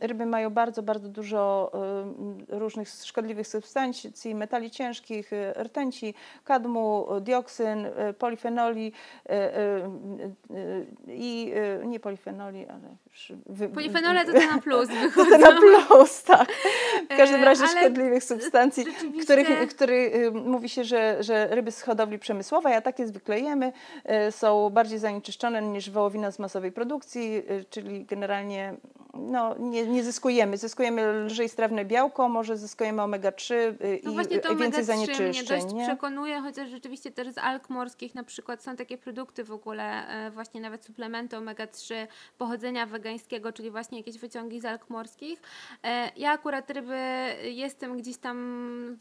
ryby 0.02 0.26
mają 0.26 0.50
bardzo, 0.50 0.84
bardzo 0.84 1.10
dużo 1.10 1.72
em, 1.74 2.38
różnych 2.50 2.90
szkodliwych 2.90 3.48
substancji, 3.48 4.36
metali 4.36 4.72
ciężkich, 4.72 5.34
y, 5.34 5.54
rtęci, 5.64 6.14
kadmu, 6.44 7.16
y, 7.18 7.22
dioksyn, 7.22 7.86
y, 7.86 8.14
polifenoli 8.14 8.92
y, 8.92 9.34
y, 9.34 10.58
y, 10.58 10.86
i 11.08 11.54
y, 11.84 11.88
nie 11.88 12.00
polifenoli, 12.00 12.66
ale 12.68 12.96
już 13.12 13.32
wy- 13.46 13.70
Polifenole 13.70 14.26
to 14.26 14.34
to 14.34 14.40
na 14.56 14.62
plus 14.62 14.90
to 14.90 14.96
wychodzą. 15.02 15.38
na 15.38 15.52
plus, 15.88 16.24
tak. 16.24 16.48
W 17.12 17.18
każdym 17.18 17.42
E, 17.42 17.46
razie 17.46 17.64
ale 17.64 17.82
szkodliwych 17.82 18.24
substancji, 18.24 18.84
rzeczywiście- 18.86 19.24
których, 19.24 19.68
który, 19.70 20.12
y, 20.16 20.32
mówi 20.32 20.70
się, 20.70 20.84
że, 20.84 21.18
że 21.24 21.48
ryby 21.52 21.72
z 21.72 21.82
hodowli 21.82 22.20
przemysłowej, 22.20 22.74
a 22.74 22.82
takie 22.82 23.08
zwykle 23.08 23.40
jemy, 23.40 23.72
y, 24.28 24.32
są 24.32 24.70
bardziej 24.70 25.00
zanieczyszczone 25.00 25.62
niż 25.74 25.90
wołowina 25.90 26.32
z 26.32 26.40
masowej 26.40 26.72
produkcji, 26.72 27.38
y, 27.52 27.66
czyli 27.70 28.06
generalnie 28.06 28.74
no, 29.18 29.56
nie, 29.60 29.88
nie 29.88 30.04
zyskujemy. 30.04 30.58
Zyskujemy 30.58 31.14
lżej 31.14 31.50
strawne 31.50 31.86
białko, 31.86 32.30
może 32.30 32.58
zyskujemy 32.58 33.02
omega-3 33.02 33.54
y, 33.54 34.02
No 34.04 34.12
i 34.12 34.14
właśnie 34.14 34.40
to 34.40 34.56
więcej 34.56 34.84
omega-3 34.84 34.98
mnie 34.98 35.06
zanieczyszczeń. 35.16 35.62
dość 35.62 35.74
nie? 35.74 35.86
przekonuje, 35.86 36.42
chociaż 36.42 36.70
rzeczywiście 36.70 37.12
też 37.12 37.28
z 37.34 37.38
alg 37.38 37.70
morskich 37.70 38.16
na 38.16 38.24
przykład 38.24 38.64
są 38.64 38.76
takie 38.76 38.98
produkty 38.98 39.44
w 39.44 39.52
ogóle, 39.52 40.08
e, 40.08 40.32
właśnie 40.32 40.62
nawet 40.62 40.86
suplementy 40.86 41.36
omega-3 41.36 42.08
pochodzenia 42.38 42.86
wegańskiego, 42.86 43.52
czyli 43.54 43.72
właśnie 43.72 43.98
jakieś 43.98 44.18
wyciągi 44.18 44.62
z 44.62 44.66
alg 44.66 44.90
morskich. 44.90 45.42
E, 45.84 46.12
Ja 46.16 46.32
akurat 46.32 46.70
ryby 46.70 46.98
jestem 47.44 47.98
gdzieś 47.98 48.18
tam 48.18 48.38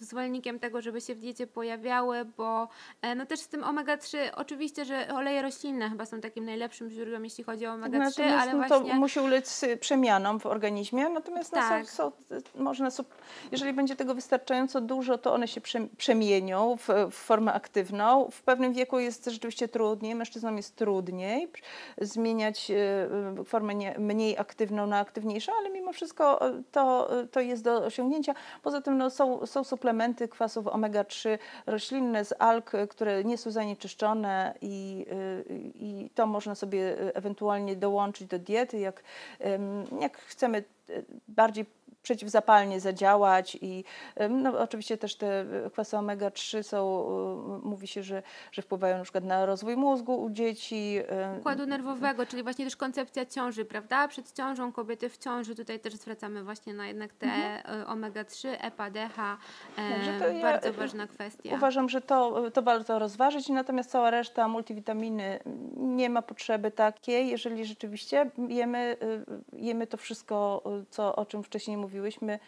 zwolennikiem 0.01 0.59
tego, 0.59 0.80
żeby 0.80 1.01
się 1.01 1.14
w 1.14 1.18
diecie 1.18 1.47
pojawiały, 1.47 2.24
bo 2.24 2.68
e, 3.02 3.14
no 3.14 3.26
też 3.26 3.40
z 3.40 3.48
tym 3.48 3.62
omega-3 3.62 4.18
oczywiście, 4.36 4.84
że 4.84 5.09
oleje 5.14 5.43
roślinne 5.43 5.90
chyba 5.90 6.06
są 6.06 6.20
takim 6.20 6.44
najlepszym 6.44 6.90
źródłem, 6.90 7.24
jeśli 7.24 7.44
chodzi 7.44 7.66
o 7.66 7.70
omega-3, 7.70 7.98
Natomiast 7.98 8.20
ale 8.20 8.52
no, 8.55 8.68
to 8.68 8.80
właśnie... 8.80 8.94
musi 8.94 9.20
ulec 9.20 9.62
y, 9.62 9.76
przemianom 10.07 10.41
w 10.41 10.47
organizmie, 10.47 11.09
natomiast 11.09 11.53
no, 11.53 11.59
Tak. 11.59 11.91
są, 11.91 12.11
są, 12.31 12.37
y, 12.59 12.62
można, 12.62 12.89
sup- 12.89 13.15
jeżeli 13.53 13.73
będzie 13.73 13.97
tego 13.97 14.15
wystarczająco 14.15 14.81
dużo, 14.81 15.19
to 15.19 15.35
one 15.35 15.49
się 15.49 15.61
prze- 15.61 15.89
przemienią 15.97 16.77
w, 16.77 16.89
w 17.11 17.15
formę 17.15 17.53
aktywną. 17.53 18.31
W 18.31 18.43
pewnym 18.43 18.73
wieku 18.73 18.99
jest 18.99 19.24
rzeczywiście 19.24 19.69
trudniej, 19.69 20.15
mężczyznom 20.15 20.57
jest 20.57 20.77
trudniej 20.77 21.49
zmieniać 22.01 22.70
y, 22.70 22.74
y, 23.41 23.45
formę 23.45 23.74
nie, 23.74 23.95
mniej 23.99 24.39
aktywną 24.39 24.87
na 24.87 24.99
aktywniejszą, 24.99 25.53
ale 25.59 25.70
mimo 25.70 25.93
wszystko 25.93 26.49
y, 26.49 26.62
to, 26.73 27.11
to 27.33 27.41
jest 27.41 27.65
do 27.65 27.77
osiągnięcia. 27.85 28.35
Poza 28.62 28.81
tym 28.81 28.99
no, 28.99 29.11
są, 29.11 29.47
są 29.47 29.65
suplementy 29.65 30.28
kwasów 30.28 30.66
omega-3 30.66 31.39
roślinne 31.66 32.24
z 32.24 32.35
alg, 32.39 32.73
które 32.91 33.24
nie 33.24 33.39
są 33.39 33.51
zanieczyszczone 33.51 34.55
i, 34.61 35.07
i 35.74 36.11
to 36.15 36.27
można 36.27 36.55
sobie 36.55 37.15
ewentualnie 37.15 37.77
dołączyć 37.77 38.28
do 38.28 38.39
diety, 38.39 38.78
jak, 38.78 39.03
jak 40.01 40.18
chcemy 40.18 40.64
y, 40.90 41.05
bardziej 41.28 41.66
przeciwzapalnie 42.07 42.81
zadziałać 42.81 43.59
i 43.61 43.85
no, 44.31 44.59
oczywiście 44.61 44.99
też 44.99 45.16
te 45.16 45.41
y, 45.66 45.70
kwasy 45.70 45.97
omega-3 45.97 46.62
są, 46.62 47.07
y, 47.62 47.66
mówi 47.69 47.87
się, 47.87 48.03
że, 48.03 48.23
że 48.53 48.62
wpływają 48.62 48.97
na 48.99 49.03
przykład 49.03 49.24
na 49.24 49.47
rozwój 49.47 49.77
mózgu 49.77 50.23
u 50.23 50.31
dzieci. 50.31 50.99
układu 51.39 51.66
nerwowego, 51.66 52.27
czyli 52.27 52.43
właśnie 52.43 52.65
też 52.65 52.77
koncepcja 52.77 53.27
ciąży, 53.27 53.65
prawda? 53.65 54.09
Przed 54.09 54.33
ciążą, 54.33 54.73
kobiety 54.73 55.09
w 55.09 55.19
ciąży, 55.19 55.55
tutaj 55.55 55.81
też 55.81 55.95
zwracamy 55.95 56.45
właśnie 56.45 56.74
na 56.74 56.87
jednak 56.87 57.12
te 57.12 57.27
e, 57.27 57.85
omega-3, 57.87 58.49
EPA, 58.61 58.91
Także 59.77 60.11
e, 60.11 60.19
to 60.19 60.28
ja- 60.28 60.43
bardzo 60.43 60.73
ważna 60.73 61.07
kwestia. 61.07 61.55
Uważam, 61.55 61.89
że 61.89 62.01
to, 62.01 62.51
to 62.51 62.62
warto 62.62 62.99
rozważyć, 62.99 63.49
natomiast 63.49 63.91
cała 63.91 64.11
reszta 64.11 64.49
multivitaminy 64.49 65.39
nie 65.77 66.11
ma 66.11 66.23
potrzeby 66.23 66.70
takiej, 66.70 67.28
jeżeli 67.28 67.65
rzeczywiście 67.65 68.31
jemy, 68.49 68.97
jemy 69.53 69.87
to 69.87 69.97
wszystko, 69.97 70.62
co, 70.91 71.16
o 71.16 71.27
czym 71.27 71.43
wcześniej 71.43 71.77
mówiłyśmy. 71.97 72.39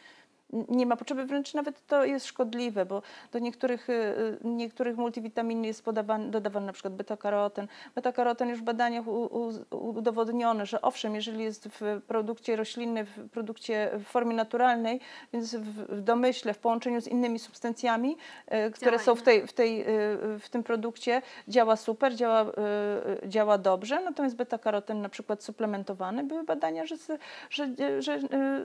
Nie 0.52 0.86
ma 0.86 0.96
potrzeby, 0.96 1.24
wręcz 1.24 1.54
nawet 1.54 1.86
to 1.86 2.04
jest 2.04 2.26
szkodliwe, 2.26 2.86
bo 2.86 3.02
do 3.32 3.38
niektórych, 3.38 3.90
y, 3.90 3.92
y, 3.92 4.38
niektórych 4.44 4.96
multivitamin 4.96 5.64
jest 5.64 5.84
podawany, 5.84 6.30
dodawany 6.30 6.66
na 6.66 6.72
przykład 6.72 6.94
beta-karoten. 6.94 7.68
Beta-karoten 7.94 8.48
już 8.48 8.58
w 8.58 8.62
badaniach 8.62 9.06
u, 9.06 9.24
u, 9.70 9.88
udowodniono, 9.88 10.66
że 10.66 10.82
owszem, 10.82 11.14
jeżeli 11.14 11.44
jest 11.44 11.68
w 11.68 12.02
produkcie 12.06 12.56
roślinnym, 12.56 13.06
w 13.06 13.30
produkcie 13.30 13.90
w 13.94 14.04
formie 14.04 14.34
naturalnej, 14.34 15.00
więc 15.32 15.54
w, 15.54 15.96
w 15.96 16.00
domyśle, 16.00 16.54
w 16.54 16.58
połączeniu 16.58 17.00
z 17.00 17.08
innymi 17.08 17.38
substancjami, 17.38 18.16
y, 18.66 18.70
które 18.70 18.98
są 18.98 19.14
w, 19.14 19.22
tej, 19.22 19.46
w, 19.46 19.52
tej, 19.52 19.84
w 20.40 20.48
tym 20.50 20.62
produkcie, 20.62 21.22
działa 21.48 21.76
super, 21.76 22.14
działa, 22.14 22.46
działa 23.26 23.58
dobrze, 23.58 24.00
natomiast 24.00 24.36
beta-karoten 24.36 25.02
na 25.02 25.08
przykład 25.08 25.44
suplementowany, 25.44 26.24
były 26.24 26.44
badania, 26.44 26.86
że, 26.86 26.96
że, 27.50 27.68
że, 27.98 28.20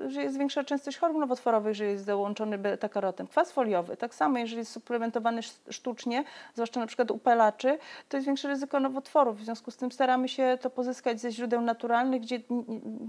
że 0.08 0.24
jest 0.24 0.38
większa 0.38 0.64
częstość 0.64 0.98
chorób 0.98 1.18
nowotworowych, 1.18 1.73
że 1.76 1.86
jest 1.86 2.06
załączony 2.06 2.58
beta-karoten. 2.58 3.28
Kwas 3.28 3.52
foliowy, 3.52 3.98
tak 3.98 4.16
samo, 4.16 4.38
jeżeli 4.40 4.60
jest 4.60 4.72
suplementowany 4.72 5.40
sz- 5.40 5.74
sztucznie, 5.76 6.24
zwłaszcza 6.54 6.80
na 6.80 6.88
przykład 6.88 7.12
upalaczy, 7.12 7.78
to 8.10 8.18
jest 8.18 8.26
większe 8.28 8.48
ryzyko 8.48 8.80
nowotworów. 8.80 9.38
W 9.40 9.44
związku 9.44 9.72
z 9.72 9.78
tym 9.78 9.92
staramy 9.92 10.30
się 10.30 10.58
to 10.62 10.70
pozyskać 10.70 11.22
ze 11.22 11.32
źródeł 11.32 11.62
naturalnych, 11.62 12.22
gdzie 12.22 12.40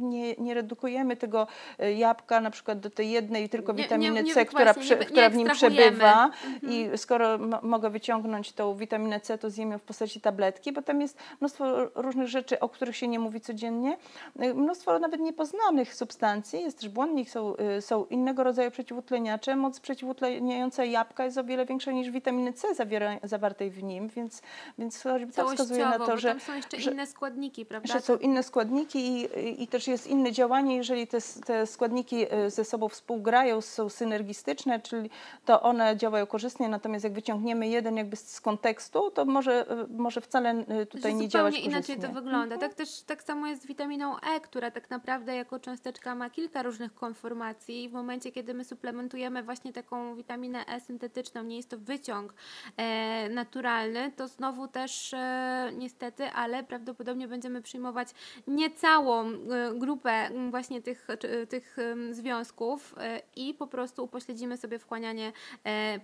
nie, 0.01 0.35
nie 0.35 0.55
redukujemy 0.55 1.17
tego 1.17 1.47
y, 1.83 1.93
jabłka 1.93 2.41
na 2.41 2.51
przykład 2.51 2.81
do 2.81 2.91
tej 2.91 3.11
jednej 3.11 3.49
tylko 3.49 3.73
Nie- 3.73 3.83
witaminy 3.83 4.23
nie- 4.23 4.35
C, 4.35 4.45
która, 4.47 4.75
która 5.07 5.31
w 5.31 5.37
nim 5.37 5.49
przebywa 5.51 6.25
Mhm. 6.25 6.73
i 6.73 6.99
skoro 6.99 7.39
mo- 7.39 7.61
mogę 7.63 7.91
wyciągnąć 7.91 8.53
tą 8.53 8.75
witaminę 8.77 9.21
C, 9.21 9.39
to 9.39 9.51
zjem 9.51 9.71
ją 9.71 9.79
w 9.79 9.83
postaci 9.83 10.21
tabletki, 10.21 10.73
bo 10.73 10.83
tam 10.83 11.01
jest 11.01 11.19
mnóstwo 11.41 11.65
różnych 11.95 12.29
rzeczy, 12.29 12.61
o 12.61 12.69
których 12.69 12.97
się 12.97 13.09
nie 13.09 13.19
mówi 13.19 13.41
codziennie, 13.41 13.97
y, 14.43 14.55
mnóstwo 14.55 14.99
nawet 14.99 15.21
niepoznanych 15.21 15.95
substancji, 15.95 16.61
jest 16.61 16.79
też 16.81 16.89
błonnik, 16.89 17.31
są, 17.31 17.55
y, 17.79 17.83
są 17.83 18.05
innego 18.07 18.45
rodzaju 18.45 18.54
rodzaju 18.55 18.71
przeciwutleniacze. 18.71 19.57
Moc 19.57 19.81
przeciwutleniająca 19.81 20.85
jabłka 20.85 21.25
jest 21.25 21.39
o 21.39 21.45
wiele 21.45 21.67
większa 21.67 21.93
niż 21.93 22.11
witaminy 22.11 22.53
C 22.53 22.75
zawiera, 22.75 23.17
zawartej 23.23 23.71
w 23.71 23.83
nim, 23.83 24.09
więc, 24.09 24.43
więc 24.79 25.03
choćby 25.03 25.33
to 25.33 25.49
wskazuje 25.49 25.85
na 25.85 25.99
to, 25.99 26.17
że... 26.19 26.29
tam 26.29 26.41
są 26.41 26.55
jeszcze 26.55 26.81
że, 26.81 26.91
inne 26.91 27.07
składniki, 27.07 27.67
prawda? 27.67 27.95
Że 27.95 28.01
są 28.01 28.17
inne 28.17 28.43
składniki 28.43 28.99
i, 28.99 29.63
i 29.63 29.69
też 29.69 29.89
jest 29.89 30.07
inne 30.07 30.33
działanie, 30.33 30.77
jeżeli 30.77 31.07
te, 31.07 31.19
te 31.47 31.67
składniki 31.67 32.27
e, 32.31 32.51
ze 32.51 32.65
sobą 32.65 32.89
współgrają, 32.89 33.61
są 33.61 33.89
synergistyczne, 33.89 34.81
czyli 34.81 35.11
to 35.45 35.63
one 35.63 35.97
działają 35.97 36.27
korzystnie, 36.27 36.69
natomiast 36.69 37.05
jak 37.05 37.13
wyciągniemy 37.13 37.69
jeden 37.69 37.97
jakby 37.97 38.17
z 38.17 38.41
kontekstu, 38.41 39.11
to 39.11 39.25
może, 39.25 39.71
e, 39.71 39.87
może 39.89 40.21
wcale 40.21 40.51
e, 40.51 40.87
tutaj 40.87 41.15
nie 41.15 41.29
działać 41.29 41.55
korzystnie. 41.55 41.73
inaczej 41.73 41.97
to 41.97 42.09
wygląda. 42.09 42.59
Tak 42.59 42.75
też 42.75 43.03
tak 43.03 43.23
samo 43.23 43.47
jest 43.47 43.63
z 43.63 43.67
witaminą 43.67 44.17
E, 44.21 44.41
która 44.41 44.71
tak 44.71 44.91
naprawdę 44.91 45.37
jako 45.37 45.61
cząsteczka 45.61 46.15
ma 46.15 46.31
kilka 46.31 46.63
różnych 46.63 46.95
konformacji 46.95 47.85
i 47.85 47.89
w 47.89 47.93
momencie, 47.93 48.33
kiedy 48.33 48.44
my 48.53 48.65
suplementujemy 48.65 49.43
właśnie 49.43 49.73
taką 49.73 50.17
witaminę 50.17 50.67
E 50.67 50.81
syntetyczną, 50.81 51.43
nie 51.43 51.57
jest 51.57 51.71
to 51.71 51.79
wyciąg 51.79 52.35
e, 52.77 53.29
naturalny, 53.29 54.13
to 54.17 54.29
znowu 54.29 54.69
też 54.69 55.15
e, 55.15 55.71
niestety, 55.77 56.25
ale 56.25 56.65
prawdopodobnie 56.65 57.29
będziemy 57.29 57.63
przyjmować 57.63 58.09
niecałą 58.47 59.27
e, 59.27 59.35
grupę 59.75 60.31
właśnie 60.51 60.83
tych, 60.83 61.07
tych 61.49 61.77
związków 62.11 62.95
i 63.37 63.55
po 63.55 63.67
prostu 63.67 64.05
upośledzimy 64.05 64.57
sobie 64.57 64.79
wchłanianie 64.79 65.33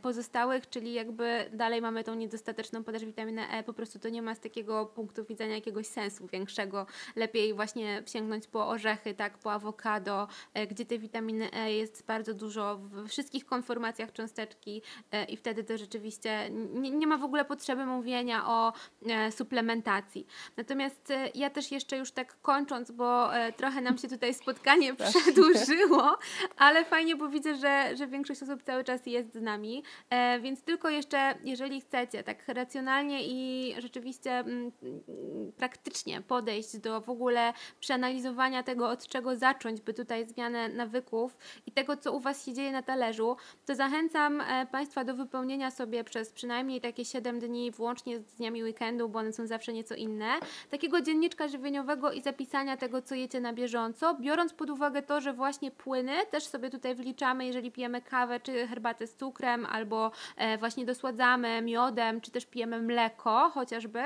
pozostałych, 0.02 0.68
czyli 0.70 0.92
jakby 0.92 1.50
dalej 1.52 1.82
mamy 1.82 2.04
tą 2.04 2.14
niedostateczną 2.14 2.84
podaż 2.84 3.04
witaminy 3.04 3.48
E, 3.48 3.62
po 3.62 3.72
prostu 3.72 3.98
to 3.98 4.08
nie 4.08 4.22
ma 4.22 4.34
z 4.34 4.40
takiego 4.40 4.86
punktu 4.86 5.24
widzenia 5.24 5.54
jakiegoś 5.54 5.86
sensu 5.86 6.26
większego. 6.26 6.86
Lepiej 7.16 7.54
właśnie 7.54 8.02
sięgnąć 8.06 8.46
po 8.46 8.68
orzechy, 8.68 9.14
tak, 9.14 9.38
po 9.38 9.52
awokado, 9.52 10.28
gdzie 10.70 10.84
tej 10.84 10.98
witaminy 10.98 11.52
E 11.52 11.72
jest 11.72 12.06
bardzo 12.06 12.29
dużo 12.34 12.78
w 12.78 13.08
wszystkich 13.08 13.46
konformacjach 13.46 14.12
cząsteczki 14.12 14.82
i 15.28 15.36
wtedy 15.36 15.64
to 15.64 15.78
rzeczywiście 15.78 16.50
nie, 16.50 16.90
nie 16.90 17.06
ma 17.06 17.18
w 17.18 17.24
ogóle 17.24 17.44
potrzeby 17.44 17.86
mówienia 17.86 18.48
o 18.48 18.72
suplementacji. 19.30 20.26
Natomiast 20.56 21.12
ja 21.34 21.50
też 21.50 21.72
jeszcze 21.72 21.96
już 21.96 22.12
tak 22.12 22.40
kończąc, 22.42 22.90
bo 22.90 23.30
trochę 23.56 23.80
nam 23.80 23.98
się 23.98 24.08
tutaj 24.08 24.34
spotkanie 24.34 24.94
przedłużyło, 25.10 26.18
ale 26.56 26.84
fajnie, 26.84 27.16
bo 27.16 27.28
widzę, 27.28 27.54
że, 27.54 27.96
że 27.96 28.06
większość 28.06 28.42
osób 28.42 28.62
cały 28.62 28.84
czas 28.84 29.06
jest 29.06 29.32
z 29.32 29.42
nami, 29.42 29.82
e, 30.10 30.40
więc 30.40 30.62
tylko 30.62 30.90
jeszcze, 30.90 31.34
jeżeli 31.44 31.80
chcecie 31.80 32.22
tak 32.22 32.48
racjonalnie 32.48 33.22
i 33.22 33.74
rzeczywiście 33.78 34.30
mm, 34.30 34.72
praktycznie 35.56 36.20
podejść 36.20 36.78
do 36.78 37.00
w 37.00 37.10
ogóle 37.10 37.52
przeanalizowania 37.80 38.62
tego, 38.62 38.88
od 38.88 39.06
czego 39.06 39.36
zacząć, 39.36 39.80
by 39.80 39.94
tutaj 39.94 40.26
zmianę 40.26 40.68
nawyków 40.68 41.36
i 41.66 41.72
tego, 41.72 41.96
co 41.96 42.12
u 42.20 42.22
Was 42.22 42.44
się 42.46 42.52
dzieje 42.52 42.72
na 42.72 42.82
talerzu, 42.82 43.36
to 43.66 43.74
zachęcam 43.74 44.40
e, 44.40 44.66
Państwa 44.66 45.04
do 45.04 45.14
wypełnienia 45.14 45.70
sobie 45.70 46.04
przez 46.04 46.32
przynajmniej 46.32 46.80
takie 46.80 47.04
7 47.04 47.38
dni, 47.38 47.70
włącznie 47.70 48.18
z 48.18 48.34
dniami 48.34 48.62
weekendu, 48.62 49.08
bo 49.08 49.18
one 49.18 49.32
są 49.32 49.46
zawsze 49.46 49.72
nieco 49.72 49.94
inne, 49.94 50.28
takiego 50.70 51.00
dzienniczka 51.00 51.48
żywieniowego 51.48 52.12
i 52.12 52.22
zapisania 52.22 52.76
tego, 52.76 53.02
co 53.02 53.14
jecie 53.14 53.40
na 53.40 53.52
bieżąco, 53.52 54.14
biorąc 54.14 54.52
pod 54.52 54.70
uwagę 54.70 55.02
to, 55.02 55.20
że 55.20 55.32
właśnie 55.32 55.70
płyny 55.70 56.12
też 56.30 56.44
sobie 56.44 56.70
tutaj 56.70 56.94
wliczamy, 56.94 57.46
jeżeli 57.46 57.72
pijemy 57.72 58.02
kawę 58.02 58.40
czy 58.40 58.66
herbatę 58.66 59.06
z 59.06 59.14
cukrem, 59.16 59.66
albo 59.66 60.12
e, 60.36 60.58
właśnie 60.58 60.84
dosładzamy 60.84 61.62
miodem, 61.62 62.20
czy 62.20 62.30
też 62.30 62.46
pijemy 62.46 62.82
mleko 62.82 63.50
chociażby, 63.54 64.02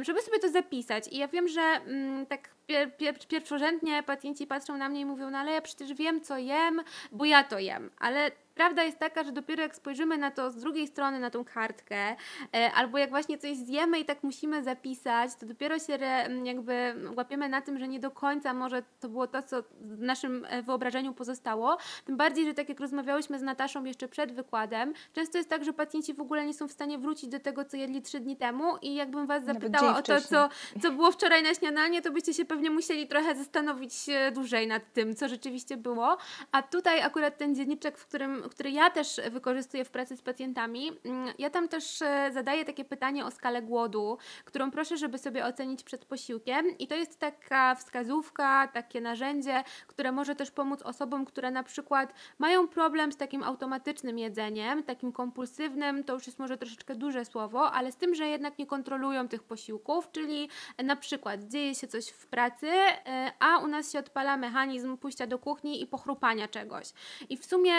żeby 0.00 0.22
sobie 0.22 0.38
to 0.38 0.48
zapisać. 0.48 1.08
I 1.08 1.16
ja 1.18 1.28
wiem, 1.28 1.48
że 1.48 1.60
mm, 1.60 2.26
tak 2.26 2.48
pier, 2.72 2.96
pier, 2.96 3.18
pierwszorzędnie 3.28 4.02
pacjenci 4.02 4.46
patrzą 4.46 4.76
na 4.76 4.88
mnie 4.88 5.00
i 5.00 5.04
mówią, 5.04 5.30
no 5.30 5.38
ale 5.38 5.52
ja 5.52 5.60
przecież 5.60 5.94
wiem, 5.94 6.20
co 6.20 6.38
jem, 6.38 6.82
bo 7.12 7.24
ja 7.24 7.44
to 7.44 7.58
jem. 7.58 7.90
Ale 7.98 8.30
Prawda 8.54 8.82
jest 8.82 8.98
taka, 8.98 9.24
że 9.24 9.32
dopiero 9.32 9.62
jak 9.62 9.76
spojrzymy 9.76 10.18
na 10.18 10.30
to 10.30 10.50
z 10.50 10.56
drugiej 10.56 10.86
strony, 10.86 11.20
na 11.20 11.30
tą 11.30 11.44
kartkę, 11.44 12.16
e, 12.54 12.72
albo 12.74 12.98
jak 12.98 13.10
właśnie 13.10 13.38
coś 13.38 13.56
zjemy 13.56 13.98
i 13.98 14.04
tak 14.04 14.22
musimy 14.22 14.62
zapisać, 14.62 15.34
to 15.34 15.46
dopiero 15.46 15.78
się 15.78 15.98
jakby 16.44 16.94
łapiemy 17.16 17.48
na 17.48 17.60
tym, 17.60 17.78
że 17.78 17.88
nie 17.88 18.00
do 18.00 18.10
końca 18.10 18.54
może 18.54 18.82
to 19.00 19.08
było 19.08 19.26
to, 19.26 19.42
co 19.42 19.62
w 19.80 20.02
naszym 20.02 20.46
e, 20.48 20.62
wyobrażeniu 20.62 21.14
pozostało. 21.14 21.76
Tym 22.04 22.16
bardziej, 22.16 22.44
że 22.44 22.54
tak 22.54 22.68
jak 22.68 22.80
rozmawiałyśmy 22.80 23.38
z 23.38 23.42
Nataszą 23.42 23.84
jeszcze 23.84 24.08
przed 24.08 24.32
wykładem, 24.32 24.92
często 25.12 25.38
jest 25.38 25.50
tak, 25.50 25.64
że 25.64 25.72
pacjenci 25.72 26.14
w 26.14 26.20
ogóle 26.20 26.46
nie 26.46 26.54
są 26.54 26.68
w 26.68 26.72
stanie 26.72 26.98
wrócić 26.98 27.30
do 27.30 27.40
tego, 27.40 27.64
co 27.64 27.76
jedli 27.76 28.02
trzy 28.02 28.20
dni 28.20 28.36
temu 28.36 28.76
i 28.82 28.94
jakbym 28.94 29.26
Was 29.26 29.44
zapytała 29.44 29.98
o 29.98 30.02
to, 30.02 30.20
co, 30.20 30.48
co 30.82 30.90
było 30.90 31.12
wczoraj 31.12 31.42
na 31.42 31.54
śniadanie, 31.54 32.02
to 32.02 32.10
byście 32.10 32.34
się 32.34 32.44
pewnie 32.44 32.70
musieli 32.70 33.06
trochę 33.06 33.34
zastanowić 33.34 33.94
dłużej 34.32 34.66
nad 34.66 34.92
tym, 34.92 35.14
co 35.14 35.28
rzeczywiście 35.28 35.76
było. 35.76 36.16
A 36.52 36.62
tutaj 36.62 37.02
akurat 37.02 37.38
ten 37.38 37.54
dzienniczek, 37.54 37.98
w 37.98 38.06
którym 38.06 38.41
który 38.50 38.70
ja 38.70 38.90
też 38.90 39.20
wykorzystuję 39.30 39.84
w 39.84 39.90
pracy 39.90 40.16
z 40.16 40.22
pacjentami, 40.22 40.90
mm, 41.04 41.34
ja 41.38 41.50
tam 41.50 41.68
też 41.68 42.02
e, 42.02 42.30
zadaję 42.32 42.64
takie 42.64 42.84
pytanie 42.84 43.26
o 43.26 43.30
skalę 43.30 43.62
głodu, 43.62 44.18
którą 44.44 44.70
proszę, 44.70 44.96
żeby 44.96 45.18
sobie 45.18 45.46
ocenić 45.46 45.82
przed 45.82 46.04
posiłkiem 46.04 46.78
i 46.78 46.86
to 46.86 46.94
jest 46.94 47.18
taka 47.18 47.74
wskazówka, 47.74 48.68
takie 48.68 49.00
narzędzie, 49.00 49.64
które 49.86 50.12
może 50.12 50.34
też 50.34 50.50
pomóc 50.50 50.82
osobom, 50.82 51.24
które 51.24 51.50
na 51.50 51.62
przykład 51.62 52.14
mają 52.38 52.68
problem 52.68 53.12
z 53.12 53.16
takim 53.16 53.42
automatycznym 53.42 54.18
jedzeniem, 54.18 54.82
takim 54.82 55.12
kompulsywnym, 55.12 56.04
to 56.04 56.14
już 56.14 56.26
jest 56.26 56.38
może 56.38 56.58
troszeczkę 56.58 56.94
duże 56.94 57.24
słowo, 57.24 57.72
ale 57.72 57.92
z 57.92 57.96
tym, 57.96 58.14
że 58.14 58.26
jednak 58.26 58.58
nie 58.58 58.66
kontrolują 58.66 59.28
tych 59.28 59.42
posiłków, 59.42 60.10
czyli 60.12 60.48
na 60.84 60.96
przykład 60.96 61.44
dzieje 61.44 61.74
się 61.74 61.86
coś 61.86 62.08
w 62.08 62.26
pracy, 62.26 62.66
e, 62.68 63.32
a 63.38 63.58
u 63.58 63.66
nas 63.66 63.92
się 63.92 63.98
odpala 63.98 64.36
mechanizm 64.36 64.96
pójścia 64.96 65.26
do 65.26 65.38
kuchni 65.38 65.82
i 65.82 65.86
pochrupania 65.86 66.48
czegoś. 66.48 66.92
I 67.28 67.36
w 67.36 67.46
sumie 67.46 67.72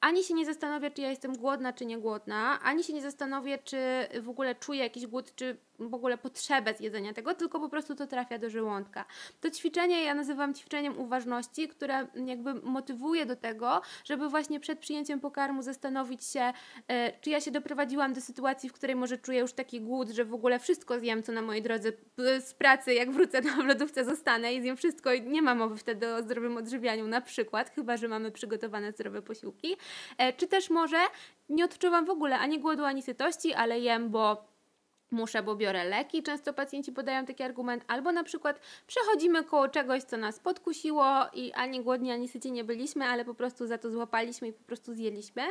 ani 0.00 0.24
się 0.24 0.34
nie 0.34 0.46
zastanowię, 0.46 0.90
czy 0.90 1.02
ja 1.02 1.10
jestem 1.10 1.32
głodna, 1.32 1.72
czy 1.72 1.86
nie 1.86 1.98
głodna, 1.98 2.60
ani 2.62 2.84
się 2.84 2.92
nie 2.92 3.02
zastanowię, 3.02 3.58
czy 3.58 3.78
w 4.22 4.28
ogóle 4.28 4.54
czuję 4.54 4.80
jakiś 4.80 5.06
głód, 5.06 5.34
czy 5.34 5.67
w 5.78 5.94
ogóle 5.94 6.18
potrzebę 6.18 6.74
zjedzenia 6.74 7.14
tego, 7.14 7.34
tylko 7.34 7.60
po 7.60 7.68
prostu 7.68 7.94
to 7.94 8.06
trafia 8.06 8.38
do 8.38 8.50
żołądka. 8.50 9.04
To 9.40 9.50
ćwiczenie 9.50 10.02
ja 10.02 10.14
nazywam 10.14 10.54
ćwiczeniem 10.54 10.98
uważności, 10.98 11.68
które 11.68 12.06
jakby 12.26 12.54
motywuje 12.54 13.26
do 13.26 13.36
tego, 13.36 13.80
żeby 14.04 14.28
właśnie 14.28 14.60
przed 14.60 14.78
przyjęciem 14.78 15.20
pokarmu 15.20 15.62
zastanowić 15.62 16.24
się, 16.24 16.52
e, 16.88 17.12
czy 17.20 17.30
ja 17.30 17.40
się 17.40 17.50
doprowadziłam 17.50 18.12
do 18.12 18.20
sytuacji, 18.20 18.68
w 18.68 18.72
której 18.72 18.96
może 18.96 19.18
czuję 19.18 19.40
już 19.40 19.52
taki 19.52 19.80
głód, 19.80 20.10
że 20.10 20.24
w 20.24 20.34
ogóle 20.34 20.58
wszystko 20.58 21.00
zjem, 21.00 21.22
co 21.22 21.32
na 21.32 21.42
mojej 21.42 21.62
drodze 21.62 21.92
z 22.40 22.54
pracy, 22.54 22.94
jak 22.94 23.10
wrócę 23.10 23.40
na 23.40 23.62
lodówce 23.62 24.04
zostanę 24.04 24.54
i 24.54 24.62
zjem 24.62 24.76
wszystko 24.76 25.12
i 25.12 25.22
nie 25.22 25.42
ma 25.42 25.54
mowy 25.54 25.76
wtedy 25.76 26.14
o 26.14 26.22
zdrowym 26.22 26.56
odżywianiu 26.56 27.06
na 27.06 27.20
przykład, 27.20 27.70
chyba, 27.70 27.96
że 27.96 28.08
mamy 28.08 28.30
przygotowane 28.30 28.92
zdrowe 28.92 29.22
posiłki, 29.22 29.76
e, 30.18 30.32
czy 30.32 30.46
też 30.46 30.70
może 30.70 30.98
nie 31.48 31.64
odczuwam 31.64 32.04
w 32.04 32.10
ogóle 32.10 32.38
ani 32.38 32.60
głodu, 32.60 32.84
ani 32.84 33.02
sytości, 33.02 33.54
ale 33.54 33.80
jem, 33.80 34.10
bo 34.10 34.57
muszę, 35.10 35.42
bo 35.42 35.56
biorę 35.56 35.84
leki. 35.84 36.22
Często 36.22 36.52
pacjenci 36.52 36.92
podają 36.92 37.26
taki 37.26 37.42
argument, 37.42 37.84
albo 37.86 38.12
na 38.12 38.24
przykład 38.24 38.60
przechodzimy 38.86 39.44
koło 39.44 39.68
czegoś, 39.68 40.02
co 40.02 40.16
nas 40.16 40.40
podkusiło 40.40 41.04
i 41.34 41.52
ani 41.52 41.80
głodni, 41.80 42.12
ani 42.12 42.28
syci 42.28 42.52
nie 42.52 42.64
byliśmy, 42.64 43.04
ale 43.04 43.24
po 43.24 43.34
prostu 43.34 43.66
za 43.66 43.78
to 43.78 43.90
złapaliśmy 43.90 44.48
i 44.48 44.52
po 44.52 44.64
prostu 44.64 44.94
zjedliśmy. 44.94 45.42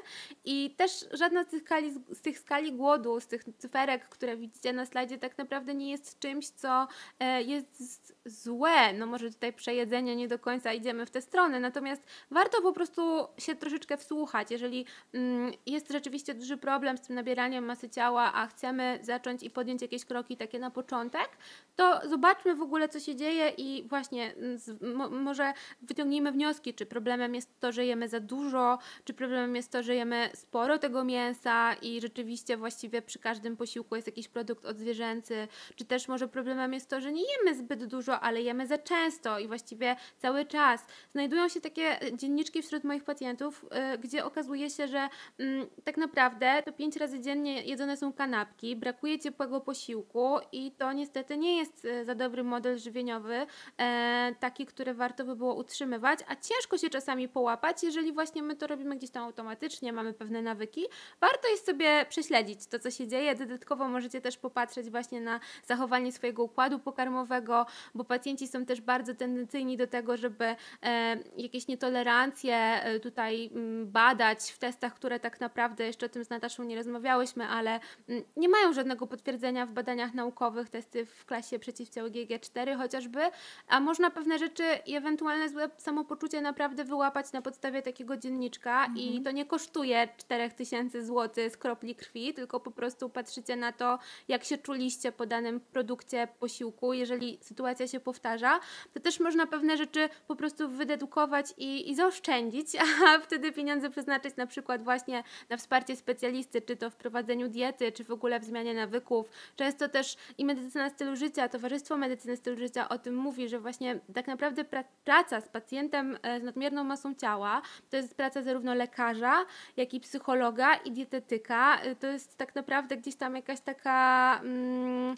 I 0.46 0.76
też 0.78 1.06
żadna 1.12 1.44
z 1.44 1.48
tych, 1.48 1.62
skali, 1.62 1.92
z 2.10 2.22
tych 2.22 2.40
skali 2.40 2.74
głodu, 2.74 3.20
z 3.20 3.28
tych 3.28 3.44
cyferek, 3.58 4.10
które 4.10 4.38
widzicie 4.38 4.74
na 4.74 4.86
slajdzie, 4.86 5.18
tak 5.18 5.38
naprawdę 5.38 5.76
nie 5.76 5.92
jest 5.92 6.20
czymś, 6.20 6.50
co 6.50 6.88
e, 7.20 7.42
jest 7.42 8.14
złe. 8.26 8.94
No 8.94 9.06
może 9.06 9.32
tutaj 9.32 9.54
przejedzenie 9.54 10.16
nie 10.16 10.28
do 10.28 10.40
końca 10.40 10.74
idziemy 10.74 11.06
w 11.06 11.12
tę 11.12 11.22
stronę, 11.22 11.60
natomiast 11.60 12.04
warto 12.32 12.62
po 12.62 12.74
prostu 12.74 13.28
się 13.38 13.56
troszeczkę 13.56 13.98
wsłuchać. 13.98 14.52
Jeżeli 14.52 14.86
mm, 15.14 15.52
jest 15.66 15.92
rzeczywiście 15.92 16.34
duży 16.34 16.58
problem 16.58 16.98
z 16.98 17.02
tym 17.02 17.16
nabieraniem 17.16 17.66
masy 17.66 17.90
ciała, 17.90 18.34
a 18.34 18.48
chcemy 18.48 19.00
zacząć 19.02 19.44
i 19.48 19.50
podjąć 19.50 19.82
jakieś 19.82 20.06
kroki 20.06 20.38
takie 20.38 20.60
na 20.60 20.72
początek, 20.72 21.30
to 21.76 22.02
zobaczmy 22.10 22.56
w 22.56 22.62
ogóle, 22.62 22.90
co 22.90 23.00
się 23.00 23.16
dzieje 23.16 23.50
i 23.50 23.88
właśnie 23.90 24.34
mm, 24.34 24.58
z, 24.58 24.82
mo, 24.82 25.10
może 25.10 25.54
wyciągnijmy 25.82 26.32
wnioski, 26.32 26.74
czy 26.74 26.86
problemem 26.86 27.36
jest 27.36 27.60
to, 27.60 27.72
że 27.72 27.86
jemy 27.86 28.10
za 28.10 28.20
dużo, 28.20 28.78
czy 29.04 29.14
problemem 29.14 29.56
jest 29.56 29.72
to, 29.72 29.84
że 29.84 29.96
jemy 29.96 30.30
sporo 30.34 30.78
tego 30.78 31.04
mięsa 31.04 31.74
i 31.74 32.02
rzeczywiście 32.02 32.58
właściwie 32.58 33.02
przy 33.02 33.20
każdym 33.20 33.58
posiłku 33.58 33.96
jest 33.96 34.08
jakiś 34.08 34.28
produkt 34.28 34.66
odzwierzęcy, 34.66 35.48
czy 35.76 35.86
też 35.86 36.08
może 36.08 36.28
problemem 36.28 36.74
jest 36.74 36.90
to, 36.90 37.02
że 37.02 37.12
nie 37.12 37.24
jemy 37.38 37.56
zbyt 37.56 37.86
dużo, 37.86 38.20
ale 38.20 38.42
jemy 38.42 38.68
za 38.68 38.78
często 38.78 39.40
i 39.40 39.48
właściwie 39.48 39.96
cały 40.18 40.46
czas. 40.46 40.86
Znajdują 41.12 41.50
się 41.50 41.62
takie 41.62 42.00
dzienniczki 42.14 42.62
wśród 42.62 42.84
moich 42.84 43.04
pacjentów, 43.04 43.66
yy, 43.92 43.98
gdzie 43.98 44.26
okazuje 44.26 44.70
się, 44.70 44.88
że 44.88 45.10
yy, 45.38 45.68
tak 45.84 45.98
naprawdę 45.98 46.64
to 46.66 46.72
pięć 46.72 46.96
razy 46.96 47.20
dziennie 47.20 47.64
jedzone 47.64 47.98
są 47.98 48.14
kanapki, 48.14 48.76
brakuje 48.76 49.20
ciepłego 49.20 49.37
posiłku 49.66 50.38
i 50.52 50.72
to 50.72 50.94
niestety 50.94 51.38
nie 51.38 51.58
jest 51.58 51.86
e, 51.86 52.06
za 52.06 52.16
dobry 52.16 52.44
model 52.44 52.78
żywieniowy, 52.78 53.46
e, 53.78 54.36
taki, 54.40 54.66
który 54.66 54.94
warto 54.94 55.26
by 55.26 55.36
było 55.36 55.56
utrzymywać, 55.56 56.20
a 56.28 56.36
ciężko 56.36 56.78
się 56.78 56.90
czasami 56.90 57.30
połapać, 57.30 57.84
jeżeli 57.84 58.14
właśnie 58.14 58.44
my 58.44 58.56
to 58.56 58.68
robimy 58.68 58.96
gdzieś 58.96 59.10
tam 59.10 59.24
automatycznie, 59.24 59.94
mamy 59.94 60.14
pewne 60.14 60.42
nawyki. 60.42 60.86
Warto 61.22 61.48
jest 61.48 61.66
sobie 61.66 62.06
prześledzić 62.10 62.68
to, 62.68 62.80
co 62.80 62.92
się 62.92 63.08
dzieje. 63.08 63.36
Dodatkowo 63.36 63.88
możecie 63.88 64.22
też 64.22 64.38
popatrzeć 64.38 64.90
właśnie 64.90 65.22
na 65.22 65.40
zachowanie 65.66 66.12
swojego 66.12 66.44
układu 66.44 66.80
pokarmowego, 66.80 67.66
bo 67.96 68.04
pacjenci 68.04 68.48
są 68.48 68.66
też 68.66 68.82
bardzo 68.82 69.16
tendencyjni 69.16 69.78
do 69.78 69.88
tego, 69.88 70.18
żeby 70.18 70.46
e, 70.46 71.18
jakieś 71.38 71.68
nietolerancje 71.68 72.82
tutaj 73.04 73.50
mm, 73.54 73.92
badać 73.92 74.40
w 74.52 74.58
testach, 74.58 74.94
które 74.94 75.20
tak 75.20 75.40
naprawdę 75.40 75.86
jeszcze 75.86 76.06
o 76.06 76.10
tym 76.10 76.24
z 76.24 76.30
Nataszą 76.30 76.64
nie 76.64 76.76
rozmawiałyśmy, 76.76 77.48
ale 77.48 77.80
mm, 78.10 78.24
nie 78.38 78.50
mają 78.50 78.74
żadnego 78.74 79.08
potwierdzenia 79.08 79.27
w 79.66 79.72
badaniach 79.72 80.14
naukowych, 80.14 80.70
testy 80.70 81.06
w 81.06 81.26
klasie 81.26 81.60
przeciwciał 81.60 82.08
GG4 82.08 82.78
chociażby, 82.78 83.20
a 83.68 83.80
można 83.80 84.10
pewne 84.10 84.40
rzeczy 84.40 84.64
i 84.86 84.96
ewentualne 84.96 85.50
złe 85.50 85.70
samopoczucie 85.78 86.42
naprawdę 86.42 86.84
wyłapać 86.84 87.32
na 87.32 87.42
podstawie 87.42 87.82
takiego 87.82 88.18
dzienniczka 88.18 88.86
mhm. 88.86 88.98
i 88.98 89.22
to 89.22 89.32
nie 89.32 89.46
kosztuje 89.46 90.08
4000 90.18 91.06
zł 91.06 91.50
z 91.50 91.58
kropli 91.58 91.96
krwi, 91.96 92.34
tylko 92.34 92.60
po 92.60 92.72
prostu 92.72 93.10
patrzycie 93.10 93.56
na 93.56 93.72
to, 93.72 94.00
jak 94.28 94.44
się 94.44 94.58
czuliście 94.58 95.12
po 95.12 95.26
danym 95.26 95.60
produkcie 95.60 96.28
posiłku. 96.40 96.94
Jeżeli 96.94 97.40
sytuacja 97.42 97.88
się 97.88 98.00
powtarza, 98.00 98.60
to 98.94 99.00
też 99.00 99.20
można 99.20 99.48
pewne 99.48 99.78
rzeczy 99.78 100.10
po 100.28 100.36
prostu 100.36 100.70
wydedukować 100.70 101.54
i, 101.58 101.90
i 101.92 101.96
zaoszczędzić, 101.96 102.68
a 103.08 103.20
wtedy 103.20 103.52
pieniądze 103.52 103.90
przeznaczyć 103.90 104.36
na 104.36 104.48
przykład 104.48 104.84
właśnie 104.84 105.24
na 105.50 105.58
wsparcie 105.58 105.96
specjalisty, 105.96 106.62
czy 106.62 106.76
to 106.76 106.90
w 106.90 106.96
prowadzeniu 106.96 107.50
diety, 107.50 107.92
czy 107.92 108.04
w 108.04 108.12
ogóle 108.12 108.40
w 108.40 108.44
zmianie 108.44 108.74
nawyków. 109.18 109.32
Często 109.56 109.90
też 109.90 110.16
i 110.38 110.46
medycyna 110.46 110.90
stylu 110.90 111.16
życia, 111.16 111.50
Towarzystwo 111.50 111.98
Medycyny 111.98 112.38
Stylu 112.38 112.58
Życia 112.58 112.90
o 112.90 112.98
tym 112.98 113.16
mówi, 113.16 113.50
że 113.50 113.60
właśnie 113.60 114.00
tak 114.14 114.28
naprawdę 114.28 114.66
pra 114.66 114.84
praca 115.06 115.42
z 115.42 115.48
pacjentem 115.48 116.18
e, 116.24 116.40
z 116.40 116.44
nadmierną 116.44 116.84
masą 116.84 117.16
ciała 117.16 117.62
to 117.90 117.98
jest 117.98 118.16
praca 118.16 118.42
zarówno 118.42 118.74
lekarza, 118.74 119.46
jak 119.78 119.94
i 119.94 120.00
psychologa 120.00 120.76
i 120.76 120.92
dietetyka. 120.92 121.80
E, 121.82 121.96
to 121.96 122.08
jest 122.08 122.38
tak 122.38 122.56
naprawdę 122.56 122.98
gdzieś 122.98 123.16
tam 123.16 123.36
jakaś 123.36 123.60
taka 123.60 124.40
mm, 124.44 125.16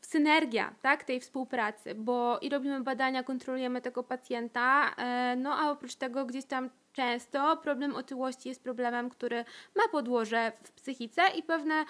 synergia 0.00 0.74
tak, 0.82 1.04
tej 1.04 1.20
współpracy, 1.20 1.94
bo 1.94 2.38
i 2.38 2.48
robimy 2.48 2.80
badania, 2.80 3.22
kontrolujemy 3.22 3.80
tego 3.80 4.02
pacjenta, 4.02 4.94
e, 4.96 5.36
no 5.36 5.54
a 5.54 5.70
oprócz 5.70 5.94
tego 5.94 6.24
gdzieś 6.24 6.44
tam 6.44 6.70
często 6.94 7.56
problem 7.56 7.96
otyłości 7.96 8.48
jest 8.48 8.62
problemem, 8.62 9.10
który 9.10 9.44
ma 9.76 9.82
podłoże 9.92 10.52
w 10.62 10.72
psychice 10.72 11.22
i 11.36 11.42
pewne 11.42 11.74
e, 11.74 11.84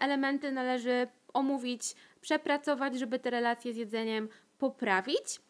elementy 0.00 0.52
należy 0.52 1.06
omówić, 1.34 1.94
przepracować, 2.20 2.98
żeby 2.98 3.18
te 3.18 3.30
relacje 3.30 3.72
z 3.72 3.76
jedzeniem 3.76 4.28
poprawić. 4.58 5.40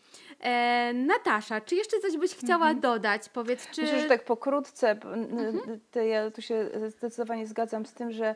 E, 0.40 0.92
Natasza, 0.94 1.60
czy 1.60 1.74
jeszcze 1.74 1.98
coś 1.98 2.16
byś 2.16 2.34
chciała 2.34 2.66
mhm. 2.66 2.80
dodać? 2.80 3.28
Powiedz, 3.28 3.70
czy... 3.70 3.82
Myślę, 3.82 4.00
że 4.00 4.08
tak 4.08 4.24
pokrótce, 4.24 4.90
mhm. 4.90 5.80
ja 6.08 6.30
tu 6.30 6.42
się 6.42 6.70
zdecydowanie 6.88 7.46
zgadzam 7.46 7.86
z 7.86 7.94
tym, 7.94 8.10
że, 8.10 8.34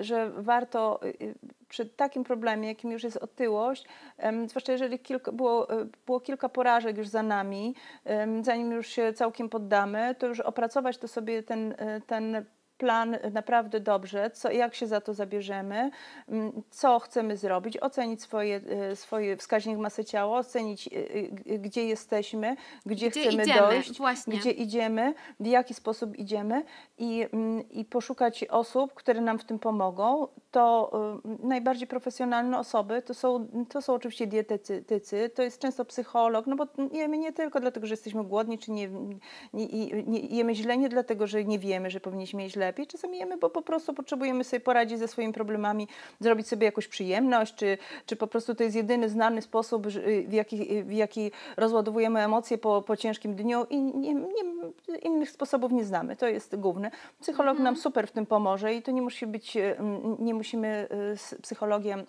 że 0.00 0.30
warto 0.30 1.00
y, 1.04 1.08
y, 1.08 1.34
przy 1.68 1.86
takim 1.86 2.24
problemie, 2.24 2.68
jakim 2.68 2.90
już 2.90 3.04
jest 3.04 3.16
otyłość, 3.16 3.84
zwłaszcza 4.46 4.72
jeżeli 4.72 4.98
kilka, 4.98 5.32
było, 5.32 5.80
y, 5.80 5.88
było 6.06 6.20
kilka 6.20 6.48
porażek 6.48 6.98
już 6.98 7.08
za 7.08 7.22
nami, 7.22 7.74
zanim 8.42 8.72
już 8.72 8.86
się 8.86 9.12
całkiem 9.12 9.48
poddamy, 9.48 10.14
to 10.18 10.26
już 10.26 10.40
opracować 10.40 10.98
to 10.98 11.08
sobie 11.08 11.42
ten, 11.42 11.74
ten 12.06 12.44
plan 12.80 13.16
naprawdę 13.32 13.80
dobrze, 13.80 14.30
co, 14.30 14.50
jak 14.50 14.74
się 14.74 14.86
za 14.86 15.00
to 15.00 15.14
zabierzemy, 15.14 15.90
mm, 16.28 16.62
co 16.70 16.98
chcemy 16.98 17.36
zrobić, 17.36 17.78
ocenić 17.78 18.22
swoje, 18.22 18.60
e, 18.90 18.96
swoje 18.96 19.36
wskaźnik 19.36 19.78
masy 19.78 20.04
ciała, 20.04 20.38
ocenić 20.38 20.88
e, 20.88 20.90
e, 21.54 21.58
gdzie 21.58 21.84
jesteśmy, 21.84 22.56
gdzie, 22.86 23.10
gdzie 23.10 23.20
chcemy 23.20 23.42
idziemy, 23.42 23.60
dojść, 23.60 23.98
właśnie. 23.98 24.38
gdzie 24.38 24.50
idziemy, 24.50 25.14
w 25.40 25.46
jaki 25.46 25.74
sposób 25.74 26.16
idziemy 26.16 26.64
i, 26.98 27.26
mm, 27.32 27.70
i 27.70 27.84
poszukać 27.84 28.44
osób, 28.44 28.94
które 28.94 29.20
nam 29.20 29.38
w 29.38 29.44
tym 29.44 29.58
pomogą. 29.58 30.28
To 30.50 30.90
najbardziej 31.42 31.86
profesjonalne 31.86 32.58
osoby 32.58 33.02
to 33.02 33.14
są, 33.14 33.48
to 33.68 33.82
są 33.82 33.94
oczywiście 33.94 34.26
dietetycy, 34.26 35.30
to 35.34 35.42
jest 35.42 35.58
często 35.58 35.84
psycholog, 35.84 36.46
no 36.46 36.56
bo 36.56 36.66
jemy 36.92 37.18
nie 37.18 37.32
tylko 37.32 37.60
dlatego, 37.60 37.86
że 37.86 37.92
jesteśmy 37.92 38.24
głodni, 38.24 38.58
czy 38.58 38.70
nie, 38.70 38.88
nie, 39.52 39.66
nie 40.06 40.20
jemy 40.20 40.54
źle, 40.54 40.78
nie 40.78 40.88
dlatego, 40.88 41.26
że 41.26 41.44
nie 41.44 41.58
wiemy, 41.58 41.90
że 41.90 42.00
powinniśmy 42.00 42.42
jeść 42.42 42.54
źle, 42.54 42.69
lepiej. 42.70 42.86
Czasami 42.86 43.18
jemy, 43.18 43.36
bo 43.36 43.50
po 43.50 43.62
prostu 43.62 43.94
potrzebujemy 43.94 44.44
sobie 44.44 44.60
poradzić 44.60 44.98
ze 44.98 45.08
swoimi 45.08 45.32
problemami, 45.32 45.88
zrobić 46.20 46.48
sobie 46.48 46.64
jakąś 46.64 46.88
przyjemność, 46.88 47.54
czy, 47.54 47.78
czy 48.06 48.16
po 48.16 48.26
prostu 48.26 48.54
to 48.54 48.62
jest 48.64 48.76
jedyny 48.76 49.08
znany 49.08 49.42
sposób, 49.42 49.86
w 50.28 50.32
jaki, 50.32 50.82
w 50.82 50.92
jaki 50.92 51.30
rozładowujemy 51.56 52.20
emocje 52.20 52.58
po, 52.58 52.82
po 52.82 52.96
ciężkim 52.96 53.34
dniu 53.34 53.66
i 53.70 53.82
nie, 53.82 54.14
nie, 54.14 54.44
innych 55.02 55.30
sposobów 55.30 55.72
nie 55.72 55.84
znamy. 55.84 56.16
To 56.16 56.26
jest 56.26 56.56
główne. 56.56 56.90
Psycholog 57.20 57.50
mhm. 57.50 57.64
nam 57.64 57.76
super 57.76 58.06
w 58.06 58.12
tym 58.12 58.26
pomoże 58.26 58.74
i 58.74 58.82
to 58.82 58.90
nie 58.90 59.02
musi 59.02 59.26
być, 59.26 59.58
nie 60.18 60.34
musimy 60.34 60.88
y, 61.12 61.16
z 61.16 61.34
psychologiem 61.42 62.04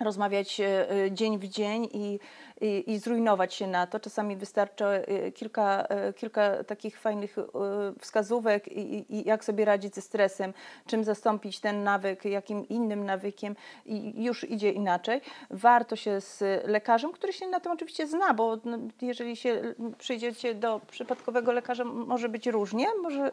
rozmawiać 0.00 0.60
e, 0.60 0.90
e, 0.90 1.12
dzień 1.12 1.38
w 1.38 1.48
dzień 1.48 1.88
i, 1.92 2.18
i, 2.60 2.92
i, 2.92 2.98
zrujnować 2.98 3.54
się 3.54 3.66
na 3.66 3.86
to. 3.86 4.00
Czasami 4.00 4.36
wystarcza 4.36 4.92
e, 4.92 5.32
kilka, 5.32 5.86
kilka 6.16 6.64
takich 6.64 7.00
fajnych 7.00 7.36
wskazówek 8.00 8.68
i, 8.68 9.14
i, 9.14 9.28
jak 9.28 9.44
sobie 9.44 9.64
radzić 9.64 9.94
ze 9.94 10.00
stresem, 10.00 10.54
czym 10.86 11.04
zastąpić 11.04 11.60
ten 11.60 11.84
nawyk, 11.84 12.24
jakim 12.24 12.68
innym 12.68 13.04
nawykiem 13.04 13.56
i 13.86 14.24
już 14.24 14.50
idzie 14.50 14.70
inaczej. 14.70 15.20
Warto 15.50 15.96
się 15.96 16.20
z 16.20 16.42
lekarzem, 16.66 17.12
który 17.12 17.32
się 17.32 17.46
na 17.46 17.60
tym 17.60 17.72
oczywiście 17.72 18.06
zna, 18.06 18.34
bo 18.34 18.56
no, 18.64 18.78
jeżeli 19.02 19.36
się 19.36 19.74
przyjdziecie 19.98 20.54
do 20.54 20.80
przypadkowego 20.90 21.52
lekarza, 21.52 21.84
może 21.84 22.28
być 22.28 22.46
różnie, 22.46 22.86
może, 23.02 23.30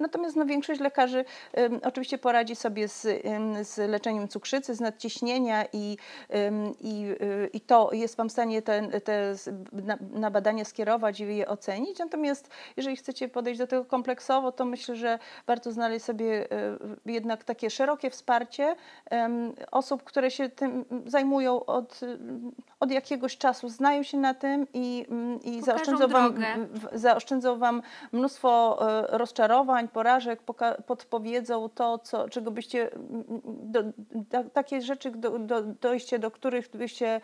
natomiast 0.00 0.36
no, 0.36 0.46
większość 0.46 0.80
lekarzy 0.80 1.24
oczywiście 1.82 2.18
poradzi 2.18 2.56
sobie 2.56 2.88
z, 2.88 3.02
z 3.68 3.90
leczeniem 3.90 4.28
cukrzycy, 4.28 4.74
z 4.74 4.80
nadciśnienia 4.80 5.64
i 5.72 5.96
i, 6.80 7.04
y, 7.22 7.50
i 7.52 7.60
to 7.60 7.90
jest 7.92 8.16
Wam 8.16 8.28
w 8.28 8.32
stanie 8.32 8.62
te, 8.62 9.00
te 9.00 9.34
na 10.12 10.30
badania 10.30 10.64
skierować 10.64 11.20
i 11.20 11.36
je 11.36 11.48
ocenić. 11.48 11.98
Natomiast 11.98 12.50
jeżeli 12.76 12.96
chcecie 12.96 13.28
podejść 13.28 13.58
do 13.58 13.66
tego 13.66 13.84
kompleksowo, 13.84 14.52
to 14.52 14.64
myślę, 14.64 14.96
że 14.96 15.18
warto 15.46 15.72
znaleźć 15.72 16.04
sobie 16.04 16.52
y, 17.06 17.12
jednak 17.12 17.44
takie 17.44 17.70
szerokie 17.70 18.10
wsparcie 18.10 18.76
osób, 19.70 20.02
które 20.02 20.30
się 20.30 20.48
tym 20.48 20.84
zajmują 21.06 21.64
od, 21.64 22.00
od 22.80 22.90
jakiegoś 22.90 23.38
czasu, 23.38 23.68
znają 23.68 24.02
się 24.02 24.18
na 24.18 24.34
tym 24.34 24.66
i, 24.74 25.06
i 25.44 25.62
zaoszczędzą, 25.62 26.08
wam, 26.08 26.34
zaoszczędzą 26.92 27.58
Wam 27.58 27.82
mnóstwo 28.12 28.78
e, 28.80 29.18
rozczarowań, 29.18 29.88
porażek, 29.88 30.40
podpowiedzą 30.86 31.68
to, 31.68 31.98
co, 31.98 32.28
czego 32.28 32.50
byście, 32.50 32.90
do, 33.44 33.82
do, 34.14 34.44
takie 34.52 34.80
rzeczy, 34.80 35.10
do, 35.10 35.38
do, 35.38 35.62
dojście 35.94 36.18
do 36.18 36.30
których 36.30 36.68
byście, 36.74 37.20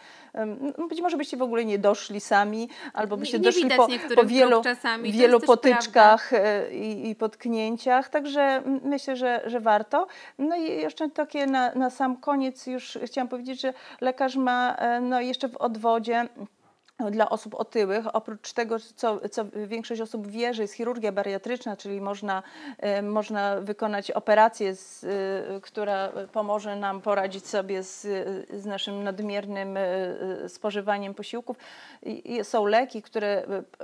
no 0.78 0.88
być 0.88 1.00
może 1.00 1.16
byście 1.16 1.36
w 1.36 1.42
ogóle 1.42 1.64
nie 1.64 1.78
doszli 1.78 2.20
sami, 2.20 2.68
albo 2.92 3.16
byście 3.16 3.38
nie, 3.38 3.42
nie 3.42 3.44
doszli 3.44 3.70
po, 3.70 3.88
po 4.14 4.24
wielu, 4.24 4.62
wielu 5.02 5.40
potyczkach 5.40 6.32
e, 6.32 6.74
i, 6.74 7.10
i, 7.10 7.14
potknięciach, 7.14 8.08
także 8.08 8.62
myślę, 8.84 9.16
że, 9.16 9.42
że 9.46 9.60
warto. 9.60 10.06
No 10.38 10.56
i 10.56 10.62
jeszcze 10.62 11.10
takie 11.10 11.46
na, 11.46 11.74
na 11.74 11.90
sam 11.90 12.16
koniec 12.16 12.66
już 12.66 12.98
chciałam 13.04 13.28
powiedzieć, 13.28 13.60
że 13.60 13.74
lekarz 14.00 14.36
ma 14.36 14.74
e, 14.74 15.00
no 15.00 15.20
jeszcze 15.20 15.48
w 15.48 15.56
odwodzie 15.56 16.28
dla 17.10 17.28
osób 17.30 17.54
otyłych, 17.54 18.14
oprócz 18.14 18.52
tego, 18.52 18.76
co, 18.96 19.28
co 19.28 19.44
większość 19.66 20.00
osób 20.00 20.26
wie, 20.26 20.54
że 20.54 20.62
jest 20.62 20.74
chirurgia 20.74 21.12
bariatryczna, 21.12 21.76
czyli 21.76 22.00
można, 22.00 22.42
e, 22.78 23.02
można 23.02 23.60
wykonać 23.60 24.10
operację, 24.10 24.74
z, 24.74 25.04
e, 25.04 25.60
która 25.60 26.12
pomoże 26.32 26.76
nam 26.76 27.00
poradzić 27.00 27.46
sobie 27.46 27.82
z, 27.82 28.00
z 28.50 28.66
naszym 28.66 29.04
nadmiernym 29.04 29.76
e, 29.76 30.48
spożywaniem 30.48 31.14
posiłków. 31.14 31.56
I 32.02 32.44
są 32.44 32.66
leki, 32.66 33.02
które 33.02 33.42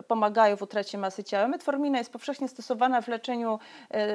pomagają 0.08 0.56
w 0.56 0.62
utracie 0.62 0.98
masy 0.98 1.24
ciała. 1.24 1.48
Metformina 1.48 1.98
jest 1.98 2.12
powszechnie 2.12 2.48
stosowana 2.48 3.00
w 3.00 3.08
leczeniu 3.08 3.58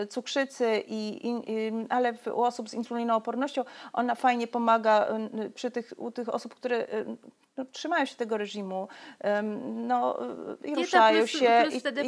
cukrzycy, 0.09 0.83
i, 0.87 1.29
i, 1.29 1.71
ale 1.89 2.13
u 2.33 2.41
osób 2.41 2.69
z 2.69 2.73
insulinoopornością 2.73 3.63
ona 3.93 4.15
fajnie 4.15 4.47
pomaga 4.47 5.07
przy 5.55 5.71
tych, 5.71 5.93
u 5.97 6.11
tych 6.11 6.29
osób, 6.29 6.55
które 6.55 6.87
no, 7.61 7.65
trzymają 7.71 8.05
się 8.05 8.15
tego 8.15 8.37
reżimu, 8.37 8.87
no, 9.61 10.19
i 10.63 10.75
ruszają 10.75 11.17
plus, 11.17 11.29
się. 11.29 11.63
Plus 11.63 11.79
wtedy 11.79 12.03
i, 12.03 12.07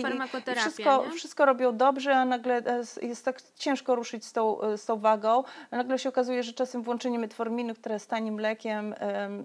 i 0.52 0.56
wszystko, 0.56 1.06
nie? 1.06 1.12
wszystko 1.12 1.46
robią 1.46 1.78
dobrze, 1.78 2.16
a 2.16 2.26
nagle 2.26 2.58
e, 2.58 2.82
jest 3.02 3.26
tak 3.26 3.42
ciężko 3.56 3.96
ruszyć 3.96 4.26
z 4.26 4.34
tą, 4.34 4.58
z 4.78 4.86
tą 4.86 5.00
wagą. 5.00 5.44
A 5.72 5.78
nagle 5.78 6.00
się 6.00 6.10
okazuje, 6.10 6.44
że 6.44 6.54
czasem 6.54 6.84
włączenie 6.84 7.20
metforminy, 7.20 7.76
które 7.76 7.96
jest 7.96 8.10
tanim 8.10 8.40
lekiem 8.40 8.96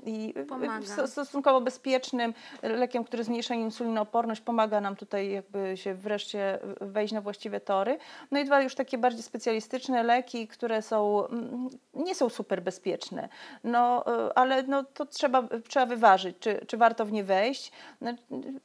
i 0.07 0.35
Pomaga. 0.49 1.07
stosunkowo 1.07 1.61
bezpiecznym 1.61 2.35
lekiem, 2.63 3.05
który 3.05 3.25
zmniejsza 3.25 3.55
insulinooporność, 3.55 4.41
pomaga 4.41 4.81
nam 4.81 4.97
tutaj 4.97 5.31
jakby 5.31 5.77
się 5.77 5.95
wreszcie 5.95 6.59
wejść 6.81 7.13
na 7.13 7.21
właściwe 7.21 7.61
tory. 7.61 7.99
No 8.31 8.41
i 8.41 8.45
dwa 8.45 8.63
już 8.63 8.75
takie 8.75 8.99
bardziej 8.99 9.23
specjalistyczne 9.23 10.03
leki, 10.03 10.49
które 10.49 10.83
są, 10.83 11.27
mm, 11.27 11.69
nie 11.95 12.15
są 12.15 12.29
super 12.29 12.63
bezpieczne, 12.63 13.29
no, 13.65 14.07
e, 14.07 14.39
ale 14.39 14.63
no, 14.63 14.85
to 14.85 15.07
trzeba, 15.07 15.49
trzeba 15.69 15.87
czy, 16.41 16.61
czy 16.67 16.77
warto 16.77 17.05
w 17.05 17.13
nie 17.13 17.25
wejść. 17.25 17.73
No, 18.01 18.13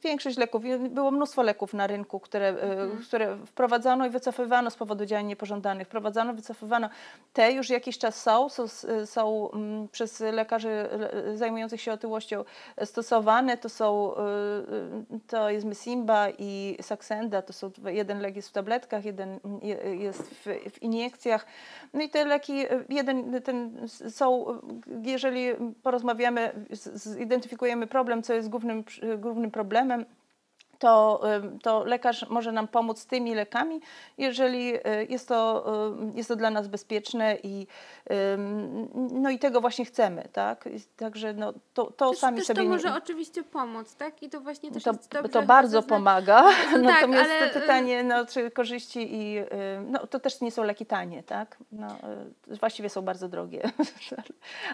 większość 0.02 0.36
leków, 0.36 0.62
było 0.90 1.10
mnóstwo 1.10 1.42
leków 1.42 1.74
na 1.74 1.86
rynku, 1.86 2.20
które, 2.20 2.48
e, 2.48 2.62
mhm. 2.62 3.02
które 3.02 3.36
wprowadzono 3.46 4.06
i 4.06 4.10
wycofywano 4.10 4.70
z 4.70 4.76
powodu 4.76 5.06
działań 5.06 5.26
niepożądanych. 5.26 5.86
Wprowadzano, 5.86 6.34
wycofywano. 6.34 6.88
Te 7.32 7.52
już 7.52 7.70
jakiś 7.70 7.98
czas 7.98 8.22
są, 8.22 8.48
są, 8.48 8.66
są 9.06 9.50
mm, 9.50 9.88
przez 9.88 10.20
lekarzy 10.20 10.88
zajmujących 11.34 11.80
się 11.80 11.92
otyłością 11.92 12.44
stosowane. 12.84 13.56
To 13.56 13.68
są, 13.68 14.16
e, 14.16 14.20
to 15.26 15.50
jest 15.50 15.66
Mesimba 15.66 16.28
i 16.38 16.76
Saxenda, 16.82 17.42
to 17.42 17.52
są 17.52 17.70
jeden 17.86 18.20
lek 18.20 18.36
jest 18.36 18.48
w 18.48 18.52
tabletkach, 18.52 19.04
jeden 19.04 19.40
jest 20.00 20.22
w, 20.22 20.46
w 20.70 20.82
iniekcjach. 20.82 21.46
No 21.92 22.02
i 22.02 22.08
te 22.08 22.24
leki, 22.24 22.64
jeden 22.88 23.42
ten 23.42 23.88
są, 23.88 24.46
jeżeli 25.02 25.48
porozmawiamy, 25.82 26.52
zidentyfikujemy 27.14 27.86
problem, 27.86 28.22
co 28.22 28.34
jest 28.34 28.48
głównym, 28.48 28.84
głównym 29.18 29.50
problemem, 29.50 30.04
to, 30.78 31.22
to 31.62 31.84
lekarz 31.84 32.28
może 32.28 32.52
nam 32.52 32.68
pomóc 32.68 32.98
z 32.98 33.06
tymi 33.06 33.34
lekami, 33.34 33.80
jeżeli 34.18 34.74
e, 34.84 35.04
jest 35.04 35.28
to, 35.28 35.64
jest 36.14 36.28
to 36.28 36.36
dla 36.36 36.50
nas 36.50 36.68
bezpieczne 36.68 37.36
i, 37.42 37.66
no 39.12 39.30
i 39.30 39.38
tego 39.38 39.60
właśnie 39.60 39.84
chcemy, 39.84 40.28
tak? 40.32 40.68
Także 40.96 41.32
no, 41.32 41.52
to, 41.74 41.90
to 41.90 42.10
też, 42.10 42.18
sami 42.18 42.38
też 42.38 42.46
sobie... 42.46 42.62
to 42.62 42.68
może 42.68 42.94
oczywiście 42.94 43.42
pomóc, 43.42 43.94
tak? 43.94 44.22
I 44.22 44.30
to 44.30 44.40
właśnie 44.40 44.70
też 44.70 44.82
to, 44.82 44.90
jest 44.90 45.10
dobrze 45.10 45.28
To 45.28 45.42
bardzo 45.42 45.82
pomaga, 45.82 46.42
no 46.72 46.78
natomiast 46.78 47.30
tak, 47.30 47.42
ale... 47.42 47.50
to 47.50 47.60
pytanie, 47.60 48.04
no, 48.04 48.26
czy 48.26 48.50
korzyści 48.50 49.08
i... 49.14 49.36
No, 49.86 50.06
to 50.06 50.20
też 50.20 50.40
nie 50.40 50.52
są 50.52 50.62
leki 50.62 50.86
tanie, 50.86 51.22
tak? 51.22 51.56
No, 51.72 51.96
właściwie 52.46 52.88
są 52.88 53.02
bardzo 53.02 53.28
drogie, 53.28 53.62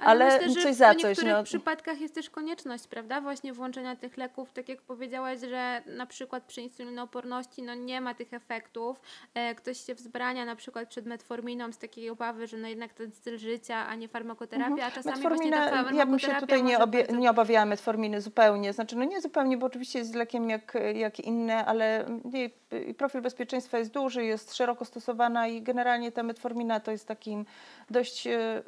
ale, 0.03 0.25
ale 0.25 0.47
myślę, 0.47 0.63
coś 0.63 0.75
za 0.75 0.95
coś. 0.95 1.03
W 1.03 1.05
niektórych 1.05 1.33
no. 1.33 1.43
przypadkach 1.43 2.01
jest 2.01 2.15
też 2.15 2.31
konieczność, 2.31 2.87
prawda? 2.87 3.21
Właśnie 3.21 3.53
włączenia 3.53 3.97
tych 3.97 4.17
leków, 4.17 4.53
tak 4.53 4.69
jak 4.69 4.83
powiedziałaś, 4.83 5.41
że 5.41 5.83
na 6.01 6.07
przykład 6.07 6.45
przy 6.45 6.61
insulinooporności 6.63 7.63
no 7.63 7.75
nie 7.75 8.01
ma 8.01 8.15
tych 8.15 8.35
efektów. 8.35 9.01
E, 9.35 9.55
ktoś 9.55 9.81
się 9.81 9.95
wzbrania 9.95 10.45
na 10.45 10.57
przykład 10.57 10.89
przed 10.89 11.07
metforminą 11.07 11.73
z 11.73 11.79
takiej 11.79 12.11
obawy, 12.11 12.47
że 12.47 12.57
no 12.57 12.69
jednak 12.69 12.93
ten 12.93 13.13
styl 13.13 13.39
życia, 13.39 13.87
a 13.87 13.95
nie 13.95 14.09
farmakoterapia, 14.09 14.71
mhm. 14.71 14.89
a 14.89 14.95
czasami 14.95 15.17
Metformina, 15.17 15.37
właśnie 15.37 15.51
ta 15.51 15.57
farmakoterapia 15.57 15.99
Ja 15.99 16.07
bym 16.07 16.19
się 16.19 16.35
tutaj 16.41 16.63
nie, 16.63 16.79
obie, 16.79 16.99
bardzo... 16.99 17.17
nie 17.17 17.31
obawiała 17.31 17.67
metforminy 17.67 18.21
zupełnie. 18.21 18.73
Znaczy, 18.73 18.97
no 18.97 19.05
nie 19.05 19.21
zupełnie, 19.21 19.57
bo 19.57 19.67
oczywiście 19.67 19.99
jest 19.99 20.15
lekiem 20.15 20.51
jak, 20.51 20.79
jak 20.95 21.21
inne, 21.21 21.67
ale 21.67 22.07
jej 22.33 22.55
profil 22.99 23.21
bezpieczeństwa 23.21 23.79
jest 23.79 23.91
duży, 23.91 24.25
jest 24.25 24.55
szeroko 24.55 24.85
stosowana 24.85 25.49
i 25.49 25.63
generalnie 25.63 26.13
ta 26.13 26.23
metformina 26.23 26.81
to 26.81 26.91
jest 26.91 27.09
takim 27.09 27.45
dość 27.91 28.27
e, 28.27 28.63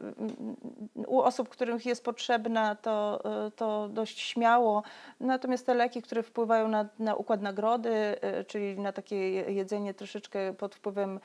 u 1.07 1.21
osób, 1.21 1.49
których 1.49 1.87
jest 1.87 2.05
potrzebna, 2.05 2.75
to, 2.75 3.21
e, 3.47 3.51
to 3.51 3.89
dość 3.89 4.21
śmiało. 4.21 4.83
Natomiast 5.21 5.67
te 5.67 5.75
leki, 5.75 6.03
które 6.03 6.23
wpływają 6.23 6.69
na, 6.69 6.89
na 6.99 7.12
układ 7.15 7.43
nagrody, 7.43 7.91
e, 7.91 8.45
czyli 8.45 8.79
na 8.79 8.93
takie 8.93 9.31
jedzenie 9.31 9.95
troszeczkę 9.95 10.55
pod 10.55 10.75
wpływem 10.75 11.21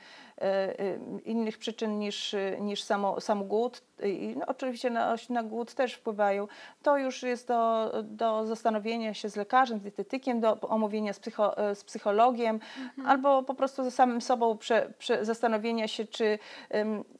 innych 1.24 1.58
przyczyn 1.58 1.98
niż, 1.98 2.36
niż 2.60 2.82
samo, 2.82 3.20
sam 3.20 3.48
głód, 3.48 3.82
i 4.04 4.34
no, 4.38 4.46
oczywiście 4.46 4.90
na, 4.90 5.14
na 5.30 5.42
głód 5.42 5.74
też 5.74 5.94
wpływają, 5.94 6.48
to 6.82 6.98
już 6.98 7.22
jest 7.22 7.48
do, 7.48 7.92
do 8.02 8.46
zastanowienia 8.46 9.14
się 9.14 9.28
z 9.28 9.36
lekarzem, 9.36 9.78
z 9.78 9.82
dietetykiem, 9.82 10.40
do 10.40 10.60
omówienia 10.60 11.12
z, 11.12 11.20
psycho, 11.20 11.54
z 11.74 11.84
psychologiem, 11.84 12.60
mhm. 12.78 13.08
albo 13.08 13.42
po 13.42 13.54
prostu 13.54 13.84
ze 13.84 13.90
samym 13.90 14.20
sobą 14.20 14.58
prze, 14.58 14.92
prze 14.98 15.24
zastanowienia 15.24 15.88
się, 15.88 16.04
czy 16.04 16.38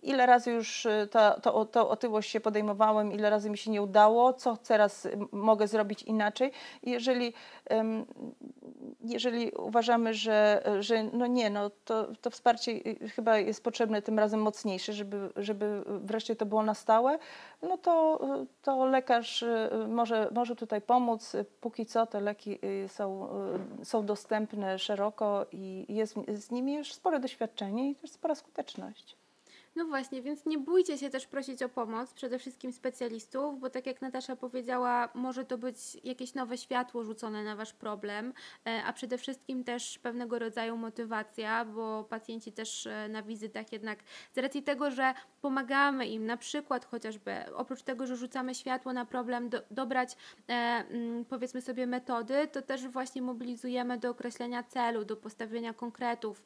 ile 0.03 0.27
razy 0.27 0.51
już 0.51 0.87
ta, 1.11 1.41
to, 1.41 1.65
to 1.65 1.91
otyłość 1.91 2.31
się 2.31 2.41
podejmowałem, 2.41 3.13
ile 3.13 3.31
razy 3.31 3.51
mi 3.51 3.59
się 3.59 3.71
nie 3.71 3.83
udało, 3.83 4.33
co 4.33 4.57
teraz 4.57 5.09
mogę 5.33 5.69
zrobić 5.69 6.03
inaczej. 6.03 6.53
jeżeli, 6.83 7.33
um, 7.71 8.07
jeżeli 9.01 9.51
uważamy, 9.51 10.15
że, 10.15 10.63
że 10.81 11.03
no 11.05 11.27
nie, 11.27 11.51
no 11.51 11.71
to, 11.85 12.09
to 12.21 12.31
wsparcie 12.31 12.81
chyba 13.15 13.39
jest 13.39 13.63
potrzebne 13.63 14.03
tym 14.03 14.19
razem 14.19 14.41
mocniejsze, 14.41 14.93
żeby, 14.93 15.31
żeby 15.37 15.83
wreszcie 15.87 16.37
to 16.37 16.47
było 16.47 16.63
na 16.63 16.75
stałe, 16.75 17.19
no 17.63 17.79
to, 17.79 18.21
to 18.63 18.87
lekarz 18.87 19.43
y, 19.43 19.71
może, 19.89 20.29
może 20.35 20.57
tutaj 20.57 20.81
pomóc. 20.81 21.37
Póki 21.61 21.87
co 21.87 22.07
te 22.07 22.21
leki 22.21 22.59
y, 22.65 22.89
są, 22.89 23.29
y, 23.81 23.85
są 23.85 24.07
dostępne 24.07 24.79
szeroko 24.79 25.47
i 25.53 25.87
jest 25.89 26.15
z 26.35 26.51
nimi 26.51 26.75
już 26.75 26.93
spore 26.93 27.21
doświadczenie 27.21 27.91
i 27.91 27.95
też 27.95 28.11
spora 28.11 28.35
skuteczność. 28.35 29.18
No 29.79 29.85
właśnie, 29.85 30.23
więc 30.23 30.47
nie 30.47 30.59
bójcie 30.59 30.99
się 30.99 31.11
też 31.11 31.27
prosić 31.27 31.63
o 31.63 31.69
pomoc, 31.69 32.15
przede 32.15 32.39
wszystkim 32.39 32.73
specjalistów, 32.73 33.61
bo 33.61 33.71
tak 33.71 33.87
jak 33.87 34.03
Natasza 34.03 34.37
powiedziała, 34.37 35.09
może 35.15 35.45
to 35.45 35.59
być 35.59 35.77
jakieś 36.05 36.35
nowe 36.35 36.59
światło 36.59 37.05
rzucone 37.05 37.45
na 37.45 37.57
Wasz 37.57 37.73
problem, 37.73 38.33
e, 38.67 38.83
a 38.85 38.93
przede 38.93 39.19
wszystkim 39.19 39.65
też 39.65 39.99
pewnego 39.99 40.39
rodzaju 40.39 40.77
motywacja, 40.77 41.65
bo 41.65 42.05
pacjenci 42.05 42.53
też 42.53 42.87
e, 42.87 43.09
na 43.09 43.23
wizytach 43.23 43.73
jednak 43.73 43.99
z 44.33 44.39
racji 44.39 44.63
tego, 44.63 44.91
że 44.91 45.15
pomagamy 45.41 46.07
im 46.07 46.27
na 46.27 46.37
przykład 46.37 46.85
chociażby, 46.85 47.35
oprócz 47.55 47.83
tego, 47.83 48.07
że 48.07 48.17
rzucamy 48.17 48.55
światło 48.55 48.93
na 48.93 49.05
problem, 49.05 49.49
do, 49.49 49.63
dobrać 49.71 50.17
e, 50.49 50.53
mm, 50.53 51.25
powiedzmy 51.25 51.63
sobie 51.63 51.87
metody, 51.87 52.49
to 52.53 52.63
też 52.63 52.89
właśnie 52.89 53.23
mobilizujemy 53.23 53.99
do 53.99 54.11
określenia 54.11 54.63
celu, 54.63 55.05
do 55.05 55.17
postawienia 55.17 55.75
konkretów, 55.75 56.43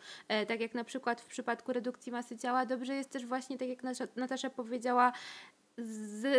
tak 0.48 0.60
jak 0.60 0.74
na 0.74 0.84
przykład 0.84 1.20
w 1.20 1.26
przypadku 1.26 1.72
redukcji 1.72 2.12
masy 2.12 2.36
ciała, 2.36 2.66
dobrze 2.66 2.94
jest 2.94 3.10
też 3.10 3.21
też 3.22 3.28
właśnie, 3.28 3.58
tak 3.58 3.68
jak 3.68 3.82
Natasza 4.16 4.50
powiedziała, 4.50 5.12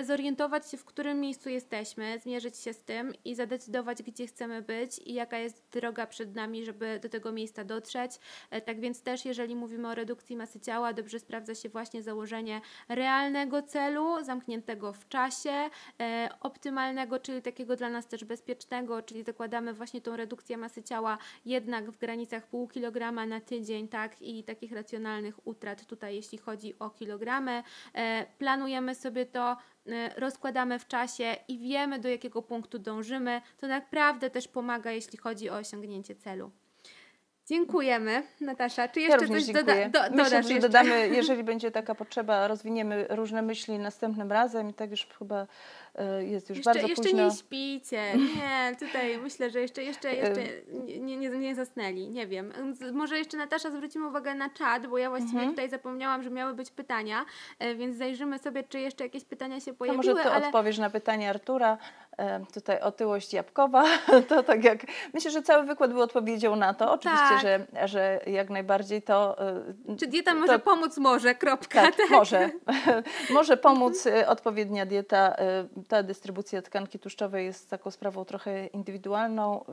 zorientować 0.03 0.71
się, 0.71 0.77
w 0.77 0.85
którym 0.85 1.19
miejscu 1.19 1.49
jesteśmy, 1.49 2.19
zmierzyć 2.19 2.57
się 2.57 2.73
z 2.73 2.83
tym 2.83 3.13
i 3.25 3.35
zadecydować, 3.35 4.03
gdzie 4.03 4.27
chcemy 4.27 4.61
być 4.61 4.99
i 4.99 5.13
jaka 5.13 5.37
jest 5.37 5.63
droga 5.71 6.07
przed 6.07 6.35
nami, 6.35 6.65
żeby 6.65 6.99
do 6.99 7.09
tego 7.09 7.31
miejsca 7.31 7.63
dotrzeć. 7.63 8.11
E, 8.49 8.61
tak 8.61 8.79
więc 8.79 9.01
też, 9.01 9.25
jeżeli 9.25 9.55
mówimy 9.55 9.87
o 9.87 9.95
redukcji 9.95 10.35
masy 10.35 10.59
ciała, 10.59 10.93
dobrze 10.93 11.19
sprawdza 11.19 11.55
się 11.55 11.69
właśnie 11.69 12.03
założenie 12.03 12.61
realnego 12.89 13.61
celu, 13.61 14.23
zamkniętego 14.23 14.93
w 14.93 15.07
czasie, 15.07 15.69
e, 16.01 16.29
optymalnego, 16.39 17.19
czyli 17.19 17.41
takiego 17.41 17.75
dla 17.75 17.89
nas 17.89 18.07
też 18.07 18.25
bezpiecznego, 18.25 19.01
czyli 19.01 19.23
zakładamy 19.23 19.73
właśnie 19.73 20.01
tą 20.01 20.15
redukcję 20.15 20.57
masy 20.57 20.83
ciała 20.83 21.17
jednak 21.45 21.91
w 21.91 21.97
granicach 21.97 22.47
pół 22.47 22.67
kilograma 22.67 23.25
na 23.25 23.41
tydzień, 23.41 23.87
tak, 23.87 24.21
i 24.21 24.43
takich 24.43 24.71
racjonalnych 24.71 25.47
utrat 25.47 25.85
tutaj, 25.85 26.15
jeśli 26.15 26.37
chodzi 26.37 26.79
o 26.79 26.89
kilogramy. 26.89 27.63
E, 27.93 28.25
planujemy 28.37 28.95
sobie 28.95 29.22
to 29.25 29.57
y, 29.87 29.91
rozkładamy 30.17 30.79
w 30.79 30.87
czasie 30.87 31.35
i 31.47 31.59
wiemy, 31.59 31.99
do 31.99 32.09
jakiego 32.09 32.41
punktu 32.41 32.79
dążymy, 32.79 33.41
to 33.57 33.67
naprawdę 33.67 34.29
też 34.29 34.47
pomaga, 34.47 34.91
jeśli 34.91 35.17
chodzi 35.17 35.49
o 35.49 35.55
osiągnięcie 35.55 36.15
celu. 36.15 36.51
Dziękujemy, 37.45 38.23
Natasza. 38.41 38.87
Czy 38.87 39.01
jeszcze 39.01 39.25
ja 39.25 39.31
coś 39.31 39.45
doda 39.45 39.89
do, 39.89 39.99
Myślę? 40.15 40.43
Że 40.43 40.53
jeszcze? 40.53 40.59
dodamy, 40.59 41.09
jeżeli 41.09 41.43
będzie 41.43 41.71
taka 41.71 41.95
potrzeba, 41.95 42.47
rozwiniemy 42.47 43.07
różne 43.09 43.41
myśli 43.41 43.79
następnym 43.79 44.31
razem 44.31 44.69
i 44.69 44.73
tak 44.73 44.91
już 44.91 45.07
chyba 45.19 45.41
E, 45.41 45.47
jest 46.19 46.49
już 46.49 46.57
jeszcze, 46.57 46.73
bardzo 46.73 46.87
jeszcze 46.87 47.03
późno. 47.03 47.23
Jeszcze 47.23 47.35
nie 47.35 47.39
śpicie, 47.39 48.01
nie, 48.17 48.75
tutaj 48.75 49.17
myślę, 49.17 49.49
że 49.49 49.61
jeszcze, 49.61 49.83
jeszcze, 49.83 50.15
jeszcze 50.15 50.41
nie, 50.99 51.17
nie, 51.17 51.29
nie 51.29 51.55
zasnęli, 51.55 52.09
nie 52.09 52.27
wiem. 52.27 52.53
Może 52.93 53.17
jeszcze 53.17 53.37
Natasza 53.37 53.71
zwrócimy 53.71 54.07
uwagę 54.07 54.35
na 54.35 54.49
czat, 54.49 54.87
bo 54.87 54.97
ja 54.97 55.09
właściwie 55.09 55.33
mhm. 55.33 55.49
tutaj 55.49 55.69
zapomniałam, 55.69 56.23
że 56.23 56.29
miały 56.29 56.53
być 56.53 56.71
pytania, 56.71 57.25
e, 57.59 57.75
więc 57.75 57.97
zajrzymy 57.97 58.39
sobie, 58.39 58.63
czy 58.63 58.79
jeszcze 58.79 59.03
jakieś 59.03 59.23
pytania 59.23 59.59
się 59.59 59.73
pojawiły. 59.73 60.03
To 60.03 60.09
może 60.09 60.23
ty 60.23 60.29
ale... 60.29 60.45
odpowiesz 60.47 60.77
na 60.77 60.89
pytanie 60.89 61.29
Artura, 61.29 61.77
e, 62.17 62.45
tutaj 62.53 62.81
otyłość 62.81 63.33
jabłkowa, 63.33 63.83
to 64.29 64.43
tak 64.43 64.63
jak, 64.63 64.85
myślę, 65.13 65.31
że 65.31 65.41
cały 65.41 65.63
wykład 65.63 65.91
był 65.91 66.01
odpowiedzią 66.01 66.55
na 66.55 66.73
to, 66.73 66.91
oczywiście, 66.91 67.29
tak. 67.29 67.41
że, 67.41 67.87
że 67.87 68.19
jak 68.27 68.49
najbardziej 68.49 69.01
to... 69.01 69.35
Czy 69.99 70.07
dieta 70.07 70.33
może 70.33 70.53
to, 70.53 70.59
pomóc? 70.59 70.97
Może, 70.97 71.35
kropka. 71.35 71.81
Tak, 71.81 71.95
tak. 71.95 72.09
może. 72.09 72.49
może 73.33 73.57
pomóc 73.57 74.07
odpowiednia 74.27 74.85
dieta, 74.85 75.35
ta 75.85 76.03
dystrybucja 76.03 76.61
tkanki 76.61 76.99
tłuszczowej 76.99 77.45
jest 77.45 77.69
taką 77.69 77.91
sprawą 77.91 78.25
trochę 78.25 78.67
indywidualną, 78.67 79.65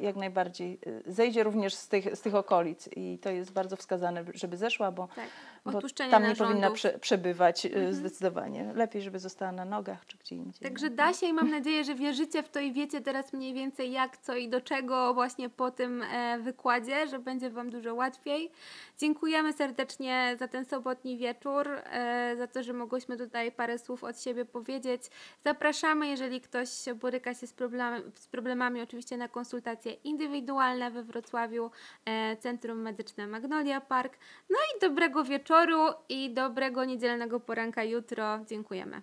jak 0.00 0.16
najbardziej 0.16 0.78
y, 0.86 1.02
zejdzie 1.06 1.42
również 1.42 1.74
z 1.74 1.88
tych, 1.88 2.16
z 2.16 2.20
tych 2.20 2.34
okolic 2.34 2.88
i 2.96 3.18
to 3.18 3.30
jest 3.30 3.52
bardzo 3.52 3.76
wskazane, 3.76 4.24
żeby 4.34 4.56
zeszła, 4.56 4.92
bo 4.92 5.08
tak. 5.16 5.28
Bo 5.64 5.78
odpuszczenia 5.78 6.10
tam 6.10 6.22
nie 6.22 6.28
narządów. 6.28 6.52
powinna 6.52 6.70
prze, 6.70 6.98
przebywać 6.98 7.66
y, 7.66 7.94
zdecydowanie. 7.94 8.72
Lepiej, 8.74 9.02
żeby 9.02 9.18
została 9.18 9.52
na 9.52 9.64
nogach 9.64 10.06
czy 10.06 10.18
gdzie 10.18 10.36
indziej. 10.36 10.62
Także 10.62 10.90
da 10.90 11.12
się 11.12 11.26
i 11.26 11.32
mam 11.32 11.50
nadzieję, 11.50 11.84
że 11.84 11.94
wierzycie 11.94 12.42
w 12.42 12.48
to 12.48 12.60
i 12.60 12.72
wiecie 12.72 13.00
teraz 13.00 13.32
mniej 13.32 13.54
więcej 13.54 13.92
jak, 13.92 14.16
co 14.16 14.36
i 14.36 14.48
do 14.48 14.60
czego 14.60 15.14
właśnie 15.14 15.48
po 15.48 15.70
tym 15.70 16.02
e, 16.02 16.38
wykładzie, 16.38 17.08
że 17.08 17.18
będzie 17.18 17.50
Wam 17.50 17.70
dużo 17.70 17.94
łatwiej. 17.94 18.50
Dziękujemy 18.98 19.52
serdecznie 19.52 20.36
za 20.38 20.48
ten 20.48 20.64
sobotni 20.64 21.18
wieczór, 21.18 21.68
e, 21.68 22.34
za 22.36 22.46
to, 22.46 22.62
że 22.62 22.72
mogłyśmy 22.72 23.16
tutaj 23.16 23.52
parę 23.52 23.78
słów 23.78 24.04
od 24.04 24.20
siebie 24.20 24.44
powiedzieć. 24.44 25.02
Zapraszamy, 25.44 26.06
jeżeli 26.06 26.40
ktoś 26.40 26.68
boryka 26.94 27.34
się 27.34 27.46
z, 27.46 27.52
problem, 27.52 28.12
z 28.14 28.26
problemami, 28.26 28.80
oczywiście 28.80 29.16
na 29.16 29.28
konsultacje 29.28 29.92
indywidualne 29.92 30.90
we 30.90 31.02
Wrocławiu, 31.02 31.70
e, 32.04 32.36
Centrum 32.36 32.78
Medyczne 32.78 33.26
Magnolia 33.26 33.80
Park. 33.80 34.18
No 34.50 34.56
i 34.76 34.80
dobrego 34.80 35.24
wieczoru 35.54 35.94
i 36.08 36.34
dobrego 36.34 36.84
niedzielnego 36.84 37.40
poranka 37.40 37.84
jutro. 37.84 38.44
Dziękujemy. 38.46 39.02